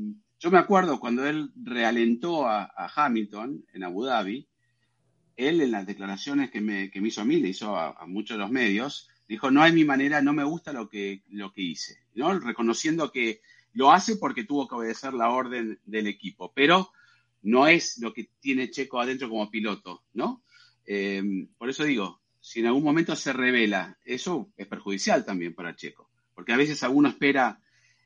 yo 0.41 0.51
me 0.51 0.57
acuerdo 0.57 0.99
cuando 0.99 1.27
él 1.27 1.51
realentó 1.63 2.49
a, 2.49 2.73
Hamilton 2.95 3.67
en 3.75 3.85
Abu 3.85 4.07
Dhabi, 4.07 4.49
él 5.37 5.61
en 5.61 5.73
las 5.73 5.87
declaraciones 5.87 6.51
que 6.51 6.63
me, 6.63 6.91
hizo 6.95 7.21
a 7.21 7.27
mí, 7.27 7.37
le 7.37 7.49
hizo 7.49 7.77
a, 7.77 8.07
muchos 8.07 8.39
de 8.39 8.41
los 8.41 8.51
medios, 8.51 9.11
dijo, 9.29 9.51
no 9.51 9.63
hay 9.63 9.73
mi 9.73 9.85
manera, 9.85 10.23
no 10.23 10.33
me 10.33 10.45
gusta 10.45 10.73
lo 10.73 10.89
que, 10.89 11.23
lo 11.29 11.53
que 11.53 11.61
hice, 11.61 11.99
¿no? 12.15 12.39
Reconociendo 12.39 13.13
que 13.13 13.43
lo 13.75 13.93
hace 13.93 14.17
porque 14.17 14.45
tuvo 14.45 14.67
que 14.67 14.77
obedecer 14.77 15.13
la 15.13 15.29
orden 15.29 15.79
del 15.85 16.07
equipo, 16.07 16.51
pero 16.55 16.93
no 17.49 17.67
es 17.67 17.97
lo 17.99 18.13
que 18.13 18.29
tiene 18.41 18.71
Checo 18.71 19.01
adentro 19.01 19.31
como 19.31 19.51
piloto, 19.51 20.05
¿no? 20.13 20.45
Eh, 20.85 21.23
por 21.57 21.71
eso 21.71 21.85
digo, 21.85 22.21
si 22.39 22.61
en 22.61 22.67
algún 22.67 22.85
momento 22.85 23.17
se 23.17 23.33
revela, 23.33 23.97
eso 24.05 24.53
es 24.55 24.67
perjudicial 24.67 25.25
también 25.25 25.55
para 25.55 25.75
Checo, 25.75 26.11
porque 26.35 26.53
a 26.53 26.59
veces 26.59 26.83
alguno 26.83 27.09
espera, 27.09 27.59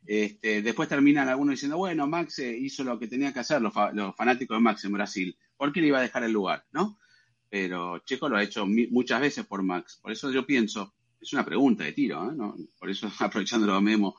este, 0.06 0.62
después 0.62 0.88
terminan 0.88 1.28
algunos 1.28 1.54
diciendo, 1.54 1.76
bueno, 1.76 2.06
Max 2.06 2.38
eh, 2.38 2.56
hizo 2.56 2.84
lo 2.84 3.00
que 3.00 3.08
tenía 3.08 3.32
que 3.32 3.40
hacer, 3.40 3.60
los, 3.60 3.72
fanáticos 3.74 4.56
de 4.56 4.62
Max 4.62 4.84
en 4.84 4.92
Brasil, 4.92 5.36
¿por 5.56 5.72
qué 5.72 5.80
le 5.80 5.88
iba 5.88 5.98
a 5.98 6.02
dejar 6.02 6.22
el 6.22 6.32
lugar, 6.32 6.64
no? 6.70 6.98
Pero 7.50 7.98
Checo 7.98 8.28
lo 8.28 8.36
ha 8.36 8.44
hecho 8.44 8.64
muchas 8.64 9.20
veces 9.20 9.44
por 9.44 9.64
Max, 9.64 9.98
por 10.00 10.12
eso 10.12 10.30
yo 10.30 10.46
pienso, 10.46 10.94
es 11.20 11.32
una 11.32 11.44
pregunta 11.44 11.82
de 11.82 11.92
tiro, 11.92 12.30
¿eh? 12.30 12.66
por 12.78 12.88
eso 12.88 13.10
aprovechándolo 13.18 13.80
Memo, 13.80 14.16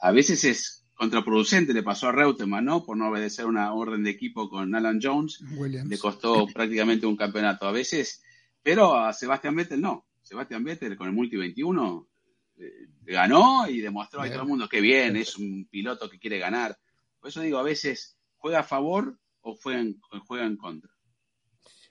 a 0.00 0.10
veces 0.10 0.42
es 0.42 0.85
contraproducente 0.96 1.74
le 1.74 1.82
pasó 1.82 2.08
a 2.08 2.12
Reutemann, 2.12 2.64
¿no? 2.64 2.84
Por 2.84 2.96
no 2.96 3.10
obedecer 3.10 3.46
una 3.46 3.72
orden 3.72 4.02
de 4.02 4.10
equipo 4.10 4.48
con 4.48 4.74
Alan 4.74 4.98
Jones. 5.00 5.40
Le 5.40 5.98
costó 5.98 6.46
prácticamente 6.54 7.06
un 7.06 7.16
campeonato 7.16 7.66
a 7.66 7.72
veces, 7.72 8.22
pero 8.62 8.96
a 8.96 9.12
Sebastián 9.12 9.54
Vettel 9.54 9.80
no. 9.80 10.06
Sebastián 10.22 10.64
Vettel 10.64 10.96
con 10.96 11.06
el 11.06 11.12
Multi 11.12 11.36
21 11.36 12.08
eh, 12.58 12.88
ganó 13.02 13.68
y 13.68 13.80
demostró 13.80 14.22
a 14.22 14.28
todo 14.28 14.42
el 14.42 14.48
mundo 14.48 14.68
que 14.68 14.80
bien, 14.80 15.16
es 15.16 15.36
un 15.36 15.68
piloto 15.70 16.08
que 16.08 16.18
quiere 16.18 16.38
ganar. 16.38 16.76
Por 17.20 17.28
eso 17.28 17.42
digo, 17.42 17.58
a 17.58 17.62
veces 17.62 18.16
juega 18.38 18.60
a 18.60 18.64
favor 18.64 19.18
o 19.42 19.54
juega 19.54 19.80
en, 19.80 20.00
juega 20.26 20.46
en 20.46 20.56
contra. 20.56 20.90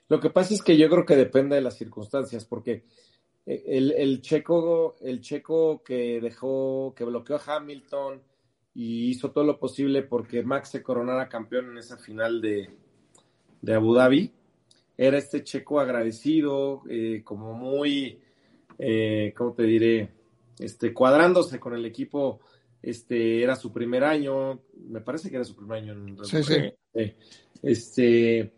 Lo 0.08 0.20
que 0.20 0.30
pasa 0.30 0.52
es 0.52 0.62
que 0.62 0.76
yo 0.76 0.90
creo 0.90 1.06
que 1.06 1.16
depende 1.16 1.56
de 1.56 1.62
las 1.62 1.78
circunstancias, 1.78 2.44
porque 2.44 2.84
eh, 3.46 3.64
el, 3.66 3.92
el 3.92 4.20
checo, 4.20 4.96
el 5.00 5.20
checo 5.20 5.82
que 5.82 6.20
dejó, 6.20 6.92
que 6.96 7.04
bloqueó 7.04 7.36
a 7.36 7.56
Hamilton, 7.56 8.20
y 8.76 9.08
hizo 9.08 9.30
todo 9.30 9.42
lo 9.42 9.58
posible 9.58 10.02
porque 10.02 10.42
Max 10.42 10.68
se 10.68 10.82
coronara 10.82 11.30
campeón 11.30 11.70
en 11.70 11.78
esa 11.78 11.96
final 11.96 12.42
de, 12.42 12.68
Abu 13.74 13.94
Dhabi. 13.94 14.30
Era 14.98 15.16
este 15.16 15.42
checo 15.42 15.80
agradecido, 15.80 16.82
eh, 16.86 17.22
como 17.24 17.54
muy, 17.54 18.20
eh, 18.78 19.32
¿cómo 19.34 19.54
te 19.54 19.62
diré? 19.62 20.10
Este, 20.58 20.92
cuadrándose 20.92 21.58
con 21.58 21.72
el 21.74 21.86
equipo, 21.86 22.40
este, 22.82 23.42
era 23.42 23.56
su 23.56 23.72
primer 23.72 24.04
año, 24.04 24.60
me 24.88 25.00
parece 25.00 25.30
que 25.30 25.36
era 25.36 25.44
su 25.46 25.56
primer 25.56 25.82
año 25.82 25.94
en 25.94 26.24
sí, 26.24 26.42
sí. 26.42 27.14
Este, 27.62 28.52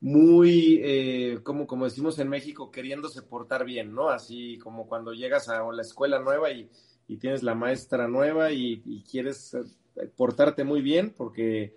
muy, 0.00 0.80
eh, 0.82 1.40
como, 1.42 1.66
como 1.66 1.84
decimos 1.84 2.18
en 2.18 2.30
México, 2.30 2.70
queriéndose 2.70 3.20
portar 3.20 3.66
bien, 3.66 3.94
¿no? 3.94 4.08
Así 4.08 4.56
como 4.56 4.88
cuando 4.88 5.12
llegas 5.12 5.50
a 5.50 5.62
la 5.70 5.82
escuela 5.82 6.18
nueva 6.18 6.50
y 6.50 6.70
y 7.10 7.16
tienes 7.16 7.42
la 7.42 7.56
maestra 7.56 8.06
nueva 8.06 8.52
y, 8.52 9.02
quieres 9.10 9.54
eh, 9.54 10.06
portarte 10.14 10.62
muy 10.62 10.80
bien 10.80 11.10
porque, 11.10 11.74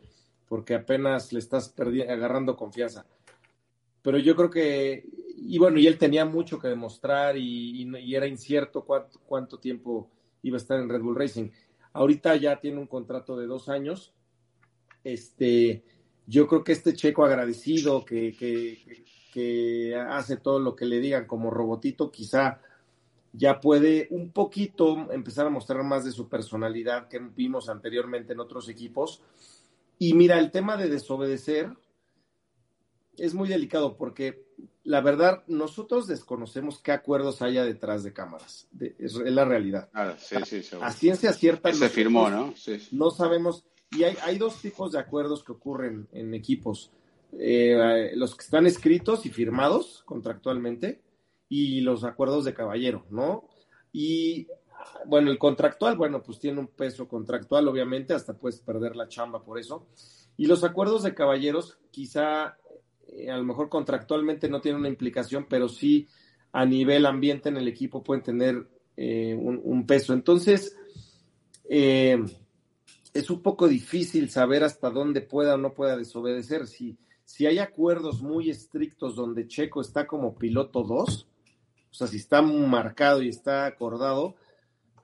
porque 0.47 0.75
apenas 0.75 1.33
le 1.33 1.39
estás 1.39 1.73
agarrando 2.07 2.55
confianza. 2.55 3.07
Pero 4.03 4.19
yo 4.19 4.35
creo 4.35 4.51
que, 4.51 5.03
y 5.35 5.57
bueno, 5.57 5.79
y 5.79 5.87
él 5.87 5.97
tenía 5.97 6.23
mucho 6.23 6.59
que 6.59 6.67
demostrar 6.67 7.35
y, 7.35 8.15
era 8.15 8.27
incierto 8.27 8.85
cuánto, 8.85 9.57
tiempo 9.57 10.07
iba 10.43 10.55
a 10.57 10.61
estar 10.61 10.79
en 10.79 10.87
Red 10.87 11.01
Bull 11.01 11.15
Racing. 11.15 11.49
Ahorita 11.93 12.35
ya 12.35 12.59
tiene 12.59 12.77
un 12.77 12.85
contrato 12.85 13.35
de 13.35 13.47
dos 13.47 13.69
años. 13.69 14.13
Este, 15.03 15.83
yo 16.27 16.45
creo 16.45 16.63
que 16.63 16.73
este 16.73 16.93
checo 16.93 17.25
agradecido 17.25 18.05
que 18.05 18.29
hace 20.07 20.37
todo 20.37 20.59
lo 20.59 20.75
que 20.75 20.85
le 20.85 20.99
digan 20.99 21.25
como 21.25 21.49
robotito, 21.49 22.11
quizá 22.11 22.61
ya 23.33 23.59
puede 23.59 24.07
un 24.11 24.31
poquito 24.31 25.11
empezar 25.11 25.47
a 25.47 25.49
mostrar 25.49 25.83
más 25.83 26.05
de 26.05 26.11
su 26.11 26.29
personalidad 26.29 27.07
que 27.07 27.19
vimos 27.19 27.67
anteriormente 27.67 28.33
en 28.33 28.39
otros 28.39 28.69
equipos. 28.69 29.21
Y 29.97 30.13
mira, 30.13 30.39
el 30.39 30.51
tema 30.51 30.77
de 30.77 30.87
desobedecer 30.87 31.71
es 33.17 33.33
muy 33.33 33.49
delicado 33.49 33.97
porque 33.97 34.45
la 34.83 35.01
verdad 35.01 35.43
nosotros 35.47 36.07
desconocemos 36.07 36.79
qué 36.79 36.91
acuerdos 36.91 37.41
haya 37.41 37.63
detrás 37.63 38.03
de 38.03 38.13
cámaras. 38.13 38.67
es, 38.99 39.15
la 39.15 39.45
realidad. 39.45 39.89
Ah, 39.93 40.15
sí, 40.17 40.35
sí, 40.45 40.75
a, 40.79 40.91
ciencia 40.91 41.33
cierta. 41.33 41.73
Se 41.73 41.89
firmó, 41.89 42.29
¿no? 42.29 42.53
No 42.91 43.11
sabemos. 43.11 43.65
Y 43.91 44.03
hay, 44.03 44.15
hay, 44.23 44.37
dos 44.37 44.59
tipos 44.61 44.91
de 44.91 44.99
acuerdos 44.99 45.43
que 45.43 45.51
ocurren 45.51 46.07
en 46.11 46.33
equipos. 46.33 46.91
Eh, 47.39 48.11
los 48.15 48.35
que 48.35 48.43
están 48.43 48.67
escritos 48.67 49.25
y 49.25 49.29
firmados 49.29 50.03
contractualmente 50.05 51.01
y 51.53 51.81
los 51.81 52.03
acuerdos 52.03 52.45
de 52.45 52.55
caballero, 52.55 53.05
¿no? 53.11 53.47
Y 53.91 54.47
bueno, 55.05 55.29
el 55.29 55.37
contractual, 55.37 55.95
bueno, 55.95 56.23
pues 56.23 56.39
tiene 56.39 56.59
un 56.59 56.67
peso 56.67 57.07
contractual, 57.07 57.67
obviamente, 57.67 58.15
hasta 58.15 58.33
puedes 58.33 58.59
perder 58.59 58.95
la 58.95 59.07
chamba 59.07 59.43
por 59.43 59.59
eso. 59.59 59.85
Y 60.35 60.47
los 60.47 60.63
acuerdos 60.63 61.03
de 61.03 61.13
caballeros, 61.13 61.77
quizá 61.91 62.57
eh, 63.07 63.29
a 63.29 63.37
lo 63.37 63.43
mejor 63.43 63.69
contractualmente 63.69 64.49
no 64.49 64.61
tienen 64.61 64.79
una 64.79 64.89
implicación, 64.89 65.45
pero 65.47 65.69
sí 65.69 66.07
a 66.53 66.65
nivel 66.65 67.05
ambiente 67.05 67.49
en 67.49 67.57
el 67.57 67.67
equipo 67.67 68.03
pueden 68.03 68.23
tener 68.23 68.67
eh, 68.97 69.35
un, 69.35 69.85
peso. 69.85 70.13
Entonces, 70.13 70.75
eh, 71.69 72.17
es 73.13 73.29
un 73.29 73.43
poco 73.43 73.67
difícil 73.67 74.31
saber 74.31 74.63
hasta 74.63 74.89
dónde 74.89 75.21
pueda 75.21 75.53
o 75.53 75.57
no 75.59 75.75
pueda 75.75 75.97
desobedecer. 75.97 76.65
Si, 76.65 76.97
si 77.25 77.45
hay 77.45 77.59
acuerdos 77.59 78.23
muy 78.23 78.49
estrictos 78.49 79.15
donde 79.15 79.47
Checo 79.47 79.81
está 79.81 80.07
como 80.07 80.33
piloto 80.33 80.81
2, 80.81 81.27
o 81.93 81.95
sea, 81.95 82.07
si 82.07 82.17
está 82.17 82.41
marcado 82.41 83.21
y 83.21 83.29
está 83.29 83.67
acordado, 83.67 84.35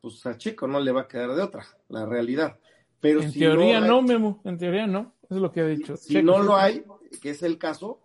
pues 0.01 0.25
a 0.25 0.39
Chico 0.39 0.67
no 0.67 0.79
le 0.79 0.91
va 0.91 1.01
a 1.01 1.07
quedar 1.07 1.35
de 1.35 1.43
otra, 1.43 1.63
la 1.87 2.07
realidad. 2.07 2.57
Pero 2.99 3.21
en 3.21 3.31
teoría 3.31 3.79
no, 3.79 4.01
Memo, 4.01 4.41
en 4.43 4.57
teoría 4.57 4.87
no, 4.87 5.13
es 5.29 5.37
lo 5.37 5.51
que 5.51 5.59
ha 5.61 5.67
dicho. 5.67 5.95
Si, 5.97 6.23
no 6.23 6.39
lo 6.39 6.57
hay, 6.57 6.83
que 7.21 7.29
es 7.29 7.43
el 7.43 7.59
caso, 7.59 8.01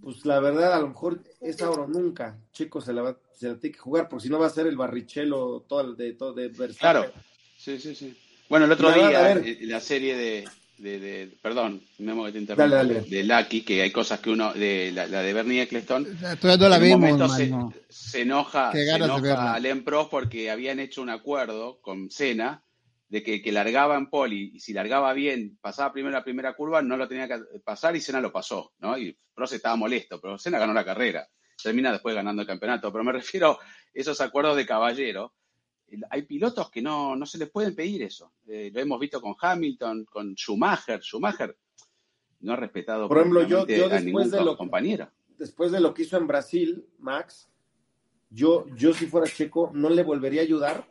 pues 0.00 0.24
la 0.24 0.40
verdad 0.40 0.72
a 0.72 0.80
lo 0.80 0.88
mejor 0.88 1.20
es 1.42 1.60
ahora 1.60 1.82
o 1.82 1.86
nunca. 1.86 2.38
Chico 2.52 2.80
se 2.80 2.94
la, 2.94 3.02
va, 3.02 3.18
se 3.34 3.48
la 3.48 3.58
tiene 3.58 3.74
que 3.74 3.80
jugar, 3.80 4.08
porque 4.08 4.22
si 4.22 4.28
no 4.30 4.38
va 4.38 4.46
a 4.46 4.50
ser 4.50 4.66
el 4.66 4.78
barrichelo 4.78 5.66
todo 5.68 5.92
de, 5.92 6.14
todo 6.14 6.32
de 6.32 6.48
Verstappen. 6.48 7.10
Claro, 7.10 7.12
sí, 7.58 7.78
sí, 7.78 7.94
sí. 7.94 8.16
Bueno, 8.48 8.64
el 8.64 8.72
otro 8.72 8.90
día, 8.92 9.42
la 9.60 9.80
serie 9.80 10.16
de, 10.16 10.44
de, 10.78 10.98
de, 10.98 11.36
perdón, 11.40 11.82
Memo 11.98 12.24
que 12.24 12.32
te 12.32 12.38
interrumpo, 12.38 12.76
de 12.76 13.24
Lucky, 13.24 13.62
que 13.62 13.82
hay 13.82 13.90
cosas 13.90 14.20
que 14.20 14.30
uno, 14.30 14.52
de 14.52 14.92
la, 14.92 15.06
de 15.06 15.32
Bernie 15.32 15.62
Eccleston, 15.62 16.06
Todavía 16.40 16.68
la 16.68 16.78
vimos, 16.78 17.36
se, 17.36 17.52
se, 17.88 18.22
enoja, 18.22 18.72
se 18.72 18.90
enoja 18.90 19.54
a 19.54 19.60
Len 19.60 19.84
Pro 19.84 20.08
porque 20.10 20.50
habían 20.50 20.80
hecho 20.80 21.02
un 21.02 21.10
acuerdo 21.10 21.80
con 21.80 22.10
Senna 22.10 22.64
de 23.08 23.22
que, 23.22 23.40
que 23.40 23.52
largaba 23.52 23.96
en 23.96 24.10
poli 24.10 24.52
y 24.54 24.60
si 24.60 24.72
largaba 24.72 25.12
bien, 25.12 25.58
pasaba 25.60 25.92
primero 25.92 26.12
la 26.12 26.24
primera 26.24 26.54
curva, 26.54 26.82
no 26.82 26.96
lo 26.96 27.06
tenía 27.06 27.28
que 27.28 27.38
pasar 27.64 27.94
y 27.94 28.00
Senna 28.00 28.20
lo 28.20 28.32
pasó, 28.32 28.72
¿no? 28.78 28.98
Y 28.98 29.16
Pro 29.32 29.46
se 29.46 29.56
estaba 29.56 29.76
molesto, 29.76 30.20
pero 30.20 30.38
Senna 30.38 30.58
ganó 30.58 30.74
la 30.74 30.84
carrera, 30.84 31.28
termina 31.62 31.92
después 31.92 32.14
ganando 32.14 32.42
el 32.42 32.48
campeonato, 32.48 32.90
pero 32.90 33.04
me 33.04 33.12
refiero 33.12 33.52
a 33.52 33.58
esos 33.92 34.20
acuerdos 34.20 34.56
de 34.56 34.66
caballero 34.66 35.34
hay 36.10 36.22
pilotos 36.22 36.70
que 36.70 36.82
no, 36.82 37.16
no 37.16 37.26
se 37.26 37.38
les 37.38 37.50
pueden 37.50 37.74
pedir 37.74 38.02
eso. 38.02 38.32
Eh, 38.46 38.70
lo 38.72 38.80
hemos 38.80 39.00
visto 39.00 39.20
con 39.20 39.34
Hamilton, 39.40 40.04
con 40.04 40.34
Schumacher. 40.34 41.00
Schumacher 41.02 41.56
no 42.40 42.52
ha 42.52 42.56
respetado 42.56 43.08
Por 43.08 43.18
ejemplo, 43.18 43.42
yo, 43.42 43.64
después 43.64 44.30
de 44.30 44.44
lo, 44.44 44.56
compañero. 44.56 45.10
Después 45.38 45.72
de 45.72 45.80
lo 45.80 45.94
que 45.94 46.02
hizo 46.02 46.16
en 46.16 46.26
Brasil, 46.26 46.86
Max, 46.98 47.48
yo, 48.30 48.66
yo 48.76 48.92
si 48.92 49.06
fuera 49.06 49.26
checo, 49.26 49.70
no 49.74 49.88
le 49.88 50.02
volvería 50.02 50.42
a 50.42 50.44
ayudar, 50.44 50.86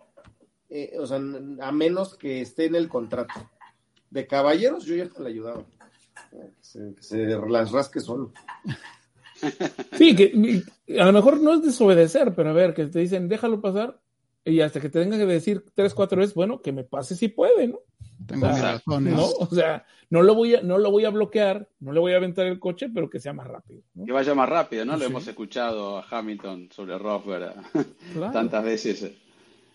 eh, 0.70 0.96
o 1.00 1.06
sea, 1.06 1.18
a 1.18 1.72
menos 1.72 2.16
que 2.16 2.42
esté 2.42 2.66
en 2.66 2.76
el 2.76 2.90
contrato. 2.90 3.34
De 4.10 4.28
caballeros, 4.28 4.86
yo 4.86 4.96
ya 4.96 5.08
te 5.08 5.22
le 5.22 5.30
ayudaba. 5.30 5.64
que 6.32 7.02
se, 7.02 7.26
las 7.48 7.72
rasque 7.72 8.00
solo. 8.00 8.32
Sí, 9.98 10.16
que 10.16 10.64
a 11.00 11.06
lo 11.06 11.14
mejor 11.14 11.42
no 11.42 11.54
es 11.54 11.62
desobedecer, 11.62 12.34
pero 12.36 12.50
a 12.50 12.54
ver, 12.54 12.74
que 12.74 12.86
te 12.86 13.00
dicen, 13.00 13.28
déjalo 13.28 13.62
pasar, 13.62 14.02
y 14.46 14.60
hasta 14.62 14.80
que 14.82 14.90
te 14.90 15.02
tenga 15.02 15.18
que 15.18 15.26
decir 15.26 15.66
tres, 15.74 15.94
cuatro 15.94 16.20
veces, 16.20 16.36
bueno, 16.36 16.62
que 16.62 16.72
me 16.72 16.84
pase 16.84 17.16
si 17.16 17.30
puede, 17.30 17.68
¿no? 17.68 17.80
Tengo 18.26 18.48
o 18.48 18.54
sea, 18.54 18.82
¿no? 18.86 19.26
O 19.26 19.48
sea, 19.48 19.86
no 20.10 20.22
lo, 20.22 20.36
voy 20.36 20.56
a, 20.56 20.62
no 20.62 20.78
lo 20.78 20.92
voy 20.92 21.06
a 21.06 21.10
bloquear, 21.10 21.68
no 21.80 21.92
le 21.92 22.00
voy 22.00 22.14
a 22.14 22.18
aventar 22.18 22.46
el 22.46 22.60
coche, 22.60 22.90
pero 22.94 23.10
que 23.10 23.20
sea 23.20 23.34
más 23.34 23.48
rápido. 23.48 23.82
Que 24.06 24.12
vaya 24.12 24.34
más 24.34 24.50
rápido, 24.50 24.86
¿no? 24.86 24.98
Lo 24.98 25.06
hemos 25.06 25.28
escuchado 25.28 25.98
a 25.98 26.06
Hamilton 26.10 26.70
sobre 26.72 26.98
Rosberg 26.98 27.56
tantas 28.32 28.64
veces. 28.64 29.12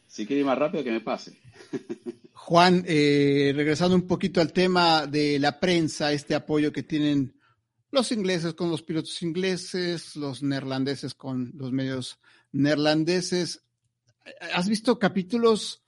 Si 0.07 0.27
quiere 0.27 0.41
ir 0.41 0.47
más 0.47 0.59
rápido, 0.59 0.85
que 0.85 0.91
me 0.91 1.01
pase. 1.01 1.39
Juan, 2.33 2.83
eh, 2.87 3.53
regresando 3.55 3.95
un 3.95 4.07
poquito 4.07 4.41
al 4.41 4.53
tema 4.53 5.07
de 5.07 5.39
la 5.39 5.61
prensa, 5.61 6.13
este 6.13 6.35
apoyo 6.35 6.73
que 6.73 6.83
tienen 6.83 7.35
los 7.91 8.13
ingleses 8.13 8.55
con 8.55 8.71
los 8.71 8.83
pilotos 8.83 9.23
ingleses, 9.23 10.17
los 10.17 10.43
neerlandeses 10.43 11.15
con 11.15 11.53
los 11.57 11.73
medios 11.73 12.19
neerlandeses. 12.53 13.63
¿Has 14.55 14.69
visto 14.69 14.99
capítulos 14.99 15.83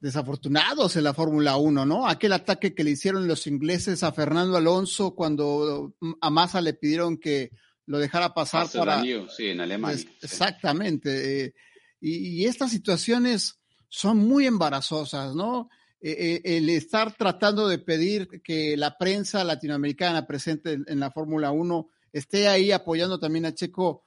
desafortunados 0.00 0.96
en 0.96 1.04
la 1.04 1.14
Fórmula 1.14 1.56
1, 1.56 1.84
¿no? 1.84 2.08
Aquel 2.08 2.32
ataque 2.32 2.74
que 2.74 2.84
le 2.84 2.92
hicieron 2.92 3.28
los 3.28 3.46
ingleses 3.46 4.02
a 4.02 4.12
Fernando 4.12 4.56
Alonso 4.56 5.14
cuando 5.14 5.94
a 6.20 6.30
Massa 6.30 6.60
le 6.60 6.74
pidieron 6.74 7.18
que 7.18 7.50
lo 7.86 7.98
dejara 7.98 8.32
pasar 8.32 8.68
para... 8.70 9.02
sí, 9.02 9.48
en 9.48 9.60
Alemania. 9.60 10.04
Exactamente. 10.22 11.44
Eh, 11.44 11.54
y, 12.00 12.46
estas 12.46 12.70
situaciones 12.70 13.58
son 13.88 14.18
muy 14.18 14.46
embarazosas, 14.46 15.34
¿no? 15.34 15.68
Eh, 16.00 16.40
eh, 16.44 16.56
el 16.56 16.70
estar 16.70 17.14
tratando 17.14 17.68
de 17.68 17.78
pedir 17.78 18.40
que 18.42 18.76
la 18.76 18.96
prensa 18.96 19.44
latinoamericana 19.44 20.26
presente 20.26 20.78
en, 20.86 21.00
la 21.00 21.10
Fórmula 21.10 21.50
1 21.50 21.88
esté 22.12 22.48
ahí 22.48 22.72
apoyando 22.72 23.18
también 23.18 23.44
a 23.44 23.54
Checo, 23.54 24.02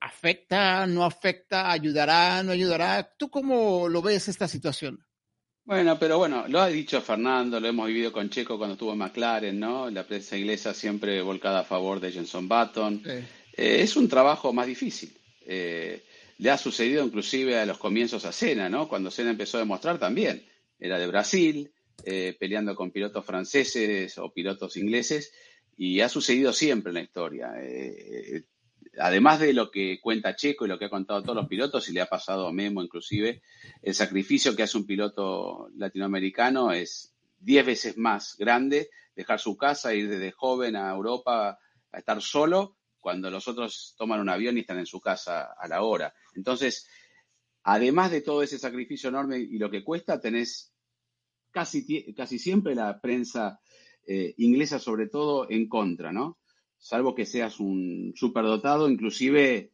¿afecta, 0.00 0.86
no 0.86 1.04
afecta, 1.04 1.70
ayudará, 1.70 2.42
no 2.42 2.52
ayudará? 2.52 3.14
¿Tú 3.16 3.30
cómo 3.30 3.88
lo 3.88 4.02
ves 4.02 4.28
esta 4.28 4.48
situación? 4.48 5.04
Bueno, 5.64 5.98
pero 5.98 6.16
bueno, 6.18 6.46
lo 6.48 6.60
ha 6.60 6.68
dicho 6.68 7.00
Fernando, 7.02 7.60
lo 7.60 7.68
hemos 7.68 7.88
vivido 7.88 8.10
con 8.10 8.30
Checo 8.30 8.56
cuando 8.56 8.72
estuvo 8.72 8.92
en 8.92 8.98
McLaren, 8.98 9.60
¿no? 9.60 9.90
La 9.90 10.04
prensa 10.06 10.36
inglesa 10.36 10.72
siempre 10.72 11.20
volcada 11.20 11.60
a 11.60 11.64
favor 11.64 12.00
de 12.00 12.10
Jenson 12.10 12.48
Button. 12.48 13.02
Eh, 13.06 13.26
es 13.54 13.96
un 13.96 14.08
trabajo 14.08 14.52
más 14.52 14.66
difícil. 14.66 15.14
le 15.46 16.50
ha 16.50 16.56
sucedido 16.56 17.04
inclusive 17.04 17.58
a 17.58 17.66
los 17.66 17.78
comienzos 17.78 18.24
a 18.24 18.32
Cena, 18.32 18.68
¿no? 18.68 18.88
Cuando 18.88 19.10
Cena 19.10 19.30
empezó 19.30 19.58
a 19.58 19.60
demostrar 19.60 19.98
también 19.98 20.48
era 20.78 20.98
de 20.98 21.06
Brasil, 21.06 21.72
eh, 22.04 22.36
peleando 22.38 22.74
con 22.74 22.90
pilotos 22.90 23.24
franceses 23.24 24.16
o 24.18 24.32
pilotos 24.32 24.76
ingleses, 24.76 25.32
y 25.76 26.00
ha 26.00 26.08
sucedido 26.08 26.52
siempre 26.52 26.90
en 26.90 26.94
la 26.94 27.02
historia. 27.02 27.52
Además 29.00 29.40
de 29.40 29.52
lo 29.52 29.70
que 29.70 30.00
cuenta 30.00 30.36
Checo 30.36 30.64
y 30.64 30.68
lo 30.68 30.78
que 30.78 30.86
ha 30.86 30.90
contado 30.90 31.22
todos 31.22 31.36
los 31.36 31.48
pilotos, 31.48 31.88
y 31.88 31.92
le 31.92 32.00
ha 32.00 32.06
pasado 32.06 32.48
a 32.48 32.52
Memo 32.52 32.82
inclusive, 32.82 33.42
el 33.82 33.94
sacrificio 33.94 34.54
que 34.54 34.62
hace 34.62 34.76
un 34.78 34.86
piloto 34.86 35.68
latinoamericano 35.76 36.72
es 36.72 37.14
diez 37.38 37.64
veces 37.64 37.96
más 37.96 38.36
grande, 38.36 38.90
dejar 39.14 39.40
su 39.40 39.56
casa, 39.56 39.94
ir 39.94 40.08
desde 40.08 40.32
joven 40.32 40.76
a 40.76 40.90
Europa 40.90 41.58
a 41.92 41.98
estar 41.98 42.20
solo, 42.20 42.76
cuando 43.00 43.30
los 43.30 43.48
otros 43.48 43.94
toman 43.96 44.20
un 44.20 44.28
avión 44.28 44.56
y 44.56 44.60
están 44.60 44.78
en 44.78 44.86
su 44.86 45.00
casa 45.00 45.54
a 45.58 45.68
la 45.68 45.82
hora. 45.82 46.12
Entonces, 46.34 46.88
además 47.62 48.10
de 48.10 48.20
todo 48.20 48.42
ese 48.42 48.58
sacrificio 48.58 49.08
enorme 49.08 49.38
y 49.38 49.58
lo 49.58 49.70
que 49.70 49.84
cuesta, 49.84 50.20
tenés 50.20 50.72
casi, 51.50 52.12
casi 52.14 52.38
siempre 52.38 52.74
la 52.74 53.00
prensa 53.00 53.60
eh, 54.06 54.34
inglesa 54.38 54.78
sobre 54.78 55.08
todo 55.08 55.50
en 55.50 55.68
contra, 55.68 56.12
¿no? 56.12 56.38
Salvo 56.78 57.14
que 57.14 57.26
seas 57.26 57.60
un 57.60 58.12
superdotado, 58.16 58.88
inclusive 58.88 59.72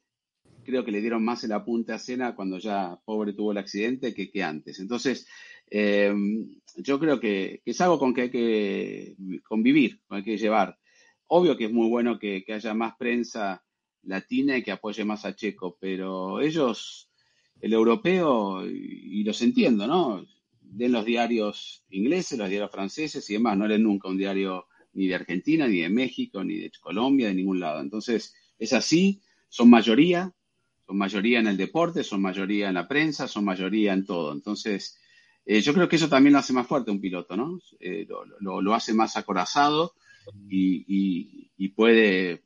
creo 0.64 0.84
que 0.84 0.90
le 0.90 1.00
dieron 1.00 1.24
más 1.24 1.44
el 1.44 1.52
apunte 1.52 1.92
a 1.92 1.98
Cena 1.98 2.34
cuando 2.34 2.58
ya 2.58 2.98
pobre 3.04 3.34
tuvo 3.34 3.52
el 3.52 3.58
accidente 3.58 4.14
que, 4.14 4.30
que 4.30 4.42
antes. 4.42 4.80
Entonces, 4.80 5.26
em, 5.70 6.60
yo 6.76 6.98
creo 6.98 7.20
que, 7.20 7.62
es 7.64 7.80
algo 7.80 7.98
con 7.98 8.14
que 8.14 8.22
hay 8.22 8.30
que 8.30 9.16
convivir, 9.46 10.00
con 10.06 10.18
hay 10.18 10.24
que 10.24 10.38
llevar. 10.38 10.78
Obvio 11.26 11.56
que 11.56 11.66
es 11.66 11.72
muy 11.72 11.88
bueno 11.88 12.18
que, 12.18 12.44
que 12.44 12.54
haya 12.54 12.74
más 12.74 12.96
prensa 12.96 13.62
latina 14.02 14.56
y 14.56 14.62
que 14.62 14.72
apoye 14.72 15.04
más 15.04 15.24
a 15.24 15.34
Checo, 15.34 15.76
pero 15.80 16.40
ellos 16.40 17.10
el 17.60 17.72
europeo, 17.72 18.66
y, 18.66 19.24
los 19.24 19.40
entiendo, 19.40 19.86
¿no? 19.86 20.24
Leen 20.76 20.92
los 20.92 21.04
diarios 21.04 21.84
ingleses, 21.88 22.38
los 22.38 22.48
diarios 22.48 22.70
franceses 22.70 23.28
y 23.30 23.34
demás, 23.34 23.56
no 23.56 23.66
leen 23.66 23.84
nunca 23.84 24.08
un 24.08 24.18
diario 24.18 24.66
ni 24.94 25.08
de 25.08 25.14
Argentina, 25.14 25.66
ni 25.66 25.80
de 25.80 25.90
México, 25.90 26.42
ni 26.42 26.58
de 26.58 26.70
Colombia, 26.80 27.28
de 27.28 27.34
ningún 27.34 27.60
lado. 27.60 27.80
Entonces, 27.80 28.34
es 28.58 28.72
así, 28.72 29.20
son 29.48 29.70
mayoría, 29.70 30.32
son 30.86 30.98
mayoría 30.98 31.40
en 31.40 31.46
el 31.46 31.56
deporte, 31.56 32.04
son 32.04 32.22
mayoría 32.22 32.68
en 32.68 32.74
la 32.74 32.88
prensa, 32.88 33.28
son 33.28 33.44
mayoría 33.44 33.92
en 33.92 34.04
todo. 34.04 34.32
Entonces, 34.32 34.98
eh, 35.46 35.60
yo 35.60 35.74
creo 35.74 35.88
que 35.88 35.96
eso 35.96 36.08
también 36.08 36.32
lo 36.32 36.38
hace 36.38 36.52
más 36.52 36.66
fuerte 36.66 36.90
un 36.90 37.00
piloto, 37.00 37.36
¿no? 37.36 37.60
Eh, 37.80 38.06
lo, 38.40 38.74
hace 38.74 38.94
más 38.94 39.16
acorazado 39.16 39.94
y, 40.48 41.50
y, 41.56 41.68
puede 41.68 42.42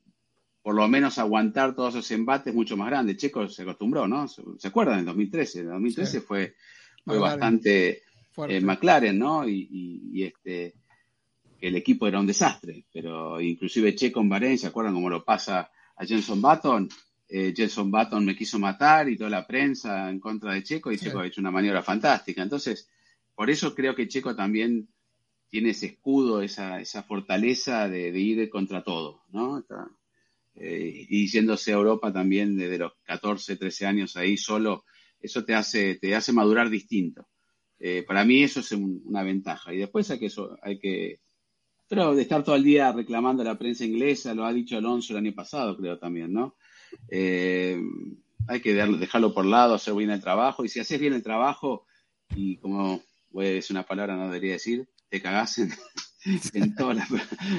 por 0.62 0.74
lo 0.74 0.86
menos 0.88 1.18
aguantar 1.18 1.74
todos 1.74 1.94
esos 1.94 2.10
embates 2.10 2.52
mucho 2.52 2.76
más 2.76 2.88
grandes. 2.88 3.16
Checo 3.16 3.48
se 3.48 3.62
acostumbró, 3.62 4.08
¿no? 4.08 4.26
¿Se, 4.28 4.68
acuerdan? 4.68 4.98
En 5.00 5.04
2013. 5.04 5.60
En 5.60 5.70
2013 5.70 6.20
fue, 6.20 6.54
fue 7.04 7.18
bastante 7.18 8.02
eh, 8.48 8.60
McLaren, 8.60 9.18
¿no? 9.18 9.48
Y, 9.48 10.22
este 10.22 10.74
el 11.60 11.76
equipo 11.76 12.06
era 12.06 12.20
un 12.20 12.26
desastre, 12.26 12.84
pero 12.92 13.40
inclusive 13.40 13.94
Checo 13.94 14.20
en 14.20 14.28
Bahrein, 14.28 14.58
¿se 14.58 14.68
acuerdan 14.68 14.94
cómo 14.94 15.10
lo 15.10 15.24
pasa 15.24 15.70
a 15.96 16.04
Jenson 16.04 16.40
Button? 16.40 16.88
Eh, 17.28 17.52
Jenson 17.54 17.90
Button 17.90 18.24
me 18.24 18.36
quiso 18.36 18.58
matar 18.58 19.08
y 19.08 19.16
toda 19.16 19.30
la 19.30 19.46
prensa 19.46 20.08
en 20.08 20.20
contra 20.20 20.54
de 20.54 20.62
Checo 20.62 20.90
y 20.90 20.98
Checo 20.98 21.18
ha 21.18 21.26
hecho 21.26 21.40
una 21.40 21.50
maniobra 21.50 21.82
fantástica. 21.82 22.42
Entonces, 22.42 22.88
por 23.34 23.50
eso 23.50 23.74
creo 23.74 23.94
que 23.94 24.08
Checo 24.08 24.34
también 24.34 24.88
tiene 25.50 25.70
ese 25.70 25.86
escudo, 25.86 26.42
esa, 26.42 26.80
esa 26.80 27.02
fortaleza 27.02 27.88
de, 27.88 28.08
ir 28.18 28.48
contra 28.50 28.82
todo, 28.82 29.22
¿no? 29.32 29.64
Eh, 30.54 31.06
y 31.08 31.26
yéndose 31.28 31.72
a 31.72 31.76
Europa 31.76 32.12
también 32.12 32.56
desde 32.56 32.78
los 32.78 32.92
14, 33.04 33.56
13 33.56 33.86
años 33.86 34.16
ahí 34.16 34.36
solo, 34.36 34.84
eso 35.20 35.44
te 35.44 35.54
hace, 35.54 35.96
te 35.96 36.14
hace 36.14 36.32
madurar 36.32 36.68
distinto. 36.68 37.28
Eh, 37.78 38.02
para 38.06 38.24
mí 38.24 38.42
eso 38.42 38.60
es 38.60 38.72
una 38.72 39.22
ventaja. 39.22 39.72
Y 39.72 39.78
después 39.78 40.10
hay 40.10 40.18
que, 40.18 40.30
hay 40.62 40.78
que, 40.78 41.20
pero 41.88 42.14
de 42.14 42.22
estar 42.22 42.44
todo 42.44 42.56
el 42.56 42.64
día 42.64 42.92
reclamando 42.92 43.42
a 43.42 43.46
la 43.46 43.58
prensa 43.58 43.84
inglesa, 43.84 44.34
lo 44.34 44.44
ha 44.44 44.52
dicho 44.52 44.76
Alonso 44.76 45.12
el 45.12 45.24
año 45.24 45.34
pasado, 45.34 45.76
creo 45.76 45.98
también, 45.98 46.32
¿no? 46.32 46.56
Eh, 47.08 47.80
hay 48.46 48.60
que 48.60 48.74
dejarlo 48.74 49.34
por 49.34 49.44
lado, 49.44 49.74
hacer 49.74 49.94
bien 49.94 50.10
el 50.10 50.20
trabajo. 50.20 50.64
Y 50.64 50.68
si 50.68 50.80
haces 50.80 51.00
bien 51.00 51.12
el 51.12 51.22
trabajo, 51.22 51.86
y 52.34 52.56
como 52.58 53.00
es 53.34 53.70
una 53.70 53.84
palabra, 53.84 54.16
no 54.16 54.26
debería 54.26 54.52
decir, 54.52 54.88
te 55.08 55.20
cagás 55.20 55.58
en, 55.58 55.70
en 56.54 56.74
todos 56.74 56.96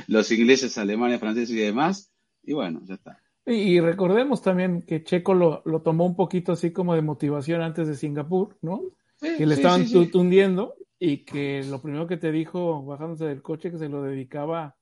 los 0.07 0.31
ingleses, 0.31 0.77
alemanes, 0.77 1.19
franceses 1.19 1.55
y 1.55 1.59
demás, 1.59 2.11
y 2.43 2.53
bueno, 2.53 2.81
ya 2.85 2.95
está. 2.95 3.21
Y, 3.45 3.79
recordemos 3.79 4.43
también 4.43 4.83
que 4.83 5.03
Checo 5.03 5.33
lo, 5.33 5.63
tomó 5.81 6.05
un 6.05 6.15
poquito 6.15 6.51
así 6.51 6.71
como 6.71 6.93
de 6.93 7.01
motivación 7.01 7.61
antes 7.61 7.87
de 7.87 7.95
Singapur, 7.95 8.57
¿no? 8.61 8.83
Que 9.19 9.45
le 9.45 9.55
estaban 9.55 9.85
tundiendo 10.11 10.75
y 10.97 11.23
que 11.25 11.63
lo 11.63 11.81
primero 11.81 12.07
que 12.07 12.17
te 12.17 12.31
dijo 12.31 12.83
bajándose 12.83 13.25
del 13.25 13.41
coche 13.41 13.71
que 13.71 13.77
se 13.77 13.89
lo 13.89 14.03
dedicaba 14.03 14.75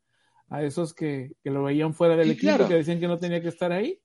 a 0.50 0.64
esos 0.64 0.94
que, 0.94 1.34
lo 1.44 1.64
veían 1.64 1.94
fuera 1.94 2.16
del 2.16 2.32
equipo, 2.32 2.68
que 2.68 2.76
decían 2.76 3.00
que 3.00 3.08
no 3.08 3.20
tenía 3.20 3.42
que 3.42 3.50
estar 3.50 3.72
ahí. 3.72 4.00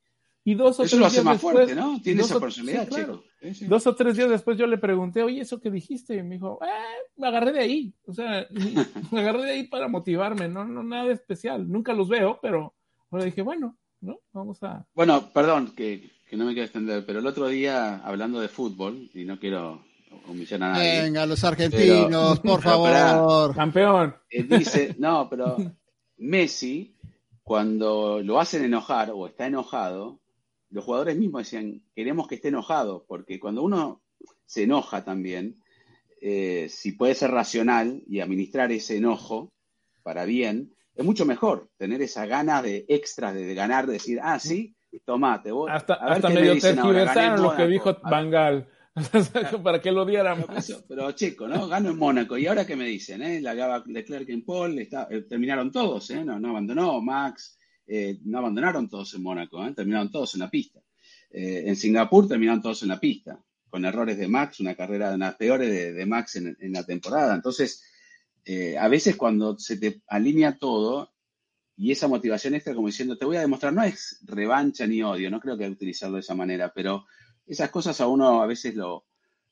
Y 0.45 0.55
dos 0.55 0.81
o 0.81 0.83
Eso 0.83 0.99
lo 0.99 1.07
hace 1.07 1.23
más 1.23 1.41
fuerte, 1.41 1.73
¿no? 1.75 2.01
Tiene 2.03 2.23
esa 2.23 2.41
personalidad, 2.41 2.89
Checo. 2.89 3.23
Dos 3.69 3.87
o 3.87 3.95
tres 3.95 4.17
días 4.17 4.29
después 4.29 4.59
yo 4.59 4.67
le 4.67 4.77
pregunté, 4.77 5.23
oye, 5.23 5.41
¿eso 5.41 5.61
que 5.61 5.71
dijiste? 5.71 6.17
Y 6.17 6.23
me 6.25 6.35
dijo, 6.35 6.59
eh, 6.65 7.11
me 7.17 7.29
agarré 7.29 7.53
de 7.53 7.61
ahí. 7.61 7.95
O 8.07 8.13
sea, 8.13 8.49
me 9.13 9.21
agarré 9.21 9.43
de 9.45 9.51
ahí 9.53 9.69
para 9.69 9.87
motivarme, 9.87 10.49
no, 10.49 10.65
no 10.65 10.83
nada 10.83 11.13
especial. 11.13 11.71
Nunca 11.71 11.93
los 11.93 12.09
veo, 12.09 12.41
pero 12.43 12.75
Ahora 13.13 13.27
dije, 13.27 13.43
bueno, 13.43 13.77
¿no? 14.01 14.21
Vamos 14.33 14.63
a... 14.63 14.87
Bueno, 14.95 15.31
perdón, 15.35 15.75
que, 15.77 16.11
no 16.33 16.47
me 16.47 16.53
quiero 16.53 16.65
extender, 16.65 17.05
pero 17.05 17.19
el 17.19 17.27
otro 17.27 17.47
día, 17.49 17.99
hablando 17.99 18.41
de 18.41 18.49
fútbol, 18.49 19.11
y 19.13 19.27
no 19.27 19.39
quiero 19.39 19.85
humillar 20.29 20.63
a 20.63 20.73
nadie. 20.73 21.03
Venga, 21.03 21.27
los 21.27 21.43
argentinos, 21.45 22.41
por 22.41 22.63
favor. 22.63 23.55
Campeón. 23.55 24.17
Eh, 24.31 24.45
dice, 24.45 24.95
no, 24.99 25.29
pero 25.29 25.57
Messi, 26.19 26.97
cuando 27.43 28.21
lo 28.23 28.41
hacen 28.41 28.65
enojar 28.65 29.11
o 29.13 29.27
está 29.27 29.47
enojado, 29.47 30.21
los 30.71 30.85
jugadores 30.85 31.17
mismos 31.17 31.43
decían, 31.43 31.83
queremos 31.95 32.27
que 32.27 32.37
esté 32.37 32.49
enojado, 32.49 33.05
porque 33.07 33.39
cuando 33.39 33.63
uno 33.63 34.03
se 34.47 34.65
enoja 34.65 35.05
también, 35.05 35.63
eh, 36.21 36.69
si 36.71 36.93
puede 36.93 37.15
ser 37.15 37.31
racional 37.31 38.03
y 38.07 38.21
administrar 38.21 38.73
ese 38.73 38.97
enojo 38.97 39.53
para 40.03 40.25
bien, 40.25 40.75
es 40.95 41.05
mucho 41.05 41.25
mejor 41.25 41.69
tener 41.77 42.03
esa 42.03 42.27
gana 42.27 42.63
de 42.63 42.85
extra 42.89 43.33
de, 43.33 43.55
ganar, 43.55 43.87
de 43.87 43.95
decir, 43.95 44.21
ah, 44.23 44.39
sí, 44.39 44.75
tomate. 45.05 45.51
hasta 45.69 45.95
hasta 45.95 46.29
medio 46.29 46.59
tergiversaron 46.59 47.43
lo 47.43 47.57
que 47.57 47.67
dijo 47.67 47.97
Bangal. 48.03 48.69
para 49.63 49.81
que 49.81 49.91
lo 49.91 50.05
diera 50.05 50.37
Pero, 50.87 51.13
chico, 51.13 51.49
¿no? 51.49 51.67
Gano 51.67 51.91
en 51.91 51.99
Mónaco. 51.99 52.37
¿Y 52.37 52.47
ahora 52.47 52.67
qué 52.67 52.77
me 52.77 52.85
dicen? 52.87 53.23
Eh? 53.23 53.41
La 53.41 53.55
gaba 53.55 53.83
Leclerc 53.87 54.29
en 54.29 54.45
Paul, 54.45 54.79
eh, 54.79 54.89
terminaron 55.29 55.73
todos, 55.73 56.11
¿eh? 56.11 56.23
No, 56.25 56.35
abandonó 56.51 57.01
Max, 57.01 57.59
eh, 57.87 58.19
no 58.25 58.39
abandonaron 58.39 58.89
todos 58.89 59.15
en 59.15 59.23
Mónaco, 59.23 59.65
¿eh? 59.67 59.73
terminaron 59.75 60.11
todos 60.11 60.35
en 60.35 60.41
la 60.41 60.51
pista. 60.51 60.81
En 61.35 61.77
Singapur 61.77 62.29
terminaron 62.29 62.61
todos 62.61 62.83
en 62.83 62.91
la 62.91 63.01
pista, 63.01 63.43
con 63.71 63.87
errores 63.87 64.19
de 64.19 64.29
Max, 64.29 64.61
una 64.61 64.75
carrera 64.75 65.11
de 65.11 65.17
las 65.17 65.35
peores 65.37 65.95
de, 65.95 66.05
Max 66.05 66.37
en, 66.37 66.57
la 66.61 66.85
temporada. 66.85 67.35
Entonces, 67.35 67.83
a 68.79 68.87
veces 68.89 69.17
cuando 69.17 69.59
se 69.59 69.79
te 69.79 70.03
alinea 70.09 70.59
todo, 70.59 71.11
y 71.75 71.91
esa 71.91 72.07
motivación 72.07 72.55
extra 72.55 72.75
como 72.75 72.89
diciendo, 72.89 73.17
te 73.17 73.25
voy 73.25 73.39
a 73.39 73.41
demostrar, 73.41 73.73
no 73.73 73.83
es 73.83 74.21
revancha 74.27 74.87
ni 74.87 75.03
odio, 75.03 75.31
no 75.31 75.41
creo 75.41 75.57
que 75.57 75.67
utilizarlo 75.67 76.17
de 76.17 76.21
esa 76.21 76.35
manera, 76.35 76.71
pero 76.75 77.07
esas 77.47 77.71
cosas 77.71 78.01
a 78.01 78.07
uno 78.07 78.43
a 78.43 78.47
veces 78.47 78.75
lo, 78.75 79.07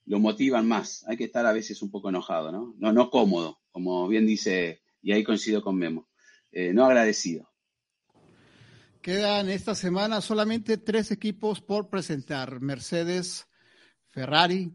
lo 0.06 0.18
motivan 0.18 0.66
más. 0.66 1.04
Hay 1.08 1.16
que 1.16 1.24
estar 1.24 1.46
a 1.46 1.52
veces 1.52 1.82
un 1.82 1.90
poco 1.90 2.08
enojado, 2.08 2.50
¿no? 2.52 2.74
No, 2.78 2.92
no 2.92 3.10
cómodo, 3.10 3.60
como 3.70 4.08
bien 4.08 4.26
dice, 4.26 4.82
y 5.02 5.12
ahí 5.12 5.24
coincido 5.24 5.62
con 5.62 5.76
Memo, 5.76 6.08
eh, 6.52 6.72
no 6.72 6.84
agradecido. 6.84 7.50
Quedan 9.02 9.48
esta 9.48 9.74
semana 9.74 10.20
solamente 10.20 10.76
tres 10.76 11.10
equipos 11.10 11.60
por 11.60 11.88
presentar, 11.88 12.60
Mercedes, 12.60 13.46
Ferrari 14.08 14.74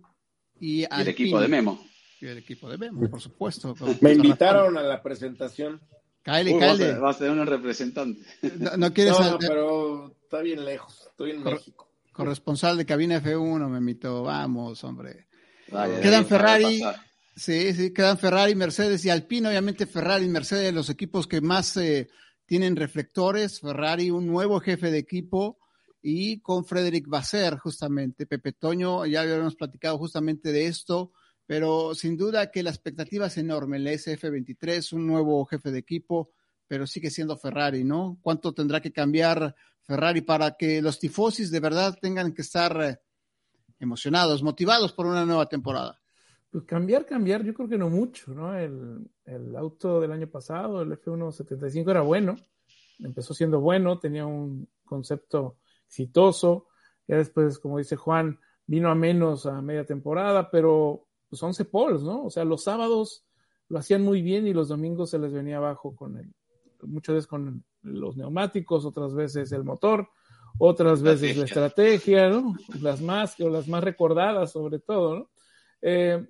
y, 0.60 0.82
y 0.82 0.84
el 0.84 1.08
equipo 1.08 1.40
de 1.40 1.48
Memo. 1.48 1.86
Y 2.20 2.28
el 2.28 2.38
equipo 2.40 2.70
de 2.70 2.78
Memo, 2.78 3.08
por 3.10 3.22
supuesto. 3.22 3.76
Me 4.02 4.14
invitaron 4.14 4.78
a 4.78 4.82
la 4.82 5.04
presentación. 5.04 5.80
Cáele, 6.24 6.58
cáele. 6.58 6.98
Vas 6.98 7.18
a 7.18 7.20
tener 7.20 7.40
un 7.40 7.46
representante. 7.46 8.26
No, 8.78 8.92
quieres. 8.92 9.20
No, 9.20 9.38
pero 9.38 10.16
está 10.24 10.42
bien 10.42 10.66
lejos. 10.66 11.08
Estoy 11.12 11.32
en 11.32 11.44
México. 11.44 11.85
Corresponsal 12.16 12.78
de 12.78 12.86
cabina 12.86 13.22
F1, 13.22 13.68
me 13.68 13.80
invitó. 13.80 14.24
Vamos, 14.24 14.84
hombre. 14.84 15.28
quedan 16.02 16.26
Ferrari. 16.26 16.82
Sí, 17.36 17.74
sí, 17.74 17.94
quedan 17.94 18.18
Ferrari, 18.18 18.56
Mercedes 18.56 19.04
y 19.04 19.10
Alpine. 19.10 19.50
Obviamente, 19.50 19.86
Ferrari 19.86 20.26
y 20.26 20.30
Mercedes, 20.30 20.74
los 20.74 20.90
equipos 20.90 21.28
que 21.28 21.42
más 21.42 21.76
eh, 21.78 22.08
tienen 22.46 22.76
reflectores. 22.76 23.60
Ferrari, 23.60 24.10
un 24.10 24.28
nuevo 24.28 24.60
jefe 24.60 24.92
de 24.92 25.00
equipo. 25.00 25.60
Y 26.02 26.40
con 26.42 26.66
Frederick 26.66 27.08
Basser, 27.08 27.58
justamente. 27.58 28.26
Pepe 28.26 28.54
Toño, 28.54 29.06
ya 29.06 29.22
habíamos 29.22 29.56
platicado 29.56 29.98
justamente 29.98 30.52
de 30.52 30.68
esto 30.68 31.12
pero 31.46 31.94
sin 31.94 32.18
duda 32.18 32.52
que 32.52 32.64
la 32.64 32.72
expectativa 32.72 33.28
es 33.28 33.38
enorme. 33.38 33.78
El 33.78 33.88
SF23, 33.88 34.94
un 34.94 35.08
nuevo 35.08 35.46
jefe 35.46 35.72
de 35.72 35.80
equipo, 35.80 36.32
pero 36.68 36.88
sigue 36.88 37.12
siendo 37.12 37.38
Ferrari, 37.38 37.84
¿no? 37.84 38.18
¿Cuánto 38.22 38.54
tendrá 38.54 38.82
que 38.82 38.92
cambiar 38.92 39.56
Ferrari 39.86 40.22
para 40.22 40.56
que 40.58 40.82
los 40.82 41.00
tifosis 41.00 41.52
de 41.52 41.60
verdad 41.60 41.98
tengan 42.02 42.34
que 42.34 42.42
estar 42.42 42.82
eh, 42.82 42.98
emocionados, 43.80 44.44
motivados 44.44 44.94
por 44.94 45.06
una 45.06 45.26
nueva 45.26 45.48
temporada? 45.48 46.00
Pues 46.52 46.64
cambiar, 46.64 47.06
cambiar, 47.06 47.44
yo 47.44 47.54
creo 47.54 47.68
que 47.68 47.78
no 47.78 47.90
mucho, 47.90 48.34
¿no? 48.34 48.58
El, 48.58 49.10
el 49.26 49.56
auto 49.56 50.00
del 50.00 50.12
año 50.12 50.28
pasado, 50.28 50.82
el 50.82 50.92
F175, 50.92 51.92
era 51.92 52.02
bueno, 52.02 52.36
empezó 53.00 53.34
siendo 53.34 53.60
bueno, 53.60 54.00
tenía 54.00 54.26
un 54.26 54.68
concepto 54.84 55.58
exitoso, 55.86 56.68
ya 57.08 57.18
después, 57.18 57.60
como 57.60 57.78
dice 57.78 57.96
Juan, 57.96 58.40
vino 58.66 58.90
a 58.90 58.96
menos 58.96 59.46
a 59.46 59.62
media 59.62 59.86
temporada, 59.86 60.50
pero 60.50 61.08
pues 61.30 61.42
11 61.42 61.66
poles, 61.66 62.02
¿no? 62.02 62.26
O 62.26 62.30
sea, 62.30 62.46
los 62.46 62.64
sábados 62.64 63.26
lo 63.68 63.80
hacían 63.80 64.02
muy 64.02 64.22
bien 64.22 64.48
y 64.48 64.54
los 64.54 64.70
domingos 64.70 65.10
se 65.10 65.20
les 65.20 65.34
venía 65.34 65.58
abajo 65.58 65.96
con 65.96 66.18
el, 66.18 66.34
muchas 66.84 67.16
veces 67.16 67.28
con 67.28 67.64
los 67.86 68.18
neumáticos, 68.18 68.86
otras 68.86 69.14
veces 69.14 69.52
el 69.52 69.64
motor, 69.64 70.10
otras 70.58 71.02
veces 71.02 71.38
la 71.38 71.46
estrategia, 71.46 72.30
¿no? 72.30 72.56
Las 72.82 73.02
más, 73.02 73.40
o 73.40 73.50
las 73.50 73.68
más 73.68 73.84
recordadas 73.84 74.52
sobre 74.52 74.80
todo, 74.80 75.20
¿no? 75.20 75.30
Eh, 75.82 76.26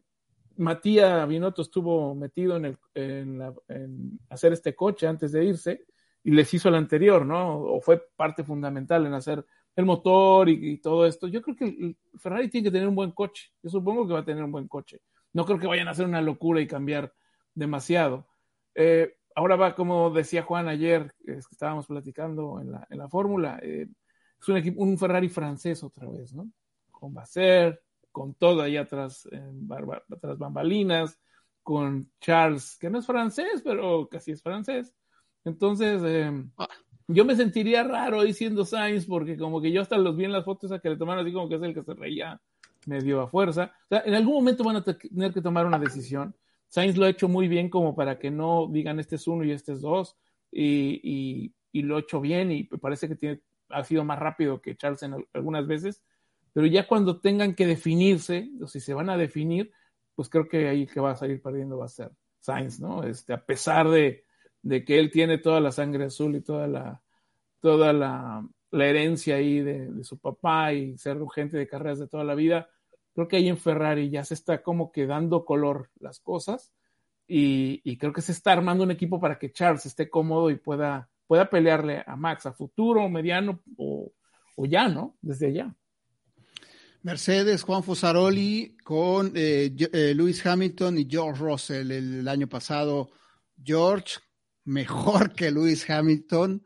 Matías 0.57 1.27
Binotto 1.27 1.61
estuvo 1.61 2.15
metido 2.15 2.57
en, 2.57 2.65
el, 2.65 2.77
en, 2.93 4.19
hacer 4.29 4.53
este 4.53 4.75
coche 4.75 5.07
antes 5.07 5.31
de 5.31 5.43
irse 5.43 5.85
y 6.23 6.31
les 6.31 6.53
hizo 6.53 6.69
el 6.69 6.75
anterior, 6.75 7.25
¿no? 7.25 7.59
O 7.59 7.81
fue 7.81 8.01
parte 8.15 8.43
fundamental 8.43 9.05
en 9.05 9.13
hacer 9.13 9.45
el 9.75 9.85
motor 9.85 10.49
y, 10.49 10.77
todo 10.79 11.05
esto. 11.05 11.27
Yo 11.27 11.41
creo 11.41 11.55
que 11.55 11.95
Ferrari 12.17 12.49
tiene 12.49 12.65
que 12.65 12.71
tener 12.71 12.87
un 12.87 12.95
buen 12.95 13.11
coche. 13.11 13.51
Yo 13.61 13.69
supongo 13.69 14.07
que 14.07 14.13
va 14.13 14.19
a 14.19 14.25
tener 14.25 14.43
un 14.43 14.51
buen 14.51 14.67
coche. 14.67 15.01
No 15.33 15.45
creo 15.45 15.59
que 15.59 15.67
vayan 15.67 15.89
a 15.89 15.91
hacer 15.91 16.05
una 16.05 16.21
locura 16.21 16.61
y 16.61 16.67
cambiar 16.67 17.13
demasiado. 17.53 18.25
Eh, 18.73 19.17
ahora 19.35 19.55
va, 19.55 19.75
como 19.75 20.09
decía 20.09 20.43
Juan 20.43 20.67
ayer, 20.67 21.13
que 21.25 21.33
estábamos 21.33 21.87
platicando 21.87 22.59
en 22.59 22.71
la, 22.71 22.87
en 22.89 22.97
la 22.97 23.09
fórmula, 23.09 23.59
eh, 23.61 23.87
es 24.41 24.49
un, 24.49 24.57
equipo, 24.57 24.81
un 24.81 24.97
Ferrari 24.97 25.29
francés 25.29 25.83
otra 25.83 26.09
vez, 26.09 26.33
¿no? 26.33 26.49
Con 26.91 27.13
Basser, 27.13 27.81
con 28.11 28.33
todo 28.33 28.61
ahí 28.61 28.77
atrás, 28.77 29.27
atrás 30.09 30.37
bambalinas, 30.37 31.19
con 31.61 32.09
Charles, 32.21 32.77
que 32.79 32.89
no 32.89 32.99
es 32.99 33.05
francés, 33.05 33.61
pero 33.63 34.07
casi 34.07 34.31
es 34.31 34.41
francés. 34.41 34.93
Entonces, 35.43 36.01
eh, 36.05 36.31
yo 37.07 37.25
me 37.25 37.35
sentiría 37.35 37.83
raro 37.83 38.23
diciendo 38.23 38.65
Sainz 38.65 39.05
porque 39.05 39.37
como 39.37 39.61
que 39.61 39.71
yo 39.71 39.81
hasta 39.81 39.97
los 39.97 40.15
vi 40.15 40.25
en 40.25 40.31
las 40.31 40.45
fotos 40.45 40.71
a 40.71 40.79
que 40.79 40.89
le 40.89 40.97
tomaron 40.97 41.23
así 41.23 41.33
como 41.33 41.49
que 41.49 41.55
es 41.55 41.61
el 41.61 41.73
que 41.73 41.83
se 41.83 41.93
reía 41.93 42.39
medio 42.87 43.21
a 43.21 43.27
fuerza. 43.27 43.73
O 43.83 43.87
sea, 43.89 44.03
en 44.05 44.15
algún 44.15 44.35
momento 44.35 44.63
van 44.63 44.77
a 44.77 44.83
tener 44.83 45.33
que 45.33 45.41
tomar 45.41 45.65
una 45.65 45.79
decisión. 45.79 46.35
Sainz 46.69 46.97
lo 46.97 47.05
ha 47.05 47.09
hecho 47.09 47.27
muy 47.27 47.47
bien 47.47 47.69
como 47.69 47.95
para 47.95 48.19
que 48.19 48.31
no 48.31 48.67
digan 48.71 48.99
este 48.99 49.15
es 49.15 49.27
uno 49.27 49.43
y 49.43 49.51
este 49.51 49.73
es 49.73 49.81
dos 49.81 50.17
y, 50.51 51.53
lo 51.73 51.97
ha 51.97 51.99
hecho 51.99 52.21
bien 52.21 52.51
y 52.51 52.63
parece 52.63 53.09
que 53.09 53.41
ha 53.69 53.83
sido 53.83 54.03
más 54.03 54.19
rápido 54.19 54.61
que 54.61 54.77
Charles 54.77 55.03
en 55.03 55.15
algunas 55.33 55.67
veces, 55.67 56.01
pero 56.53 56.67
ya 56.67 56.87
cuando 56.87 57.19
tengan 57.19 57.53
que 57.53 57.67
definirse, 57.67 58.49
o 58.61 58.67
si 58.67 58.79
se 58.79 58.93
van 58.93 59.09
a 59.09 59.17
definir, 59.17 59.71
pues 60.15 60.29
creo 60.29 60.47
que 60.47 60.69
ahí 60.69 60.87
que 60.87 61.01
va 61.01 61.11
a 61.11 61.15
salir 61.15 61.41
perdiendo 61.41 61.77
va 61.77 61.85
a 61.85 61.89
ser 61.89 62.11
Sainz, 62.39 62.79
¿no? 62.79 63.03
Este, 63.03 63.33
a 63.33 63.43
pesar 63.43 63.89
de, 63.89 64.23
que 64.63 64.99
él 64.99 65.11
tiene 65.11 65.37
toda 65.37 65.59
la 65.59 65.71
sangre 65.71 66.05
azul 66.05 66.35
y 66.35 66.41
toda 66.41 66.67
la, 66.67 67.01
toda 67.59 67.91
la, 67.91 68.47
herencia 68.71 69.35
ahí 69.35 69.59
de, 69.59 70.03
su 70.03 70.17
papá 70.17 70.73
y 70.73 70.97
ser 70.97 71.17
gente 71.33 71.57
de 71.57 71.67
carreras 71.67 71.99
de 71.99 72.07
toda 72.07 72.23
la 72.23 72.35
vida. 72.35 72.69
Creo 73.15 73.27
que 73.27 73.37
ahí 73.37 73.47
en 73.47 73.57
Ferrari 73.57 74.09
ya 74.09 74.23
se 74.23 74.35
está 74.35 74.61
como 74.61 74.91
que 74.91 75.07
dando 75.07 75.45
color 75.45 75.89
las 75.99 76.19
cosas 76.19 76.71
y, 77.27 77.97
creo 77.97 78.13
que 78.13 78.21
se 78.21 78.33
está 78.33 78.51
armando 78.51 78.83
un 78.83 78.91
equipo 78.91 79.19
para 79.19 79.39
que 79.39 79.51
Charles 79.51 79.85
esté 79.85 80.09
cómodo 80.09 80.51
y 80.51 80.57
pueda, 80.57 81.09
pueda 81.25 81.49
pelearle 81.49 82.03
a 82.05 82.15
Max 82.15 82.45
a 82.45 82.53
futuro, 82.53 83.09
mediano 83.09 83.63
o, 83.77 84.11
ya, 84.57 84.87
¿no? 84.87 85.17
Desde 85.21 85.47
allá. 85.47 85.75
Mercedes, 87.01 87.63
Juan 87.63 87.83
Fosaroli 87.83 88.75
con 88.83 89.31
eh, 89.35 89.73
eh, 89.93 90.13
Lewis 90.15 90.45
Hamilton 90.45 90.99
y 90.99 91.07
George 91.09 91.41
Russell 91.41 91.91
el 91.91 92.27
año 92.27 92.47
pasado. 92.47 93.09
George 93.63 94.17
mejor 94.65 95.33
que 95.33 95.51
Lewis 95.51 95.89
Hamilton. 95.89 96.65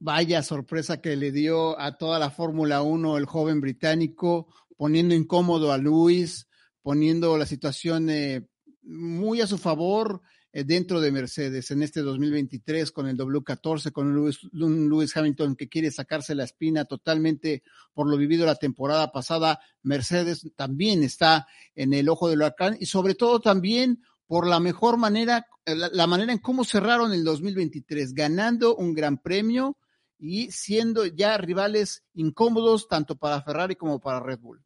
Vaya 0.00 0.44
sorpresa 0.44 1.00
que 1.00 1.16
le 1.16 1.32
dio 1.32 1.78
a 1.80 1.98
toda 1.98 2.20
la 2.20 2.30
Fórmula 2.30 2.82
1 2.82 3.16
el 3.16 3.26
joven 3.26 3.60
británico, 3.60 4.46
poniendo 4.78 5.14
incómodo 5.14 5.72
a 5.72 5.76
Lewis, 5.76 6.48
poniendo 6.80 7.36
la 7.36 7.44
situación 7.44 8.08
eh, 8.08 8.48
muy 8.80 9.42
a 9.42 9.46
su 9.46 9.58
favor 9.58 10.22
eh, 10.50 10.64
dentro 10.64 11.02
de 11.02 11.12
Mercedes 11.12 11.70
en 11.72 11.82
este 11.82 12.00
2023 12.00 12.90
con 12.92 13.06
el 13.06 13.18
W14, 13.18 13.92
con 13.92 14.06
un 14.06 14.88
Lewis, 14.88 15.14
Hamilton 15.14 15.56
que 15.56 15.68
quiere 15.68 15.90
sacarse 15.90 16.34
la 16.34 16.44
espina 16.44 16.86
totalmente 16.86 17.62
por 17.92 18.08
lo 18.08 18.16
vivido 18.16 18.46
la 18.46 18.54
temporada 18.54 19.12
pasada. 19.12 19.60
Mercedes 19.82 20.48
también 20.56 21.02
está 21.02 21.46
en 21.74 21.92
el 21.92 22.08
ojo 22.08 22.30
del 22.30 22.38
huracán 22.38 22.78
y 22.80 22.86
sobre 22.86 23.14
todo 23.14 23.40
también 23.40 24.00
por 24.26 24.46
la 24.46 24.60
mejor 24.60 24.96
manera, 24.96 25.46
eh, 25.66 25.74
la, 25.74 26.06
manera 26.06 26.32
en 26.32 26.38
cómo 26.38 26.64
cerraron 26.64 27.12
el 27.12 27.24
2023, 27.24 28.14
ganando 28.14 28.76
un 28.76 28.94
gran 28.94 29.18
premio 29.18 29.76
y 30.18 30.50
siendo 30.50 31.04
ya 31.04 31.36
rivales 31.36 32.04
incómodos 32.14 32.88
tanto 32.88 33.16
para 33.16 33.42
Ferrari 33.42 33.76
como 33.76 34.00
para 34.00 34.20
Red 34.20 34.38
Bull. 34.38 34.64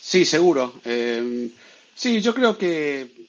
Sí, 0.00 0.24
seguro. 0.24 0.74
Eh, 0.84 1.50
sí, 1.94 2.20
yo 2.20 2.34
creo 2.34 2.56
que 2.56 3.28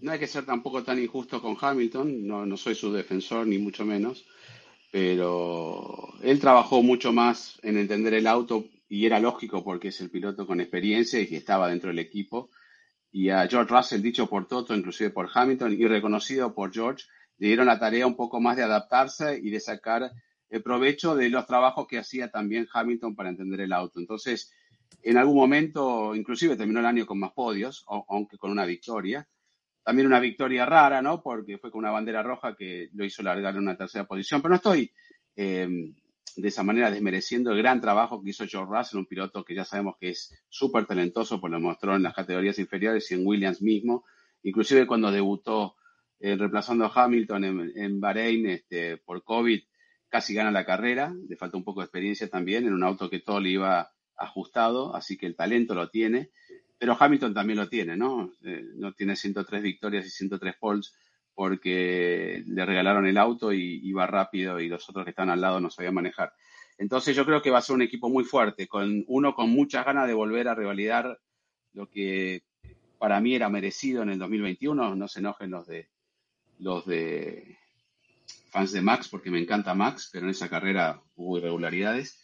no 0.00 0.12
hay 0.12 0.18
que 0.18 0.26
ser 0.26 0.44
tampoco 0.44 0.82
tan 0.82 1.02
injusto 1.02 1.40
con 1.40 1.56
Hamilton, 1.60 2.26
no, 2.26 2.46
no 2.46 2.56
soy 2.56 2.74
su 2.74 2.92
defensor 2.92 3.46
ni 3.46 3.58
mucho 3.58 3.84
menos, 3.84 4.24
pero 4.90 6.12
él 6.22 6.40
trabajó 6.40 6.82
mucho 6.82 7.12
más 7.12 7.58
en 7.62 7.76
entender 7.78 8.14
el 8.14 8.26
auto 8.26 8.64
y 8.88 9.06
era 9.06 9.20
lógico 9.20 9.62
porque 9.62 9.88
es 9.88 10.00
el 10.00 10.10
piloto 10.10 10.46
con 10.46 10.60
experiencia 10.60 11.20
y 11.20 11.26
que 11.26 11.36
estaba 11.36 11.68
dentro 11.68 11.88
del 11.88 12.00
equipo 12.00 12.50
y 13.12 13.28
a 13.28 13.46
George 13.46 13.72
Russell, 13.72 14.00
dicho 14.00 14.26
por 14.26 14.48
Toto, 14.48 14.74
inclusive 14.74 15.10
por 15.10 15.28
Hamilton 15.32 15.72
y 15.72 15.86
reconocido 15.86 16.54
por 16.54 16.72
George, 16.72 17.04
le 17.36 17.48
dieron 17.48 17.66
la 17.66 17.78
tarea 17.78 18.06
un 18.06 18.16
poco 18.16 18.40
más 18.40 18.56
de 18.56 18.62
adaptarse 18.62 19.38
y 19.38 19.50
de 19.50 19.60
sacar 19.60 20.10
el 20.48 20.62
provecho 20.62 21.14
de 21.14 21.28
los 21.28 21.46
trabajos 21.46 21.86
que 21.86 21.98
hacía 21.98 22.30
también 22.30 22.66
Hamilton 22.72 23.14
para 23.14 23.28
entender 23.28 23.60
el 23.60 23.72
auto. 23.72 24.00
Entonces, 24.00 24.50
en 25.02 25.16
algún 25.16 25.36
momento, 25.36 26.14
inclusive 26.14 26.56
terminó 26.56 26.80
el 26.80 26.86
año 26.86 27.06
con 27.06 27.18
más 27.18 27.32
podios, 27.32 27.84
aunque 28.08 28.38
con 28.38 28.50
una 28.50 28.64
victoria. 28.64 29.28
También 29.84 30.06
una 30.06 30.20
victoria 30.20 30.64
rara, 30.64 31.02
¿no? 31.02 31.22
Porque 31.22 31.58
fue 31.58 31.72
con 31.72 31.80
una 31.80 31.90
bandera 31.90 32.22
roja 32.22 32.54
que 32.54 32.88
lo 32.94 33.04
hizo 33.04 33.22
largar 33.22 33.54
en 33.54 33.62
una 33.62 33.76
tercera 33.76 34.04
posición. 34.04 34.40
Pero 34.40 34.50
no 34.50 34.56
estoy 34.56 34.92
eh, 35.34 35.68
de 36.36 36.48
esa 36.48 36.62
manera 36.62 36.90
desmereciendo 36.90 37.50
el 37.50 37.58
gran 37.58 37.80
trabajo 37.80 38.22
que 38.22 38.30
hizo 38.30 38.46
George 38.46 38.72
Russell, 38.72 38.98
un 38.98 39.06
piloto 39.06 39.44
que 39.44 39.56
ya 39.56 39.64
sabemos 39.64 39.96
que 39.98 40.10
es 40.10 40.32
súper 40.48 40.86
talentoso, 40.86 41.40
pues 41.40 41.50
lo 41.50 41.58
mostró 41.58 41.96
en 41.96 42.04
las 42.04 42.14
categorías 42.14 42.58
inferiores 42.60 43.10
y 43.10 43.14
en 43.14 43.26
Williams 43.26 43.60
mismo. 43.60 44.04
Inclusive 44.44 44.86
cuando 44.86 45.10
debutó 45.10 45.76
eh, 46.20 46.36
reemplazando 46.36 46.84
a 46.84 46.92
Hamilton 46.94 47.44
en, 47.44 47.72
en 47.74 48.00
Bahrein 48.00 48.46
este, 48.46 48.98
por 48.98 49.24
COVID, 49.24 49.60
casi 50.08 50.34
gana 50.34 50.52
la 50.52 50.64
carrera, 50.64 51.12
le 51.28 51.36
falta 51.36 51.56
un 51.56 51.64
poco 51.64 51.80
de 51.80 51.86
experiencia 51.86 52.28
también, 52.28 52.66
en 52.66 52.72
un 52.72 52.84
auto 52.84 53.10
que 53.10 53.20
todo 53.20 53.40
le 53.40 53.50
iba 53.50 53.91
ajustado, 54.16 54.94
así 54.94 55.16
que 55.16 55.26
el 55.26 55.36
talento 55.36 55.74
lo 55.74 55.88
tiene, 55.90 56.30
pero 56.78 56.96
Hamilton 56.98 57.34
también 57.34 57.58
lo 57.58 57.68
tiene, 57.68 57.96
¿no? 57.96 58.32
Eh, 58.42 58.64
no 58.74 58.92
tiene 58.92 59.16
103 59.16 59.62
victorias 59.62 60.06
y 60.06 60.10
103 60.10 60.56
poles 60.58 60.94
porque 61.34 62.42
le 62.46 62.66
regalaron 62.66 63.06
el 63.06 63.16
auto 63.16 63.52
y 63.52 63.80
iba 63.84 64.06
rápido 64.06 64.60
y 64.60 64.68
los 64.68 64.88
otros 64.88 65.04
que 65.04 65.10
están 65.10 65.30
al 65.30 65.40
lado 65.40 65.60
no 65.60 65.70
sabían 65.70 65.94
manejar. 65.94 66.32
Entonces 66.78 67.16
yo 67.16 67.24
creo 67.24 67.42
que 67.42 67.50
va 67.50 67.58
a 67.58 67.62
ser 67.62 67.76
un 67.76 67.82
equipo 67.82 68.08
muy 68.08 68.24
fuerte, 68.24 68.66
con 68.66 69.04
uno 69.06 69.34
con 69.34 69.50
muchas 69.50 69.84
ganas 69.84 70.06
de 70.06 70.14
volver 70.14 70.48
a 70.48 70.54
revalidar 70.54 71.18
lo 71.72 71.88
que 71.88 72.42
para 72.98 73.20
mí 73.20 73.34
era 73.34 73.48
merecido 73.48 74.02
en 74.02 74.10
el 74.10 74.18
2021, 74.18 74.94
no 74.94 75.08
se 75.08 75.20
enojen 75.20 75.50
los 75.50 75.66
de 75.66 75.88
los 76.58 76.86
de 76.86 77.58
fans 78.50 78.72
de 78.72 78.82
Max, 78.82 79.08
porque 79.08 79.30
me 79.30 79.40
encanta 79.40 79.74
Max, 79.74 80.10
pero 80.12 80.26
en 80.26 80.30
esa 80.30 80.48
carrera 80.48 81.02
hubo 81.16 81.38
irregularidades. 81.38 82.21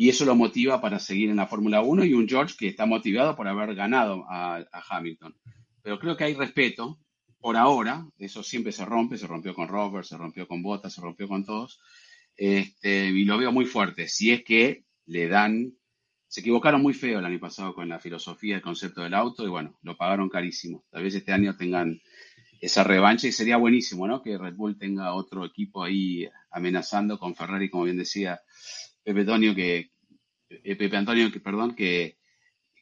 Y 0.00 0.10
eso 0.10 0.24
lo 0.24 0.36
motiva 0.36 0.80
para 0.80 1.00
seguir 1.00 1.28
en 1.28 1.38
la 1.38 1.48
Fórmula 1.48 1.82
1 1.82 2.04
y 2.04 2.14
un 2.14 2.28
George 2.28 2.54
que 2.56 2.68
está 2.68 2.86
motivado 2.86 3.34
por 3.34 3.48
haber 3.48 3.74
ganado 3.74 4.24
a, 4.28 4.64
Hamilton. 4.90 5.34
Pero 5.82 5.98
creo 5.98 6.16
que 6.16 6.22
hay 6.22 6.34
respeto, 6.34 7.00
por 7.40 7.56
ahora, 7.56 8.06
eso 8.16 8.44
siempre 8.44 8.70
se 8.70 8.84
rompe, 8.84 9.18
se 9.18 9.26
rompió 9.26 9.56
con 9.56 9.66
Robert, 9.66 10.06
se 10.06 10.16
rompió 10.16 10.46
con 10.46 10.62
Bottas, 10.62 10.92
se 10.92 11.00
rompió 11.00 11.26
con 11.26 11.44
todos, 11.44 11.80
este, 12.36 13.06
y 13.06 13.24
lo 13.24 13.38
veo 13.38 13.50
muy 13.50 13.64
fuerte. 13.64 14.06
Si 14.06 14.30
es 14.30 14.44
que 14.44 14.84
le 15.06 15.26
dan, 15.26 15.74
se 16.28 16.42
equivocaron 16.42 16.80
muy 16.80 16.94
feo 16.94 17.18
el 17.18 17.26
año 17.26 17.40
pasado 17.40 17.74
con 17.74 17.88
la 17.88 17.98
filosofía, 17.98 18.54
el 18.54 18.62
concepto 18.62 19.02
del 19.02 19.14
auto, 19.14 19.44
y 19.44 19.48
bueno, 19.48 19.80
lo 19.82 19.96
pagaron 19.96 20.28
carísimo. 20.28 20.84
Tal 20.92 21.02
vez 21.02 21.16
este 21.16 21.32
año 21.32 21.56
tengan 21.56 22.00
esa 22.60 22.84
revancha 22.84 23.26
y 23.26 23.32
sería 23.32 23.56
buenísimo, 23.56 24.06
¿no? 24.06 24.22
Que 24.22 24.38
Red 24.38 24.54
Bull 24.54 24.78
tenga 24.78 25.12
otro 25.14 25.44
equipo 25.44 25.82
ahí 25.82 26.28
amenazando 26.52 27.18
con 27.18 27.34
Ferrari, 27.34 27.68
como 27.68 27.82
bien 27.82 27.96
decía 27.96 28.40
Pepe 29.08 29.20
Antonio, 29.20 29.54
que, 29.54 29.90
eh, 30.50 30.76
Pepe 30.76 30.94
Antonio, 30.98 31.32
que, 31.32 31.40
perdón, 31.40 31.74
que, 31.74 32.18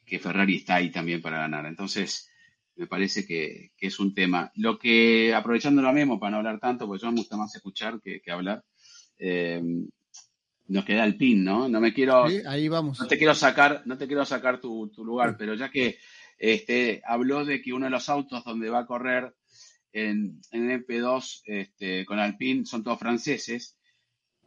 que 0.05 0.19
Ferrari 0.19 0.57
está 0.57 0.75
ahí 0.75 0.91
también 0.91 1.21
para 1.21 1.37
ganar. 1.37 1.65
Entonces, 1.65 2.29
me 2.75 2.85
parece 2.85 3.25
que, 3.25 3.71
que, 3.77 3.87
es 3.87 3.97
un 3.97 4.13
tema. 4.13 4.51
Lo 4.55 4.77
que, 4.77 5.33
aprovechando 5.33 5.81
la 5.81 5.93
memo 5.93 6.19
para 6.19 6.31
no 6.31 6.37
hablar 6.39 6.59
tanto, 6.59 6.85
porque 6.85 7.01
yo 7.01 7.11
me 7.13 7.19
gusta 7.19 7.37
más 7.37 7.55
escuchar 7.55 8.01
que, 8.01 8.19
que 8.19 8.29
hablar, 8.29 8.61
eh, 9.17 9.63
nos 10.67 10.83
queda 10.83 11.05
el 11.05 11.15
pin, 11.15 11.45
¿no? 11.45 11.69
No 11.69 11.79
me 11.79 11.93
quiero. 11.93 12.25
ahí 12.25 12.67
vamos. 12.67 12.99
No 12.99 13.07
te 13.07 13.17
quiero 13.17 13.33
sacar, 13.33 13.83
no 13.85 13.97
te 13.97 14.05
quiero 14.05 14.25
sacar 14.25 14.59
tu, 14.59 14.89
tu 14.89 15.05
lugar, 15.05 15.37
pero 15.37 15.53
ya 15.53 15.71
que 15.71 15.97
este, 16.37 17.01
habló 17.05 17.45
de 17.45 17.61
que 17.61 17.71
uno 17.71 17.85
de 17.85 17.91
los 17.91 18.09
autos 18.09 18.43
donde 18.43 18.69
va 18.69 18.79
a 18.79 18.85
correr 18.85 19.33
en, 19.93 20.41
en 20.51 20.85
MP2 20.85 21.43
este, 21.45 22.05
con 22.05 22.19
Alpine 22.19 22.65
son 22.65 22.83
todos 22.83 22.99
franceses. 22.99 23.77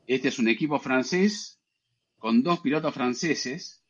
Este 0.07 0.28
es 0.28 0.39
un 0.39 0.48
equipo 0.48 0.78
francés 0.78 1.57
con 2.20 2.42
dos 2.42 2.60
pilotos 2.60 2.94
franceses, 2.94 3.82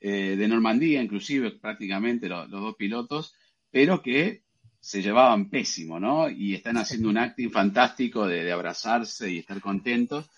eh, 0.00 0.36
de 0.36 0.48
Normandía 0.48 1.02
inclusive 1.02 1.52
prácticamente 1.52 2.28
los, 2.28 2.50
dos 2.50 2.76
pilotos, 2.76 3.34
pero 3.70 4.02
que 4.02 4.42
se 4.80 5.00
llevaban 5.00 5.48
pésimo, 5.48 5.98
¿no? 5.98 6.28
Y 6.28 6.54
están 6.54 6.76
haciendo 6.76 7.08
un 7.08 7.16
acting 7.16 7.50
fantástico 7.50 8.26
de, 8.26 8.52
abrazarse 8.52 9.30
y 9.30 9.38
estar 9.38 9.60
contentos. 9.60 10.28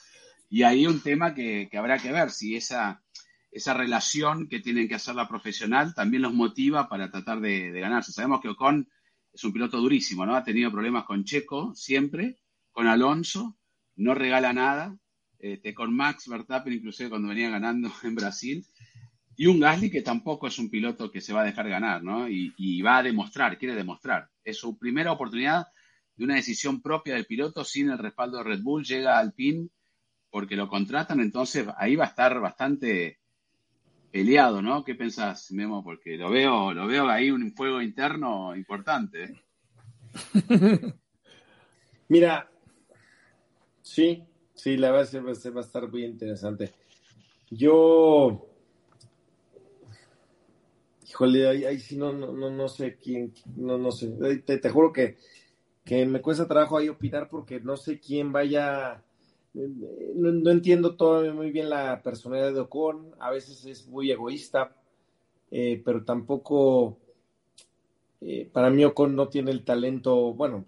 Y 0.49 0.63
ahí 0.63 0.87
un 0.87 1.01
tema 1.01 1.35
que, 1.35 1.69
habrá 1.77 1.99
que 1.99 2.13
ver 2.13 2.31
si 2.31 2.55
esa, 2.55 3.03
esa 3.51 3.75
relación 3.75 4.49
que 4.49 4.61
tienen 4.61 4.89
que 4.89 4.95
hacer 4.95 5.15
la 5.15 5.29
profesional 5.29 5.95
también 5.95 6.23
los 6.23 6.35
motiva 6.35 6.89
para 6.89 7.11
tratar 7.11 7.41
de, 7.41 7.73
de 7.73 7.81
ganarse. 7.81 8.13
Sabemos 8.13 8.41
que 8.41 8.49
Ocon 8.49 8.89
es 9.33 9.45
un 9.45 9.53
piloto 9.53 9.79
durísimo, 9.79 10.25
¿no? 10.25 10.35
Ha 10.35 10.45
tenido 10.45 10.71
problemas 10.71 11.05
con 11.05 11.25
Checo 11.25 11.75
siempre, 11.75 12.39
con 12.73 12.87
Alonso, 12.87 13.57
no 13.97 14.15
regala 14.15 14.53
nada, 14.53 14.97
este, 15.39 15.75
con 15.75 15.95
Max 15.95 16.29
Verstappen 16.29 16.73
inclusive 16.73 17.11
cuando 17.11 17.29
venía 17.29 17.51
ganando 17.51 17.91
en 18.03 18.15
Brasil, 18.15 18.67
y 19.37 19.47
un 19.47 19.61
Gasly 19.61 19.89
que 19.89 20.03
tampoco 20.03 20.49
es 20.49 20.59
un 20.59 20.69
piloto 20.69 21.13
que 21.13 21.21
se 21.21 21.33
va 21.33 21.43
a 21.43 21.45
dejar 21.45 21.69
ganar, 21.69 22.03
¿no? 22.03 22.29
Y, 22.29 22.83
va 22.83 22.99
a 22.99 23.03
demostrar, 23.05 23.57
quiere 23.57 23.77
demostrar. 23.77 24.29
Es 24.43 24.59
su 24.59 24.77
primera 24.77 25.13
oportunidad 25.13 25.69
de 26.17 26.25
una 26.25 26.35
decisión 26.35 26.83
propia 26.83 27.15
del 27.15 27.25
piloto 27.25 27.65
sin 27.65 27.89
el 27.89 27.99
respaldo 27.99 28.39
de 28.39 28.45
Red 28.45 28.63
Bull, 28.63 28.85
llega 28.85 29.17
al 29.17 29.33
PIN 29.35 29.71
porque 30.29 30.57
lo 30.57 30.69
contratan, 30.69 31.21
entonces 31.21 31.69
ahí 31.77 31.95
va 31.95 32.07
a 32.07 32.09
estar 32.09 32.41
bastante 32.41 33.21
peleado, 34.11 34.61
¿no? 34.61 34.85
¿Qué 34.85 34.97
pensás, 34.97 35.53
Memo? 35.53 35.85
Porque 35.85 36.17
lo 36.17 36.31
veo, 36.31 36.75
lo 36.75 36.89
veo 36.89 37.09
ahí 37.09 37.31
un 37.31 37.53
fuego 37.53 37.81
interno 37.81 38.57
importante. 38.57 39.25
¿eh? 39.25 39.35
Mira, 42.09 42.51
sí, 43.83 44.25
sí, 44.59 44.77
la 44.77 44.91
verdad 44.91 45.07
es 45.33 45.43
que 45.43 45.51
va 45.51 45.61
a 45.61 45.65
estar 45.65 45.91
muy 45.91 46.05
interesante. 46.05 46.73
Yo, 47.51 48.47
híjole, 51.09 51.67
ahí, 51.67 51.81
sí 51.81 51.97
no, 51.97 52.13
no, 52.13 52.51
no, 52.51 52.69
sé 52.69 52.97
quién, 52.97 53.33
no, 53.57 53.79
no 53.79 53.91
sé, 53.91 54.09
te, 54.45 54.59
te 54.59 54.71
juro 54.71 54.93
que, 54.93 55.17
que 55.85 56.05
me 56.05 56.21
cuesta 56.21 56.47
trabajo 56.47 56.77
ahí 56.77 56.91
opinar 56.91 57.29
porque 57.31 57.61
no 57.61 57.77
sé 57.77 57.99
quién 57.99 58.33
vaya 58.33 59.03
no, 59.55 60.51
entiendo 60.51 60.97
todavía 60.97 61.33
muy 61.33 61.51
bien 61.51 61.71
la 61.71 62.03
personalidad 62.03 62.53
de 62.53 62.61
Ocon, 62.61 63.15
a 63.19 63.31
veces 63.31 63.65
es 63.65 63.87
muy 63.89 64.11
egoísta, 64.11 64.77
eh, 65.51 65.81
pero 65.85 66.05
tampoco, 66.05 66.99
eh, 68.21 68.49
para 68.53 68.71
mí 68.71 68.85
Ocon 68.85 69.17
no 69.17 69.29
tiene 69.29 69.51
el 69.51 69.65
talento, 69.65 70.35
bueno, 70.35 70.67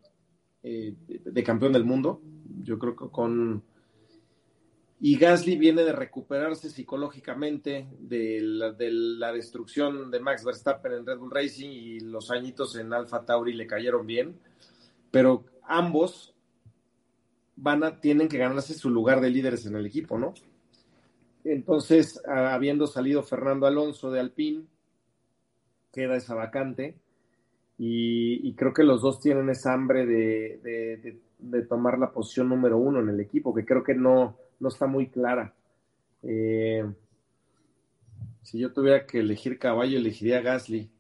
eh, 0.63 0.95
de, 1.07 1.45
campeón 1.45 1.73
del 1.73 1.85
mundo. 1.85 2.21
Yo 2.63 2.79
creo 2.79 2.97
que 2.97 3.05
Ocon... 3.05 3.63
Y 5.01 5.17
Gasly 5.17 5.57
viene 5.57 5.83
de 5.83 5.93
recuperarse 5.93 6.69
psicológicamente 6.69 7.89
de 7.99 8.41
la, 8.43 8.73
de 8.73 8.91
la 8.91 9.33
destrucción 9.33 10.11
de 10.11 10.21
Max 10.21 10.45
Verstappen 10.45 10.93
en 10.93 11.07
Red 11.07 11.19
Bull 11.19 11.31
Racing 11.31 11.71
y 11.71 12.01
los 12.01 12.31
añitos 12.31 12.77
en 12.77 12.93
Alfa 12.93 13.25
Tauri 13.25 13.55
le 13.55 13.67
cayeron 13.67 14.07
bien, 14.07 14.39
pero 15.11 15.47
ambos 15.63 16.35
van 17.57 17.83
a, 17.85 18.01
tienen 18.01 18.29
que 18.29 18.39
ganarse 18.39 18.75
su 18.75 18.91
lugar 18.91 19.21
de 19.21 19.31
líderes 19.31 19.65
en 19.67 19.77
el 19.77 19.87
equipo, 19.87 20.19
¿no? 20.19 20.35
Entonces, 21.45 22.21
habiendo 22.27 22.87
salido 22.87 23.23
Fernando 23.23 23.67
Alonso 23.67 24.11
de 24.11 24.21
Alpine, 24.21 24.65
queda 25.93 26.17
esa 26.17 26.35
vacante. 26.35 26.97
Y, 27.79 28.53
creo 28.57 28.75
que 28.75 28.85
los 28.85 29.01
dos 29.01 29.21
tienen 29.21 29.49
esa 29.49 29.73
hambre 29.73 30.05
de, 30.05 31.19
tomar 31.67 31.99
la 31.99 32.13
posición 32.13 32.51
número 32.51 32.77
uno 32.77 33.01
en 33.01 33.09
el 33.09 33.21
equipo, 33.21 33.55
que 33.55 33.65
creo 33.65 33.83
que 33.83 33.95
no, 33.95 34.37
no 34.61 34.69
está 34.69 34.87
muy 34.87 35.09
clara. 35.09 35.55
Eh, 36.23 36.85
si 38.43 38.59
yo 38.59 38.73
tuviera 38.73 39.07
que 39.07 39.21
elegir 39.21 39.59
caballo, 39.59 39.99
elegiría 39.99 40.41
Gasly. 40.41 40.91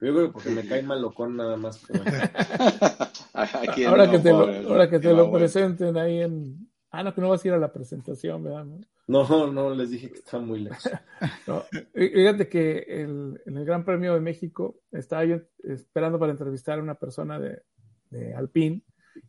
Yo 0.00 0.14
creo 0.14 0.26
que 0.26 0.32
porque 0.32 0.50
me 0.50 0.66
cae 0.66 0.82
mal 0.82 1.02
locón 1.02 1.36
nada 1.36 1.56
más. 1.56 1.84
ahora, 3.34 4.10
que 4.10 4.18
te 4.20 4.30
lo, 4.30 4.70
ahora 4.70 4.88
que 4.88 5.00
te 5.00 5.12
lo 5.12 5.30
presenten 5.30 5.96
ahí 5.96 6.22
en... 6.22 6.68
Ah, 6.90 7.02
no, 7.02 7.12
que 7.14 7.20
no 7.20 7.28
vas 7.28 7.44
a 7.44 7.48
ir 7.48 7.54
a 7.54 7.58
la 7.58 7.72
presentación, 7.72 8.44
¿verdad? 8.44 8.64
No, 9.08 9.52
no, 9.52 9.74
les 9.74 9.90
dije 9.90 10.10
que 10.10 10.18
está 10.18 10.38
muy 10.38 10.60
lejos. 10.60 10.88
fíjate 11.94 12.48
que 12.48 12.78
el, 12.88 13.40
en 13.44 13.56
el 13.56 13.64
Gran 13.64 13.84
Premio 13.84 14.14
de 14.14 14.20
México 14.20 14.80
estaba 14.92 15.24
yo 15.24 15.40
esperando 15.64 16.18
para 16.18 16.32
entrevistar 16.32 16.78
a 16.78 16.82
una 16.82 16.94
persona 16.94 17.38
de, 17.38 17.62
de 18.10 18.34
Alpine 18.34 18.82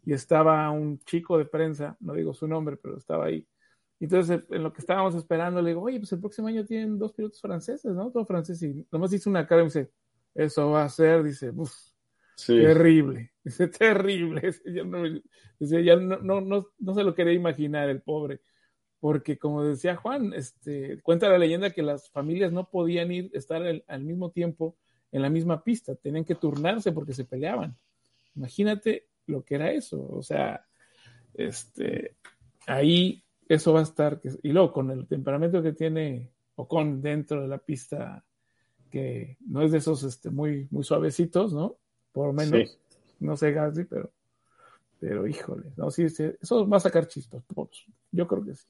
y 0.05 0.13
estaba 0.13 0.69
un 0.69 0.99
chico 0.99 1.37
de 1.37 1.45
prensa, 1.45 1.97
no 1.99 2.13
digo 2.13 2.33
su 2.33 2.47
nombre, 2.47 2.77
pero 2.77 2.97
estaba 2.97 3.25
ahí. 3.25 3.47
Entonces, 3.99 4.41
en 4.49 4.63
lo 4.63 4.71
que 4.71 4.79
estábamos 4.79 5.15
esperando, 5.15 5.61
le 5.61 5.71
digo, 5.71 5.81
oye, 5.81 5.99
pues 5.99 6.11
el 6.13 6.19
próximo 6.19 6.47
año 6.47 6.65
tienen 6.65 6.97
dos 6.97 7.13
pilotos 7.13 7.41
franceses, 7.41 7.93
¿no? 7.93 8.11
Todo 8.11 8.25
francés. 8.25 8.61
Y 8.63 8.87
nomás 8.91 9.11
hizo 9.11 9.29
una 9.29 9.45
cara 9.45 9.61
y 9.61 9.63
me 9.65 9.67
dice, 9.67 9.91
eso 10.33 10.71
va 10.71 10.85
a 10.85 10.89
ser, 10.89 11.23
dice, 11.23 11.51
uff, 11.51 11.73
terrible, 12.47 13.31
dice, 13.43 13.67
terrible. 13.67 14.53
Dice, 15.59 15.83
ya, 15.83 15.95
no, 15.97 16.17
no, 16.19 16.39
no, 16.39 16.67
no, 16.77 16.93
se 16.93 17.03
lo 17.03 17.13
quería 17.13 17.33
imaginar 17.33 17.89
el 17.89 18.01
pobre. 18.01 18.41
Porque 19.01 19.37
como 19.37 19.63
decía 19.63 19.95
Juan, 19.95 20.33
este, 20.33 21.01
cuenta 21.01 21.29
la 21.29 21.37
leyenda 21.37 21.69
que 21.69 21.81
las 21.81 22.09
familias 22.09 22.51
no 22.51 22.69
podían 22.69 23.11
ir, 23.11 23.29
estar 23.33 23.61
al 23.87 24.03
mismo 24.03 24.31
tiempo 24.31 24.77
en 25.11 25.21
la 25.21 25.29
misma 25.29 25.63
pista, 25.63 25.95
tenían 25.95 26.25
que 26.25 26.35
turnarse 26.35 26.91
porque 26.91 27.13
se 27.13 27.25
peleaban. 27.25 27.77
Imagínate 28.35 29.07
lo 29.25 29.43
que 29.43 29.55
era 29.55 29.71
eso, 29.71 30.05
o 30.09 30.21
sea, 30.21 30.65
este, 31.33 32.17
ahí 32.67 33.23
eso 33.49 33.73
va 33.73 33.79
a 33.79 33.83
estar, 33.83 34.21
y 34.43 34.49
luego 34.49 34.71
con 34.71 34.91
el 34.91 35.07
temperamento 35.07 35.61
que 35.61 35.73
tiene 35.73 36.29
Ocon 36.55 37.01
dentro 37.01 37.41
de 37.41 37.47
la 37.47 37.57
pista 37.57 38.23
que 38.91 39.37
no 39.47 39.63
es 39.63 39.71
de 39.71 39.79
esos 39.79 40.03
este, 40.03 40.29
muy, 40.29 40.67
muy 40.69 40.83
suavecitos, 40.83 41.51
¿no? 41.51 41.77
Por 42.11 42.27
lo 42.27 42.33
menos, 42.33 42.77
no 43.19 43.35
sé 43.35 43.51
Gasly, 43.51 43.85
pero, 43.85 44.11
pero 44.99 45.27
híjole, 45.27 45.71
no, 45.77 45.89
sí, 45.89 46.05
eso 46.05 46.69
va 46.69 46.77
a 46.77 46.81
sacar 46.81 47.07
chispas, 47.07 47.43
yo 48.11 48.27
creo 48.27 48.45
que 48.45 48.55
sí. 48.55 48.65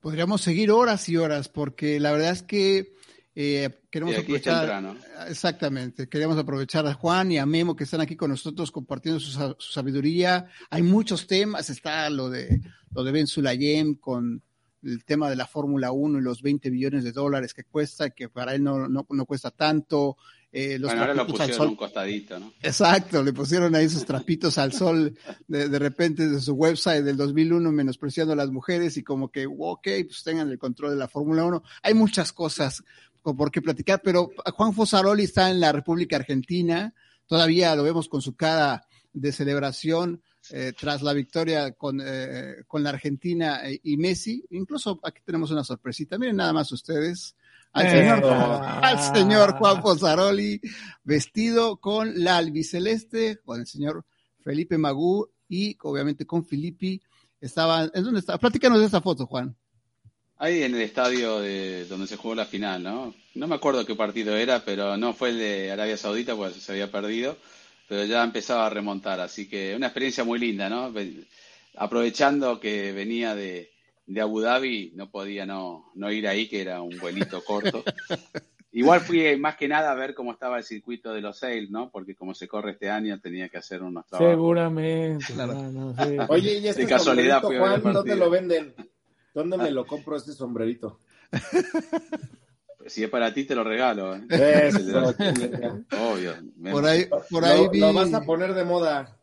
Podríamos 0.00 0.40
seguir 0.40 0.70
horas 0.70 1.08
y 1.10 1.18
horas, 1.18 1.50
porque 1.50 2.00
la 2.00 2.12
verdad 2.12 2.30
es 2.30 2.42
que 2.42 2.94
eh, 3.42 3.70
queremos 3.90 4.16
aprovechar. 4.16 4.96
Exactamente, 5.28 6.08
queremos 6.08 6.36
aprovechar 6.36 6.86
a 6.86 6.92
Juan 6.92 7.32
y 7.32 7.38
a 7.38 7.46
Memo 7.46 7.74
que 7.74 7.84
están 7.84 8.02
aquí 8.02 8.14
con 8.14 8.30
nosotros 8.30 8.70
compartiendo 8.70 9.18
su, 9.18 9.56
sabiduría. 9.58 10.46
Hay 10.68 10.82
muchos 10.82 11.26
temas, 11.26 11.70
está 11.70 12.10
lo 12.10 12.28
de 12.28 12.60
lo 12.92 13.02
de 13.02 13.12
Ben 13.12 13.26
Sulayem 13.26 13.94
con 13.94 14.42
el 14.82 15.04
tema 15.04 15.30
de 15.30 15.36
la 15.36 15.46
Fórmula 15.46 15.92
1 15.92 16.18
y 16.18 16.22
los 16.22 16.42
20 16.42 16.68
billones 16.70 17.04
de 17.04 17.12
dólares 17.12 17.54
que 17.54 17.64
cuesta, 17.64 18.10
que 18.10 18.28
para 18.28 18.54
él 18.54 18.62
no, 18.62 18.88
no, 18.88 19.06
no 19.08 19.26
cuesta 19.26 19.50
tanto. 19.50 20.16
Eh, 20.52 20.78
los 20.78 20.90
bueno, 20.90 21.02
ahora 21.02 21.14
lo 21.14 21.26
pusieron 21.26 21.68
un 21.68 21.76
costadito, 21.76 22.38
¿no? 22.40 22.52
Exacto, 22.60 23.22
le 23.22 23.32
pusieron 23.32 23.74
ahí 23.74 23.88
sus 23.88 24.04
trapitos 24.04 24.58
al 24.58 24.72
sol 24.72 25.16
de, 25.46 25.68
de, 25.68 25.78
repente 25.78 26.28
de 26.28 26.40
su 26.40 26.54
website 26.54 27.04
del 27.04 27.16
2001 27.16 27.70
menospreciando 27.70 28.32
a 28.32 28.36
las 28.36 28.50
mujeres 28.50 28.96
y 28.96 29.04
como 29.04 29.30
que, 29.30 29.46
ok, 29.46 29.86
pues 30.06 30.24
tengan 30.24 30.50
el 30.50 30.58
control 30.58 30.90
de 30.90 30.96
la 30.96 31.08
Fórmula 31.08 31.44
1. 31.44 31.62
Hay 31.82 31.94
muchas 31.94 32.32
cosas 32.32 32.82
por 33.22 33.50
qué 33.50 33.62
platicar, 33.62 34.00
pero 34.02 34.30
Juan 34.54 34.72
Fosaroli 34.72 35.24
está 35.24 35.50
en 35.50 35.60
la 35.60 35.72
República 35.72 36.16
Argentina, 36.16 36.94
todavía 37.26 37.74
lo 37.76 37.82
vemos 37.82 38.08
con 38.08 38.22
su 38.22 38.34
cara 38.34 38.84
de 39.12 39.32
celebración 39.32 40.22
eh, 40.50 40.72
tras 40.78 41.02
la 41.02 41.12
victoria 41.12 41.72
con, 41.72 42.00
eh, 42.02 42.64
con 42.66 42.82
la 42.82 42.90
Argentina 42.90 43.60
y 43.82 43.96
Messi. 43.96 44.44
Incluso 44.50 44.98
aquí 45.02 45.20
tenemos 45.24 45.50
una 45.50 45.62
sorpresita. 45.62 46.18
Miren 46.18 46.36
nada 46.36 46.52
más 46.52 46.72
ustedes. 46.72 47.36
Al, 47.72 47.88
señor, 47.88 48.24
al 48.24 49.14
señor 49.14 49.52
Juan 49.52 49.80
Fosaroli 49.80 50.60
vestido 51.04 51.76
con 51.76 52.24
la 52.24 52.36
albiceleste, 52.36 53.38
con 53.44 53.60
el 53.60 53.66
señor 53.68 54.04
Felipe 54.40 54.76
Magú 54.76 55.30
y 55.48 55.76
obviamente 55.82 56.26
con 56.26 56.44
Filippi. 56.44 57.00
Estaba, 57.40 57.88
¿en 57.94 58.02
dónde 58.02 58.20
está? 58.20 58.38
Platícanos 58.38 58.80
de 58.80 58.86
esta 58.86 59.00
foto, 59.00 59.26
Juan. 59.26 59.56
Ahí 60.42 60.62
en 60.62 60.74
el 60.74 60.80
estadio 60.80 61.40
de 61.40 61.84
donde 61.84 62.06
se 62.06 62.16
jugó 62.16 62.34
la 62.34 62.46
final, 62.46 62.82
¿no? 62.82 63.14
No 63.34 63.46
me 63.46 63.56
acuerdo 63.56 63.84
qué 63.84 63.94
partido 63.94 64.34
era, 64.34 64.64
pero 64.64 64.96
no 64.96 65.12
fue 65.12 65.28
el 65.28 65.38
de 65.38 65.70
Arabia 65.70 65.98
Saudita, 65.98 66.34
pues 66.34 66.54
se 66.54 66.72
había 66.72 66.90
perdido, 66.90 67.36
pero 67.86 68.06
ya 68.06 68.24
empezaba 68.24 68.64
a 68.64 68.70
remontar, 68.70 69.20
así 69.20 69.46
que 69.50 69.76
una 69.76 69.88
experiencia 69.88 70.24
muy 70.24 70.38
linda, 70.38 70.70
¿no? 70.70 70.94
Aprovechando 71.76 72.58
que 72.58 72.90
venía 72.92 73.34
de, 73.34 73.70
de 74.06 74.20
Abu 74.22 74.40
Dhabi, 74.40 74.92
no 74.94 75.10
podía 75.10 75.44
no, 75.44 75.92
no 75.94 76.10
ir 76.10 76.26
ahí, 76.26 76.48
que 76.48 76.62
era 76.62 76.80
un 76.80 76.98
vuelito 76.98 77.44
corto. 77.44 77.84
Igual 78.72 79.00
fui 79.00 79.36
más 79.36 79.56
que 79.56 79.68
nada 79.68 79.90
a 79.90 79.94
ver 79.94 80.14
cómo 80.14 80.32
estaba 80.32 80.56
el 80.56 80.64
circuito 80.64 81.12
de 81.12 81.20
los 81.20 81.38
sales, 81.38 81.70
¿no? 81.70 81.90
Porque 81.90 82.14
como 82.14 82.32
se 82.34 82.48
corre 82.48 82.70
este 82.70 82.88
año 82.88 83.20
tenía 83.20 83.50
que 83.50 83.58
hacer 83.58 83.82
unos 83.82 84.06
trabajos. 84.06 84.32
Seguramente. 84.32 85.34
Oye, 86.28 86.60
y 86.60 86.68
este 86.68 86.82
de 86.82 86.88
casualidad 86.88 87.42
Juan, 87.42 87.82
¿dónde 87.82 88.16
lo 88.16 88.30
venden? 88.30 88.72
¿Dónde 89.34 89.56
me 89.56 89.64
ah. 89.64 89.70
lo 89.70 89.86
compro 89.86 90.16
este 90.16 90.32
sombrerito? 90.32 91.00
Si 92.86 93.04
es 93.04 93.10
para 93.10 93.32
ti, 93.32 93.44
te 93.44 93.54
lo 93.54 93.62
regalo. 93.62 94.16
¿eh? 94.16 94.70
Obvio. 96.00 96.34
Por 96.70 96.86
ahí, 96.86 97.08
por 97.30 97.44
ahí 97.44 97.64
lo, 97.64 97.70
vi... 97.70 97.80
lo 97.80 97.92
vas 97.92 98.12
a 98.12 98.22
poner 98.22 98.54
de 98.54 98.64
moda. 98.64 99.16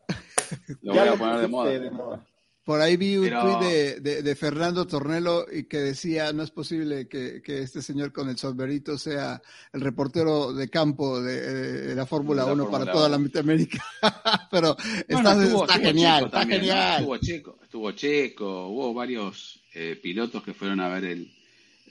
Lo 0.82 0.94
voy 0.94 1.08
a 1.08 1.16
poner 1.16 1.80
de 1.80 1.90
moda. 1.90 2.26
Por 2.68 2.82
ahí 2.82 2.98
vi 2.98 3.16
un 3.16 3.30
tuit 3.30 3.60
de, 3.60 4.22
de, 4.22 4.36
Fernando 4.36 4.86
Tornelo 4.86 5.46
y 5.50 5.64
que 5.64 5.78
decía, 5.78 6.34
no 6.34 6.42
es 6.42 6.50
posible 6.50 7.08
que, 7.08 7.40
que, 7.40 7.62
este 7.62 7.80
señor 7.80 8.12
con 8.12 8.28
el 8.28 8.36
sombrerito 8.36 8.98
sea 8.98 9.40
el 9.72 9.80
reportero 9.80 10.52
de 10.52 10.68
campo 10.68 11.18
de, 11.18 11.94
la 11.94 12.04
Fórmula 12.04 12.44
1 12.44 12.70
para 12.70 12.92
toda 12.92 13.08
la 13.08 13.16
América. 13.16 13.82
Pero 14.50 14.76
está, 15.08 15.34
genial, 15.78 16.26
está 16.26 16.44
genial. 16.44 17.00
Estuvo 17.00 17.16
checo, 17.16 17.58
estuvo 17.62 17.92
checo, 17.92 18.68
hubo 18.68 18.92
varios 18.92 19.57
eh, 19.80 19.94
pilotos 19.94 20.42
que 20.42 20.54
fueron 20.54 20.80
a 20.80 20.88
ver 20.88 21.04
el, 21.04 21.30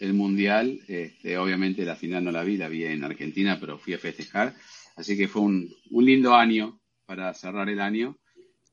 el 0.01 0.13
Mundial. 0.13 0.81
Este, 0.89 1.37
obviamente 1.37 1.85
la 1.85 1.95
final 1.95 2.25
no 2.25 2.31
la 2.31 2.43
vi, 2.43 2.57
la 2.57 2.67
vi 2.67 2.83
en 2.83 3.05
Argentina, 3.05 3.57
pero 3.61 3.77
fui 3.77 3.93
a 3.93 3.97
festejar. 3.97 4.53
Así 4.97 5.15
que 5.15 5.29
fue 5.29 5.43
un, 5.43 5.73
un 5.91 6.05
lindo 6.05 6.35
año 6.35 6.81
para 7.05 7.33
cerrar 7.33 7.69
el 7.69 7.79
año. 7.79 8.17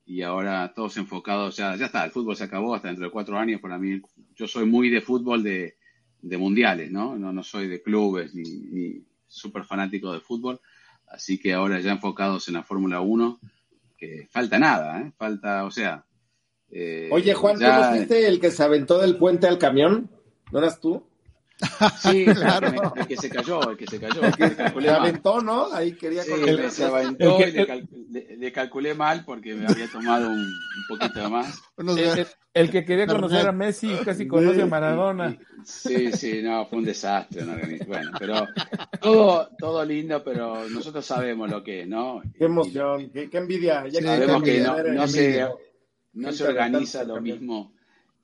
Y 0.04 0.22
ahora 0.22 0.72
todos 0.74 0.96
enfocados, 0.96 1.56
ya, 1.56 1.76
ya 1.76 1.86
está, 1.86 2.04
el 2.04 2.10
fútbol 2.10 2.34
se 2.34 2.44
acabó 2.44 2.74
hasta 2.74 2.88
dentro 2.88 3.04
de 3.04 3.12
cuatro 3.12 3.38
años. 3.38 3.60
Para 3.60 3.78
mí, 3.78 4.02
yo 4.34 4.48
soy 4.48 4.66
muy 4.66 4.90
de 4.90 5.00
fútbol 5.00 5.44
de, 5.44 5.76
de 6.20 6.36
mundiales, 6.36 6.90
¿no? 6.90 7.16
¿no? 7.16 7.32
No 7.32 7.42
soy 7.44 7.68
de 7.68 7.82
clubes 7.82 8.34
ni, 8.34 8.42
ni 8.42 9.04
súper 9.28 9.62
fanático 9.62 10.12
de 10.12 10.20
fútbol. 10.20 10.60
Así 11.06 11.38
que 11.38 11.52
ahora 11.52 11.78
ya 11.78 11.92
enfocados 11.92 12.48
en 12.48 12.54
la 12.54 12.64
Fórmula 12.64 13.00
1, 13.00 13.38
que 13.96 14.26
falta 14.28 14.58
nada, 14.58 15.00
¿eh? 15.00 15.12
Falta, 15.16 15.64
o 15.64 15.70
sea, 15.70 16.04
eh, 16.76 17.08
Oye, 17.12 17.34
Juan, 17.34 17.56
¿tú 17.56 17.62
no 17.62 17.90
fuiste 17.90 18.26
el 18.26 18.40
que 18.40 18.50
se 18.50 18.64
aventó 18.64 18.98
del 18.98 19.16
puente 19.16 19.46
al 19.46 19.58
camión? 19.58 20.10
¿No 20.50 20.58
eras 20.58 20.80
tú? 20.80 21.04
Sí, 22.02 22.24
claro. 22.34 22.92
El 22.96 23.06
que, 23.06 23.16
se 23.16 23.30
cayó, 23.30 23.70
el 23.70 23.76
que 23.76 23.86
se 23.86 24.00
cayó. 24.00 24.22
Le 24.80 24.90
aventó, 24.90 25.40
¿no? 25.40 25.72
Ahí 25.72 25.92
quería 25.92 26.24
sí, 26.24 26.32
el, 26.32 26.68
se 26.72 26.84
aventó 26.84 27.38
y 27.40 28.36
le, 28.36 28.52
calculé 28.52 28.94
mal 28.94 29.24
porque 29.24 29.54
me 29.54 29.66
había 29.66 29.86
tomado 29.88 30.28
un, 30.28 30.44
poquito 30.88 31.30
más. 31.30 31.62
El, 32.52 32.70
que 32.70 32.84
quería 32.84 33.06
conocer 33.06 33.46
a 33.46 33.52
Messi 33.52 33.94
casi 34.04 34.26
conoce 34.26 34.62
a 34.62 34.66
Maradona. 34.66 35.38
Sí, 35.64 36.10
sí, 36.12 36.42
no, 36.42 36.66
fue 36.66 36.78
un 36.78 36.84
desastre. 36.84 37.44
Bueno, 37.86 38.10
pero 38.18 38.48
todo, 39.00 39.48
todo 39.56 39.84
lindo, 39.84 40.22
pero 40.24 40.68
nosotros 40.68 41.06
sabemos 41.06 41.48
lo 41.48 41.62
que 41.62 41.82
es, 41.82 41.88
¿no? 41.88 42.20
Qué 42.36 42.46
emoción, 42.46 43.10
qué, 43.10 43.28
envidia. 43.32 43.86
Ya 43.88 44.02
sabemos 44.02 44.42
que 44.42 44.60
no, 44.60 44.82
no 44.82 45.06
se 45.06 45.46
no 46.14 46.32
se 46.32 46.44
organiza 46.44 47.04
lo 47.04 47.20
mismo. 47.20 47.74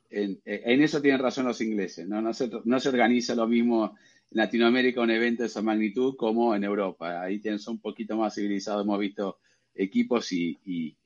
En, 0.08 0.40
en, 0.44 0.82
eso 0.82 1.00
tienen 1.00 1.20
razón 1.20 1.46
los 1.46 1.60
ingleses, 1.60 2.08
¿no? 2.08 2.20
No, 2.20 2.34
se, 2.34 2.50
no 2.64 2.80
se 2.80 2.88
organiza 2.88 3.34
lo 3.34 3.46
mismo 3.46 3.96
en 4.30 4.36
Latinoamérica 4.38 5.00
un 5.00 5.10
evento 5.10 5.42
de 5.42 5.48
esa 5.48 5.62
magnitud 5.62 6.16
como 6.16 6.54
en 6.54 6.64
Europa. 6.64 7.22
Ahí 7.22 7.38
tienen, 7.38 7.60
son 7.60 7.74
un 7.74 7.80
poquito 7.80 8.16
más 8.16 8.34
civilizados. 8.34 8.84
Hemos 8.84 8.98
visto 8.98 9.38
equipos 9.74 10.32
y, 10.32 10.96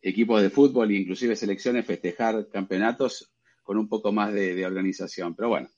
equipos 0.00 0.42
de 0.42 0.50
fútbol 0.50 0.90
e 0.90 0.96
inclusive 0.96 1.34
selecciones 1.34 1.86
festejar 1.86 2.48
campeonatos 2.48 3.32
con 3.62 3.78
un 3.78 3.88
poco 3.88 4.12
más 4.12 4.32
de, 4.32 4.64
organización. 4.66 5.34
Pero 5.34 5.48
bueno, 5.48 5.68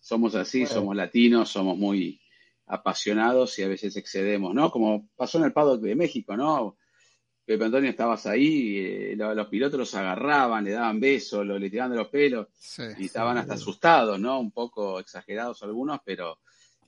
somos 0.00 0.34
así, 0.34 0.66
somos 0.66 0.96
latinos, 0.96 1.50
somos 1.50 1.76
muy 1.76 2.20
apasionados 2.66 3.58
y 3.58 3.62
a 3.62 3.68
veces 3.68 3.96
excedemos, 3.96 4.54
¿no? 4.54 4.70
Como 4.70 5.08
pasó 5.16 5.36
en 5.38 5.44
el 5.44 5.52
paddock 5.52 5.82
de 5.82 5.94
México, 5.94 6.34
¿no? 6.34 6.78
Pepe 7.44 7.64
Antonio, 7.64 7.90
estabas 7.90 8.26
ahí, 8.26 8.78
eh, 8.78 9.14
los, 9.16 9.48
pilotos 9.48 9.78
los 9.78 9.94
agarraban, 9.94 10.64
le 10.64 10.70
daban 10.70 10.98
besos, 10.98 11.46
le 11.46 11.68
tiraban 11.68 11.90
de 11.90 11.98
los 11.98 12.08
pelos 12.08 12.48
y 12.98 13.04
estaban 13.04 13.36
hasta 13.36 13.54
asustados, 13.54 14.18
¿no? 14.18 14.40
Un 14.40 14.50
poco 14.50 14.98
exagerados 14.98 15.62
algunos, 15.62 16.00
pero 16.04 16.38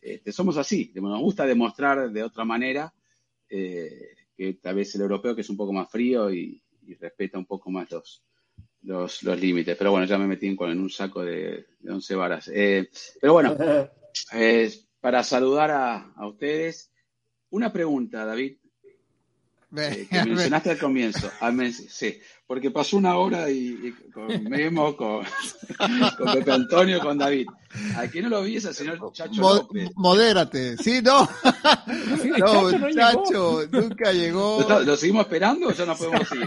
este, 0.01 0.33
somos 0.33 0.57
así, 0.57 0.93
nos 0.95 1.21
gusta 1.21 1.45
demostrar 1.45 2.11
de 2.11 2.23
otra 2.23 2.45
manera 2.45 2.93
eh, 3.51 4.15
que 4.35 4.55
tal 4.55 4.77
vez 4.77 4.95
el 4.95 5.03
europeo 5.03 5.35
que 5.35 5.43
es 5.43 5.51
un 5.51 5.57
poco 5.57 5.73
más 5.73 5.91
frío 5.91 6.33
y, 6.33 6.63
respeta 7.01 7.37
un 7.37 7.47
poco 7.47 7.69
más 7.69 7.91
los, 7.91 8.23
los, 8.83 9.25
los, 9.25 9.41
límites. 9.41 9.77
Pero 9.77 9.91
bueno, 9.91 10.07
ya 10.07 10.19
me 10.19 10.29
metí 10.29 10.47
en, 10.47 10.57
un 10.81 10.89
saco 10.89 11.25
de, 11.25 11.67
de 11.81 11.93
11 11.93 12.15
varas. 12.15 12.49
Eh, 12.55 12.89
pero 13.21 13.33
bueno, 13.33 13.57
para 15.01 15.25
saludar 15.25 15.73
a, 15.73 16.13
a 16.13 16.29
ustedes, 16.29 16.93
una 17.51 17.73
pregunta, 17.73 18.25
David. 18.25 18.59
Eh, 19.75 20.07
que 20.11 20.25
mencionaste 20.25 20.71
al 20.71 20.79
comienzo. 20.79 21.31
sí, 21.89 22.19
porque 22.47 22.71
pasó 22.71 22.97
una 22.97 23.17
hora 23.17 23.51
y, 23.51 23.93
con 24.13 24.45
Memo, 24.45 24.97
con, 24.97 25.25
con, 26.19 26.33
Pepe 26.35 26.53
Antonio, 26.53 27.01
con 27.01 27.19
David. 27.19 27.49
¿A 27.97 28.07
quién 28.07 28.25
no 28.25 28.31
lo 28.31 28.43
vi 28.43 28.57
ese 28.57 28.73
señor 28.73 28.99
Chacho 29.13 29.41
López? 29.41 29.91
Modérate, 29.97 30.77
sí, 30.77 31.01
no. 31.03 31.29
no, 32.39 32.91
Chacho, 32.93 33.67
nunca 33.71 34.13
llegó. 34.13 34.65
¿Lo, 34.85 34.97
seguimos 34.97 35.25
esperando 35.25 35.69
o 35.69 35.73
ya 35.73 35.85
no 35.85 35.97
podemos 35.97 36.31
ir? 36.33 36.47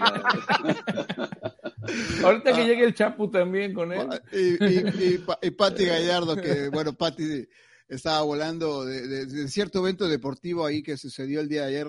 Ahorita 2.23 2.53
que 2.53 2.65
llegue 2.65 2.85
el 2.85 2.93
Chapu 2.93 3.29
también 3.29 3.73
con 3.73 3.91
él. 3.91 4.07
Y, 4.31 4.63
y, 4.63 5.25
y, 5.41 5.51
Pati 5.51 5.85
Gallardo, 5.85 6.35
que 6.37 6.69
bueno, 6.69 6.93
Pati 6.93 7.45
estaba 7.89 8.21
volando 8.21 8.85
de, 8.85 9.25
de 9.25 9.47
cierto 9.49 9.79
evento 9.79 10.07
deportivo 10.07 10.65
ahí 10.65 10.81
que 10.83 10.95
sucedió 10.95 11.41
el 11.41 11.49
día 11.49 11.63
de 11.63 11.67
ayer 11.67 11.87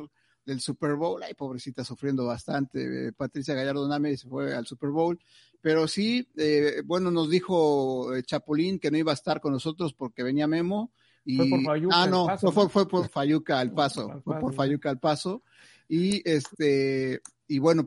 del 0.51 0.61
Super 0.61 0.97
Bowl. 0.97 1.23
Ay, 1.23 1.35
pobrecita, 1.35 1.85
sufriendo 1.85 2.27
bastante. 2.27 3.09
Eh, 3.09 3.13
Patricia 3.13 3.55
Gallardo 3.55 3.87
Name 3.87 4.17
se 4.17 4.29
fue 4.29 4.53
al 4.55 4.67
Super 4.67 4.91
Bowl. 4.91 5.19
Pero 5.61 5.87
sí, 5.87 6.29
eh, 6.37 6.83
bueno, 6.85 7.11
nos 7.11 7.31
dijo 7.31 8.15
eh, 8.15 8.23
Chapulín 8.25 8.81
que 8.81 8.91
no 8.91 8.99
iba 8.99 9.13
a 9.13 9.15
estar 9.15 9.41
con 9.41 9.53
nosotros 9.53 9.95
porque 9.95 10.25
venía 10.25 10.49
Memo. 10.49 10.91
Y, 11.25 11.37
fue 11.37 11.49
por 11.49 11.63
Fayuca, 11.65 12.03
ah, 12.03 12.07
no, 12.07 12.39
fue, 12.39 12.69
fue, 12.69 12.89
por 12.89 13.09
Fayuca 13.09 13.61
al 13.61 13.73
paso. 13.73 14.21
Fue 14.25 14.41
por 14.41 14.55
Fayuca 14.55 14.91
al 14.91 14.99
paso. 14.99 15.43
Y 15.89 16.29
este, 16.29 17.21
y 17.47 17.59
bueno, 17.59 17.87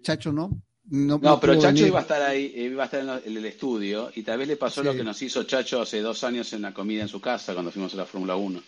Chacho 0.00 0.32
no. 0.32 0.62
No, 0.90 1.18
no 1.18 1.40
pero 1.40 1.60
Chacho 1.60 1.86
iba 1.86 1.98
a 1.98 2.02
estar 2.02 2.22
ahí, 2.22 2.54
iba 2.56 2.84
a 2.84 2.86
estar 2.86 3.22
en, 3.26 3.36
el 3.36 3.44
estudio 3.44 4.10
y 4.14 4.22
tal 4.22 4.38
vez 4.38 4.48
le 4.48 4.56
pasó 4.56 4.82
lo 4.82 4.94
que 4.94 5.04
nos 5.04 5.20
hizo 5.20 5.42
Chacho 5.42 5.82
hace 5.82 6.00
dos 6.00 6.24
años 6.24 6.50
en 6.54 6.62
la 6.62 6.72
comida 6.72 7.02
en 7.02 7.08
su 7.08 7.20
casa 7.20 7.52
cuando 7.52 7.70
fuimos 7.70 7.92
a 7.92 7.98
la 7.98 8.06
Fórmula 8.06 8.36
1. 8.36 8.62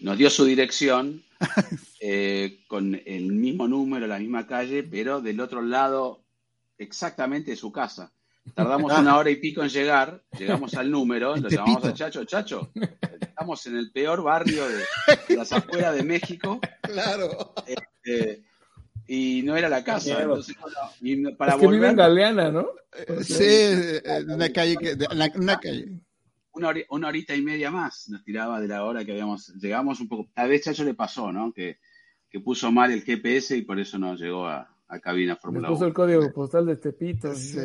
Nos 0.00 0.18
dio 0.18 0.30
su 0.30 0.44
dirección 0.44 1.22
eh, 2.00 2.60
con 2.66 3.00
el 3.06 3.32
mismo 3.32 3.68
número, 3.68 4.06
la 4.06 4.18
misma 4.18 4.46
calle, 4.46 4.82
pero 4.82 5.20
del 5.20 5.40
otro 5.40 5.62
lado 5.62 6.24
exactamente 6.78 7.52
de 7.52 7.56
su 7.56 7.72
casa. 7.72 8.12
Tardamos 8.54 8.92
una 8.92 9.16
hora 9.16 9.30
y 9.30 9.36
pico 9.36 9.62
en 9.62 9.70
llegar, 9.70 10.22
llegamos 10.38 10.74
al 10.74 10.90
número, 10.90 11.34
lo 11.36 11.48
llamamos 11.48 11.84
a 11.84 11.94
Chacho, 11.94 12.24
Chacho, 12.24 12.70
estamos 13.18 13.66
en 13.66 13.76
el 13.76 13.90
peor 13.90 14.22
barrio 14.22 14.64
de, 14.68 15.36
las 15.36 15.52
afueras 15.52 15.94
de 15.94 16.02
México. 16.02 16.60
Claro. 16.82 17.54
Este, 17.66 18.42
y 19.06 19.42
no 19.44 19.56
era 19.56 19.68
la 19.68 19.82
casa. 19.82 20.20
Entonces, 20.20 20.56
y 21.00 21.16
para 21.32 21.52
es 21.52 21.60
que 21.60 21.66
volver, 21.66 21.80
vive 21.80 21.90
en 21.90 21.96
Galeana, 21.96 22.50
¿no? 22.50 22.68
Sí, 23.22 23.44
en 24.04 24.30
una 24.30 24.50
calle, 24.50 24.76
que, 24.76 24.94
de- 24.94 25.08
una 25.36 25.58
calle. 25.58 26.00
Una, 26.54 26.70
hori- 26.70 26.86
una 26.90 27.08
horita 27.08 27.34
y 27.34 27.42
media 27.42 27.70
más 27.70 28.08
nos 28.08 28.22
tiraba 28.24 28.60
de 28.60 28.68
la 28.68 28.84
hora 28.84 29.04
que 29.04 29.12
habíamos, 29.12 29.48
llegamos 29.54 30.00
un 30.00 30.08
poco, 30.08 30.30
a 30.34 30.46
veces 30.46 30.64
Chacho 30.76 30.84
le 30.84 30.94
pasó, 30.94 31.32
¿no? 31.32 31.52
Que, 31.52 31.78
que 32.30 32.40
puso 32.40 32.70
mal 32.72 32.90
el 32.92 33.02
GPS 33.02 33.56
y 33.56 33.62
por 33.62 33.78
eso 33.78 33.98
no 33.98 34.14
llegó 34.16 34.46
a, 34.46 34.68
a 34.88 34.98
cabina 35.00 35.36
Fórmula 35.36 35.68
puso 35.68 35.80
1. 35.80 35.88
el 35.88 35.94
código 35.94 36.32
postal 36.32 36.66
de 36.66 36.76
Tepito. 36.76 37.34
Sí. 37.34 37.58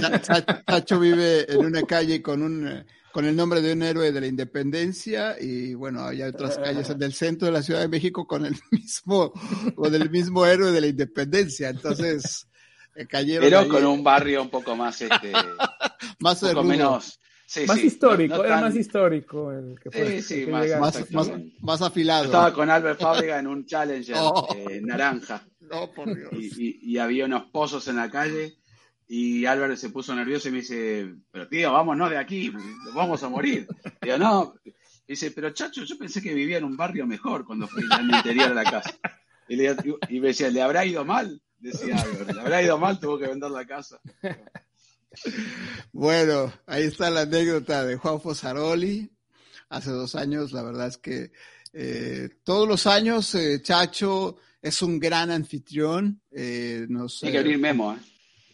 Cha- 0.00 0.20
Cha- 0.20 0.64
Chacho 0.64 0.98
vive 1.00 1.50
en 1.52 1.64
una 1.64 1.82
calle 1.82 2.22
con 2.22 2.42
un 2.42 2.84
con 3.12 3.24
el 3.24 3.34
nombre 3.34 3.62
de 3.62 3.72
un 3.72 3.82
héroe 3.82 4.12
de 4.12 4.20
la 4.20 4.26
independencia 4.26 5.36
y 5.40 5.72
bueno, 5.72 6.04
hay 6.04 6.20
otras 6.22 6.58
calles 6.58 6.98
del 6.98 7.14
centro 7.14 7.46
de 7.46 7.52
la 7.52 7.62
Ciudad 7.62 7.80
de 7.80 7.88
México 7.88 8.26
con 8.26 8.44
el 8.44 8.54
mismo 8.70 9.32
con 9.74 9.94
el 9.94 10.10
mismo 10.10 10.44
héroe 10.44 10.70
de 10.70 10.80
la 10.82 10.86
independencia. 10.88 11.70
Entonces, 11.70 12.46
eh, 12.94 13.06
cayeron 13.06 13.44
Pero 13.44 13.60
ahí, 13.60 13.68
con 13.68 13.86
un 13.86 14.04
barrio 14.04 14.42
un 14.42 14.50
poco 14.50 14.76
más, 14.76 15.00
este, 15.00 15.32
más 16.20 16.42
un 16.42 16.50
poco 16.50 16.64
menos. 16.64 17.18
Sí, 17.46 17.64
Más 17.66 17.78
sí, 17.78 17.86
histórico, 17.86 18.34
no- 18.36 18.38
no 18.42 18.44
era 18.44 18.54
tan- 18.56 18.64
más 18.64 18.76
histórico 18.76 19.52
el 19.52 19.78
que 19.80 19.90
fue. 19.90 20.20
Sí, 20.20 20.22
sí, 20.22 20.44
que 20.46 20.50
más- 20.52 20.80
más, 20.80 21.30
más, 21.60 21.82
afilado. 21.82 22.24
Estaba 22.26 22.52
con 22.52 22.68
Albert 22.68 23.00
Fábrega 23.00 23.38
en 23.38 23.46
un 23.46 23.64
Challenger 23.64 24.16
Oh. 24.20 24.48
eh, 24.54 24.80
naranja 24.82 25.42
No, 25.60 25.90
por 25.92 26.14
Dios. 26.14 26.30
y, 26.32 26.46
y- 26.62 26.78
y 26.92 26.98
había 26.98 27.24
unos 27.24 27.44
pozos 27.46 27.86
en 27.88 27.96
la 27.96 28.10
calle 28.10 28.56
y 29.08 29.46
Albert 29.46 29.76
se 29.76 29.90
puso 29.90 30.14
nervioso 30.14 30.48
y 30.48 30.50
me 30.52 30.58
dice, 30.58 31.14
pero 31.30 31.46
tío, 31.48 31.72
vámonos 31.72 32.10
de 32.10 32.18
aquí, 32.18 32.52
vamos 32.94 33.22
a 33.22 33.28
morir. 33.28 33.66
Digo, 34.02 34.18
no. 34.18 34.54
Dice, 35.06 35.30
pero 35.30 35.50
chacho, 35.50 35.84
yo 35.84 35.96
pensé 35.96 36.20
que 36.20 36.34
vivía 36.34 36.58
en 36.58 36.64
un 36.64 36.76
barrio 36.76 37.06
mejor 37.06 37.44
cuando 37.46 37.68
fui 37.68 37.84
al 37.90 38.10
interior 38.10 38.48
de 38.48 38.54
la 38.56 38.64
casa. 38.64 38.92
Y, 39.48 39.54
le- 39.54 39.76
y 40.08 40.18
me 40.18 40.28
decía, 40.28 40.50
¿le 40.50 40.60
habrá 40.60 40.84
ido 40.84 41.04
mal? 41.04 41.40
Decía 41.58 41.96
Albert, 42.02 42.32
¿le 42.32 42.40
habrá 42.40 42.62
ido 42.62 42.76
mal? 42.78 42.98
Tuvo 42.98 43.16
que 43.16 43.28
vender 43.28 43.50
la 43.52 43.64
casa. 43.64 44.00
Bueno, 45.92 46.52
ahí 46.66 46.84
está 46.84 47.10
la 47.10 47.22
anécdota 47.22 47.84
de 47.84 47.96
Juan 47.96 48.20
Fosaroli. 48.20 49.10
Hace 49.68 49.90
dos 49.90 50.14
años, 50.14 50.52
la 50.52 50.62
verdad 50.62 50.88
es 50.88 50.98
que 50.98 51.32
eh, 51.72 52.28
todos 52.44 52.68
los 52.68 52.86
años 52.86 53.34
eh, 53.34 53.60
Chacho 53.62 54.36
es 54.62 54.80
un 54.82 54.98
gran 54.98 55.30
anfitrión. 55.30 56.20
eh, 56.30 56.86
nos, 56.88 57.20
Tiene 57.20 57.32
que 57.32 57.38
eh, 57.40 57.42
venir 57.42 57.58
Memo, 57.58 57.94
¿eh? 57.94 57.98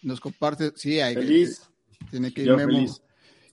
nos 0.02 0.20
comparte, 0.20 0.72
sí, 0.76 1.00
hay 1.00 1.14
Feliz. 1.14 1.62
tiene 2.10 2.32
que 2.32 2.42
ir 2.42 2.48
Yo 2.48 2.56
Memo. 2.56 2.72
feliz. 2.74 3.02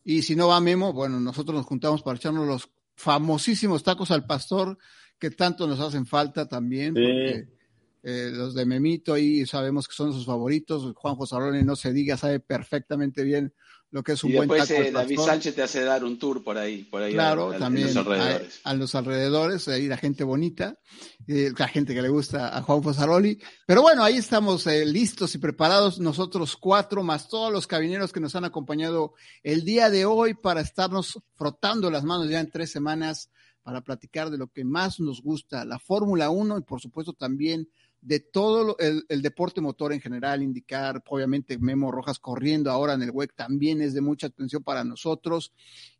Y 0.03 0.21
si 0.23 0.35
no 0.35 0.47
va 0.47 0.59
Memo, 0.61 0.93
bueno, 0.93 1.19
nosotros 1.19 1.55
nos 1.55 1.65
juntamos 1.65 2.01
para 2.01 2.17
echarnos 2.17 2.47
los 2.47 2.69
famosísimos 2.95 3.83
tacos 3.83 4.11
al 4.11 4.25
pastor 4.25 4.77
que 5.19 5.29
tanto 5.31 5.67
nos 5.67 5.79
hacen 5.79 6.05
falta 6.05 6.47
también. 6.47 6.95
Sí. 6.95 7.01
porque, 7.01 7.47
eh, 8.03 8.29
los 8.33 8.53
de 8.53 8.65
Memito 8.65 9.13
ahí 9.13 9.45
sabemos 9.45 9.87
que 9.87 9.93
son 9.93 10.13
sus 10.13 10.25
favoritos. 10.25 10.93
Juan 10.95 11.15
José 11.15 11.35
no 11.63 11.75
se 11.75 11.91
diga, 11.93 12.17
sabe 12.17 12.39
perfectamente 12.39 13.23
bien 13.23 13.53
lo 13.91 14.03
que 14.03 14.11
es 14.11 14.23
un 14.23 14.29
Y 14.31 14.35
buen 14.35 14.47
después 14.47 14.69
taco 14.69 14.81
eh, 14.83 14.91
David. 14.91 15.19
Sánchez 15.19 15.55
te 15.55 15.63
hace 15.63 15.81
dar 15.83 16.03
un 16.03 16.19
tour 16.19 16.43
por 16.43 16.59
ahí, 16.59 16.83
por 16.83 17.01
ahí 17.01 17.11
Claro, 17.13 17.51
a- 17.51 17.55
a- 17.55 17.59
también 17.59 17.87
los 17.87 17.97
alrededores. 17.97 18.61
A, 18.63 18.69
a 18.69 18.73
los 18.75 18.93
alrededores, 18.93 19.67
ahí 19.67 19.87
la 19.87 19.97
gente 19.97 20.23
bonita, 20.23 20.77
eh, 21.27 21.51
la 21.57 21.67
gente 21.67 21.95
que 21.95 22.01
le 22.03 22.09
gusta 22.09 22.55
a 22.55 22.61
Juan 22.61 22.83
Fosaroli. 22.83 23.39
Pero 23.65 23.81
bueno, 23.81 24.03
ahí 24.03 24.17
estamos 24.17 24.67
eh, 24.67 24.85
listos 24.85 25.33
y 25.33 25.39
preparados, 25.39 25.99
nosotros 25.99 26.55
cuatro, 26.55 27.01
más 27.03 27.27
todos 27.29 27.51
los 27.51 27.65
cabineros 27.65 28.13
que 28.13 28.19
nos 28.19 28.35
han 28.35 28.45
acompañado 28.45 29.13
el 29.41 29.65
día 29.65 29.89
de 29.89 30.05
hoy 30.05 30.35
para 30.35 30.61
estarnos 30.61 31.19
frotando 31.35 31.89
las 31.89 32.03
manos 32.03 32.29
ya 32.29 32.39
en 32.41 32.51
tres 32.51 32.71
semanas 32.71 33.31
para 33.63 33.81
platicar 33.81 34.29
de 34.29 34.37
lo 34.37 34.47
que 34.49 34.63
más 34.65 34.99
nos 34.99 35.21
gusta, 35.21 35.65
la 35.65 35.79
Fórmula 35.79 36.29
1 36.29 36.59
y 36.59 36.61
por 36.61 36.79
supuesto 36.79 37.13
también 37.13 37.67
de 38.01 38.19
todo 38.19 38.63
lo- 38.63 38.77
el, 38.79 39.21
deporte 39.21 39.61
motor 39.61 39.93
en 39.93 40.01
general, 40.01 40.41
indicar, 40.41 41.03
obviamente 41.07 41.57
Memo 41.57 41.91
Rojas 41.91 42.19
corriendo 42.19 42.71
ahora 42.71 42.93
en 42.93 43.03
el 43.03 43.11
WEC 43.11 43.33
también 43.35 43.81
es 43.81 43.93
de 43.93 44.01
mucha 44.01 44.27
atención 44.27 44.63
para 44.63 44.83
nosotros. 44.83 45.51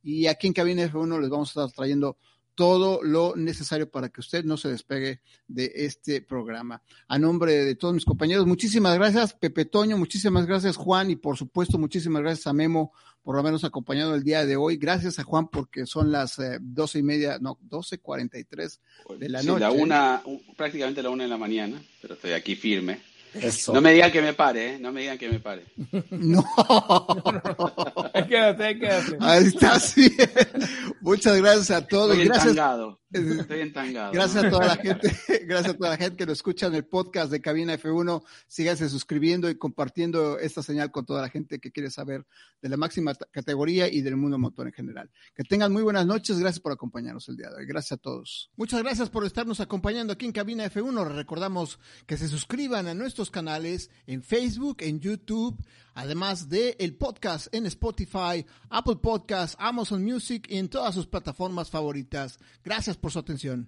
Y 0.02 0.28
aquí 0.28 0.48
en 0.48 0.54
Cabina 0.54 0.84
F1 0.84 1.20
les 1.20 1.30
vamos 1.30 1.50
a 1.50 1.62
estar 1.64 1.76
trayendo 1.76 2.18
todo 2.56 3.02
lo 3.02 3.38
necesario 3.38 3.90
para 3.90 4.10
que 4.10 4.20
usted 4.20 4.44
no 4.44 4.58
se 4.58 4.68
despegue 4.70 5.22
de 5.48 5.72
este 5.76 6.22
programa. 6.22 6.84
A 7.08 7.18
nombre 7.18 7.54
de 7.64 7.76
todos 7.76 7.94
mis 7.94 8.04
compañeros, 8.04 8.46
muchísimas 8.46 8.96
gracias, 8.96 9.34
Pepe 9.34 9.64
Toño, 9.64 9.98
muchísimas 9.98 10.46
gracias, 10.46 10.76
Juan, 10.76 11.10
y 11.10 11.16
por 11.16 11.38
supuesto, 11.38 11.78
muchísimas 11.78 12.22
gracias 12.22 12.48
a 12.48 12.54
Memo 12.54 12.92
por 13.24 13.38
habernos 13.38 13.64
acompañado 13.64 14.16
el 14.16 14.24
día 14.24 14.46
de 14.46 14.56
hoy. 14.56 14.78
Gracias 14.78 15.20
a 15.20 15.24
Juan 15.24 15.48
porque 15.50 15.86
son 15.86 16.12
las 16.12 16.40
eh, 16.40 16.58
doce 16.62 17.00
y 17.00 17.04
media, 17.04 17.38
no, 17.40 17.58
doce 17.62 18.00
cuarenta 18.00 18.40
y 18.40 18.44
tres 18.46 18.82
de 19.20 19.30
la 19.30 19.42
Sí, 19.42 19.48
noche. 19.48 19.60
la 19.60 19.72
una, 19.72 20.22
prácticamente 20.58 21.04
la 21.04 21.10
una 21.10 21.24
de 21.24 21.30
la 21.30 21.38
mañana, 21.38 21.82
pero 22.02 22.14
estoy 22.16 22.32
aquí 22.32 22.56
firme. 22.56 23.02
Eso. 23.34 23.74
No 23.74 23.82
me 23.82 23.94
digan 23.94 24.12
que 24.12 24.22
me 24.22 24.34
pare, 24.34 24.76
¿eh? 24.76 24.80
No 24.80 24.92
me 24.92 25.02
digan 25.02 25.18
que 25.18 25.30
me 25.30 25.40
pare. 25.40 25.66
No. 26.12 26.44
Ahí 28.14 28.28
quédate, 28.28 28.64
ahí 28.64 28.80
quédate. 28.80 29.18
Ahí 29.20 29.46
está, 29.46 29.80
sí. 29.80 30.16
Muchas 31.02 31.38
gracias 31.38 31.72
a 31.72 31.86
todos. 31.88 32.12
Estoy 32.12 32.26
Gracias. 32.28 32.48
entangado. 32.52 33.00
Estoy 33.12 33.62
entangado. 33.62 34.12
Gracias 34.14 34.44
a 34.44 34.50
toda 34.50 34.68
la 34.68 34.76
gente, 34.76 35.18
gracias 35.48 35.74
a 35.74 35.78
toda 35.78 35.90
la 35.90 35.98
gente 35.98 36.16
que 36.16 36.26
nos 36.28 36.38
escucha 36.38 36.68
en 36.68 36.76
el 36.76 36.86
podcast 36.86 37.32
de 37.32 37.42
Cabina 37.42 37.76
F1. 37.76 38.24
Síganse 38.48 38.88
suscribiendo 38.88 39.50
y 39.50 39.58
compartiendo 39.58 40.38
esta 40.38 40.62
señal 40.62 40.92
con 40.92 41.06
toda 41.08 41.22
la 41.22 41.30
gente 41.30 41.60
que 41.60 41.72
quiere 41.72 41.90
saber 41.90 42.26
de 42.62 42.70
la 42.70 42.78
máxima 42.78 43.16
categoría 43.32 43.92
y 43.92 44.02
del 44.02 44.16
mundo 44.16 44.38
motor 44.38 44.68
en 44.68 44.74
general. 44.74 45.10
Que 45.36 45.44
tengan 45.44 45.74
muy 45.74 45.82
buenas 45.82 46.06
noches. 46.06 46.38
Gracias 46.40 46.60
por 46.60 46.72
acompañarnos 46.72 47.28
el 47.30 47.38
día 47.38 47.50
de 47.50 47.56
hoy. 47.56 47.66
Gracias 47.66 47.94
a 47.94 47.98
todos. 47.98 48.52
Muchas 48.56 48.84
gracias 48.84 49.10
por 49.10 49.26
estarnos 49.26 49.60
acompañando 49.60 50.14
aquí 50.14 50.26
en 50.26 50.32
Cabina 50.32 50.66
F1. 50.70 51.08
Les 51.08 51.16
Recordamos 51.16 51.80
que 52.06 52.16
se 52.18 52.28
suscriban 52.28 52.88
a 52.88 52.94
canales 53.28 53.90
en 54.08 54.24
Facebook, 54.24 54.78
en 54.80 55.02
YouTube, 55.02 55.62
además 55.96 56.48
de 56.48 56.78
el 56.80 56.96
podcast 56.96 57.54
en 57.54 57.66
Spotify, 57.66 58.46
Apple 58.70 58.96
Podcasts, 58.96 59.58
Amazon 59.60 60.02
Music 60.02 60.46
y 60.48 60.58
en 60.58 60.70
todas 60.70 60.96
sus 60.96 61.08
plataformas 61.08 61.70
favoritas. 61.70 62.40
Gracias 62.64 62.96
por 62.96 63.12
su 63.12 63.20
atención. 63.20 63.68